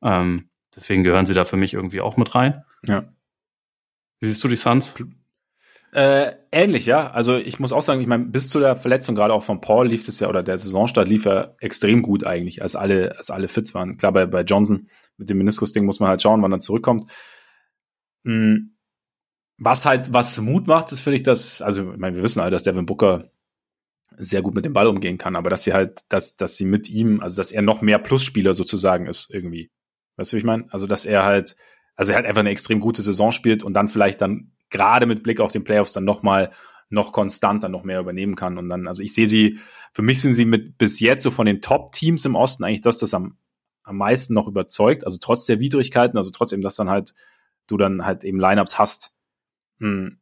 Ähm, 0.03 0.51
deswegen 0.76 1.05
gehören 1.05 1.24
sie 1.24 1.32
da 1.32 1.47
für 1.47 1.57
mich 1.57 1.72
irgendwie 1.72 2.03
auch 2.03 2.18
mit 2.18 2.34
rein. 2.34 2.64
Ja. 2.84 3.11
Wie 4.20 4.26
siehst 4.26 4.45
du 4.45 4.49
die 4.49 4.57
Suns? 4.57 4.93
Äh, 5.97 6.36
ähnlich, 6.53 6.84
ja. 6.84 7.11
Also 7.11 7.38
ich 7.38 7.59
muss 7.59 7.72
auch 7.72 7.80
sagen, 7.80 8.03
ich 8.03 8.07
meine, 8.07 8.26
bis 8.26 8.51
zu 8.51 8.61
der 8.61 8.76
Verletzung 8.76 9.14
gerade 9.14 9.32
auch 9.32 9.42
von 9.42 9.62
Paul 9.62 9.88
lief 9.88 10.07
es 10.07 10.20
ja, 10.20 10.28
oder 10.28 10.42
der 10.42 10.59
Saisonstart 10.59 11.09
lief 11.09 11.24
ja 11.24 11.55
extrem 11.59 12.03
gut 12.03 12.22
eigentlich, 12.22 12.61
als 12.61 12.76
alle, 12.76 13.16
als 13.16 13.30
alle 13.30 13.49
fit 13.49 13.72
waren. 13.72 13.97
Klar, 13.97 14.12
bei, 14.12 14.26
bei 14.26 14.42
Johnson 14.42 14.88
mit 15.16 15.30
dem 15.30 15.38
Meniskus-Ding 15.38 15.86
muss 15.86 15.99
man 15.99 16.11
halt 16.11 16.20
schauen, 16.20 16.42
wann 16.42 16.53
er 16.53 16.59
zurückkommt. 16.59 17.11
Hm. 18.26 18.76
Was 19.57 19.86
halt, 19.86 20.12
was 20.12 20.38
Mut 20.38 20.66
macht, 20.66 20.92
ist, 20.92 21.01
finde 21.01 21.16
ich, 21.16 21.22
dass, 21.22 21.62
also 21.62 21.92
ich 21.92 21.99
meine, 21.99 22.14
wir 22.14 22.22
wissen 22.22 22.40
alle, 22.40 22.51
dass 22.51 22.64
Devin 22.64 22.84
Booker 22.84 23.30
sehr 24.18 24.42
gut 24.42 24.55
mit 24.55 24.66
dem 24.66 24.74
Ball 24.74 24.88
umgehen 24.88 25.16
kann, 25.16 25.34
aber 25.34 25.49
dass 25.49 25.62
sie 25.62 25.72
halt, 25.72 26.01
dass, 26.11 26.36
dass 26.36 26.59
sie 26.59 26.66
mit 26.66 26.90
ihm, 26.90 27.22
also 27.22 27.38
dass 27.38 27.53
er 27.53 27.62
noch 27.62 27.80
mehr 27.80 27.99
Plusspieler 27.99 28.53
sozusagen 28.53 29.07
ist, 29.07 29.30
irgendwie. 29.32 29.70
Weißt 30.16 30.30
du, 30.30 30.36
wie 30.36 30.40
ich 30.40 30.44
meine? 30.44 30.66
Also, 30.68 30.86
dass 30.86 31.07
er 31.07 31.24
halt, 31.24 31.57
also 31.94 32.12
er 32.12 32.16
halt 32.16 32.26
einfach 32.26 32.40
eine 32.40 32.51
extrem 32.51 32.80
gute 32.80 33.01
Saison 33.01 33.32
spielt 33.32 33.62
und 33.64 33.72
dann 33.72 33.88
vielleicht 33.88 34.20
dann 34.20 34.53
gerade 34.71 35.07
mit 35.07 35.23
Blick 35.23 35.41
auf 35.41 35.53
den 35.53 35.64
Playoffs 35.64 35.93
dann 35.93 36.05
nochmal 36.05 36.51
noch 36.89 37.12
konstanter 37.12 37.69
noch 37.69 37.85
mehr 37.85 38.01
übernehmen 38.01 38.37
kann. 38.37 38.59
Und 38.59 38.69
dann, 38.69 38.87
also 38.87 39.03
ich 39.03 39.12
sehe 39.12 39.29
sie, 39.29 39.59
für 39.93 40.03
mich 40.03 40.21
sind 40.21 40.35
sie 40.35 40.45
mit 40.45 40.79
bis 40.79 41.01
jetzt 41.01 41.23
so 41.23 41.31
von 41.31 41.47
den 41.47 41.61
Top-Teams 41.61 42.25
im 42.25 42.37
Osten 42.37 42.64
eigentlich 42.64 42.81
das, 42.81 42.99
das 42.99 43.12
am, 43.14 43.39
am 43.83 43.97
meisten 43.97 44.35
noch 44.35 44.47
überzeugt. 44.47 45.05
Also 45.05 45.19
trotz 45.21 45.47
der 45.47 45.61
Widrigkeiten, 45.61 46.17
also 46.17 46.31
trotzdem, 46.31 46.62
dass 46.62 46.77
dann 46.77 46.91
halt 46.91 47.14
du 47.67 47.77
dann 47.77 48.07
halt 48.07 48.23
eben 48.23 48.39
Lineups 48.39 48.79
hast 48.79 49.12
hm, 49.81 50.21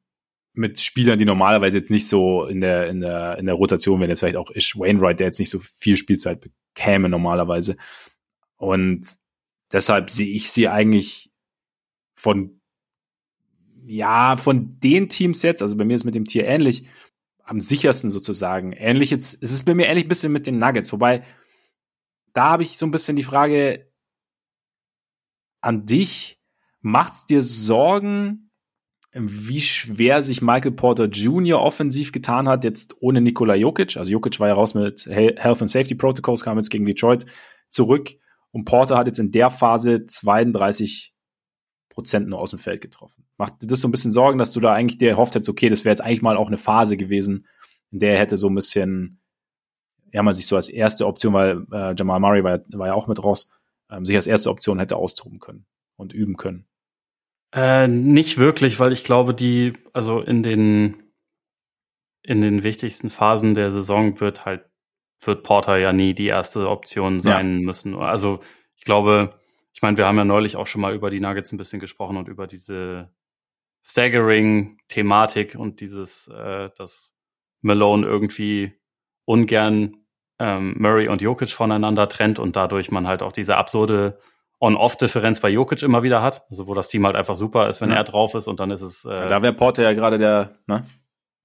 mit 0.54 0.80
Spielern, 0.80 1.18
die 1.18 1.24
normalerweise 1.24 1.76
jetzt 1.76 1.90
nicht 1.90 2.08
so 2.08 2.46
in 2.46 2.60
der, 2.60 2.88
in 2.88 3.00
der, 3.00 3.38
in 3.38 3.46
der 3.46 3.54
Rotation 3.56 4.00
wären, 4.00 4.08
jetzt 4.08 4.20
vielleicht 4.20 4.36
auch 4.36 4.50
Ish 4.50 4.78
Wainwright, 4.78 5.20
der 5.20 5.26
jetzt 5.26 5.40
nicht 5.40 5.50
so 5.50 5.58
viel 5.58 5.96
Spielzeit 5.96 6.40
be 6.40 6.50
käme 6.74 7.08
normalerweise. 7.08 7.76
Und 8.56 9.06
deshalb 9.72 10.10
sehe 10.10 10.26
ich 10.26 10.50
sie 10.50 10.68
eigentlich 10.68 11.30
von, 12.16 12.60
ja, 13.86 14.36
von 14.36 14.78
den 14.80 15.08
Teams 15.08 15.42
jetzt, 15.42 15.62
also 15.62 15.76
bei 15.76 15.84
mir 15.84 15.94
ist 15.94 16.04
mit 16.04 16.14
dem 16.14 16.24
Tier 16.24 16.46
ähnlich, 16.46 16.86
am 17.44 17.60
sichersten 17.60 18.10
sozusagen. 18.10 18.72
Ähnlich 18.72 19.10
jetzt, 19.10 19.42
es 19.42 19.50
ist 19.52 19.64
bei 19.64 19.74
mir 19.74 19.86
ähnlich 19.86 20.06
ein 20.06 20.08
bisschen 20.08 20.32
mit 20.32 20.46
den 20.46 20.58
Nuggets, 20.58 20.92
wobei 20.92 21.24
da 22.32 22.50
habe 22.50 22.62
ich 22.62 22.78
so 22.78 22.86
ein 22.86 22.90
bisschen 22.90 23.16
die 23.16 23.22
Frage 23.22 23.90
an 25.60 25.86
dich. 25.86 26.40
Macht's 26.80 27.26
dir 27.26 27.42
Sorgen, 27.42 28.50
wie 29.12 29.60
schwer 29.60 30.22
sich 30.22 30.42
Michael 30.42 30.72
Porter 30.72 31.04
Jr. 31.04 31.60
offensiv 31.60 32.10
getan 32.12 32.48
hat, 32.48 32.64
jetzt 32.64 32.96
ohne 33.00 33.20
Nikola 33.20 33.54
Jokic? 33.54 33.96
Also 33.96 34.10
Jokic 34.10 34.40
war 34.40 34.48
ja 34.48 34.54
raus 34.54 34.74
mit 34.74 35.06
Health 35.06 35.60
and 35.60 35.70
Safety 35.70 35.94
Protocols, 35.94 36.42
kam 36.42 36.58
jetzt 36.58 36.70
gegen 36.70 36.84
Detroit 36.84 37.24
zurück 37.68 38.10
und 38.50 38.64
Porter 38.64 38.98
hat 38.98 39.06
jetzt 39.06 39.20
in 39.20 39.30
der 39.30 39.50
Phase 39.50 40.06
32 40.06 41.13
Prozent 41.94 42.28
nur 42.28 42.40
aus 42.40 42.50
dem 42.50 42.58
Feld 42.58 42.80
getroffen. 42.80 43.24
Macht 43.38 43.62
dir 43.62 43.66
das 43.66 43.80
so 43.80 43.88
ein 43.88 43.92
bisschen 43.92 44.12
Sorgen, 44.12 44.38
dass 44.38 44.52
du 44.52 44.60
da 44.60 44.74
eigentlich 44.74 44.98
dir 44.98 45.10
erhofft 45.10 45.34
hättest, 45.34 45.48
okay, 45.48 45.68
das 45.68 45.84
wäre 45.84 45.92
jetzt 45.92 46.02
eigentlich 46.02 46.22
mal 46.22 46.36
auch 46.36 46.48
eine 46.48 46.58
Phase 46.58 46.96
gewesen, 46.96 47.46
in 47.90 48.00
der 48.00 48.14
er 48.14 48.18
hätte 48.18 48.36
so 48.36 48.48
ein 48.48 48.54
bisschen, 48.54 49.20
ja, 50.12 50.22
man 50.22 50.34
sich 50.34 50.46
so 50.46 50.56
als 50.56 50.68
erste 50.68 51.06
Option, 51.06 51.32
weil 51.32 51.64
äh, 51.72 51.94
Jamal 51.96 52.20
Murray 52.20 52.44
war, 52.44 52.60
war 52.72 52.88
ja 52.88 52.94
auch 52.94 53.06
mit 53.06 53.22
raus, 53.22 53.52
ähm, 53.90 54.04
sich 54.04 54.16
als 54.16 54.26
erste 54.26 54.50
Option 54.50 54.78
hätte 54.78 54.96
austoben 54.96 55.38
können 55.38 55.66
und 55.96 56.12
üben 56.12 56.36
können. 56.36 56.64
Äh, 57.54 57.86
nicht 57.86 58.38
wirklich, 58.38 58.80
weil 58.80 58.92
ich 58.92 59.04
glaube, 59.04 59.32
die, 59.32 59.74
also 59.92 60.20
in 60.20 60.42
den, 60.42 61.04
in 62.22 62.40
den 62.40 62.64
wichtigsten 62.64 63.10
Phasen 63.10 63.54
der 63.54 63.70
Saison 63.70 64.18
wird 64.20 64.44
halt, 64.44 64.64
wird 65.20 65.44
Porter 65.44 65.76
ja 65.76 65.92
nie 65.92 66.14
die 66.14 66.26
erste 66.26 66.68
Option 66.68 67.20
sein 67.20 67.60
ja. 67.60 67.64
müssen. 67.64 67.94
Also 67.94 68.40
ich 68.76 68.84
glaube, 68.84 69.38
ich 69.74 69.82
meine, 69.82 69.96
wir 69.96 70.06
haben 70.06 70.16
ja 70.16 70.24
neulich 70.24 70.56
auch 70.56 70.68
schon 70.68 70.80
mal 70.80 70.94
über 70.94 71.10
die 71.10 71.20
Nuggets 71.20 71.52
ein 71.52 71.58
bisschen 71.58 71.80
gesprochen 71.80 72.16
und 72.16 72.28
über 72.28 72.46
diese 72.46 73.12
Staggering-Thematik 73.84 75.56
und 75.56 75.80
dieses, 75.80 76.28
äh, 76.28 76.70
dass 76.78 77.16
Malone 77.60 78.06
irgendwie 78.06 78.72
ungern 79.24 79.96
ähm, 80.38 80.74
Murray 80.78 81.08
und 81.08 81.22
Jokic 81.22 81.50
voneinander 81.50 82.08
trennt 82.08 82.38
und 82.38 82.54
dadurch 82.54 82.92
man 82.92 83.08
halt 83.08 83.22
auch 83.22 83.32
diese 83.32 83.56
absurde 83.56 84.18
On-Off-Differenz 84.60 85.40
bei 85.40 85.50
Jokic 85.50 85.82
immer 85.82 86.04
wieder 86.04 86.22
hat, 86.22 86.46
also 86.50 86.68
wo 86.68 86.74
das 86.74 86.88
Team 86.88 87.04
halt 87.04 87.16
einfach 87.16 87.36
super 87.36 87.68
ist, 87.68 87.80
wenn 87.80 87.90
ja. 87.90 87.96
er 87.96 88.04
drauf 88.04 88.34
ist 88.34 88.46
und 88.46 88.60
dann 88.60 88.70
ist 88.70 88.80
es. 88.82 89.04
Äh, 89.04 89.10
ja, 89.10 89.28
da 89.28 89.42
wäre 89.42 89.52
Porter 89.52 89.82
ja 89.82 89.92
gerade 89.92 90.18
der, 90.18 90.56
ne? 90.66 90.86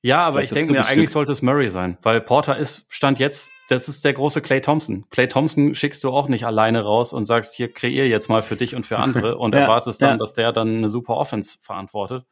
Ja, 0.01 0.25
aber 0.25 0.37
Vielleicht 0.37 0.53
ich 0.53 0.57
denke 0.57 0.73
mir, 0.73 0.87
eigentlich 0.87 1.09
sollte 1.09 1.31
es 1.31 1.41
Murray 1.41 1.69
sein, 1.69 1.97
weil 2.03 2.21
Porter 2.21 2.55
ist, 2.57 2.85
stand 2.87 3.19
jetzt, 3.19 3.51
das 3.67 3.89
ist 3.89 4.05
der 4.05 4.13
große 4.13 4.41
Clay 4.41 4.61
Thompson. 4.61 5.05
Clay 5.09 5.27
Thompson 5.27 5.75
schickst 5.75 6.03
du 6.03 6.11
auch 6.11 6.29
nicht 6.29 6.45
alleine 6.45 6.83
raus 6.83 7.11
und 7.11 7.25
sagst, 7.25 7.53
hier 7.53 7.71
kreier 7.71 8.05
jetzt 8.05 8.29
mal 8.29 8.41
für 8.41 8.55
dich 8.55 8.75
und 8.75 8.85
für 8.85 8.97
andere 8.97 9.37
und 9.39 9.53
ja, 9.53 9.61
erwartest 9.61 10.01
dann, 10.01 10.11
ja. 10.11 10.17
dass 10.17 10.33
der 10.33 10.53
dann 10.53 10.77
eine 10.77 10.89
super 10.89 11.17
Offense 11.17 11.57
verantwortet. 11.61 12.25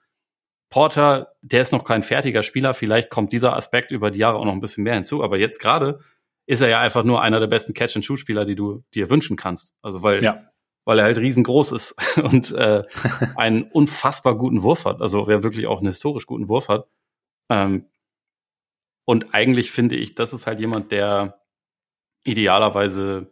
Porter, 0.70 1.34
der 1.42 1.62
ist 1.62 1.72
noch 1.72 1.84
kein 1.84 2.04
fertiger 2.04 2.44
Spieler, 2.44 2.74
vielleicht 2.74 3.10
kommt 3.10 3.34
dieser 3.34 3.56
Aspekt 3.56 3.92
über 3.92 4.12
die 4.12 4.20
Jahre 4.20 4.38
auch 4.38 4.46
noch 4.46 4.54
ein 4.54 4.62
bisschen 4.62 4.84
mehr 4.84 4.96
hinzu, 4.96 5.24
aber 5.24 5.38
jetzt 5.38 5.60
gerade 5.60 6.00
ist 6.46 6.62
er 6.62 6.70
ja 6.70 6.80
einfach 6.80 7.04
nur 7.04 7.22
einer 7.22 7.42
der 7.42 7.48
besten 7.48 7.74
Catch-and-Shoot-Spieler, 7.74 8.46
die 8.46 8.56
du 8.56 8.84
dir 8.94 9.10
wünschen 9.10 9.36
kannst. 9.36 9.74
Also 9.82 10.04
weil 10.04 10.24
ja 10.24 10.44
weil 10.88 11.00
er 11.00 11.06
halt 11.06 11.18
riesengroß 11.18 11.74
ist 11.74 11.96
und 12.24 12.54
äh, 12.54 12.82
einen 13.36 13.64
unfassbar 13.64 14.38
guten 14.38 14.64
Wurf 14.64 14.86
hat. 14.86 15.02
Also 15.02 15.28
wer 15.28 15.44
wirklich 15.44 15.68
auch 15.68 15.80
einen 15.80 15.88
historisch 15.88 16.26
guten 16.26 16.48
Wurf 16.48 16.70
hat. 16.70 16.88
Ähm, 17.50 17.86
und 19.06 19.34
eigentlich 19.34 19.72
finde 19.72 19.96
ich, 19.96 20.16
das 20.16 20.34
ist 20.34 20.48
halt 20.48 20.60
jemand, 20.60 20.92
der 20.92 21.42
idealerweise 22.24 23.32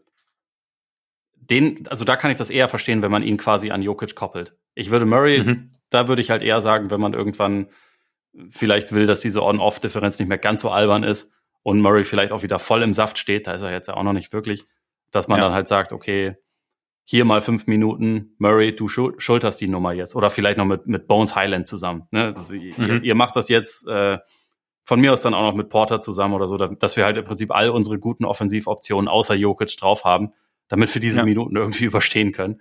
den, 1.35 1.87
also 1.87 2.05
da 2.05 2.15
kann 2.15 2.31
ich 2.31 2.37
das 2.37 2.49
eher 2.49 2.67
verstehen, 2.67 3.01
wenn 3.01 3.11
man 3.11 3.23
ihn 3.23 3.37
quasi 3.37 3.71
an 3.71 3.83
Jokic 3.83 4.15
koppelt. 4.15 4.55
Ich 4.73 4.89
würde 4.89 5.05
Murray, 5.05 5.43
mhm. 5.43 5.71
da 5.89 6.07
würde 6.07 6.21
ich 6.21 6.31
halt 6.31 6.41
eher 6.41 6.61
sagen, 6.61 6.89
wenn 6.91 7.01
man 7.01 7.13
irgendwann 7.13 7.67
vielleicht 8.49 8.93
will, 8.93 9.05
dass 9.05 9.21
diese 9.21 9.43
On-Off-Differenz 9.43 10.19
nicht 10.19 10.27
mehr 10.27 10.37
ganz 10.37 10.61
so 10.61 10.69
albern 10.69 11.03
ist 11.03 11.31
und 11.61 11.81
Murray 11.81 12.03
vielleicht 12.03 12.31
auch 12.31 12.43
wieder 12.43 12.59
voll 12.59 12.83
im 12.83 12.93
Saft 12.93 13.17
steht, 13.17 13.47
da 13.47 13.53
ist 13.53 13.61
er 13.61 13.71
jetzt 13.71 13.87
ja 13.87 13.95
auch 13.95 14.03
noch 14.03 14.13
nicht 14.13 14.33
wirklich, 14.33 14.65
dass 15.11 15.27
man 15.27 15.39
ja. 15.39 15.45
dann 15.45 15.53
halt 15.53 15.67
sagt, 15.67 15.93
okay, 15.93 16.35
hier 17.05 17.23
mal 17.23 17.39
fünf 17.41 17.67
Minuten, 17.67 18.35
Murray, 18.39 18.75
du 18.75 18.87
schulterst 18.87 19.61
die 19.61 19.67
Nummer 19.67 19.93
jetzt. 19.93 20.15
Oder 20.15 20.31
vielleicht 20.31 20.57
noch 20.57 20.65
mit, 20.65 20.87
mit 20.87 21.07
Bones 21.07 21.35
Highland 21.35 21.67
zusammen. 21.67 22.07
Ne? 22.09 22.33
Also, 22.35 22.55
mhm. 22.55 22.73
ihr, 22.77 23.03
ihr, 23.03 23.15
macht 23.15 23.35
das 23.35 23.47
jetzt 23.47 23.87
äh, 23.87 24.17
von 24.83 24.99
mir 24.99 25.13
aus 25.13 25.21
dann 25.21 25.35
auch 25.35 25.43
noch 25.43 25.53
mit 25.53 25.69
Porter 25.69 26.01
zusammen 26.01 26.33
oder 26.33 26.47
so, 26.47 26.57
dass 26.57 26.97
wir 26.97 27.05
halt 27.05 27.17
im 27.17 27.23
Prinzip 27.23 27.51
all 27.51 27.69
unsere 27.69 27.99
guten 27.99 28.25
Offensivoptionen 28.25 29.07
außer 29.07 29.35
Jokic 29.35 29.77
drauf 29.77 30.03
haben, 30.03 30.33
damit 30.67 30.93
wir 30.95 30.99
diese 30.99 31.19
ja. 31.19 31.25
Minuten 31.25 31.55
irgendwie 31.55 31.85
überstehen 31.85 32.31
können. 32.31 32.59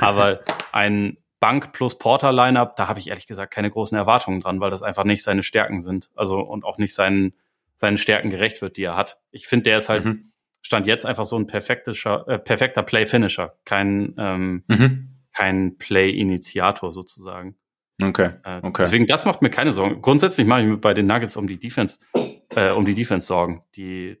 Aber 0.00 0.40
ein 0.72 1.16
Bank 1.38 1.72
plus 1.72 1.96
Porter 1.96 2.32
Lineup, 2.32 2.74
da 2.74 2.88
habe 2.88 2.98
ich 2.98 3.08
ehrlich 3.08 3.28
gesagt 3.28 3.54
keine 3.54 3.70
großen 3.70 3.96
Erwartungen 3.96 4.40
dran, 4.40 4.60
weil 4.60 4.70
das 4.70 4.82
einfach 4.82 5.04
nicht 5.04 5.22
seine 5.22 5.44
Stärken 5.44 5.80
sind. 5.80 6.10
Also 6.16 6.40
und 6.40 6.64
auch 6.64 6.78
nicht 6.78 6.94
seinen, 6.94 7.34
seinen 7.76 7.98
Stärken 7.98 8.30
gerecht 8.30 8.60
wird, 8.60 8.76
die 8.76 8.82
er 8.82 8.96
hat. 8.96 9.20
Ich 9.30 9.46
finde, 9.46 9.64
der 9.64 9.78
ist 9.78 9.88
halt 9.88 10.04
mhm 10.04 10.32
stand 10.64 10.86
jetzt 10.86 11.06
einfach 11.06 11.26
so 11.26 11.36
ein 11.36 11.46
perfekter, 11.46 11.92
äh, 12.26 12.38
perfekter 12.38 12.82
Play-Finisher, 12.82 13.54
kein, 13.64 14.14
ähm, 14.18 14.64
mhm. 14.66 15.10
kein 15.32 15.76
Play-Initiator 15.76 16.92
sozusagen. 16.92 17.56
Okay. 18.02 18.30
Äh, 18.44 18.58
okay. 18.62 18.82
Deswegen, 18.82 19.06
das 19.06 19.24
macht 19.24 19.42
mir 19.42 19.50
keine 19.50 19.72
Sorgen. 19.72 20.02
Grundsätzlich 20.02 20.46
mache 20.46 20.62
ich 20.62 20.66
mir 20.66 20.76
bei 20.78 20.94
den 20.94 21.06
Nuggets 21.06 21.36
um 21.36 21.46
die 21.46 21.58
Defense, 21.58 21.98
äh, 22.56 22.70
um 22.70 22.84
die 22.84 22.94
Defense 22.94 23.26
Sorgen. 23.26 23.62
Die, 23.76 24.16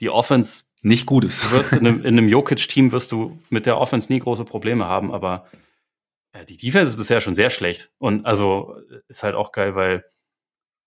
die 0.00 0.10
Offense 0.10 0.64
nicht 0.82 1.06
gut 1.06 1.24
ist. 1.24 1.52
Wirst 1.52 1.74
in 1.74 1.86
einem, 1.86 2.00
in 2.04 2.18
einem 2.18 2.28
Jokic-Team 2.28 2.90
wirst 2.92 3.12
du 3.12 3.38
mit 3.50 3.66
der 3.66 3.78
Offense 3.78 4.10
nie 4.12 4.18
große 4.18 4.44
Probleme 4.44 4.86
haben, 4.86 5.12
aber 5.12 5.46
äh, 6.32 6.44
die 6.44 6.56
Defense 6.56 6.92
ist 6.92 6.96
bisher 6.96 7.20
schon 7.20 7.34
sehr 7.34 7.50
schlecht. 7.50 7.90
Und 7.98 8.24
also 8.24 8.74
ist 9.08 9.22
halt 9.22 9.34
auch 9.34 9.52
geil, 9.52 9.74
weil 9.74 10.04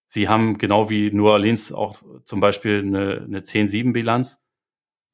sie 0.08 0.28
haben 0.28 0.58
genau 0.58 0.90
wie 0.90 1.12
New 1.12 1.28
Orleans 1.28 1.72
auch 1.72 2.02
zum 2.26 2.40
Beispiel 2.40 2.80
eine, 2.80 3.22
eine 3.28 3.40
10-7-Bilanz 3.40 4.42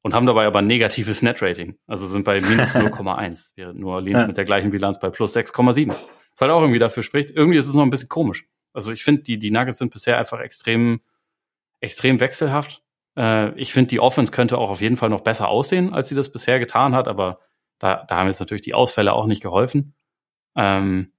und 0.02 0.14
haben 0.14 0.26
dabei 0.26 0.46
aber 0.46 0.60
ein 0.60 0.66
negatives 0.66 1.22
Net-Rating. 1.22 1.78
Also 1.86 2.06
sind 2.06 2.24
bei 2.24 2.40
minus 2.40 2.74
0,1, 2.74 3.50
während 3.56 3.80
New 3.80 3.88
Orleans 3.88 4.20
ja. 4.20 4.26
mit 4.26 4.36
der 4.36 4.44
gleichen 4.44 4.70
Bilanz 4.70 4.98
bei 5.00 5.10
plus 5.10 5.36
6,7 5.36 5.92
ist. 5.92 6.06
Was 6.32 6.40
halt 6.40 6.52
auch 6.52 6.60
irgendwie 6.60 6.78
dafür 6.78 7.02
spricht. 7.02 7.30
Irgendwie 7.30 7.58
ist 7.58 7.66
es 7.66 7.74
noch 7.74 7.82
ein 7.82 7.90
bisschen 7.90 8.08
komisch. 8.08 8.48
Also 8.72 8.92
ich 8.92 9.02
finde, 9.02 9.22
die, 9.22 9.38
die 9.38 9.50
Nuggets 9.50 9.78
sind 9.78 9.92
bisher 9.92 10.18
einfach 10.18 10.40
extrem, 10.40 11.00
extrem 11.80 12.20
wechselhaft. 12.20 12.82
Äh, 13.16 13.58
ich 13.58 13.72
finde, 13.72 13.88
die 13.88 14.00
Offense 14.00 14.30
könnte 14.30 14.58
auch 14.58 14.70
auf 14.70 14.80
jeden 14.80 14.96
Fall 14.96 15.08
noch 15.10 15.22
besser 15.22 15.48
aussehen, 15.48 15.92
als 15.92 16.08
sie 16.08 16.14
das 16.14 16.30
bisher 16.30 16.58
getan 16.60 16.94
hat, 16.94 17.08
aber 17.08 17.40
da, 17.80 18.04
da 18.08 18.16
haben 18.16 18.28
jetzt 18.28 18.40
natürlich 18.40 18.62
die 18.62 18.74
Ausfälle 18.74 19.12
auch 19.12 19.26
nicht 19.26 19.42
geholfen. 19.42 19.94
Ähm, 20.56 21.12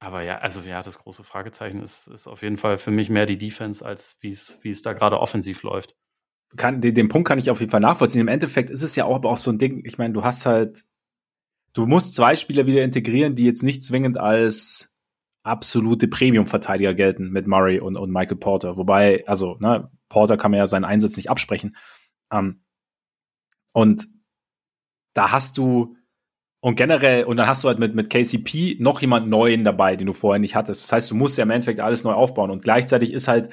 aber 0.00 0.22
ja, 0.22 0.38
also 0.38 0.60
ja, 0.62 0.82
das 0.82 0.98
große 0.98 1.24
Fragezeichen 1.24 1.82
ist, 1.82 2.08
ist 2.08 2.26
auf 2.26 2.42
jeden 2.42 2.56
Fall 2.56 2.78
für 2.78 2.90
mich 2.90 3.08
mehr 3.08 3.26
die 3.26 3.38
Defense, 3.38 3.84
als 3.84 4.18
wie 4.20 4.28
es, 4.28 4.58
wie 4.62 4.70
es 4.70 4.82
da 4.82 4.92
gerade 4.92 5.20
offensiv 5.20 5.62
läuft 5.62 5.94
kann, 6.56 6.80
den, 6.80 6.94
den 6.94 7.08
Punkt 7.08 7.28
kann 7.28 7.38
ich 7.38 7.50
auf 7.50 7.60
jeden 7.60 7.70
Fall 7.70 7.80
nachvollziehen. 7.80 8.20
Im 8.20 8.28
Endeffekt 8.28 8.70
ist 8.70 8.82
es 8.82 8.96
ja 8.96 9.04
auch, 9.04 9.16
aber 9.16 9.30
auch 9.30 9.38
so 9.38 9.50
ein 9.50 9.58
Ding, 9.58 9.82
ich 9.84 9.98
meine, 9.98 10.14
du 10.14 10.24
hast 10.24 10.46
halt, 10.46 10.84
du 11.72 11.86
musst 11.86 12.14
zwei 12.14 12.36
Spieler 12.36 12.66
wieder 12.66 12.82
integrieren, 12.82 13.34
die 13.34 13.44
jetzt 13.44 13.62
nicht 13.62 13.84
zwingend 13.84 14.18
als 14.18 14.94
absolute 15.42 16.08
Premium-Verteidiger 16.08 16.94
gelten 16.94 17.30
mit 17.30 17.46
Murray 17.46 17.78
und, 17.78 17.96
und 17.96 18.10
Michael 18.10 18.38
Porter. 18.38 18.76
Wobei, 18.76 19.24
also, 19.26 19.56
ne, 19.60 19.90
Porter 20.08 20.36
kann 20.36 20.50
man 20.50 20.58
ja 20.58 20.66
seinen 20.66 20.84
Einsatz 20.84 21.16
nicht 21.16 21.30
absprechen. 21.30 21.76
Ähm, 22.32 22.62
und 23.72 24.08
da 25.12 25.32
hast 25.32 25.58
du, 25.58 25.96
und 26.60 26.76
generell, 26.76 27.24
und 27.24 27.36
dann 27.36 27.46
hast 27.46 27.62
du 27.62 27.68
halt 27.68 27.78
mit, 27.78 27.94
mit 27.94 28.08
KCP 28.08 28.78
noch 28.80 29.02
jemand 29.02 29.28
Neuen 29.28 29.64
dabei, 29.64 29.96
den 29.96 30.06
du 30.06 30.14
vorher 30.14 30.40
nicht 30.40 30.56
hattest. 30.56 30.84
Das 30.84 30.92
heißt, 30.92 31.10
du 31.10 31.14
musst 31.14 31.36
ja 31.36 31.44
im 31.44 31.50
Endeffekt 31.50 31.80
alles 31.80 32.04
neu 32.04 32.12
aufbauen. 32.12 32.50
Und 32.50 32.62
gleichzeitig 32.62 33.12
ist 33.12 33.28
halt 33.28 33.50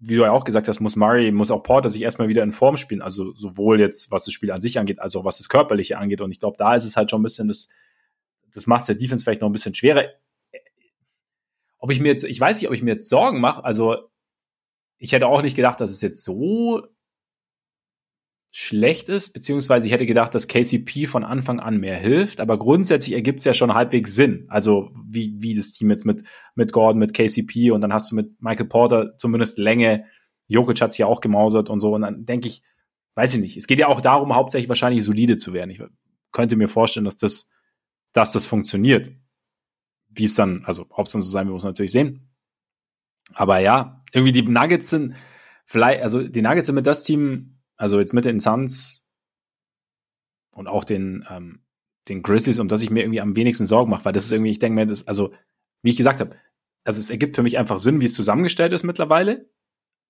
wie 0.00 0.16
du 0.16 0.22
ja 0.22 0.32
auch 0.32 0.44
gesagt 0.44 0.66
hast, 0.66 0.80
muss 0.80 0.96
Murray, 0.96 1.30
muss 1.30 1.50
auch 1.50 1.62
Porter 1.62 1.90
sich 1.90 2.02
erstmal 2.02 2.28
wieder 2.28 2.42
in 2.42 2.52
Form 2.52 2.78
spielen. 2.78 3.02
Also 3.02 3.34
sowohl 3.34 3.78
jetzt, 3.80 4.10
was 4.10 4.24
das 4.24 4.32
Spiel 4.32 4.50
an 4.50 4.62
sich 4.62 4.78
angeht, 4.78 4.98
als 4.98 5.14
auch 5.14 5.24
was 5.26 5.36
das 5.36 5.50
Körperliche 5.50 5.98
angeht. 5.98 6.22
Und 6.22 6.30
ich 6.30 6.40
glaube, 6.40 6.56
da 6.56 6.74
ist 6.74 6.84
es 6.84 6.96
halt 6.96 7.10
schon 7.10 7.20
ein 7.20 7.24
bisschen, 7.24 7.48
das, 7.48 7.68
das 8.52 8.66
macht 8.66 8.80
es 8.80 8.86
der 8.86 8.96
Defense 8.96 9.22
vielleicht 9.22 9.42
noch 9.42 9.48
ein 9.48 9.52
bisschen 9.52 9.74
schwerer. 9.74 10.06
Ob 11.78 11.92
ich 11.92 12.00
mir 12.00 12.08
jetzt, 12.08 12.24
ich 12.24 12.40
weiß 12.40 12.60
nicht, 12.60 12.68
ob 12.68 12.74
ich 12.74 12.82
mir 12.82 12.92
jetzt 12.92 13.10
Sorgen 13.10 13.40
mache. 13.40 13.62
Also 13.62 14.08
ich 14.96 15.12
hätte 15.12 15.26
auch 15.26 15.42
nicht 15.42 15.56
gedacht, 15.56 15.80
dass 15.80 15.90
es 15.90 16.00
jetzt 16.00 16.24
so 16.24 16.86
schlecht 18.52 19.08
ist, 19.08 19.32
beziehungsweise 19.32 19.86
ich 19.86 19.92
hätte 19.92 20.06
gedacht, 20.06 20.34
dass 20.34 20.48
KCP 20.48 21.06
von 21.06 21.24
Anfang 21.24 21.60
an 21.60 21.78
mehr 21.78 21.96
hilft, 21.96 22.40
aber 22.40 22.58
grundsätzlich 22.58 23.14
ergibt 23.14 23.38
es 23.38 23.44
ja 23.44 23.54
schon 23.54 23.74
halbwegs 23.74 24.14
Sinn. 24.14 24.46
Also 24.48 24.90
wie, 25.08 25.34
wie 25.38 25.54
das 25.54 25.72
Team 25.72 25.90
jetzt 25.90 26.04
mit, 26.04 26.24
mit 26.54 26.72
Gordon, 26.72 26.98
mit 26.98 27.14
KCP 27.14 27.70
und 27.70 27.82
dann 27.82 27.92
hast 27.92 28.10
du 28.10 28.16
mit 28.16 28.42
Michael 28.42 28.66
Porter 28.66 29.16
zumindest 29.16 29.58
Länge. 29.58 30.04
Jokic 30.48 30.80
hat 30.80 30.92
sich 30.92 31.00
ja 31.00 31.06
auch 31.06 31.20
gemausert 31.20 31.70
und 31.70 31.80
so. 31.80 31.94
Und 31.94 32.02
dann 32.02 32.26
denke 32.26 32.48
ich, 32.48 32.62
weiß 33.14 33.34
ich 33.34 33.40
nicht. 33.40 33.56
Es 33.56 33.66
geht 33.66 33.78
ja 33.78 33.86
auch 33.86 34.00
darum, 34.00 34.34
hauptsächlich 34.34 34.68
wahrscheinlich 34.68 35.04
solide 35.04 35.36
zu 35.36 35.52
werden. 35.52 35.70
Ich 35.70 35.80
könnte 36.32 36.56
mir 36.56 36.68
vorstellen, 36.68 37.04
dass 37.04 37.16
das, 37.16 37.50
dass 38.12 38.32
das 38.32 38.46
funktioniert. 38.46 39.12
Wie 40.08 40.24
es 40.24 40.34
dann, 40.34 40.64
also 40.64 40.86
ob 40.90 41.06
es 41.06 41.12
dann 41.12 41.22
so 41.22 41.30
sein 41.30 41.46
wird, 41.46 41.54
muss 41.54 41.62
man 41.62 41.70
natürlich 41.70 41.92
sehen. 41.92 42.32
Aber 43.32 43.60
ja, 43.60 44.02
irgendwie 44.12 44.32
die 44.32 44.42
Nuggets 44.42 44.90
sind 44.90 45.14
vielleicht, 45.64 46.02
also 46.02 46.26
die 46.26 46.42
Nuggets 46.42 46.66
sind 46.66 46.74
mit 46.74 46.86
das 46.86 47.04
Team, 47.04 47.59
also 47.80 47.98
jetzt 47.98 48.12
mit 48.12 48.26
den 48.26 48.40
Suns 48.40 49.06
und 50.54 50.68
auch 50.68 50.84
den, 50.84 51.26
ähm, 51.30 51.64
den 52.08 52.22
Grizzlies, 52.22 52.58
um 52.58 52.68
das 52.68 52.82
ich 52.82 52.90
mir 52.90 53.00
irgendwie 53.00 53.22
am 53.22 53.36
wenigsten 53.36 53.64
Sorgen 53.64 53.90
mache, 53.90 54.04
weil 54.04 54.12
das 54.12 54.26
ist 54.26 54.32
irgendwie, 54.32 54.50
ich 54.50 54.58
denke 54.58 54.74
mir, 54.74 54.86
das, 54.86 55.08
also, 55.08 55.32
wie 55.82 55.88
ich 55.88 55.96
gesagt 55.96 56.20
habe, 56.20 56.36
also 56.84 56.98
es 56.98 57.08
ergibt 57.08 57.36
für 57.36 57.42
mich 57.42 57.56
einfach 57.56 57.78
Sinn, 57.78 58.02
wie 58.02 58.04
es 58.04 58.14
zusammengestellt 58.14 58.74
ist 58.74 58.84
mittlerweile. 58.84 59.48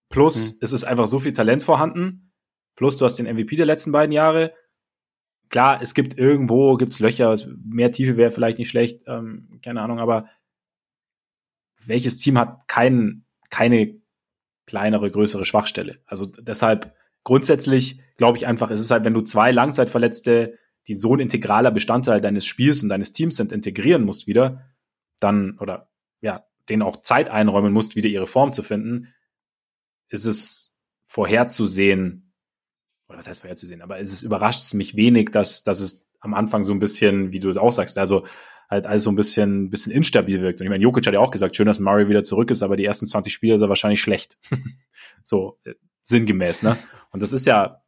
Plus, 0.09 0.55
mhm. 0.55 0.59
es 0.63 0.73
ist 0.73 0.83
einfach 0.83 1.07
so 1.07 1.21
viel 1.21 1.33
Talent 1.33 1.63
vorhanden. 1.63 2.33
Plus, 2.75 2.97
du 2.97 3.05
hast 3.05 3.17
den 3.21 3.33
MVP 3.33 3.55
der 3.55 3.67
letzten 3.67 3.93
beiden 3.93 4.13
Jahre. 4.13 4.53
Klar, 5.49 5.81
es 5.81 5.95
gibt 5.95 6.19
irgendwo, 6.19 6.77
gibt's 6.77 6.99
Löcher, 6.99 7.37
mehr 7.65 7.93
Tiefe 7.93 8.17
wäre 8.17 8.33
vielleicht 8.33 8.59
nicht 8.59 8.71
schlecht, 8.71 9.05
ähm, 9.07 9.61
keine 9.63 9.81
Ahnung, 9.81 10.01
aber 10.01 10.29
welches 11.85 12.17
Team 12.17 12.37
hat 12.37 12.67
kein, 12.67 13.25
keine 13.49 14.01
kleinere, 14.67 15.09
größere 15.09 15.45
Schwachstelle? 15.45 16.01
Also 16.07 16.27
deshalb 16.27 16.97
grundsätzlich 17.25 18.01
glaube 18.17 18.39
ich 18.39 18.47
einfach, 18.47 18.71
es 18.71 18.81
ist 18.81 18.91
halt, 18.91 19.05
wenn 19.05 19.15
du 19.15 19.23
zwei 19.23 19.51
Langzeitverletzte, 19.51 20.59
die 20.87 20.97
so 20.97 21.15
ein 21.15 21.21
integraler 21.21 21.71
Bestandteil 21.71 22.21
deines 22.21 22.47
Spiels 22.47 22.83
und 22.83 22.89
deines 22.89 23.13
Teams 23.13 23.37
sind, 23.37 23.53
integrieren 23.53 24.05
musst 24.05 24.27
wieder, 24.27 24.71
dann, 25.21 25.59
oder 25.59 25.91
ja, 26.21 26.45
denen 26.69 26.83
auch 26.83 27.03
Zeit 27.03 27.29
einräumen 27.29 27.73
musst, 27.73 27.97
wieder 27.97 28.09
ihre 28.09 28.27
Form 28.27 28.53
zu 28.53 28.63
finden, 28.63 29.15
ist 30.09 30.25
es 30.25 30.77
vorherzusehen, 31.05 32.33
oder 33.09 33.19
was 33.19 33.29
heißt 33.29 33.41
vorherzusehen, 33.41 33.83
aber 33.83 33.99
es 33.99 34.13
ist 34.13 34.23
überrascht 34.23 34.61
es 34.61 34.75
mich 34.75 34.97
wenig, 34.97 35.31
dass, 35.31 35.63
dass 35.63 35.81
es 35.81 36.10
am 36.21 36.35
Anfang 36.35 36.63
so 36.63 36.73
ein 36.73 36.79
bisschen, 36.79 37.33
wie 37.33 37.41
du 37.41 37.49
es 37.49 37.57
auch 37.57 37.73
sagst, 37.73 37.99
also 37.99 38.25
halt 38.71 38.87
alles 38.87 39.03
so 39.03 39.11
ein 39.11 39.17
bisschen, 39.17 39.69
bisschen 39.69 39.93
instabil 39.93 40.41
wirkt. 40.41 40.61
Und 40.61 40.67
ich 40.67 40.71
meine, 40.71 40.83
Jokic 40.83 41.07
hat 41.07 41.15
ja 41.15 41.21
auch 41.21 41.33
gesagt, 41.33 41.57
schön, 41.57 41.67
dass 41.67 41.81
Murray 41.81 42.09
wieder 42.09 42.23
zurück 42.23 42.51
ist, 42.51 42.63
aber 42.63 42.77
die 42.77 42.85
ersten 42.85 43.07
20 43.07 43.33
Spiele 43.33 43.55
ist 43.55 43.63
er 43.63 43.69
wahrscheinlich 43.69 44.01
schlecht. 44.01 44.39
so, 45.25 45.59
äh, 45.65 45.75
sinngemäß, 46.03 46.63
ne? 46.63 46.79
Und 47.11 47.21
das 47.21 47.33
ist 47.33 47.47
ja, 47.47 47.83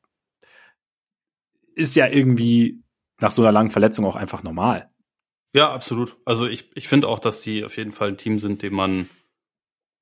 ist 1.74 1.94
ja 1.94 2.08
irgendwie 2.08 2.82
nach 3.20 3.30
so 3.30 3.42
einer 3.42 3.52
langen 3.52 3.70
Verletzung 3.70 4.04
auch 4.04 4.16
einfach 4.16 4.42
normal. 4.42 4.90
Ja, 5.54 5.72
absolut. 5.72 6.16
Also 6.24 6.46
ich, 6.46 6.70
ich 6.74 6.88
finde 6.88 7.08
auch, 7.08 7.18
dass 7.18 7.42
die 7.42 7.64
auf 7.64 7.76
jeden 7.76 7.92
Fall 7.92 8.08
ein 8.08 8.16
Team 8.16 8.38
sind, 8.38 8.62
dem 8.62 8.74
man, 8.74 9.08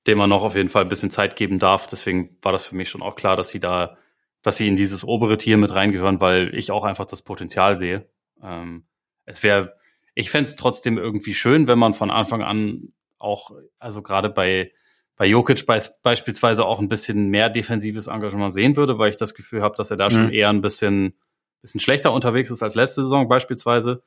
dem 0.06 0.18
man 0.18 0.30
noch 0.30 0.42
auf 0.42 0.54
jeden 0.54 0.68
Fall 0.68 0.82
ein 0.82 0.88
bisschen 0.88 1.10
Zeit 1.10 1.36
geben 1.36 1.58
darf. 1.58 1.86
Deswegen 1.86 2.38
war 2.40 2.52
das 2.52 2.66
für 2.66 2.76
mich 2.76 2.88
schon 2.88 3.02
auch 3.02 3.16
klar, 3.16 3.36
dass 3.36 3.50
sie 3.50 3.60
da, 3.60 3.98
dass 4.42 4.56
sie 4.56 4.68
in 4.68 4.76
dieses 4.76 5.04
obere 5.04 5.36
Tier 5.36 5.58
mit 5.58 5.74
reingehören, 5.74 6.20
weil 6.20 6.54
ich 6.54 6.70
auch 6.70 6.84
einfach 6.84 7.04
das 7.04 7.22
Potenzial 7.22 7.76
sehe. 7.76 8.08
Ähm, 8.42 8.84
es 9.24 9.42
wäre, 9.42 9.74
ich 10.14 10.30
fände 10.30 10.50
es 10.50 10.56
trotzdem 10.56 10.98
irgendwie 10.98 11.34
schön, 11.34 11.66
wenn 11.66 11.78
man 11.78 11.92
von 11.92 12.10
Anfang 12.10 12.42
an 12.42 12.92
auch, 13.18 13.52
also 13.78 14.02
gerade 14.02 14.30
bei, 14.30 14.72
bei 15.16 15.26
Jokic 15.26 15.66
beis 15.66 16.00
beispielsweise 16.02 16.64
auch 16.64 16.80
ein 16.80 16.88
bisschen 16.88 17.28
mehr 17.28 17.50
defensives 17.50 18.06
Engagement 18.06 18.52
sehen 18.52 18.76
würde, 18.76 18.98
weil 18.98 19.10
ich 19.10 19.16
das 19.16 19.34
Gefühl 19.34 19.62
habe, 19.62 19.76
dass 19.76 19.90
er 19.90 19.96
da 19.96 20.06
mhm. 20.06 20.10
schon 20.10 20.32
eher 20.32 20.48
ein 20.48 20.62
bisschen, 20.62 21.14
bisschen 21.60 21.80
schlechter 21.80 22.12
unterwegs 22.12 22.50
ist 22.50 22.62
als 22.62 22.74
letzte 22.74 23.02
Saison 23.02 23.28
beispielsweise. 23.28 24.02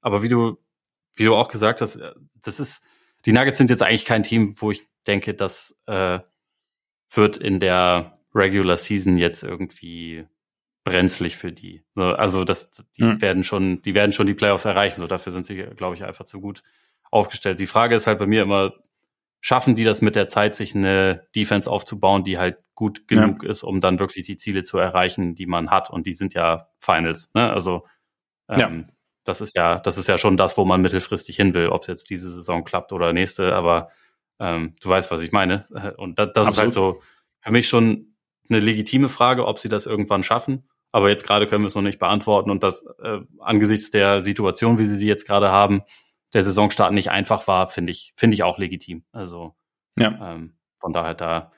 Aber 0.00 0.22
wie 0.22 0.28
du, 0.28 0.58
wie 1.14 1.24
du 1.24 1.34
auch 1.34 1.48
gesagt 1.48 1.80
hast, 1.80 1.96
äh, 1.96 2.12
das 2.42 2.60
ist, 2.60 2.84
die 3.24 3.32
Nuggets 3.32 3.58
sind 3.58 3.70
jetzt 3.70 3.82
eigentlich 3.82 4.04
kein 4.04 4.22
Team, 4.22 4.54
wo 4.58 4.70
ich 4.70 4.86
denke, 5.06 5.34
das 5.34 5.80
äh, 5.86 6.20
wird 7.10 7.36
in 7.38 7.60
der 7.60 8.18
Regular 8.34 8.76
Season 8.76 9.16
jetzt 9.16 9.42
irgendwie 9.42 10.26
brenzlig 10.88 11.36
für 11.36 11.52
die. 11.52 11.84
So, 11.94 12.04
also 12.04 12.44
das, 12.44 12.70
die 12.96 13.04
mhm. 13.04 13.20
werden 13.20 13.44
schon, 13.44 13.82
die 13.82 13.94
werden 13.94 14.12
schon 14.12 14.26
die 14.26 14.34
Playoffs 14.34 14.64
erreichen. 14.64 15.00
So 15.00 15.06
dafür 15.06 15.32
sind 15.32 15.46
sie, 15.46 15.56
glaube 15.76 15.96
ich, 15.96 16.04
einfach 16.04 16.24
zu 16.24 16.40
gut 16.40 16.62
aufgestellt. 17.10 17.60
Die 17.60 17.66
Frage 17.66 17.94
ist 17.94 18.06
halt 18.06 18.18
bei 18.18 18.26
mir 18.26 18.42
immer, 18.42 18.72
schaffen 19.40 19.74
die 19.74 19.84
das 19.84 20.02
mit 20.02 20.16
der 20.16 20.28
Zeit, 20.28 20.56
sich 20.56 20.74
eine 20.74 21.26
Defense 21.34 21.70
aufzubauen, 21.70 22.24
die 22.24 22.38
halt 22.38 22.58
gut 22.74 23.08
genug 23.08 23.44
ja. 23.44 23.50
ist, 23.50 23.62
um 23.62 23.80
dann 23.80 23.98
wirklich 23.98 24.26
die 24.26 24.36
Ziele 24.36 24.64
zu 24.64 24.78
erreichen, 24.78 25.34
die 25.34 25.46
man 25.46 25.70
hat. 25.70 25.90
Und 25.90 26.06
die 26.06 26.14
sind 26.14 26.34
ja 26.34 26.68
Finals. 26.80 27.30
Ne? 27.34 27.50
Also 27.52 27.86
ähm, 28.48 28.58
ja. 28.58 28.94
das 29.24 29.40
ist 29.40 29.56
ja, 29.56 29.78
das 29.78 29.98
ist 29.98 30.08
ja 30.08 30.18
schon 30.18 30.36
das, 30.36 30.56
wo 30.56 30.64
man 30.64 30.80
mittelfristig 30.80 31.36
hin 31.36 31.54
will, 31.54 31.68
ob 31.68 31.82
es 31.82 31.88
jetzt 31.88 32.10
diese 32.10 32.30
Saison 32.30 32.64
klappt 32.64 32.92
oder 32.92 33.12
nächste. 33.12 33.54
Aber 33.54 33.90
ähm, 34.40 34.76
du 34.80 34.88
weißt, 34.88 35.10
was 35.10 35.22
ich 35.22 35.32
meine. 35.32 35.66
Und 35.96 36.18
das, 36.18 36.30
das 36.34 36.48
ist 36.50 36.58
halt 36.58 36.72
so 36.72 37.02
für 37.40 37.52
mich 37.52 37.68
schon 37.68 38.16
eine 38.48 38.60
legitime 38.60 39.08
Frage, 39.08 39.46
ob 39.46 39.58
sie 39.58 39.68
das 39.68 39.86
irgendwann 39.86 40.22
schaffen. 40.22 40.68
Aber 40.92 41.08
jetzt 41.08 41.26
gerade 41.26 41.46
können 41.46 41.64
wir 41.64 41.68
es 41.68 41.74
noch 41.74 41.82
nicht 41.82 41.98
beantworten. 41.98 42.50
Und 42.50 42.62
das 42.62 42.84
äh, 43.02 43.20
angesichts 43.40 43.90
der 43.90 44.22
Situation, 44.22 44.78
wie 44.78 44.86
sie 44.86 44.96
sie 44.96 45.06
jetzt 45.06 45.26
gerade 45.26 45.50
haben, 45.50 45.82
der 46.34 46.42
Saisonstart 46.42 46.92
nicht 46.92 47.10
einfach 47.10 47.46
war, 47.46 47.68
finde 47.68 47.92
ich, 47.92 48.12
finde 48.16 48.34
ich 48.34 48.42
auch 48.42 48.58
legitim. 48.58 49.04
Also 49.12 49.54
ja. 49.98 50.34
ähm, 50.34 50.56
von 50.76 50.92
daher 50.92 51.14
da, 51.14 51.52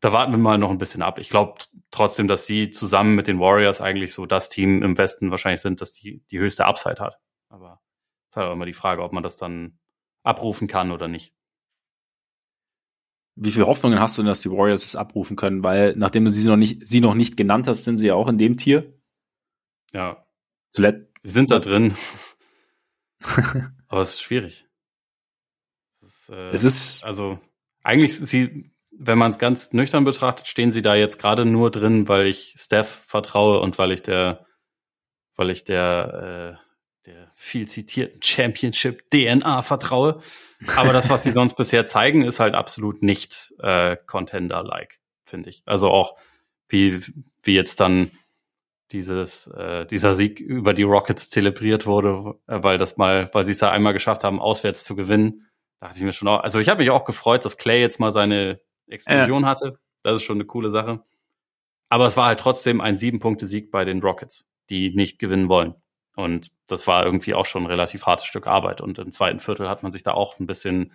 da 0.00 0.12
warten 0.12 0.32
wir 0.32 0.38
mal 0.38 0.58
noch 0.58 0.70
ein 0.70 0.78
bisschen 0.78 1.02
ab. 1.02 1.18
Ich 1.18 1.30
glaube 1.30 1.58
trotzdem, 1.90 2.28
dass 2.28 2.46
sie 2.46 2.70
zusammen 2.70 3.14
mit 3.14 3.26
den 3.26 3.40
Warriors 3.40 3.80
eigentlich 3.80 4.12
so 4.12 4.26
das 4.26 4.48
Team 4.48 4.82
im 4.82 4.98
Westen 4.98 5.30
wahrscheinlich 5.30 5.60
sind, 5.60 5.80
das 5.80 5.92
die, 5.92 6.24
die 6.30 6.38
höchste 6.38 6.66
Upside 6.66 7.00
hat. 7.00 7.18
Aber 7.48 7.80
es 8.24 8.30
ist 8.30 8.36
halt 8.36 8.48
auch 8.48 8.52
immer 8.52 8.66
die 8.66 8.74
Frage, 8.74 9.02
ob 9.02 9.12
man 9.12 9.22
das 9.22 9.36
dann 9.36 9.78
abrufen 10.22 10.68
kann 10.68 10.90
oder 10.90 11.08
nicht. 11.08 11.35
Wie 13.36 13.50
viele 13.50 13.66
Hoffnungen 13.66 14.00
hast 14.00 14.16
du 14.16 14.22
denn, 14.22 14.28
dass 14.28 14.40
die 14.40 14.50
Warriors 14.50 14.84
es 14.84 14.96
abrufen 14.96 15.36
können? 15.36 15.62
Weil, 15.62 15.94
nachdem 15.96 16.24
du 16.24 16.30
sie 16.30 16.48
noch 16.48 16.56
nicht, 16.56 16.88
sie 16.88 17.00
noch 17.00 17.14
nicht 17.14 17.36
genannt 17.36 17.68
hast, 17.68 17.84
sind 17.84 17.98
sie 17.98 18.08
ja 18.08 18.14
auch 18.14 18.28
in 18.28 18.38
dem 18.38 18.56
Tier. 18.56 18.94
Ja. 19.92 20.26
Zuletzt. 20.70 21.06
Sie 21.22 21.30
sind 21.30 21.50
da 21.50 21.58
drin. 21.58 21.96
Aber 23.88 24.00
es 24.00 24.12
ist 24.12 24.22
schwierig. 24.22 24.66
Es 26.00 26.02
ist, 26.02 26.30
äh, 26.30 26.50
es 26.50 26.64
ist 26.64 27.04
also 27.04 27.38
eigentlich 27.82 28.16
sie, 28.16 28.72
wenn 28.90 29.18
man 29.18 29.30
es 29.30 29.38
ganz 29.38 29.72
nüchtern 29.72 30.04
betrachtet, 30.04 30.46
stehen 30.46 30.72
sie 30.72 30.82
da 30.82 30.94
jetzt 30.94 31.18
gerade 31.18 31.44
nur 31.44 31.70
drin, 31.70 32.08
weil 32.08 32.26
ich 32.26 32.54
Steph 32.58 32.88
vertraue 32.88 33.60
und 33.60 33.78
weil 33.78 33.92
ich 33.92 34.02
der, 34.02 34.46
weil 35.34 35.50
ich 35.50 35.64
der, 35.64 36.58
äh, 36.62 36.65
der 37.06 37.30
viel 37.34 37.68
zitierten 37.68 38.22
Championship 38.22 39.10
DNA 39.10 39.62
vertraue. 39.62 40.20
Aber 40.76 40.92
das, 40.92 41.08
was 41.08 41.22
sie 41.22 41.30
sonst 41.30 41.54
bisher 41.56 41.86
zeigen, 41.86 42.22
ist 42.22 42.40
halt 42.40 42.54
absolut 42.54 43.02
nicht 43.02 43.54
äh, 43.60 43.96
Contender-like, 44.06 44.98
finde 45.24 45.50
ich. 45.50 45.62
Also 45.66 45.90
auch 45.90 46.16
wie, 46.68 47.00
wie 47.42 47.54
jetzt 47.54 47.80
dann 47.80 48.10
dieses, 48.92 49.46
äh, 49.48 49.86
dieser 49.86 50.14
Sieg 50.14 50.40
über 50.40 50.74
die 50.74 50.82
Rockets 50.82 51.30
zelebriert 51.30 51.86
wurde, 51.86 52.38
äh, 52.46 52.62
weil 52.62 52.78
das 52.78 52.96
mal, 52.96 53.30
weil 53.32 53.44
sie 53.44 53.52
es 53.52 53.58
da 53.58 53.70
einmal 53.70 53.92
geschafft 53.92 54.24
haben, 54.24 54.40
auswärts 54.40 54.84
zu 54.84 54.96
gewinnen. 54.96 55.48
Da 55.80 55.86
dachte 55.86 55.98
ich 55.98 56.04
mir 56.04 56.12
schon 56.12 56.28
auch, 56.28 56.40
also 56.40 56.58
ich 56.60 56.68
habe 56.68 56.80
mich 56.80 56.90
auch 56.90 57.04
gefreut, 57.04 57.44
dass 57.44 57.56
Clay 57.56 57.80
jetzt 57.80 58.00
mal 58.00 58.12
seine 58.12 58.60
Explosion 58.88 59.44
äh. 59.44 59.46
hatte. 59.46 59.78
Das 60.02 60.16
ist 60.16 60.22
schon 60.22 60.36
eine 60.36 60.46
coole 60.46 60.70
Sache. 60.70 61.02
Aber 61.88 62.06
es 62.06 62.16
war 62.16 62.26
halt 62.26 62.40
trotzdem 62.40 62.80
ein 62.80 62.96
Sieben-Punkte-Sieg 62.96 63.70
bei 63.70 63.84
den 63.84 64.00
Rockets, 64.00 64.46
die 64.70 64.94
nicht 64.94 65.18
gewinnen 65.18 65.48
wollen. 65.48 65.74
Und 66.16 66.50
das 66.66 66.86
war 66.86 67.04
irgendwie 67.04 67.34
auch 67.34 67.46
schon 67.46 67.64
ein 67.64 67.68
relativ 67.70 68.06
hartes 68.06 68.26
Stück 68.26 68.46
Arbeit. 68.46 68.80
Und 68.80 68.98
im 68.98 69.12
zweiten 69.12 69.38
Viertel 69.38 69.68
hat 69.68 69.82
man 69.82 69.92
sich 69.92 70.02
da 70.02 70.12
auch 70.12 70.40
ein 70.40 70.46
bisschen 70.46 70.92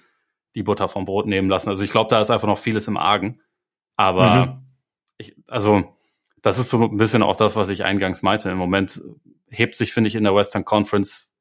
die 0.55 0.63
Butter 0.63 0.89
vom 0.89 1.05
Brot 1.05 1.27
nehmen 1.27 1.47
lassen. 1.47 1.69
Also 1.69 1.83
ich 1.83 1.91
glaube, 1.91 2.09
da 2.09 2.19
ist 2.19 2.31
einfach 2.31 2.47
noch 2.47 2.57
vieles 2.57 2.87
im 2.87 2.97
Argen. 2.97 3.39
Aber 3.95 4.45
mhm. 4.45 4.65
ich, 5.17 5.35
also 5.47 5.95
das 6.41 6.57
ist 6.57 6.71
so 6.71 6.83
ein 6.83 6.97
bisschen 6.97 7.23
auch 7.23 7.35
das, 7.35 7.55
was 7.55 7.69
ich 7.69 7.85
eingangs 7.85 8.23
meinte. 8.23 8.49
Im 8.49 8.57
Moment 8.57 8.99
hebt 9.49 9.75
sich, 9.75 9.93
finde 9.93 10.07
ich, 10.07 10.15
in 10.15 10.23
der 10.23 10.35
Western 10.35 10.65
Conference 10.65 11.31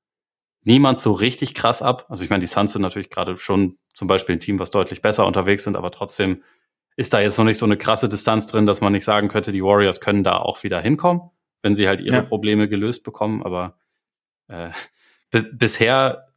niemand 0.63 1.01
so 1.01 1.13
richtig 1.13 1.55
krass 1.55 1.81
ab. 1.81 2.07
Also 2.09 2.23
ich 2.23 2.31
meine, 2.31 2.41
die 2.41 2.47
Suns 2.47 2.73
sind 2.73 2.83
natürlich 2.83 3.11
gerade 3.11 3.37
schon 3.37 3.79
zum 3.95 4.09
Beispiel 4.09 4.37
ein 4.37 4.41
Team, 4.41 4.59
was 4.59 4.71
deutlich 4.71 5.03
besser 5.03 5.27
unterwegs 5.27 5.65
sind, 5.65 5.77
aber 5.77 5.91
trotzdem 5.91 6.43
ist 6.97 7.15
da 7.15 7.21
jetzt 7.21 7.39
noch 7.39 7.45
nicht 7.45 7.59
so 7.59 7.67
eine 7.67 7.79
krasse 7.79 8.09
Distanz 8.09 8.47
drin, 8.47 8.67
dass 8.67 8.81
man 8.81 8.93
nicht 8.93 9.05
sagen 9.05 9.29
könnte, 9.29 9.53
die 9.53 9.65
Warriors 9.65 10.01
können 10.01 10.23
da 10.23 10.37
auch 10.37 10.63
wieder 10.63 10.81
hinkommen, 10.81 11.31
wenn 11.63 11.77
sie 11.77 11.89
halt 11.89 12.01
ihre 12.01 12.17
ja. 12.17 12.23
Probleme 12.23 12.69
gelöst 12.69 13.05
bekommen. 13.05 13.43
Aber 13.43 13.77
äh, 14.49 14.71
bisher 15.53 16.29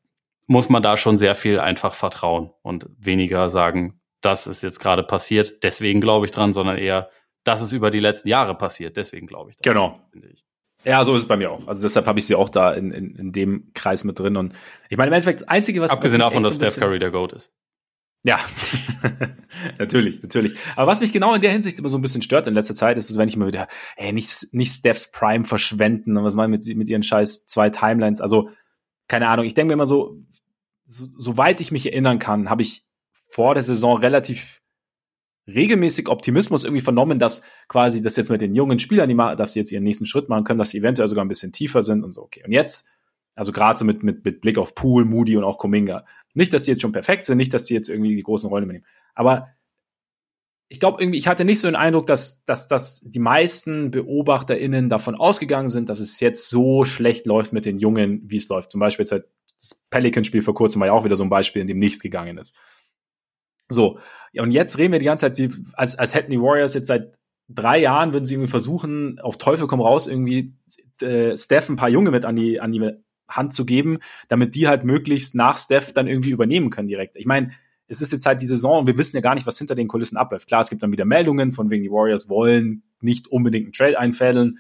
muss 0.48 0.70
man 0.70 0.84
da 0.84 0.98
schon 0.98 1.18
sehr 1.18 1.36
viel 1.36 1.60
einfach 1.60 1.94
vertrauen 1.94 2.52
und 2.62 2.88
weniger 2.98 3.50
sagen, 3.50 4.00
das 4.22 4.48
ist 4.48 4.64
jetzt 4.64 4.80
gerade 4.80 5.04
passiert, 5.04 5.64
deswegen 5.64 6.02
glaube 6.02 6.26
ich 6.26 6.32
dran, 6.32 6.54
sondern 6.54 6.78
eher, 6.78 7.10
das 7.44 7.62
ist 7.62 7.72
über 7.72 7.91
die 7.91 8.00
letzten 8.00 8.30
Jahre 8.30 8.56
passiert. 8.56 8.95
Deswegen 8.95 9.28
glaube 9.28 9.52
ich. 9.52 9.58
Das, 9.58 9.64
genau. 9.64 10.00
Ich. 10.14 10.45
Ja, 10.86 11.04
so 11.06 11.14
ist 11.14 11.22
es 11.22 11.28
bei 11.28 11.38
mir 11.38 11.52
auch. 11.52 11.68
Also 11.68 11.82
deshalb 11.82 12.08
habe 12.08 12.20
ich 12.20 12.26
sie 12.26 12.36
auch 12.36 12.50
da 12.50 12.74
in, 12.74 12.91
in, 12.91 13.16
in 13.16 13.32
dem 13.32 13.72
Kreis 13.74 14.04
mit 14.04 14.20
drin. 14.20 14.38
Und 14.38 14.54
ich 14.90 14.98
meine, 14.98 15.10
im 15.10 15.14
Endeffekt, 15.14 15.41
das 15.41 15.48
Einzige, 15.48 15.82
was. 15.82 15.91
Abgesehen 15.91 16.20
davon, 16.20 16.44
dass 16.44 16.56
Steph 16.56 16.78
Curry 16.78 17.00
der 17.00 17.12
Goat 17.12 17.34
ist. 17.34 17.54
Ja, 18.26 18.40
natürlich, 19.80 20.22
natürlich. 20.24 20.58
Aber 20.78 20.88
was 20.90 21.02
mich 21.02 21.12
genau 21.12 21.36
in 21.36 21.41
der 21.41 21.52
Hinsicht 21.52 21.78
immer 21.78 21.90
so 21.90 21.98
ein 21.98 22.02
bisschen 22.02 22.22
stört 22.22 22.48
in 22.48 22.54
letzter 22.54 22.74
Zeit, 22.74 22.98
ist, 22.98 23.18
wenn 23.18 23.28
ich 23.28 23.36
immer 23.36 23.48
wieder, 23.48 23.68
ey, 23.98 24.14
nicht, 24.14 24.48
nicht 24.54 24.72
Stephs 24.72 25.12
Prime 25.12 25.44
verschwenden 25.44 26.16
und 26.16 26.24
was 26.24 26.36
machen 26.36 26.52
mit, 26.52 26.66
mit 26.76 26.88
ihren 26.88 27.04
scheiß 27.04 27.45
zwei 27.45 27.70
Timelines. 27.70 28.22
Also, 28.22 28.50
keine 29.10 29.28
Ahnung, 29.28 29.45
ich 29.45 29.54
denke 29.54 29.68
mir 29.68 29.74
immer 29.74 29.86
so, 29.86 30.18
so, 30.86 31.06
soweit 31.18 31.60
ich 31.60 31.72
mich 31.72 31.86
erinnern 31.86 32.20
kann, 32.20 32.50
habe 32.50 32.62
ich 32.62 32.86
vor 33.28 33.56
der 33.56 33.64
Saison 33.64 33.98
relativ 33.98 34.62
regelmäßig 35.48 36.08
Optimismus 36.08 36.64
irgendwie 36.64 36.82
vernommen, 36.82 37.20
dass 37.20 37.41
quasi 37.68 38.02
das 38.02 38.16
jetzt 38.16 38.30
mit 38.30 38.40
den 38.40 38.56
jungen 38.56 38.80
Spielern, 38.80 39.10
die 39.10 39.16
mal, 39.16 39.36
dass 39.36 39.54
sie 39.54 39.60
jetzt 39.60 39.72
ihren 39.72 39.84
nächsten 39.84 40.06
Schritt 40.06 40.30
machen 40.30 40.45
können, 40.45 40.60
dass 40.60 40.70
sie 40.70 40.78
eventuell 40.78 41.10
sogar 41.10 41.26
ein 41.26 41.28
bisschen 41.28 41.52
tiefer 41.52 41.82
sind 41.82 42.04
und 42.04 42.12
so, 42.12 42.22
okay. 42.22 42.41
Und 42.45 42.54
jetzt, 42.54 42.88
also 43.35 43.51
gerade 43.51 43.77
so 43.77 43.85
mit, 43.85 44.03
mit, 44.03 44.23
mit 44.26 44.41
Blick 44.41 44.57
auf 44.57 44.76
Pool, 44.76 45.05
Moody 45.05 45.38
und 45.38 45.43
auch 45.43 45.57
Kuminga. 45.57 46.05
Nicht, 46.34 46.53
dass 46.53 46.64
die 46.64 46.72
jetzt 46.72 46.81
schon 46.81 46.91
perfekt 46.91 47.26
sind, 47.26 47.38
nicht, 47.38 47.53
dass 47.53 47.65
die 47.65 47.73
jetzt 47.73 47.89
irgendwie 47.89 48.15
die 48.15 48.23
großen 48.23 48.47
Rollen 48.49 48.64
übernehmen. 48.64 48.85
Aber 49.15 49.49
ich 50.69 50.80
glaube 50.80 51.01
irgendwie, 51.01 51.19
ich 51.19 51.27
hatte 51.27 51.45
nicht 51.45 51.60
so 51.60 51.68
den 51.68 51.76
Eindruck, 51.76 52.07
dass, 52.07 52.45
dass, 52.45 52.68
dass 52.68 53.01
die 53.01 53.19
meisten 53.19 53.91
BeobachterInnen 53.91 54.89
davon 54.89 55.15
ausgegangen 55.15 55.69
sind, 55.69 55.89
dass 55.89 55.99
es 55.99 56.19
jetzt 56.19 56.49
so 56.49 56.85
schlecht 56.85 57.26
läuft 57.26 57.53
mit 57.53 57.65
den 57.65 57.77
Jungen, 57.77 58.22
wie 58.26 58.38
es 58.38 58.49
läuft. 58.49 58.72
Zum 58.72 58.80
Beispiel 58.80 59.03
jetzt 59.03 59.11
halt 59.11 59.26
das 59.60 59.80
Pelican-Spiel 59.89 60.41
vor 60.41 60.55
kurzem 60.55 60.81
war 60.81 60.88
ja 60.88 60.93
auch 60.93 61.05
wieder 61.05 61.15
so 61.15 61.23
ein 61.23 61.30
Beispiel, 61.30 61.61
in 61.61 61.68
dem 61.68 61.80
nichts 61.80 62.01
gegangen 62.01 62.38
ist. 62.38 62.55
So, 63.69 63.99
ja, 64.34 64.43
und 64.43 64.51
jetzt 64.51 64.77
reden 64.77 64.91
wir 64.91 64.99
die 64.99 65.05
ganze 65.05 65.31
Zeit, 65.31 65.51
als, 65.73 65.95
als 65.95 66.15
hätten 66.15 66.31
die 66.31 66.41
Warriors 66.41 66.73
jetzt 66.73 66.88
seit 66.88 67.18
drei 67.49 67.80
Jahren, 67.80 68.14
würden 68.14 68.26
sie 68.26 68.34
irgendwie 68.34 68.49
versuchen, 68.49 69.19
auf 69.19 69.38
Teufel 69.38 69.68
komm 69.68 69.80
raus, 69.81 70.07
irgendwie 70.07 70.57
äh, 71.01 71.38
Steph 71.38 71.69
ein 71.69 71.76
paar 71.76 71.89
Junge 71.89 72.11
mit 72.11 72.26
an 72.26 72.35
die, 72.35 72.60
an 72.60 72.72
die 72.72 72.80
Hand 73.35 73.53
zu 73.53 73.65
geben, 73.65 73.99
damit 74.27 74.55
die 74.55 74.68
halt 74.68 74.84
möglichst 74.84 75.35
nach 75.35 75.57
Steph 75.57 75.93
dann 75.93 76.07
irgendwie 76.07 76.31
übernehmen 76.31 76.69
können 76.69 76.88
direkt. 76.88 77.15
Ich 77.15 77.26
meine, 77.26 77.51
es 77.88 78.01
ist 78.01 78.11
jetzt 78.11 78.26
halt 78.26 78.41
die 78.41 78.47
Saison 78.47 78.80
und 78.80 78.88
wir 78.88 78.97
wissen 78.97 79.18
ja 79.18 79.22
gar 79.22 79.35
nicht, 79.35 79.45
was 79.45 79.57
hinter 79.57 79.76
den 79.76 79.88
Kulissen 79.88 80.18
abläuft. 80.18 80.47
Klar, 80.47 80.61
es 80.61 80.69
gibt 80.69 80.84
dann 80.84 80.91
wieder 80.91 81.05
Meldungen 81.05 81.51
von 81.51 81.69
wegen 81.69 81.84
die 81.84 81.91
Warriors 81.91 82.30
wollen 82.30 82.84
nicht 83.01 83.27
unbedingt 83.27 83.65
einen 83.65 83.73
Trade 83.73 83.99
einfädeln. 83.99 84.60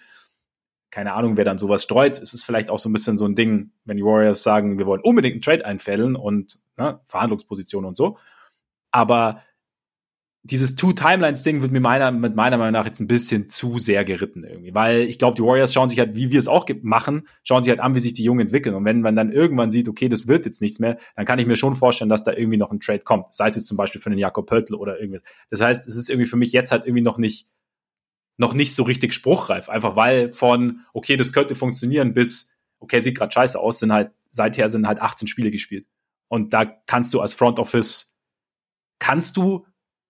Keine 0.91 1.13
Ahnung, 1.13 1.37
wer 1.37 1.45
dann 1.45 1.57
sowas 1.57 1.83
streut. 1.83 2.19
Es 2.19 2.33
ist 2.33 2.43
vielleicht 2.43 2.69
auch 2.69 2.77
so 2.77 2.89
ein 2.89 2.93
bisschen 2.93 3.17
so 3.17 3.25
ein 3.25 3.35
Ding, 3.35 3.71
wenn 3.85 3.97
die 3.97 4.03
Warriors 4.03 4.43
sagen, 4.43 4.77
wir 4.77 4.85
wollen 4.85 5.01
unbedingt 5.01 5.33
einen 5.33 5.41
Trade 5.41 5.65
einfädeln 5.65 6.15
und 6.15 6.59
ne, 6.77 6.99
Verhandlungsposition 7.05 7.85
und 7.85 7.95
so. 7.95 8.17
Aber 8.91 9.41
dieses 10.45 10.75
Two-Timelines-Ding 10.75 11.61
wird 11.61 11.71
mir 11.71 11.79
meiner, 11.79 12.11
mit 12.11 12.35
meiner 12.35 12.57
Meinung 12.57 12.73
nach 12.73 12.85
jetzt 12.85 12.99
ein 12.99 13.07
bisschen 13.07 13.47
zu 13.47 13.79
sehr 13.79 14.03
geritten 14.03 14.43
irgendwie. 14.43 14.75
Weil 14.75 15.01
ich 15.03 15.17
glaube, 15.17 15.35
die 15.35 15.41
Warriors 15.41 15.73
schauen 15.73 15.87
sich 15.87 15.99
halt, 15.99 16.15
wie 16.15 16.31
wir 16.31 16.39
es 16.39 16.49
auch 16.49 16.67
machen, 16.81 17.27
schauen 17.43 17.63
sich 17.63 17.69
halt 17.69 17.79
an, 17.79 17.95
wie 17.95 18.01
sich 18.01 18.11
die 18.11 18.25
Jungen 18.25 18.41
entwickeln. 18.41 18.75
Und 18.75 18.83
wenn 18.83 18.99
man 18.99 19.15
dann 19.15 19.31
irgendwann 19.31 19.71
sieht, 19.71 19.87
okay, 19.87 20.09
das 20.09 20.27
wird 20.27 20.45
jetzt 20.45 20.61
nichts 20.61 20.79
mehr, 20.79 20.97
dann 21.15 21.25
kann 21.25 21.39
ich 21.39 21.47
mir 21.47 21.55
schon 21.55 21.75
vorstellen, 21.75 22.09
dass 22.09 22.23
da 22.23 22.33
irgendwie 22.33 22.57
noch 22.57 22.71
ein 22.71 22.81
Trade 22.81 22.99
kommt. 22.99 23.33
Sei 23.33 23.47
es 23.47 23.55
jetzt 23.55 23.67
zum 23.67 23.77
Beispiel 23.77 24.01
für 24.01 24.09
den 24.09 24.19
Jakob 24.19 24.45
Pöltl 24.45 24.75
oder 24.75 24.99
irgendwas. 24.99 25.23
Das 25.49 25.61
heißt, 25.61 25.87
es 25.87 25.95
ist 25.95 26.09
irgendwie 26.09 26.27
für 26.27 26.37
mich 26.37 26.51
jetzt 26.51 26.73
halt 26.73 26.85
irgendwie 26.85 27.03
noch 27.03 27.17
nicht, 27.17 27.47
noch 28.35 28.53
nicht 28.53 28.75
so 28.75 28.83
richtig 28.83 29.13
spruchreif. 29.13 29.69
Einfach 29.69 29.95
weil 29.95 30.33
von, 30.33 30.81
okay, 30.91 31.15
das 31.15 31.31
könnte 31.31 31.55
funktionieren, 31.55 32.13
bis, 32.13 32.57
okay, 32.79 32.99
sieht 32.99 33.17
gerade 33.17 33.31
scheiße 33.31 33.57
aus, 33.57 33.79
sind 33.79 33.93
halt, 33.93 34.11
seither 34.29 34.67
sind 34.67 34.87
halt 34.87 35.01
18 35.01 35.29
Spiele 35.29 35.51
gespielt. 35.51 35.87
Und 36.27 36.53
da 36.53 36.65
kannst 36.65 37.13
du 37.13 37.21
als 37.21 37.33
Front 37.33 37.59
Office, 37.59 38.17
kannst 38.99 39.37
du 39.37 39.65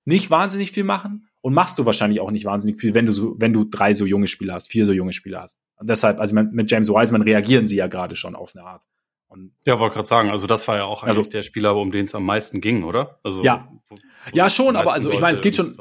nicht 0.05 0.29
wahnsinnig 0.29 0.71
viel 0.71 0.83
machen 0.83 1.27
und 1.41 1.53
machst 1.53 1.79
du 1.79 1.85
wahrscheinlich 1.85 2.19
auch 2.19 2.31
nicht 2.31 2.45
wahnsinnig 2.45 2.79
viel, 2.79 2.93
wenn 2.93 3.05
du 3.05 3.13
so, 3.13 3.35
wenn 3.39 3.53
du 3.53 3.63
drei 3.65 3.93
so 3.93 4.05
junge 4.05 4.27
Spieler 4.27 4.53
hast, 4.53 4.71
vier 4.71 4.85
so 4.85 4.93
junge 4.93 5.13
Spieler 5.13 5.41
hast. 5.41 5.59
Und 5.75 5.89
deshalb, 5.89 6.19
also 6.19 6.35
mit 6.35 6.71
James 6.71 6.89
Wiseman 6.89 7.21
reagieren 7.21 7.67
sie 7.67 7.75
ja 7.75 7.87
gerade 7.87 8.15
schon 8.15 8.35
auf 8.35 8.55
eine 8.55 8.65
Art. 8.65 8.83
Und 9.27 9.51
ja, 9.65 9.79
wollte 9.79 9.95
gerade 9.95 10.07
sagen, 10.07 10.29
also 10.29 10.45
das 10.45 10.67
war 10.67 10.77
ja 10.77 10.85
auch 10.85 11.03
eigentlich 11.03 11.17
also, 11.17 11.29
der 11.29 11.43
Spieler, 11.43 11.75
um 11.75 11.91
den 11.91 12.05
es 12.05 12.13
am 12.13 12.25
meisten 12.25 12.61
ging, 12.61 12.83
oder? 12.83 13.19
Also 13.23 13.43
ja, 13.43 13.67
wo, 13.89 13.95
wo 13.95 13.97
ja 14.31 14.49
schon, 14.49 14.75
aber 14.75 14.93
also 14.93 15.11
ich 15.11 15.19
meine, 15.21 15.33
es 15.33 15.41
geht 15.41 15.55
schon. 15.55 15.75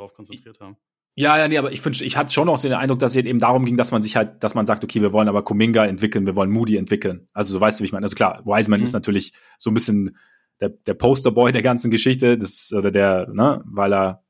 Ja, 1.14 1.36
ja, 1.36 1.46
nee, 1.46 1.58
aber 1.58 1.70
ich 1.70 1.82
finde, 1.82 2.02
ich 2.02 2.16
hatte 2.16 2.32
schon 2.32 2.48
auch 2.48 2.56
so 2.56 2.68
den 2.68 2.78
Eindruck, 2.78 2.98
dass 2.98 3.14
es 3.14 3.22
eben 3.22 3.38
darum 3.38 3.66
ging, 3.66 3.76
dass 3.76 3.92
man 3.92 4.00
sich 4.00 4.16
halt, 4.16 4.42
dass 4.42 4.54
man 4.54 4.64
sagt, 4.64 4.82
okay, 4.82 5.02
wir 5.02 5.12
wollen 5.12 5.28
aber 5.28 5.42
Kuminga 5.42 5.84
entwickeln, 5.84 6.24
wir 6.24 6.34
wollen 6.36 6.50
Moody 6.50 6.76
entwickeln. 6.76 7.28
Also 7.34 7.52
so 7.52 7.60
weißt 7.60 7.78
du, 7.78 7.82
wie 7.82 7.86
ich 7.86 7.92
meine. 7.92 8.04
Also 8.04 8.16
klar, 8.16 8.40
Wiseman 8.46 8.80
mhm. 8.80 8.84
ist 8.84 8.94
natürlich 8.94 9.34
so 9.58 9.70
ein 9.70 9.74
bisschen 9.74 10.16
der, 10.62 10.68
der 10.68 10.94
Posterboy 10.94 11.50
der 11.50 11.62
ganzen 11.62 11.90
Geschichte, 11.90 12.38
das, 12.38 12.72
oder 12.72 12.92
der, 12.92 13.28
ne, 13.28 13.62
weil 13.66 13.92
er, 13.92 14.24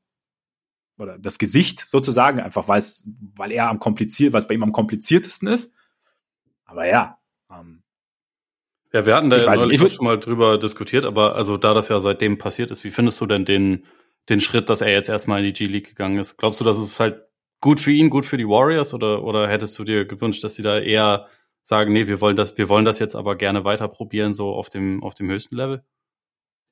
oder 0.97 1.19
das 1.19 1.37
Gesicht 1.37 1.79
sozusagen, 1.87 2.39
einfach 2.39 2.67
weil 2.67 2.79
es, 2.79 3.07
weil 3.35 3.51
er 3.51 3.69
am 3.69 3.77
kompliziert, 3.77 4.33
was 4.33 4.47
bei 4.47 4.55
ihm 4.55 4.63
am 4.63 4.71
kompliziertesten 4.71 5.47
ist. 5.47 5.75
Aber 6.65 6.87
ja, 6.87 7.19
ähm, 7.51 7.83
ja, 8.91 9.05
wir 9.05 9.15
hatten 9.15 9.29
da 9.29 9.37
ja 9.37 9.55
neulich 9.55 9.93
schon 9.93 10.05
mal 10.05 10.19
drüber 10.19 10.57
diskutiert, 10.57 11.05
aber 11.05 11.35
also 11.35 11.57
da 11.57 11.75
das 11.75 11.89
ja 11.89 11.99
seitdem 11.99 12.39
passiert 12.39 12.71
ist, 12.71 12.83
wie 12.83 12.91
findest 12.91 13.21
du 13.21 13.27
denn 13.27 13.45
den, 13.45 13.85
den 14.29 14.39
Schritt, 14.39 14.69
dass 14.69 14.81
er 14.81 14.91
jetzt 14.91 15.09
erstmal 15.09 15.39
in 15.39 15.45
die 15.45 15.53
G-League 15.53 15.89
gegangen 15.89 16.17
ist? 16.17 16.37
Glaubst 16.37 16.61
du, 16.61 16.65
dass 16.65 16.77
es 16.77 16.99
halt 16.99 17.21
gut 17.61 17.79
für 17.79 17.91
ihn, 17.91 18.09
gut 18.09 18.25
für 18.25 18.37
die 18.37 18.47
Warriors 18.47 18.93
oder, 18.93 19.23
oder 19.23 19.47
hättest 19.47 19.77
du 19.77 19.83
dir 19.83 20.05
gewünscht, 20.05 20.43
dass 20.43 20.55
sie 20.55 20.63
da 20.63 20.79
eher 20.79 21.27
sagen, 21.61 21.93
nee, 21.93 22.07
wir 22.07 22.21
wollen 22.21 22.35
das, 22.35 22.57
wir 22.57 22.69
wollen 22.69 22.85
das 22.85 22.97
jetzt 22.99 23.15
aber 23.15 23.35
gerne 23.35 23.63
weiter 23.63 23.87
probieren, 23.87 24.33
so 24.33 24.53
auf 24.53 24.69
dem, 24.69 25.03
auf 25.03 25.13
dem 25.13 25.29
höchsten 25.29 25.55
Level? 25.55 25.83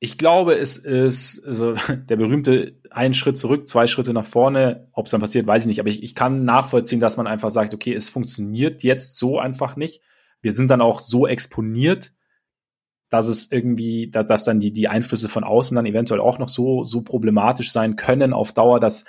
Ich 0.03 0.17
glaube, 0.17 0.55
es 0.55 0.77
ist 0.77 1.45
also 1.45 1.75
der 2.09 2.15
berühmte 2.15 2.75
ein 2.89 3.13
Schritt 3.13 3.37
zurück, 3.37 3.67
zwei 3.67 3.85
Schritte 3.85 4.13
nach 4.13 4.25
vorne. 4.25 4.89
Ob 4.93 5.05
es 5.05 5.11
dann 5.11 5.21
passiert, 5.21 5.45
weiß 5.45 5.63
ich 5.63 5.67
nicht. 5.67 5.79
Aber 5.79 5.89
ich, 5.89 6.01
ich 6.01 6.15
kann 6.15 6.43
nachvollziehen, 6.43 6.99
dass 6.99 7.17
man 7.17 7.27
einfach 7.27 7.51
sagt, 7.51 7.75
okay, 7.75 7.93
es 7.93 8.09
funktioniert 8.09 8.81
jetzt 8.81 9.17
so 9.17 9.37
einfach 9.37 9.75
nicht. 9.75 10.01
Wir 10.41 10.53
sind 10.53 10.71
dann 10.71 10.81
auch 10.81 10.99
so 10.99 11.27
exponiert, 11.27 12.13
dass 13.09 13.27
es 13.27 13.51
irgendwie, 13.51 14.09
dass, 14.09 14.25
dass 14.25 14.43
dann 14.43 14.59
die, 14.59 14.73
die 14.73 14.87
Einflüsse 14.87 15.29
von 15.29 15.43
außen 15.43 15.75
dann 15.75 15.85
eventuell 15.85 16.19
auch 16.19 16.39
noch 16.39 16.49
so, 16.49 16.83
so 16.83 17.03
problematisch 17.03 17.71
sein 17.71 17.95
können 17.95 18.33
auf 18.33 18.53
Dauer, 18.53 18.79
dass, 18.79 19.05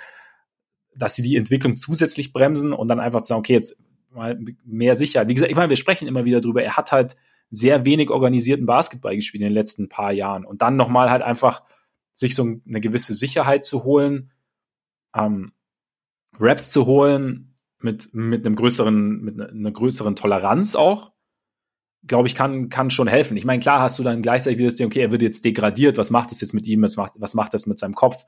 dass 0.95 1.15
sie 1.15 1.23
die 1.23 1.37
Entwicklung 1.37 1.75
zusätzlich 1.75 2.33
bremsen 2.33 2.71
und 2.71 2.87
dann 2.87 2.99
einfach 2.99 3.21
zu 3.21 3.29
sagen, 3.29 3.39
okay, 3.39 3.53
jetzt 3.53 3.77
mal 4.11 4.37
mehr 4.63 4.95
Sicherheit. 4.95 5.27
Wie 5.27 5.33
gesagt, 5.33 5.49
ich 5.49 5.57
meine, 5.57 5.71
wir 5.71 5.77
sprechen 5.77 6.07
immer 6.07 6.23
wieder 6.23 6.39
drüber. 6.39 6.61
Er 6.61 6.77
hat 6.77 6.91
halt 6.91 7.15
sehr 7.53 7.85
wenig 7.85 8.09
organisierten 8.09 8.65
Basketball 8.65 9.15
gespielt 9.15 9.41
in 9.41 9.49
den 9.49 9.53
letzten 9.53 9.87
paar 9.87 10.11
Jahren. 10.11 10.43
Und 10.43 10.63
dann 10.63 10.75
nochmal 10.75 11.11
halt 11.11 11.21
einfach 11.21 11.63
sich 12.11 12.33
so 12.33 12.43
eine 12.43 12.81
gewisse 12.81 13.13
Sicherheit 13.13 13.63
zu 13.63 13.83
holen, 13.83 14.31
ähm, 15.15 15.47
Raps 16.39 16.71
zu 16.71 16.87
holen 16.87 17.53
mit, 17.79 18.13
mit 18.13 18.45
einem 18.45 18.55
größeren, 18.55 19.21
mit 19.21 19.39
einer 19.39 19.71
größeren 19.71 20.15
Toleranz 20.15 20.75
auch, 20.75 21.11
glaube 22.07 22.27
ich, 22.27 22.33
kann, 22.33 22.69
kann 22.69 22.89
schon 22.89 23.07
helfen. 23.07 23.37
Ich 23.37 23.45
meine, 23.45 23.59
klar 23.59 23.81
hast 23.81 23.99
du 23.99 24.03
dann 24.03 24.23
gleichzeitig 24.23 24.57
wieder 24.57 24.69
das 24.69 24.75
Ding, 24.75 24.87
okay, 24.87 25.01
er 25.01 25.11
wird 25.11 25.21
jetzt 25.21 25.45
degradiert, 25.45 25.97
was 25.97 26.09
macht 26.09 26.31
das 26.31 26.41
jetzt 26.41 26.53
mit 26.53 26.65
ihm, 26.65 26.81
was 26.81 26.97
macht, 26.97 27.13
was 27.17 27.35
macht 27.35 27.53
das 27.53 27.67
mit 27.67 27.77
seinem 27.77 27.93
Kopf? 27.93 28.23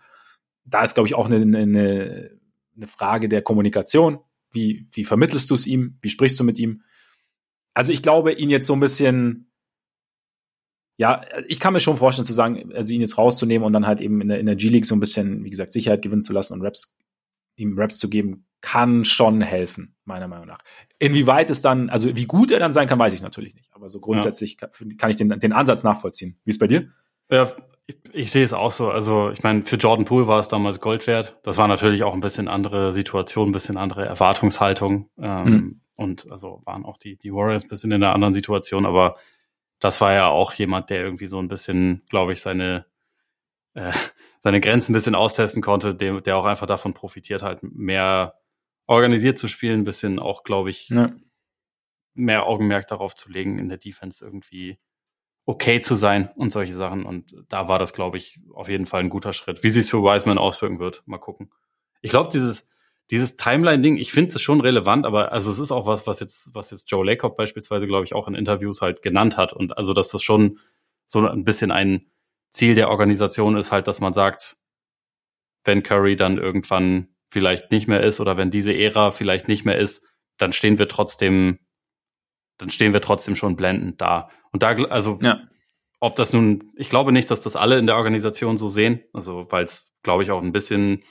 Da 0.66 0.84
ist, 0.84 0.94
glaube 0.94 1.08
ich, 1.08 1.16
auch 1.16 1.26
eine, 1.26 1.38
eine, 1.38 2.32
eine 2.76 2.88
Frage 2.88 3.28
der 3.28 3.42
Kommunikation. 3.42 4.20
Wie, 4.52 4.88
wie 4.94 5.04
vermittelst 5.04 5.50
du 5.50 5.56
es 5.56 5.66
ihm? 5.66 5.98
Wie 6.02 6.10
sprichst 6.10 6.40
du 6.40 6.44
mit 6.44 6.60
ihm? 6.60 6.84
Also 7.76 7.92
ich 7.92 8.02
glaube, 8.02 8.32
ihn 8.32 8.50
jetzt 8.50 8.66
so 8.66 8.74
ein 8.74 8.80
bisschen, 8.80 9.52
ja, 10.98 11.22
ich 11.48 11.60
kann 11.60 11.74
mir 11.74 11.82
schon 11.82 11.98
vorstellen 11.98 12.26
zu 12.26 12.34
sagen, 12.34 12.74
also 12.74 12.94
ihn 12.94 13.02
jetzt 13.02 13.18
rauszunehmen 13.18 13.66
und 13.66 13.74
dann 13.74 13.86
halt 13.86 14.02
eben 14.02 14.22
in 14.22 14.30
der, 14.30 14.40
in 14.40 14.46
der 14.46 14.56
G-League 14.56 14.86
so 14.86 14.96
ein 14.96 15.02
bisschen, 15.02 15.44
wie 15.44 15.50
gesagt, 15.50 15.74
Sicherheit 15.74 16.02
gewinnen 16.02 16.22
zu 16.22 16.34
lassen 16.34 16.54
und 16.54 16.62
Raps, 16.62 16.96
ihm 17.58 17.78
Raps 17.78 18.00
zu 18.00 18.10
geben, 18.10 18.48
kann 18.62 19.06
schon 19.06 19.42
helfen, 19.42 19.96
meiner 20.06 20.28
Meinung 20.28 20.48
nach. 20.48 20.60
Inwieweit 20.98 21.50
es 21.50 21.62
dann, 21.62 21.90
also 21.90 22.16
wie 22.16 22.26
gut 22.26 22.50
er 22.50 22.60
dann 22.60 22.74
sein 22.74 22.88
kann, 22.88 22.98
weiß 22.98 23.14
ich 23.14 23.22
natürlich 23.22 23.54
nicht. 23.54 23.70
Aber 23.74 23.90
so 23.90 24.00
grundsätzlich 24.00 24.58
ja. 24.60 24.68
kann, 24.68 24.98
kann, 24.98 25.10
ich 25.12 25.18
den, 25.18 25.30
den 25.30 25.54
Ansatz 25.54 25.84
nachvollziehen. 25.84 26.40
Wie 26.46 26.50
ist 26.50 26.60
bei 26.60 26.68
dir? 26.68 26.90
Ja, 27.30 27.52
ich, 27.88 27.98
ich 28.14 28.32
sehe 28.32 28.44
es 28.44 28.54
auch 28.54 28.72
so. 28.72 28.90
Also 28.90 29.30
ich 29.32 29.44
meine, 29.44 29.66
für 29.66 29.76
Jordan 29.76 30.06
Poole 30.06 30.28
war 30.28 30.40
es 30.40 30.48
damals 30.48 30.80
Gold 30.80 31.06
wert. 31.08 31.38
Das 31.44 31.58
war 31.58 31.68
natürlich 31.68 32.04
auch 32.04 32.14
ein 32.14 32.22
bisschen 32.22 32.48
andere 32.48 32.94
Situation, 32.94 33.50
ein 33.50 33.52
bisschen 33.52 33.78
andere 33.78 34.06
Erwartungshaltung. 34.06 35.10
Ähm, 35.20 35.46
mhm. 35.46 35.82
Und 35.98 36.32
also 36.32 36.62
waren 36.66 36.86
auch 36.86 36.98
die, 36.98 37.18
die 37.18 37.34
Warriors 37.34 37.66
ein 37.66 37.70
bisschen 37.70 37.92
in 37.92 38.04
einer 38.04 38.14
anderen 38.14 38.34
Situation, 38.34 38.86
aber 38.86 39.18
das 39.80 40.02
war 40.02 40.14
ja 40.14 40.28
auch 40.28 40.54
jemand, 40.54 40.90
der 40.90 41.02
irgendwie 41.02 41.28
so 41.28 41.40
ein 41.40 41.48
bisschen, 41.48 42.04
glaube 42.10 42.34
ich, 42.34 42.42
seine, 42.42 42.86
äh, 43.74 43.94
seine 44.42 44.62
Grenzen 44.62 44.92
ein 44.92 44.96
bisschen 44.96 45.16
austesten 45.16 45.62
konnte, 45.62 45.96
der, 45.96 46.22
der 46.22 46.38
auch 46.38 46.46
einfach 46.46 46.68
davon 46.68 46.94
profitiert, 46.94 47.44
halt 47.44 47.62
mehr 47.64 48.36
organisiert 48.88 49.40
zu 49.40 49.48
spielen, 49.48 49.82
ein 49.82 49.86
bisschen 49.86 50.20
auch, 50.20 50.44
glaube 50.44 50.70
ich, 50.70 50.90
ja. 50.90 51.14
mehr 52.14 52.46
Augenmerk 52.46 52.88
darauf 52.88 53.16
zu 53.16 53.30
legen, 53.30 53.60
in 53.60 53.70
der 53.70 53.78
Defense 53.78 54.24
irgendwie 54.24 54.80
okay 55.46 55.80
zu 55.80 55.96
sein 55.96 56.30
und 56.36 56.52
solche 56.52 56.74
Sachen. 56.74 57.06
Und 57.06 57.36
da 57.50 57.68
war 57.68 57.80
das, 57.80 57.94
glaube 57.94 58.18
ich, 58.18 58.40
auf 58.54 58.70
jeden 58.70 58.86
Fall 58.86 59.02
ein 59.02 59.10
guter 59.10 59.34
Schritt. 59.34 59.64
Wie 59.64 59.70
sich 59.70 59.90
für 59.90 60.04
Wiseman 60.04 60.38
auswirken 60.38 60.80
wird, 60.80 61.04
mal 61.06 61.20
gucken. 61.20 61.52
Ich 62.02 62.10
glaube, 62.10 62.30
dieses, 62.32 62.68
dieses 63.12 63.36
Timeline-Ding, 63.38 63.98
ich 63.98 64.12
finde 64.12 64.36
es 64.36 64.42
schon 64.42 64.62
relevant, 64.62 65.06
aber 65.06 65.32
also 65.32 65.52
es 65.52 65.60
ist 65.60 65.72
auch 65.72 65.86
was, 65.86 66.08
was 66.08 66.20
jetzt, 66.20 66.56
was 66.56 66.72
jetzt 66.72 66.90
Joe 66.90 67.06
Lacob 67.06 67.36
beispielsweise, 67.36 67.86
glaube 67.86 68.06
ich, 68.06 68.16
auch 68.16 68.28
in 68.28 68.34
Interviews 68.34 68.82
halt 68.82 69.02
genannt 69.04 69.38
hat. 69.38 69.54
Und 69.54 69.78
also, 69.78 69.94
dass 69.94 70.10
das 70.10 70.24
schon 70.24 70.60
so 71.06 71.26
ein 71.28 71.44
bisschen 71.44 71.72
ein 71.72 72.08
Ziel 72.50 72.74
der 72.74 72.90
Organisation 72.90 73.58
ist, 73.58 73.72
halt, 73.72 73.88
dass 73.88 74.02
man 74.02 74.14
sagt, 74.14 74.58
wenn 75.66 75.84
Curry 75.84 76.16
dann 76.16 76.38
irgendwann 76.38 77.10
vielleicht 77.28 77.72
nicht 77.72 77.88
mehr 77.88 78.02
ist 78.02 78.20
oder 78.20 78.38
wenn 78.38 78.50
diese 78.50 78.74
Ära 78.74 79.12
vielleicht 79.12 79.48
nicht 79.48 79.66
mehr 79.66 79.78
ist, 79.78 80.06
dann 80.38 80.54
stehen 80.54 80.80
wir 80.80 80.88
trotzdem, 80.88 81.60
dann 82.58 82.70
stehen 82.70 82.94
wir 82.94 83.02
trotzdem 83.02 83.36
schon 83.36 83.56
blendend 83.56 84.02
da. 84.02 84.30
Und 84.52 84.64
da, 84.64 84.70
also, 84.86 85.20
ja. 85.22 85.42
ob 86.00 86.16
das 86.16 86.34
nun, 86.34 86.72
ich 86.76 86.90
glaube 86.90 87.12
nicht, 87.12 87.30
dass 87.30 87.42
das 87.42 87.56
alle 87.56 87.78
in 87.78 87.86
der 87.86 87.98
Organisation 87.98 88.58
so 88.58 88.68
sehen, 88.68 89.04
also, 89.14 89.46
weil 89.50 89.66
es, 89.66 89.96
glaube 90.02 90.24
ich, 90.24 90.32
auch 90.32 90.42
ein 90.42 90.54
bisschen 90.54 91.04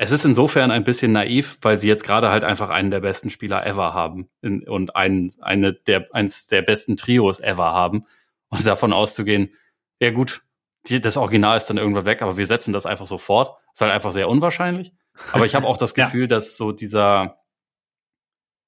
es 0.00 0.12
ist 0.12 0.24
insofern 0.24 0.70
ein 0.70 0.84
bisschen 0.84 1.10
naiv, 1.10 1.58
weil 1.60 1.76
sie 1.76 1.88
jetzt 1.88 2.04
gerade 2.04 2.30
halt 2.30 2.44
einfach 2.44 2.70
einen 2.70 2.92
der 2.92 3.00
besten 3.00 3.30
Spieler 3.30 3.66
ever 3.66 3.94
haben 3.94 4.30
in, 4.40 4.66
und 4.66 4.94
einen, 4.94 5.32
eine 5.40 5.72
der, 5.72 6.06
eins 6.14 6.46
der 6.46 6.62
besten 6.62 6.96
Trios 6.96 7.40
ever 7.40 7.72
haben. 7.72 8.06
Und 8.48 8.64
davon 8.66 8.92
auszugehen, 8.92 9.52
ja 9.98 10.12
gut, 10.12 10.42
die, 10.86 11.00
das 11.00 11.16
Original 11.16 11.56
ist 11.56 11.66
dann 11.66 11.78
irgendwann 11.78 12.04
weg, 12.04 12.22
aber 12.22 12.38
wir 12.38 12.46
setzen 12.46 12.72
das 12.72 12.86
einfach 12.86 13.08
so 13.08 13.18
fort. 13.18 13.58
Ist 13.72 13.80
halt 13.80 13.92
einfach 13.92 14.12
sehr 14.12 14.28
unwahrscheinlich. 14.28 14.94
Aber 15.32 15.44
ich 15.44 15.56
habe 15.56 15.66
auch 15.66 15.76
das 15.76 15.94
Gefühl, 15.94 16.22
ja. 16.22 16.26
dass 16.28 16.56
so 16.56 16.70
dieser, 16.70 17.40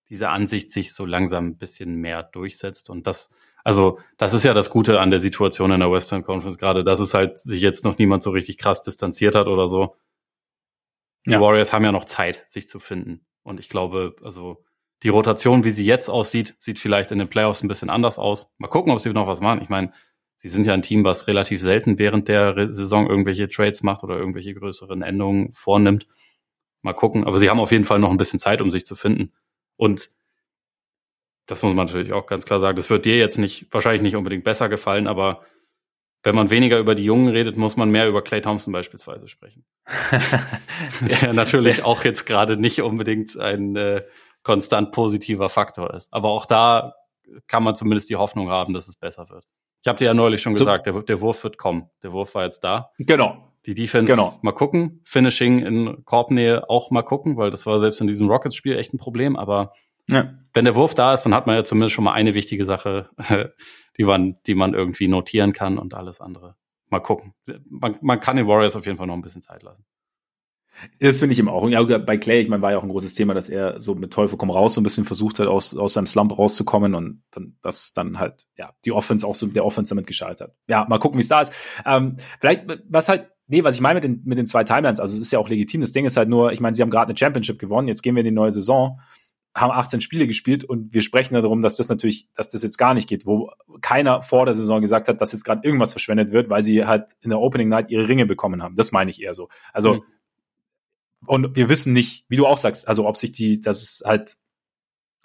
diese 0.09 0.31
Ansicht 0.31 0.73
sich 0.73 0.93
so 0.93 1.07
langsam 1.07 1.47
ein 1.47 1.59
bisschen 1.59 1.95
mehr 1.95 2.25
durchsetzt. 2.25 2.91
Und 2.91 3.07
das, 3.07 3.31
also, 3.63 4.01
das 4.19 4.33
ist 4.35 4.45
ja 4.45 4.53
das 4.53 4.69
Gute 4.69 4.99
an 4.99 5.13
der 5.13 5.21
Situation 5.21 5.71
in 5.71 5.79
der 5.79 5.93
Western 5.93 6.25
Conference 6.25 6.59
gerade, 6.59 6.83
dass 6.83 6.99
es 6.99 7.15
halt 7.15 7.39
sich 7.39 7.63
jetzt 7.63 7.85
noch 7.85 7.99
niemand 7.99 8.25
so 8.25 8.31
richtig 8.31 8.59
krass 8.59 8.83
distanziert 8.83 9.37
hat 9.37 9.47
oder 9.47 9.69
so 9.69 9.95
Die 11.27 11.33
ja. 11.33 11.41
Warriors 11.41 11.73
haben 11.73 11.85
ja 11.85 11.93
noch 11.93 12.05
Zeit, 12.05 12.45
sich 12.49 12.69
zu 12.69 12.81
finden. 12.81 13.27
Und 13.43 13.61
ich 13.61 13.69
glaube, 13.69 14.17
also 14.23 14.65
die 15.03 15.09
Rotation, 15.09 15.65
wie 15.65 15.71
sie 15.71 15.85
jetzt 15.85 16.09
aussieht, 16.09 16.55
sieht 16.59 16.79
vielleicht 16.79 17.11
in 17.11 17.19
den 17.19 17.29
Playoffs 17.29 17.63
ein 17.63 17.69
bisschen 17.69 17.91
anders 17.91 18.19
aus. 18.19 18.53
Mal 18.59 18.69
gucken, 18.69 18.93
ob 18.93 19.01
sie 19.01 19.13
noch 19.13 19.27
was 19.27 19.41
machen. 19.41 19.63
Ich 19.63 19.69
meine, 19.69 19.93
sie 20.37 20.49
sind 20.49 20.67
ja 20.67 20.75
ein 20.75 20.83
Team, 20.83 21.05
was 21.05 21.27
relativ 21.27 21.61
selten 21.61 21.99
während 21.99 22.29
der 22.29 22.71
Saison 22.71 23.09
irgendwelche 23.09 23.49
Trades 23.49 23.83
macht 23.83 24.05
oder 24.05 24.17
irgendwelche 24.17 24.55
größeren 24.55 25.03
Änderungen 25.03 25.53
vornimmt. 25.53 26.07
Mal 26.83 26.93
gucken. 26.93 27.25
Aber 27.25 27.39
sie 27.39 27.49
haben 27.49 27.61
auf 27.61 27.73
jeden 27.73 27.85
Fall 27.85 27.99
noch 27.99 28.11
ein 28.11 28.19
bisschen 28.19 28.41
Zeit, 28.41 28.61
um 28.61 28.71
sich 28.71 28.87
zu 28.87 28.95
finden. 28.95 29.33
Und 29.77 30.11
das 31.47 31.63
muss 31.63 31.75
man 31.75 31.87
natürlich 31.87 32.13
auch 32.13 32.27
ganz 32.27 32.45
klar 32.45 32.61
sagen. 32.61 32.77
Das 32.77 32.91
wird 32.91 33.05
dir 33.05 33.17
jetzt 33.17 33.39
nicht, 33.39 33.67
wahrscheinlich 33.71 34.03
nicht 34.03 34.17
unbedingt 34.17 34.45
besser 34.45 34.69
gefallen, 34.69 35.07
aber 35.07 35.45
wenn 36.23 36.35
man 36.35 36.51
weniger 36.51 36.79
über 36.79 36.95
die 36.95 37.05
Jungen 37.05 37.29
redet, 37.29 37.57
muss 37.57 37.77
man 37.77 37.91
mehr 37.91 38.09
über 38.09 38.23
Clay 38.23 38.41
Thompson 38.41 38.73
beispielsweise 38.73 39.29
sprechen. 39.29 39.65
Der 41.23 41.33
natürlich 41.33 41.85
auch 41.85 42.05
jetzt 42.05 42.27
gerade 42.27 42.57
nicht 42.57 42.83
unbedingt 42.83 43.39
ein 43.39 43.77
äh, 43.77 44.03
konstant 44.43 44.93
positiver 44.93 45.49
Faktor 45.49 45.95
ist. 45.95 46.13
Aber 46.13 46.31
auch 46.31 46.47
da 46.47 46.95
kann 47.47 47.63
man 47.63 47.77
zumindest 47.77 48.11
die 48.11 48.17
Hoffnung 48.17 48.51
haben, 48.51 48.75
dass 48.75 48.89
es 48.89 48.97
besser 48.97 49.29
wird. 49.31 49.45
Ich 49.83 49.89
habe 49.89 49.97
dir 49.97 50.07
ja 50.07 50.15
neulich 50.15 50.43
schon 50.43 50.55
gesagt, 50.55 50.87
der, 50.87 51.03
der 51.03 51.21
Wurf 51.21 51.43
wird 51.43 51.57
kommen. 51.57 51.89
Der 52.03 52.13
Wurf 52.13 52.35
war 52.35 52.45
jetzt 52.45 52.61
da. 52.61 52.91
Genau. 52.99 53.47
Die 53.67 53.75
Defense 53.75 54.11
genau. 54.11 54.39
mal 54.43 54.53
gucken. 54.53 55.01
Finishing 55.05 55.61
in 55.61 56.05
Korbnähe 56.05 56.69
auch 56.69 56.91
mal 56.91 57.03
gucken, 57.03 57.37
weil 57.37 57.51
das 57.51 57.67
war 57.67 57.79
selbst 57.79 58.01
in 58.01 58.07
diesem 58.07 58.29
Rockets-Spiel 58.29 58.77
echt 58.77 58.93
ein 58.93 58.99
Problem. 58.99 59.37
Aber 59.37 59.73
ja. 60.09 60.35
wenn 60.53 60.65
der 60.65 60.75
Wurf 60.75 60.95
da 60.95 61.15
ist, 61.15 61.23
dann 61.23 61.35
hat 61.35 61.47
man 61.47 61.57
ja 61.57 61.65
zumindest 61.65 61.95
schon 61.95 62.05
mal 62.05 62.13
eine 62.13 62.35
wichtige 62.35 62.65
Sache, 62.65 63.09
die 63.99 64.05
man, 64.05 64.37
die 64.47 64.55
man 64.55 64.75
irgendwie 64.75 65.09
notieren 65.09 65.53
kann 65.53 65.79
und 65.79 65.95
alles 65.95 66.21
andere. 66.21 66.57
Mal 66.89 67.01
gucken. 67.01 67.35
Man, 67.69 67.97
man 68.01 68.21
kann 68.21 68.37
den 68.37 68.49
Warriors 68.49 68.77
auf 68.77 68.87
jeden 68.87 68.99
Fall 68.99 69.07
noch 69.07 69.15
ein 69.15 69.23
bisschen 69.23 69.43
Zeit 69.43 69.63
lassen. 69.63 69.85
Das 70.99 71.19
finde 71.19 71.33
ich 71.33 71.39
immer 71.39 71.53
auch. 71.53 71.69
Ja, 71.69 71.83
bei 71.99 72.17
Clay, 72.17 72.41
ich 72.41 72.49
meine, 72.49 72.63
war 72.63 72.73
ja 72.73 72.79
auch 72.79 72.83
ein 72.83 72.89
großes 72.89 73.15
Thema, 73.15 73.35
dass 73.35 73.49
er 73.49 73.81
so 73.81 73.95
mit 73.95 74.13
Teufel 74.13 74.39
komm 74.39 74.51
raus 74.51 74.75
so 74.75 74.81
ein 74.81 74.85
bisschen 74.85 75.05
versucht 75.05 75.39
hat, 75.39 75.47
aus, 75.47 75.77
aus 75.77 75.95
seinem 75.95 76.07
Slump 76.07 76.37
rauszukommen 76.39 76.95
und 76.95 77.23
dann, 77.33 77.57
dass 77.63 77.93
dann 77.93 78.19
halt, 78.19 78.49
ja, 78.57 78.73
die 78.85 78.93
Offense 78.93 79.27
auch 79.27 79.35
so, 79.35 79.47
der 79.47 79.65
Offense 79.65 79.91
damit 79.91 80.07
gescheitert. 80.07 80.55
Ja, 80.69 80.87
mal 80.89 80.99
gucken, 80.99 81.19
wie 81.19 81.23
es 81.23 81.29
da 81.29 81.41
ist. 81.41 81.53
Ähm, 81.85 82.17
vielleicht, 82.41 82.65
was 82.89 83.09
halt, 83.09 83.31
nee, 83.47 83.65
was 83.65 83.75
ich 83.75 83.81
meine 83.81 83.97
mit 83.97 84.05
den, 84.05 84.23
mit 84.25 84.39
den 84.39 84.47
zwei 84.47 84.65
Timelines, 84.65 85.01
also 85.01 85.17
es 85.17 85.23
ist 85.23 85.33
ja 85.33 85.39
auch 85.39 85.49
legitim, 85.49 85.81
das 85.81 85.93
Ding 85.93 86.07
ist 86.07 86.17
halt 86.17 86.29
nur, 86.29 86.53
ich 86.53 86.61
meine, 86.61 86.75
sie 86.75 86.83
haben 86.83 86.91
gerade 86.91 87.11
eine 87.11 87.19
Championship 87.19 87.59
gewonnen, 87.59 87.89
jetzt 87.89 88.03
gehen 88.03 88.15
wir 88.15 88.21
in 88.21 88.27
die 88.27 88.31
neue 88.31 88.53
Saison, 88.53 89.01
haben 89.61 89.71
18 89.73 90.01
Spiele 90.01 90.27
gespielt 90.27 90.65
und 90.65 90.95
wir 90.95 91.03
sprechen 91.03 91.35
darum, 91.35 91.63
dass 91.63 91.77
das 91.77 91.89
natürlich, 91.89 92.29
dass 92.35 92.51
das 92.51 92.63
jetzt 92.63 92.79
gar 92.79 92.95
nicht 92.95 93.09
geht, 93.09 93.27
wo 93.27 93.51
keiner 93.81 94.23
vor 94.23 94.47
der 94.47 94.55
Saison 94.55 94.81
gesagt 94.81 95.09
hat, 95.09 95.21
dass 95.21 95.33
jetzt 95.33 95.45
gerade 95.45 95.63
irgendwas 95.65 95.93
verschwendet 95.93 96.33
wird, 96.33 96.51
weil 96.51 96.63
sie 96.63 96.87
halt 96.87 97.13
in 97.21 97.31
der 97.31 97.41
Opening 97.41 97.69
Night 97.69 97.91
ihre 97.91 98.09
Ringe 98.09 98.27
bekommen 98.27 98.63
haben. 98.63 98.75
Das 98.75 98.93
meine 98.93 99.11
ich 99.11 99.23
eher 99.23 99.35
so. 99.35 99.49
Also, 99.73 99.95
mhm 99.95 100.03
und 101.27 101.57
wir 101.57 101.69
wissen 101.69 101.93
nicht, 101.93 102.25
wie 102.29 102.37
du 102.37 102.47
auch 102.47 102.57
sagst, 102.57 102.89
also 102.89 103.07
ob 103.07 103.17
sich 103.17 103.33
die, 103.33 103.61
dass 103.61 103.83
es 103.83 104.03
halt 104.05 104.37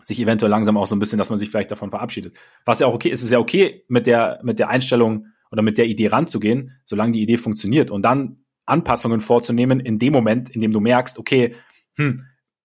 sich 0.03 0.19
eventuell 0.19 0.51
langsam 0.51 0.77
auch 0.77 0.85
so 0.85 0.95
ein 0.95 0.99
bisschen, 0.99 1.17
dass 1.17 1.29
man 1.29 1.39
sich 1.39 1.49
vielleicht 1.49 1.71
davon 1.71 1.89
verabschiedet. 1.89 2.37
Was 2.65 2.79
ja 2.79 2.87
auch 2.87 2.93
okay 2.93 3.09
ist, 3.09 3.23
ist 3.23 3.31
ja 3.31 3.39
okay, 3.39 3.83
mit 3.87 4.05
der, 4.05 4.39
mit 4.43 4.59
der 4.59 4.69
Einstellung 4.69 5.27
oder 5.51 5.61
mit 5.61 5.77
der 5.77 5.87
Idee 5.87 6.07
ranzugehen, 6.07 6.79
solange 6.85 7.13
die 7.13 7.21
Idee 7.21 7.37
funktioniert 7.37 7.89
und 7.91 8.03
dann 8.03 8.43
Anpassungen 8.65 9.19
vorzunehmen 9.19 9.79
in 9.79 9.97
dem 9.97 10.13
Moment, 10.13 10.49
in 10.49 10.61
dem 10.61 10.71
du 10.71 10.79
merkst, 10.79 11.17
okay, 11.17 11.55
hm, 11.97 12.23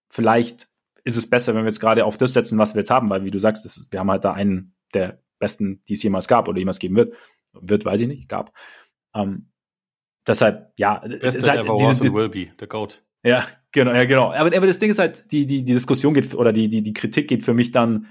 vielleicht 0.09 0.69
ist 1.03 1.17
es 1.17 1.29
besser, 1.29 1.53
wenn 1.55 1.63
wir 1.63 1.69
jetzt 1.69 1.79
gerade 1.79 2.05
auf 2.05 2.17
das 2.17 2.33
setzen, 2.33 2.57
was 2.57 2.75
wir 2.75 2.81
jetzt 2.81 2.91
haben, 2.91 3.09
weil 3.09 3.25
wie 3.25 3.31
du 3.31 3.39
sagst, 3.39 3.65
ist, 3.65 3.91
wir 3.91 3.99
haben 3.99 4.11
halt 4.11 4.23
da 4.23 4.33
einen 4.33 4.75
der 4.93 5.21
besten, 5.39 5.83
die 5.87 5.93
es 5.93 6.03
jemals 6.03 6.27
gab 6.27 6.47
oder 6.47 6.59
jemals 6.59 6.79
geben 6.79 6.95
wird. 6.95 7.13
Wird, 7.53 7.83
weiß 7.83 8.01
ich 8.01 8.07
nicht, 8.07 8.29
gab. 8.29 8.53
Ähm, 9.13 9.49
deshalb, 10.25 10.71
ja, 10.77 10.99
Beste 10.99 11.27
es 11.27 11.35
ist 11.35 11.49
halt 11.49 11.61
ever 11.61 11.75
diese, 11.75 11.89
was 11.89 12.01
and 12.01 12.13
will 12.13 12.29
be, 12.29 12.47
the 12.59 12.67
GOAT. 12.67 13.03
Ja, 13.23 13.45
genau, 13.71 13.93
ja, 13.93 14.05
genau. 14.05 14.31
Aber, 14.31 14.55
aber 14.55 14.67
das 14.67 14.79
Ding 14.79 14.89
ist 14.89 14.99
halt, 14.99 15.31
die, 15.31 15.45
die, 15.45 15.63
die 15.63 15.73
Diskussion 15.73 16.13
geht 16.13 16.33
oder 16.33 16.53
die, 16.53 16.69
die, 16.69 16.81
die 16.81 16.93
Kritik 16.93 17.27
geht 17.27 17.43
für 17.43 17.53
mich 17.53 17.71
dann, 17.71 18.07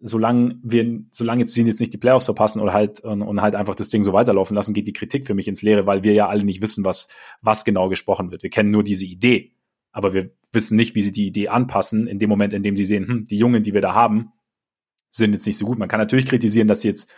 solange 0.00 0.58
wir, 0.62 1.02
solange 1.10 1.40
jetzt 1.40 1.52
sie 1.52 1.62
jetzt 1.62 1.80
nicht 1.80 1.92
die 1.92 1.98
Playoffs 1.98 2.24
verpassen 2.24 2.60
oder 2.60 2.72
halt 2.72 3.00
und, 3.00 3.22
und 3.22 3.42
halt 3.42 3.54
einfach 3.54 3.74
das 3.74 3.90
Ding 3.90 4.02
so 4.02 4.12
weiterlaufen 4.12 4.54
lassen, 4.54 4.72
geht 4.72 4.86
die 4.86 4.92
Kritik 4.92 5.26
für 5.26 5.34
mich 5.34 5.46
ins 5.46 5.62
Leere, 5.62 5.86
weil 5.86 6.04
wir 6.04 6.14
ja 6.14 6.28
alle 6.28 6.44
nicht 6.44 6.62
wissen, 6.62 6.84
was, 6.84 7.08
was 7.42 7.64
genau 7.64 7.88
gesprochen 7.88 8.30
wird. 8.30 8.42
Wir 8.42 8.50
kennen 8.50 8.70
nur 8.70 8.82
diese 8.82 9.04
Idee, 9.04 9.52
aber 9.92 10.14
wir 10.14 10.30
wissen 10.52 10.76
nicht, 10.76 10.94
wie 10.94 11.02
sie 11.02 11.12
die 11.12 11.26
Idee 11.26 11.48
anpassen, 11.48 12.06
in 12.06 12.18
dem 12.18 12.28
Moment, 12.28 12.52
in 12.52 12.62
dem 12.62 12.76
sie 12.76 12.84
sehen, 12.84 13.06
hm, 13.06 13.24
die 13.26 13.38
Jungen, 13.38 13.62
die 13.62 13.74
wir 13.74 13.80
da 13.80 13.94
haben, 13.94 14.32
sind 15.08 15.32
jetzt 15.32 15.46
nicht 15.46 15.58
so 15.58 15.66
gut. 15.66 15.78
Man 15.78 15.88
kann 15.88 16.00
natürlich 16.00 16.26
kritisieren, 16.26 16.68
dass 16.68 16.82
sie 16.82 16.88
jetzt 16.88 17.12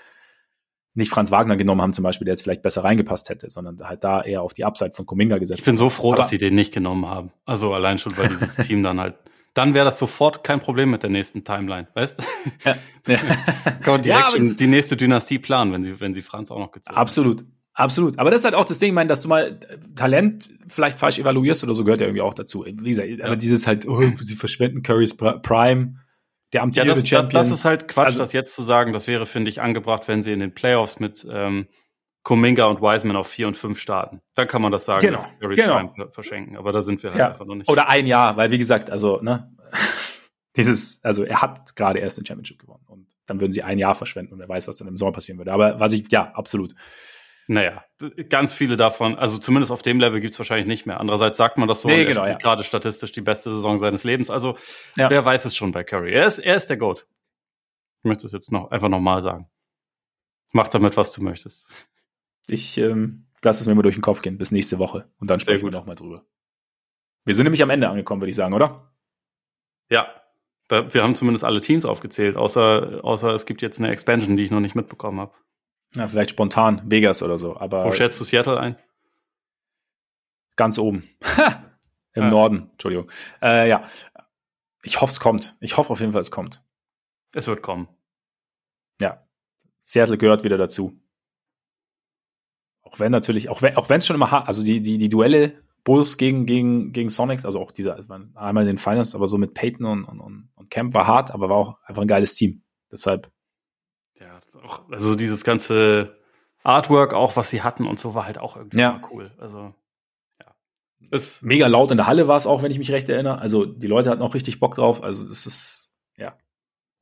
nicht 0.95 1.11
Franz 1.11 1.31
Wagner 1.31 1.57
genommen 1.57 1.81
haben, 1.81 1.95
zum 1.95 2.03
Beispiel, 2.03 2.27
der 2.27 2.33
jetzt 2.33 2.43
vielleicht 2.43 2.63
besser 2.63 2.85
reingepasst 2.85 3.31
hätte, 3.31 3.49
sondern 3.49 3.79
halt 3.81 4.05
da 4.05 4.23
eher 4.23 4.43
auf 4.43 4.53
die 4.53 4.65
Upside 4.65 4.93
von 4.95 5.07
Kuminga 5.07 5.39
gesetzt. 5.39 5.61
Ich 5.61 5.67
bin 5.67 5.77
so 5.77 5.89
froh, 5.89 6.15
dass 6.15 6.29
sie 6.29 6.39
den 6.39 6.55
nicht 6.55 6.73
genommen 6.73 7.07
haben. 7.07 7.33
Also 7.47 7.73
allein 7.73 7.99
schon, 7.99 8.17
weil 8.19 8.29
dieses 8.29 8.57
Team 8.67 8.83
dann 8.83 9.01
halt, 9.01 9.15
dann 9.55 9.75
wäre 9.75 9.87
das 9.87 9.99
sofort 9.99 10.45
kein 10.45 10.61
Problem 10.61 10.91
mit 10.91 11.03
der 11.03 11.11
nächsten 11.11 11.45
Timeline, 11.45 11.89
weißt 11.95 12.19
du? 12.19 12.23
Ja. 12.65 12.77
ja. 13.07 13.17
Kann 13.81 13.95
man 13.95 14.03
direkt 14.03 14.25
ja, 14.25 14.31
schon 14.31 14.57
die 14.57 14.67
nächste 14.67 14.97
Dynastie 14.97 15.39
planen, 15.39 15.73
wenn 15.73 15.83
sie, 15.83 15.99
wenn 15.99 16.15
sie 16.15 16.23
Franz 16.23 16.51
auch 16.51 16.59
noch 16.59 16.73
gezogen 16.73 16.97
Absolut. 16.97 17.41
Haben. 17.41 17.62
Absolut. 17.75 18.19
Aber 18.19 18.31
das 18.31 18.41
ist 18.41 18.45
halt 18.45 18.55
auch 18.55 18.65
das 18.65 18.79
Ding, 18.79 18.89
ich 18.91 18.95
meine, 18.95 19.09
dass 19.09 19.23
du 19.23 19.29
mal 19.29 19.59
Talent 19.97 20.51
vielleicht 20.67 20.99
falsch 20.99 21.19
evaluierst 21.19 21.65
oder 21.65 21.75
so 21.75 21.85
gehört 21.85 22.01
ja 22.01 22.07
irgendwie 22.07 22.23
auch 22.23 22.35
dazu. 22.35 22.65
Wie 22.67 22.91
gesagt, 22.91 23.09
ja. 23.09 23.25
aber 23.25 23.37
dieses 23.37 23.67
halt, 23.67 23.89
oh, 23.89 24.03
sie 24.21 24.37
verschwenden 24.37 24.83
Currys 24.83 25.17
Prime, 25.17 25.97
der 26.53 26.63
amtierende 26.63 26.95
ja, 26.95 27.01
das, 27.01 27.09
Champion. 27.09 27.41
Das, 27.41 27.49
das 27.49 27.59
ist 27.59 27.65
halt 27.65 27.89
Quatsch, 27.89 28.07
also, 28.07 28.19
das 28.19 28.33
jetzt 28.33 28.55
zu 28.55 28.63
sagen. 28.63 28.93
Das 28.93 29.07
wäre, 29.07 29.25
finde 29.25 29.51
ich, 29.51 29.63
angebracht, 29.63 30.07
wenn 30.09 30.23
sie 30.23 30.33
in 30.33 30.41
den 30.41 30.53
Playoffs 30.53 31.01
mit 31.01 31.27
ähm, 31.31 31.67
Kuminga 32.25 32.67
und 32.67 32.81
Wiseman 32.83 33.17
auf 33.17 33.29
4 33.29 33.49
und 33.49 33.57
5 33.57 33.79
starten. 33.79 34.21
Dann 34.35 34.47
kann 34.47 34.61
man 34.61 34.71
das 34.71 34.85
sagen, 34.85 35.01
genau, 35.01 35.17
dass 35.17 35.39
Curry's 35.39 35.57
genau. 35.57 35.89
Prime 35.89 36.11
verschenken. 36.13 36.57
Aber 36.57 36.73
da 36.73 36.83
sind 36.83 37.03
wir 37.03 37.11
halt 37.11 37.19
ja. 37.19 37.31
einfach 37.31 37.47
noch 37.47 37.55
nicht. 37.55 37.71
Oder 37.71 37.89
ein 37.89 38.07
Jahr, 38.07 38.37
weil 38.37 38.51
wie 38.51 38.59
gesagt, 38.59 38.91
also, 38.91 39.21
ne, 39.23 39.51
dieses, 40.57 41.03
also 41.03 41.25
er 41.25 41.41
hat 41.41 41.75
gerade 41.75 41.99
erst 41.99 42.19
den 42.19 42.27
Championship 42.27 42.59
gewonnen 42.59 42.85
und 42.87 43.17
dann 43.27 43.41
würden 43.41 43.53
sie 43.53 43.63
ein 43.63 43.79
Jahr 43.79 43.95
verschwenden 43.95 44.35
und 44.35 44.39
wer 44.39 44.49
weiß, 44.49 44.69
was 44.69 44.77
dann 44.77 44.89
im 44.89 44.97
Sommer 44.97 45.13
passieren 45.13 45.39
würde. 45.39 45.53
Aber 45.53 45.81
was 45.81 45.95
ich, 45.95 46.13
ja, 46.13 46.33
absolut. 46.35 46.75
Naja, 47.49 47.85
ganz 48.29 48.53
viele 48.53 48.77
davon, 48.77 49.17
also 49.17 49.39
zumindest 49.39 49.73
auf 49.73 49.83
dem 49.83 49.99
Level 49.99 50.21
gibt's 50.21 50.39
wahrscheinlich 50.39 50.67
nicht 50.67 50.87
mehr. 50.87 51.01
Andererseits 51.01 51.39
sagt 51.39 51.59
man 51.59 51.69
das 51.69 51.81
so, 51.81 51.89
nee, 51.89 52.05
genau, 52.05 52.25
ja. 52.25 52.35
gerade 52.35 52.63
statistisch 52.63 53.13
die 53.13 53.21
beste 53.21 53.53
Saison 53.53 53.79
seines 53.79 54.05
Lebens. 54.05 54.31
Also 54.31 54.57
ja. 54.97 55.11
wer 55.11 55.25
weiß 55.25 55.45
es 55.45 55.57
schon 55.57 55.73
bei 55.73 55.85
Curry. 55.85 56.13
Er 56.13 56.27
ist, 56.27 56.39
er 56.39 56.57
ist 56.57 56.69
der 56.69 56.77
GOAT. 56.77 57.07
Ich 57.99 58.09
möchte 58.09 58.27
es 58.27 58.33
jetzt 58.33 58.53
noch 58.53 58.71
einfach 58.71 58.89
nochmal 58.89 59.23
sagen. 59.23 59.49
Mach 60.53 60.69
damit, 60.69 60.97
was 60.97 61.13
du 61.13 61.23
möchtest. 61.23 61.67
Ich 62.47 62.79
ähm, 62.79 63.27
lasse 63.43 63.63
es 63.63 63.67
mir 63.67 63.75
mal 63.75 63.83
durch 63.83 63.97
den 63.97 64.03
Kopf 64.03 64.23
gehen 64.23 64.39
bis 64.39 64.53
nächste 64.53 64.79
Woche 64.79 65.09
und 65.19 65.31
dann 65.31 65.41
sprechen 65.41 65.65
wir 65.65 65.73
nochmal 65.73 65.97
drüber. 65.97 66.25
Wir 67.25 67.35
sind 67.35 67.45
nämlich 67.45 67.63
am 67.63 67.71
Ende 67.71 67.89
angekommen, 67.89 68.21
würde 68.21 68.31
ich 68.31 68.37
sagen, 68.37 68.55
oder? 68.55 68.93
Ja, 69.89 70.09
wir 70.69 71.03
haben 71.03 71.15
zumindest 71.15 71.45
alle 71.45 71.61
Teams 71.61 71.85
aufgezählt, 71.85 72.37
außer, 72.37 73.01
außer 73.03 73.35
es 73.35 73.47
gibt 73.47 73.63
jetzt 73.63 73.79
eine 73.79 73.91
Expansion, 73.91 74.37
die 74.37 74.45
ich 74.45 74.51
noch 74.51 74.61
nicht 74.61 74.75
mitbekommen 74.75 75.21
habe. 75.21 75.35
Ja, 75.95 76.07
vielleicht 76.09 76.31
spontan 76.31 76.83
Vegas 76.87 77.23
oder 77.23 77.39
so. 77.39 77.57
Aber 77.57 77.85
Wo 77.85 77.93
schätzt 77.93 78.19
du 78.21 78.25
Seattle 78.25 78.59
ein? 78.59 78.77
Ganz 80.57 80.79
oben. 80.79 81.05
Im 82.15 82.25
ja. 82.25 82.31
Norden, 82.31 82.71
Entschuldigung. 82.73 83.11
Äh, 83.41 83.69
ja. 83.69 83.83
Ich 84.83 85.01
hoffe, 85.01 85.13
es 85.13 85.21
kommt. 85.21 85.57
Ich 85.61 85.77
hoffe 85.77 85.91
auf 85.91 86.01
jeden 86.01 86.13
Fall, 86.13 86.21
es 86.21 86.31
kommt. 86.31 86.63
Es 87.35 87.47
wird 87.47 87.63
kommen. 87.63 87.89
Ja. 89.01 89.27
Seattle 89.81 90.19
gehört 90.19 90.45
wieder 90.45 90.59
dazu. 90.59 90.99
Auch 92.83 92.99
wenn 92.99 93.13
natürlich, 93.13 93.49
auch 93.49 93.63
wenn 93.63 93.77
auch 93.77 93.89
es 93.89 94.07
schon 94.07 94.17
immer 94.17 94.31
hart, 94.31 94.49
also 94.49 94.63
die, 94.63 94.83
die, 94.83 94.99
die 94.99 95.09
Duelle 95.09 95.63
Bulls 95.85 96.17
gegen, 96.17 96.47
gegen, 96.47 96.93
gegen 96.93 97.09
Sonics, 97.09 97.45
also 97.45 97.61
auch 97.61 97.73
dieser, 97.73 97.97
einmal 98.35 98.63
in 98.63 98.67
den 98.69 98.79
Finals, 98.79 99.15
aber 99.15 99.27
so 99.27 99.39
mit 99.39 99.55
Peyton 99.55 99.87
und, 99.87 100.05
und, 100.05 100.51
und 100.55 100.71
Camp 100.71 100.95
war 100.95 101.07
hart, 101.07 101.33
aber 101.33 101.49
war 101.49 101.57
auch 101.57 101.79
einfach 101.85 102.03
ein 102.03 102.09
geiles 102.09 102.35
Team. 102.35 102.63
Deshalb 102.91 103.33
auch, 104.63 104.89
also 104.91 105.15
dieses 105.15 105.45
ganze 105.45 106.17
Artwork 106.63 107.15
auch, 107.15 107.37
was 107.37 107.51
sie 107.51 107.63
hatten 107.63 107.87
und 107.87 107.99
so, 107.99 108.15
war 108.15 108.27
halt 108.27 108.39
auch 108.39 108.57
irgendwie 108.57 108.79
ja. 108.79 109.01
cool. 109.11 109.31
Also, 109.39 109.75
ja. 110.41 110.55
Ist 111.11 111.43
mega 111.43 111.67
laut 111.67 111.91
in 111.91 111.97
der 111.97 112.07
Halle 112.07 112.29
war 112.29 112.37
es 112.37 112.47
auch, 112.47 112.63
wenn 112.63 112.71
ich 112.71 112.79
mich 112.79 112.93
recht 112.93 113.09
erinnere. 113.09 113.39
Also, 113.39 113.65
die 113.65 113.87
Leute 113.87 114.11
hatten 114.11 114.23
auch 114.23 114.35
richtig 114.35 114.61
Bock 114.61 114.75
drauf. 114.77 115.03
Also, 115.03 115.27
es 115.27 115.47
ist, 115.47 115.95
ja. 116.17 116.37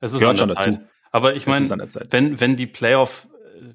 Es 0.01 0.13
ist 0.13 0.21
Gehört 0.21 0.39
schon 0.39 0.51
Zeit. 0.51 0.75
dazu. 0.75 0.81
Aber 1.13 1.35
ich 1.35 1.47
meine, 1.47 1.69
wenn, 2.11 2.41
wenn 2.41 2.57
die 2.57 2.67
Playoff, 2.67 3.29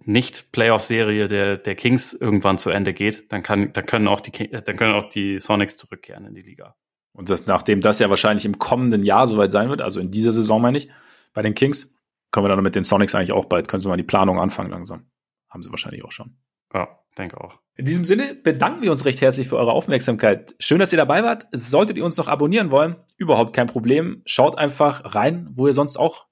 nicht 0.03 0.51
Playoff-Serie 0.51 1.27
der, 1.27 1.57
der 1.57 1.75
Kings 1.75 2.13
irgendwann 2.13 2.57
zu 2.57 2.69
Ende 2.69 2.93
geht, 2.93 3.31
dann 3.31 3.43
kann, 3.43 3.73
dann 3.73 3.85
können 3.85 4.07
auch 4.07 4.21
die, 4.21 4.31
dann 4.49 4.77
können 4.77 4.95
auch 4.95 5.09
die 5.09 5.39
Sonics 5.39 5.77
zurückkehren 5.77 6.25
in 6.25 6.33
die 6.33 6.41
Liga. 6.41 6.75
Und 7.11 7.29
das, 7.29 7.45
nachdem 7.45 7.81
das 7.81 7.99
ja 7.99 8.09
wahrscheinlich 8.09 8.45
im 8.45 8.57
kommenden 8.57 9.03
Jahr 9.03 9.27
soweit 9.27 9.51
sein 9.51 9.69
wird, 9.69 9.81
also 9.81 9.99
in 9.99 10.11
dieser 10.11 10.31
Saison 10.31 10.61
meine 10.61 10.77
ich, 10.77 10.89
bei 11.33 11.41
den 11.41 11.55
Kings, 11.55 11.94
können 12.35 12.43
wir 12.43 12.49
dann 12.49 12.61
mit 12.61 12.75
den 12.75 12.83
Sonics 12.83 13.15
eigentlich 13.15 13.31
auch 13.31 13.45
bald, 13.45 13.69
können 13.69 13.79
Sie 13.79 13.87
mal 13.87 13.95
die 13.95 14.03
Planung 14.03 14.41
anfangen 14.41 14.69
langsam. 14.69 15.09
Haben 15.47 15.63
sie 15.63 15.69
wahrscheinlich 15.69 16.03
auch 16.03 16.11
schon. 16.11 16.35
Ja, 16.73 16.99
denke 17.17 17.39
auch. 17.39 17.61
In 17.75 17.85
diesem 17.85 18.03
Sinne 18.03 18.35
bedanken 18.35 18.81
wir 18.81 18.91
uns 18.91 19.05
recht 19.05 19.21
herzlich 19.21 19.47
für 19.47 19.55
eure 19.55 19.71
Aufmerksamkeit. 19.71 20.53
Schön, 20.59 20.79
dass 20.79 20.91
ihr 20.91 20.97
dabei 20.97 21.23
wart. 21.23 21.45
Solltet 21.51 21.95
ihr 21.95 22.03
uns 22.03 22.17
noch 22.17 22.27
abonnieren 22.27 22.71
wollen, 22.71 22.97
überhaupt 23.15 23.55
kein 23.55 23.67
Problem. 23.67 24.21
Schaut 24.25 24.57
einfach 24.57 25.15
rein, 25.15 25.47
wo 25.53 25.65
ihr 25.65 25.71
sonst 25.71 25.95
auch 25.95 26.27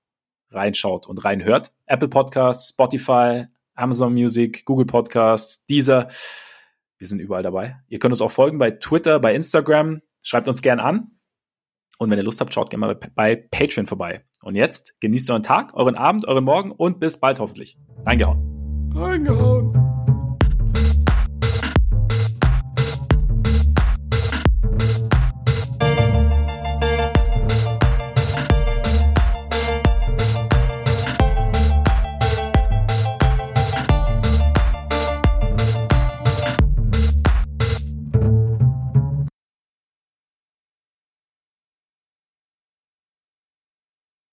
reinschaut 0.51 1.07
und 1.07 1.23
reinhört. 1.23 1.71
Apple 1.85 2.09
Podcasts, 2.09 2.71
Spotify, 2.71 3.45
Amazon 3.73 4.13
Music, 4.13 4.65
Google 4.65 4.85
Podcasts, 4.85 5.65
Deezer. 5.67 6.09
Wir 6.97 7.07
sind 7.07 7.19
überall 7.19 7.43
dabei. 7.43 7.77
Ihr 7.87 7.99
könnt 7.99 8.11
uns 8.11 8.21
auch 8.21 8.31
folgen 8.31 8.57
bei 8.57 8.71
Twitter, 8.71 9.21
bei 9.21 9.33
Instagram. 9.33 10.01
Schreibt 10.21 10.49
uns 10.49 10.61
gern 10.61 10.81
an. 10.81 11.12
Und 11.97 12.09
wenn 12.09 12.17
ihr 12.17 12.23
Lust 12.23 12.41
habt, 12.41 12.53
schaut 12.53 12.69
gerne 12.69 12.85
mal 12.85 12.99
bei 13.15 13.35
Patreon 13.35 13.85
vorbei. 13.85 14.23
Und 14.41 14.55
jetzt 14.55 14.99
genießt 14.99 15.29
euren 15.29 15.43
Tag, 15.43 15.73
euren 15.73 15.95
Abend, 15.95 16.27
euren 16.27 16.43
Morgen 16.43 16.71
und 16.71 16.99
bis 16.99 17.19
bald 17.19 17.39
hoffentlich. 17.39 17.77
Reingehauen. 18.05 18.91
Reingehauen. 18.93 19.82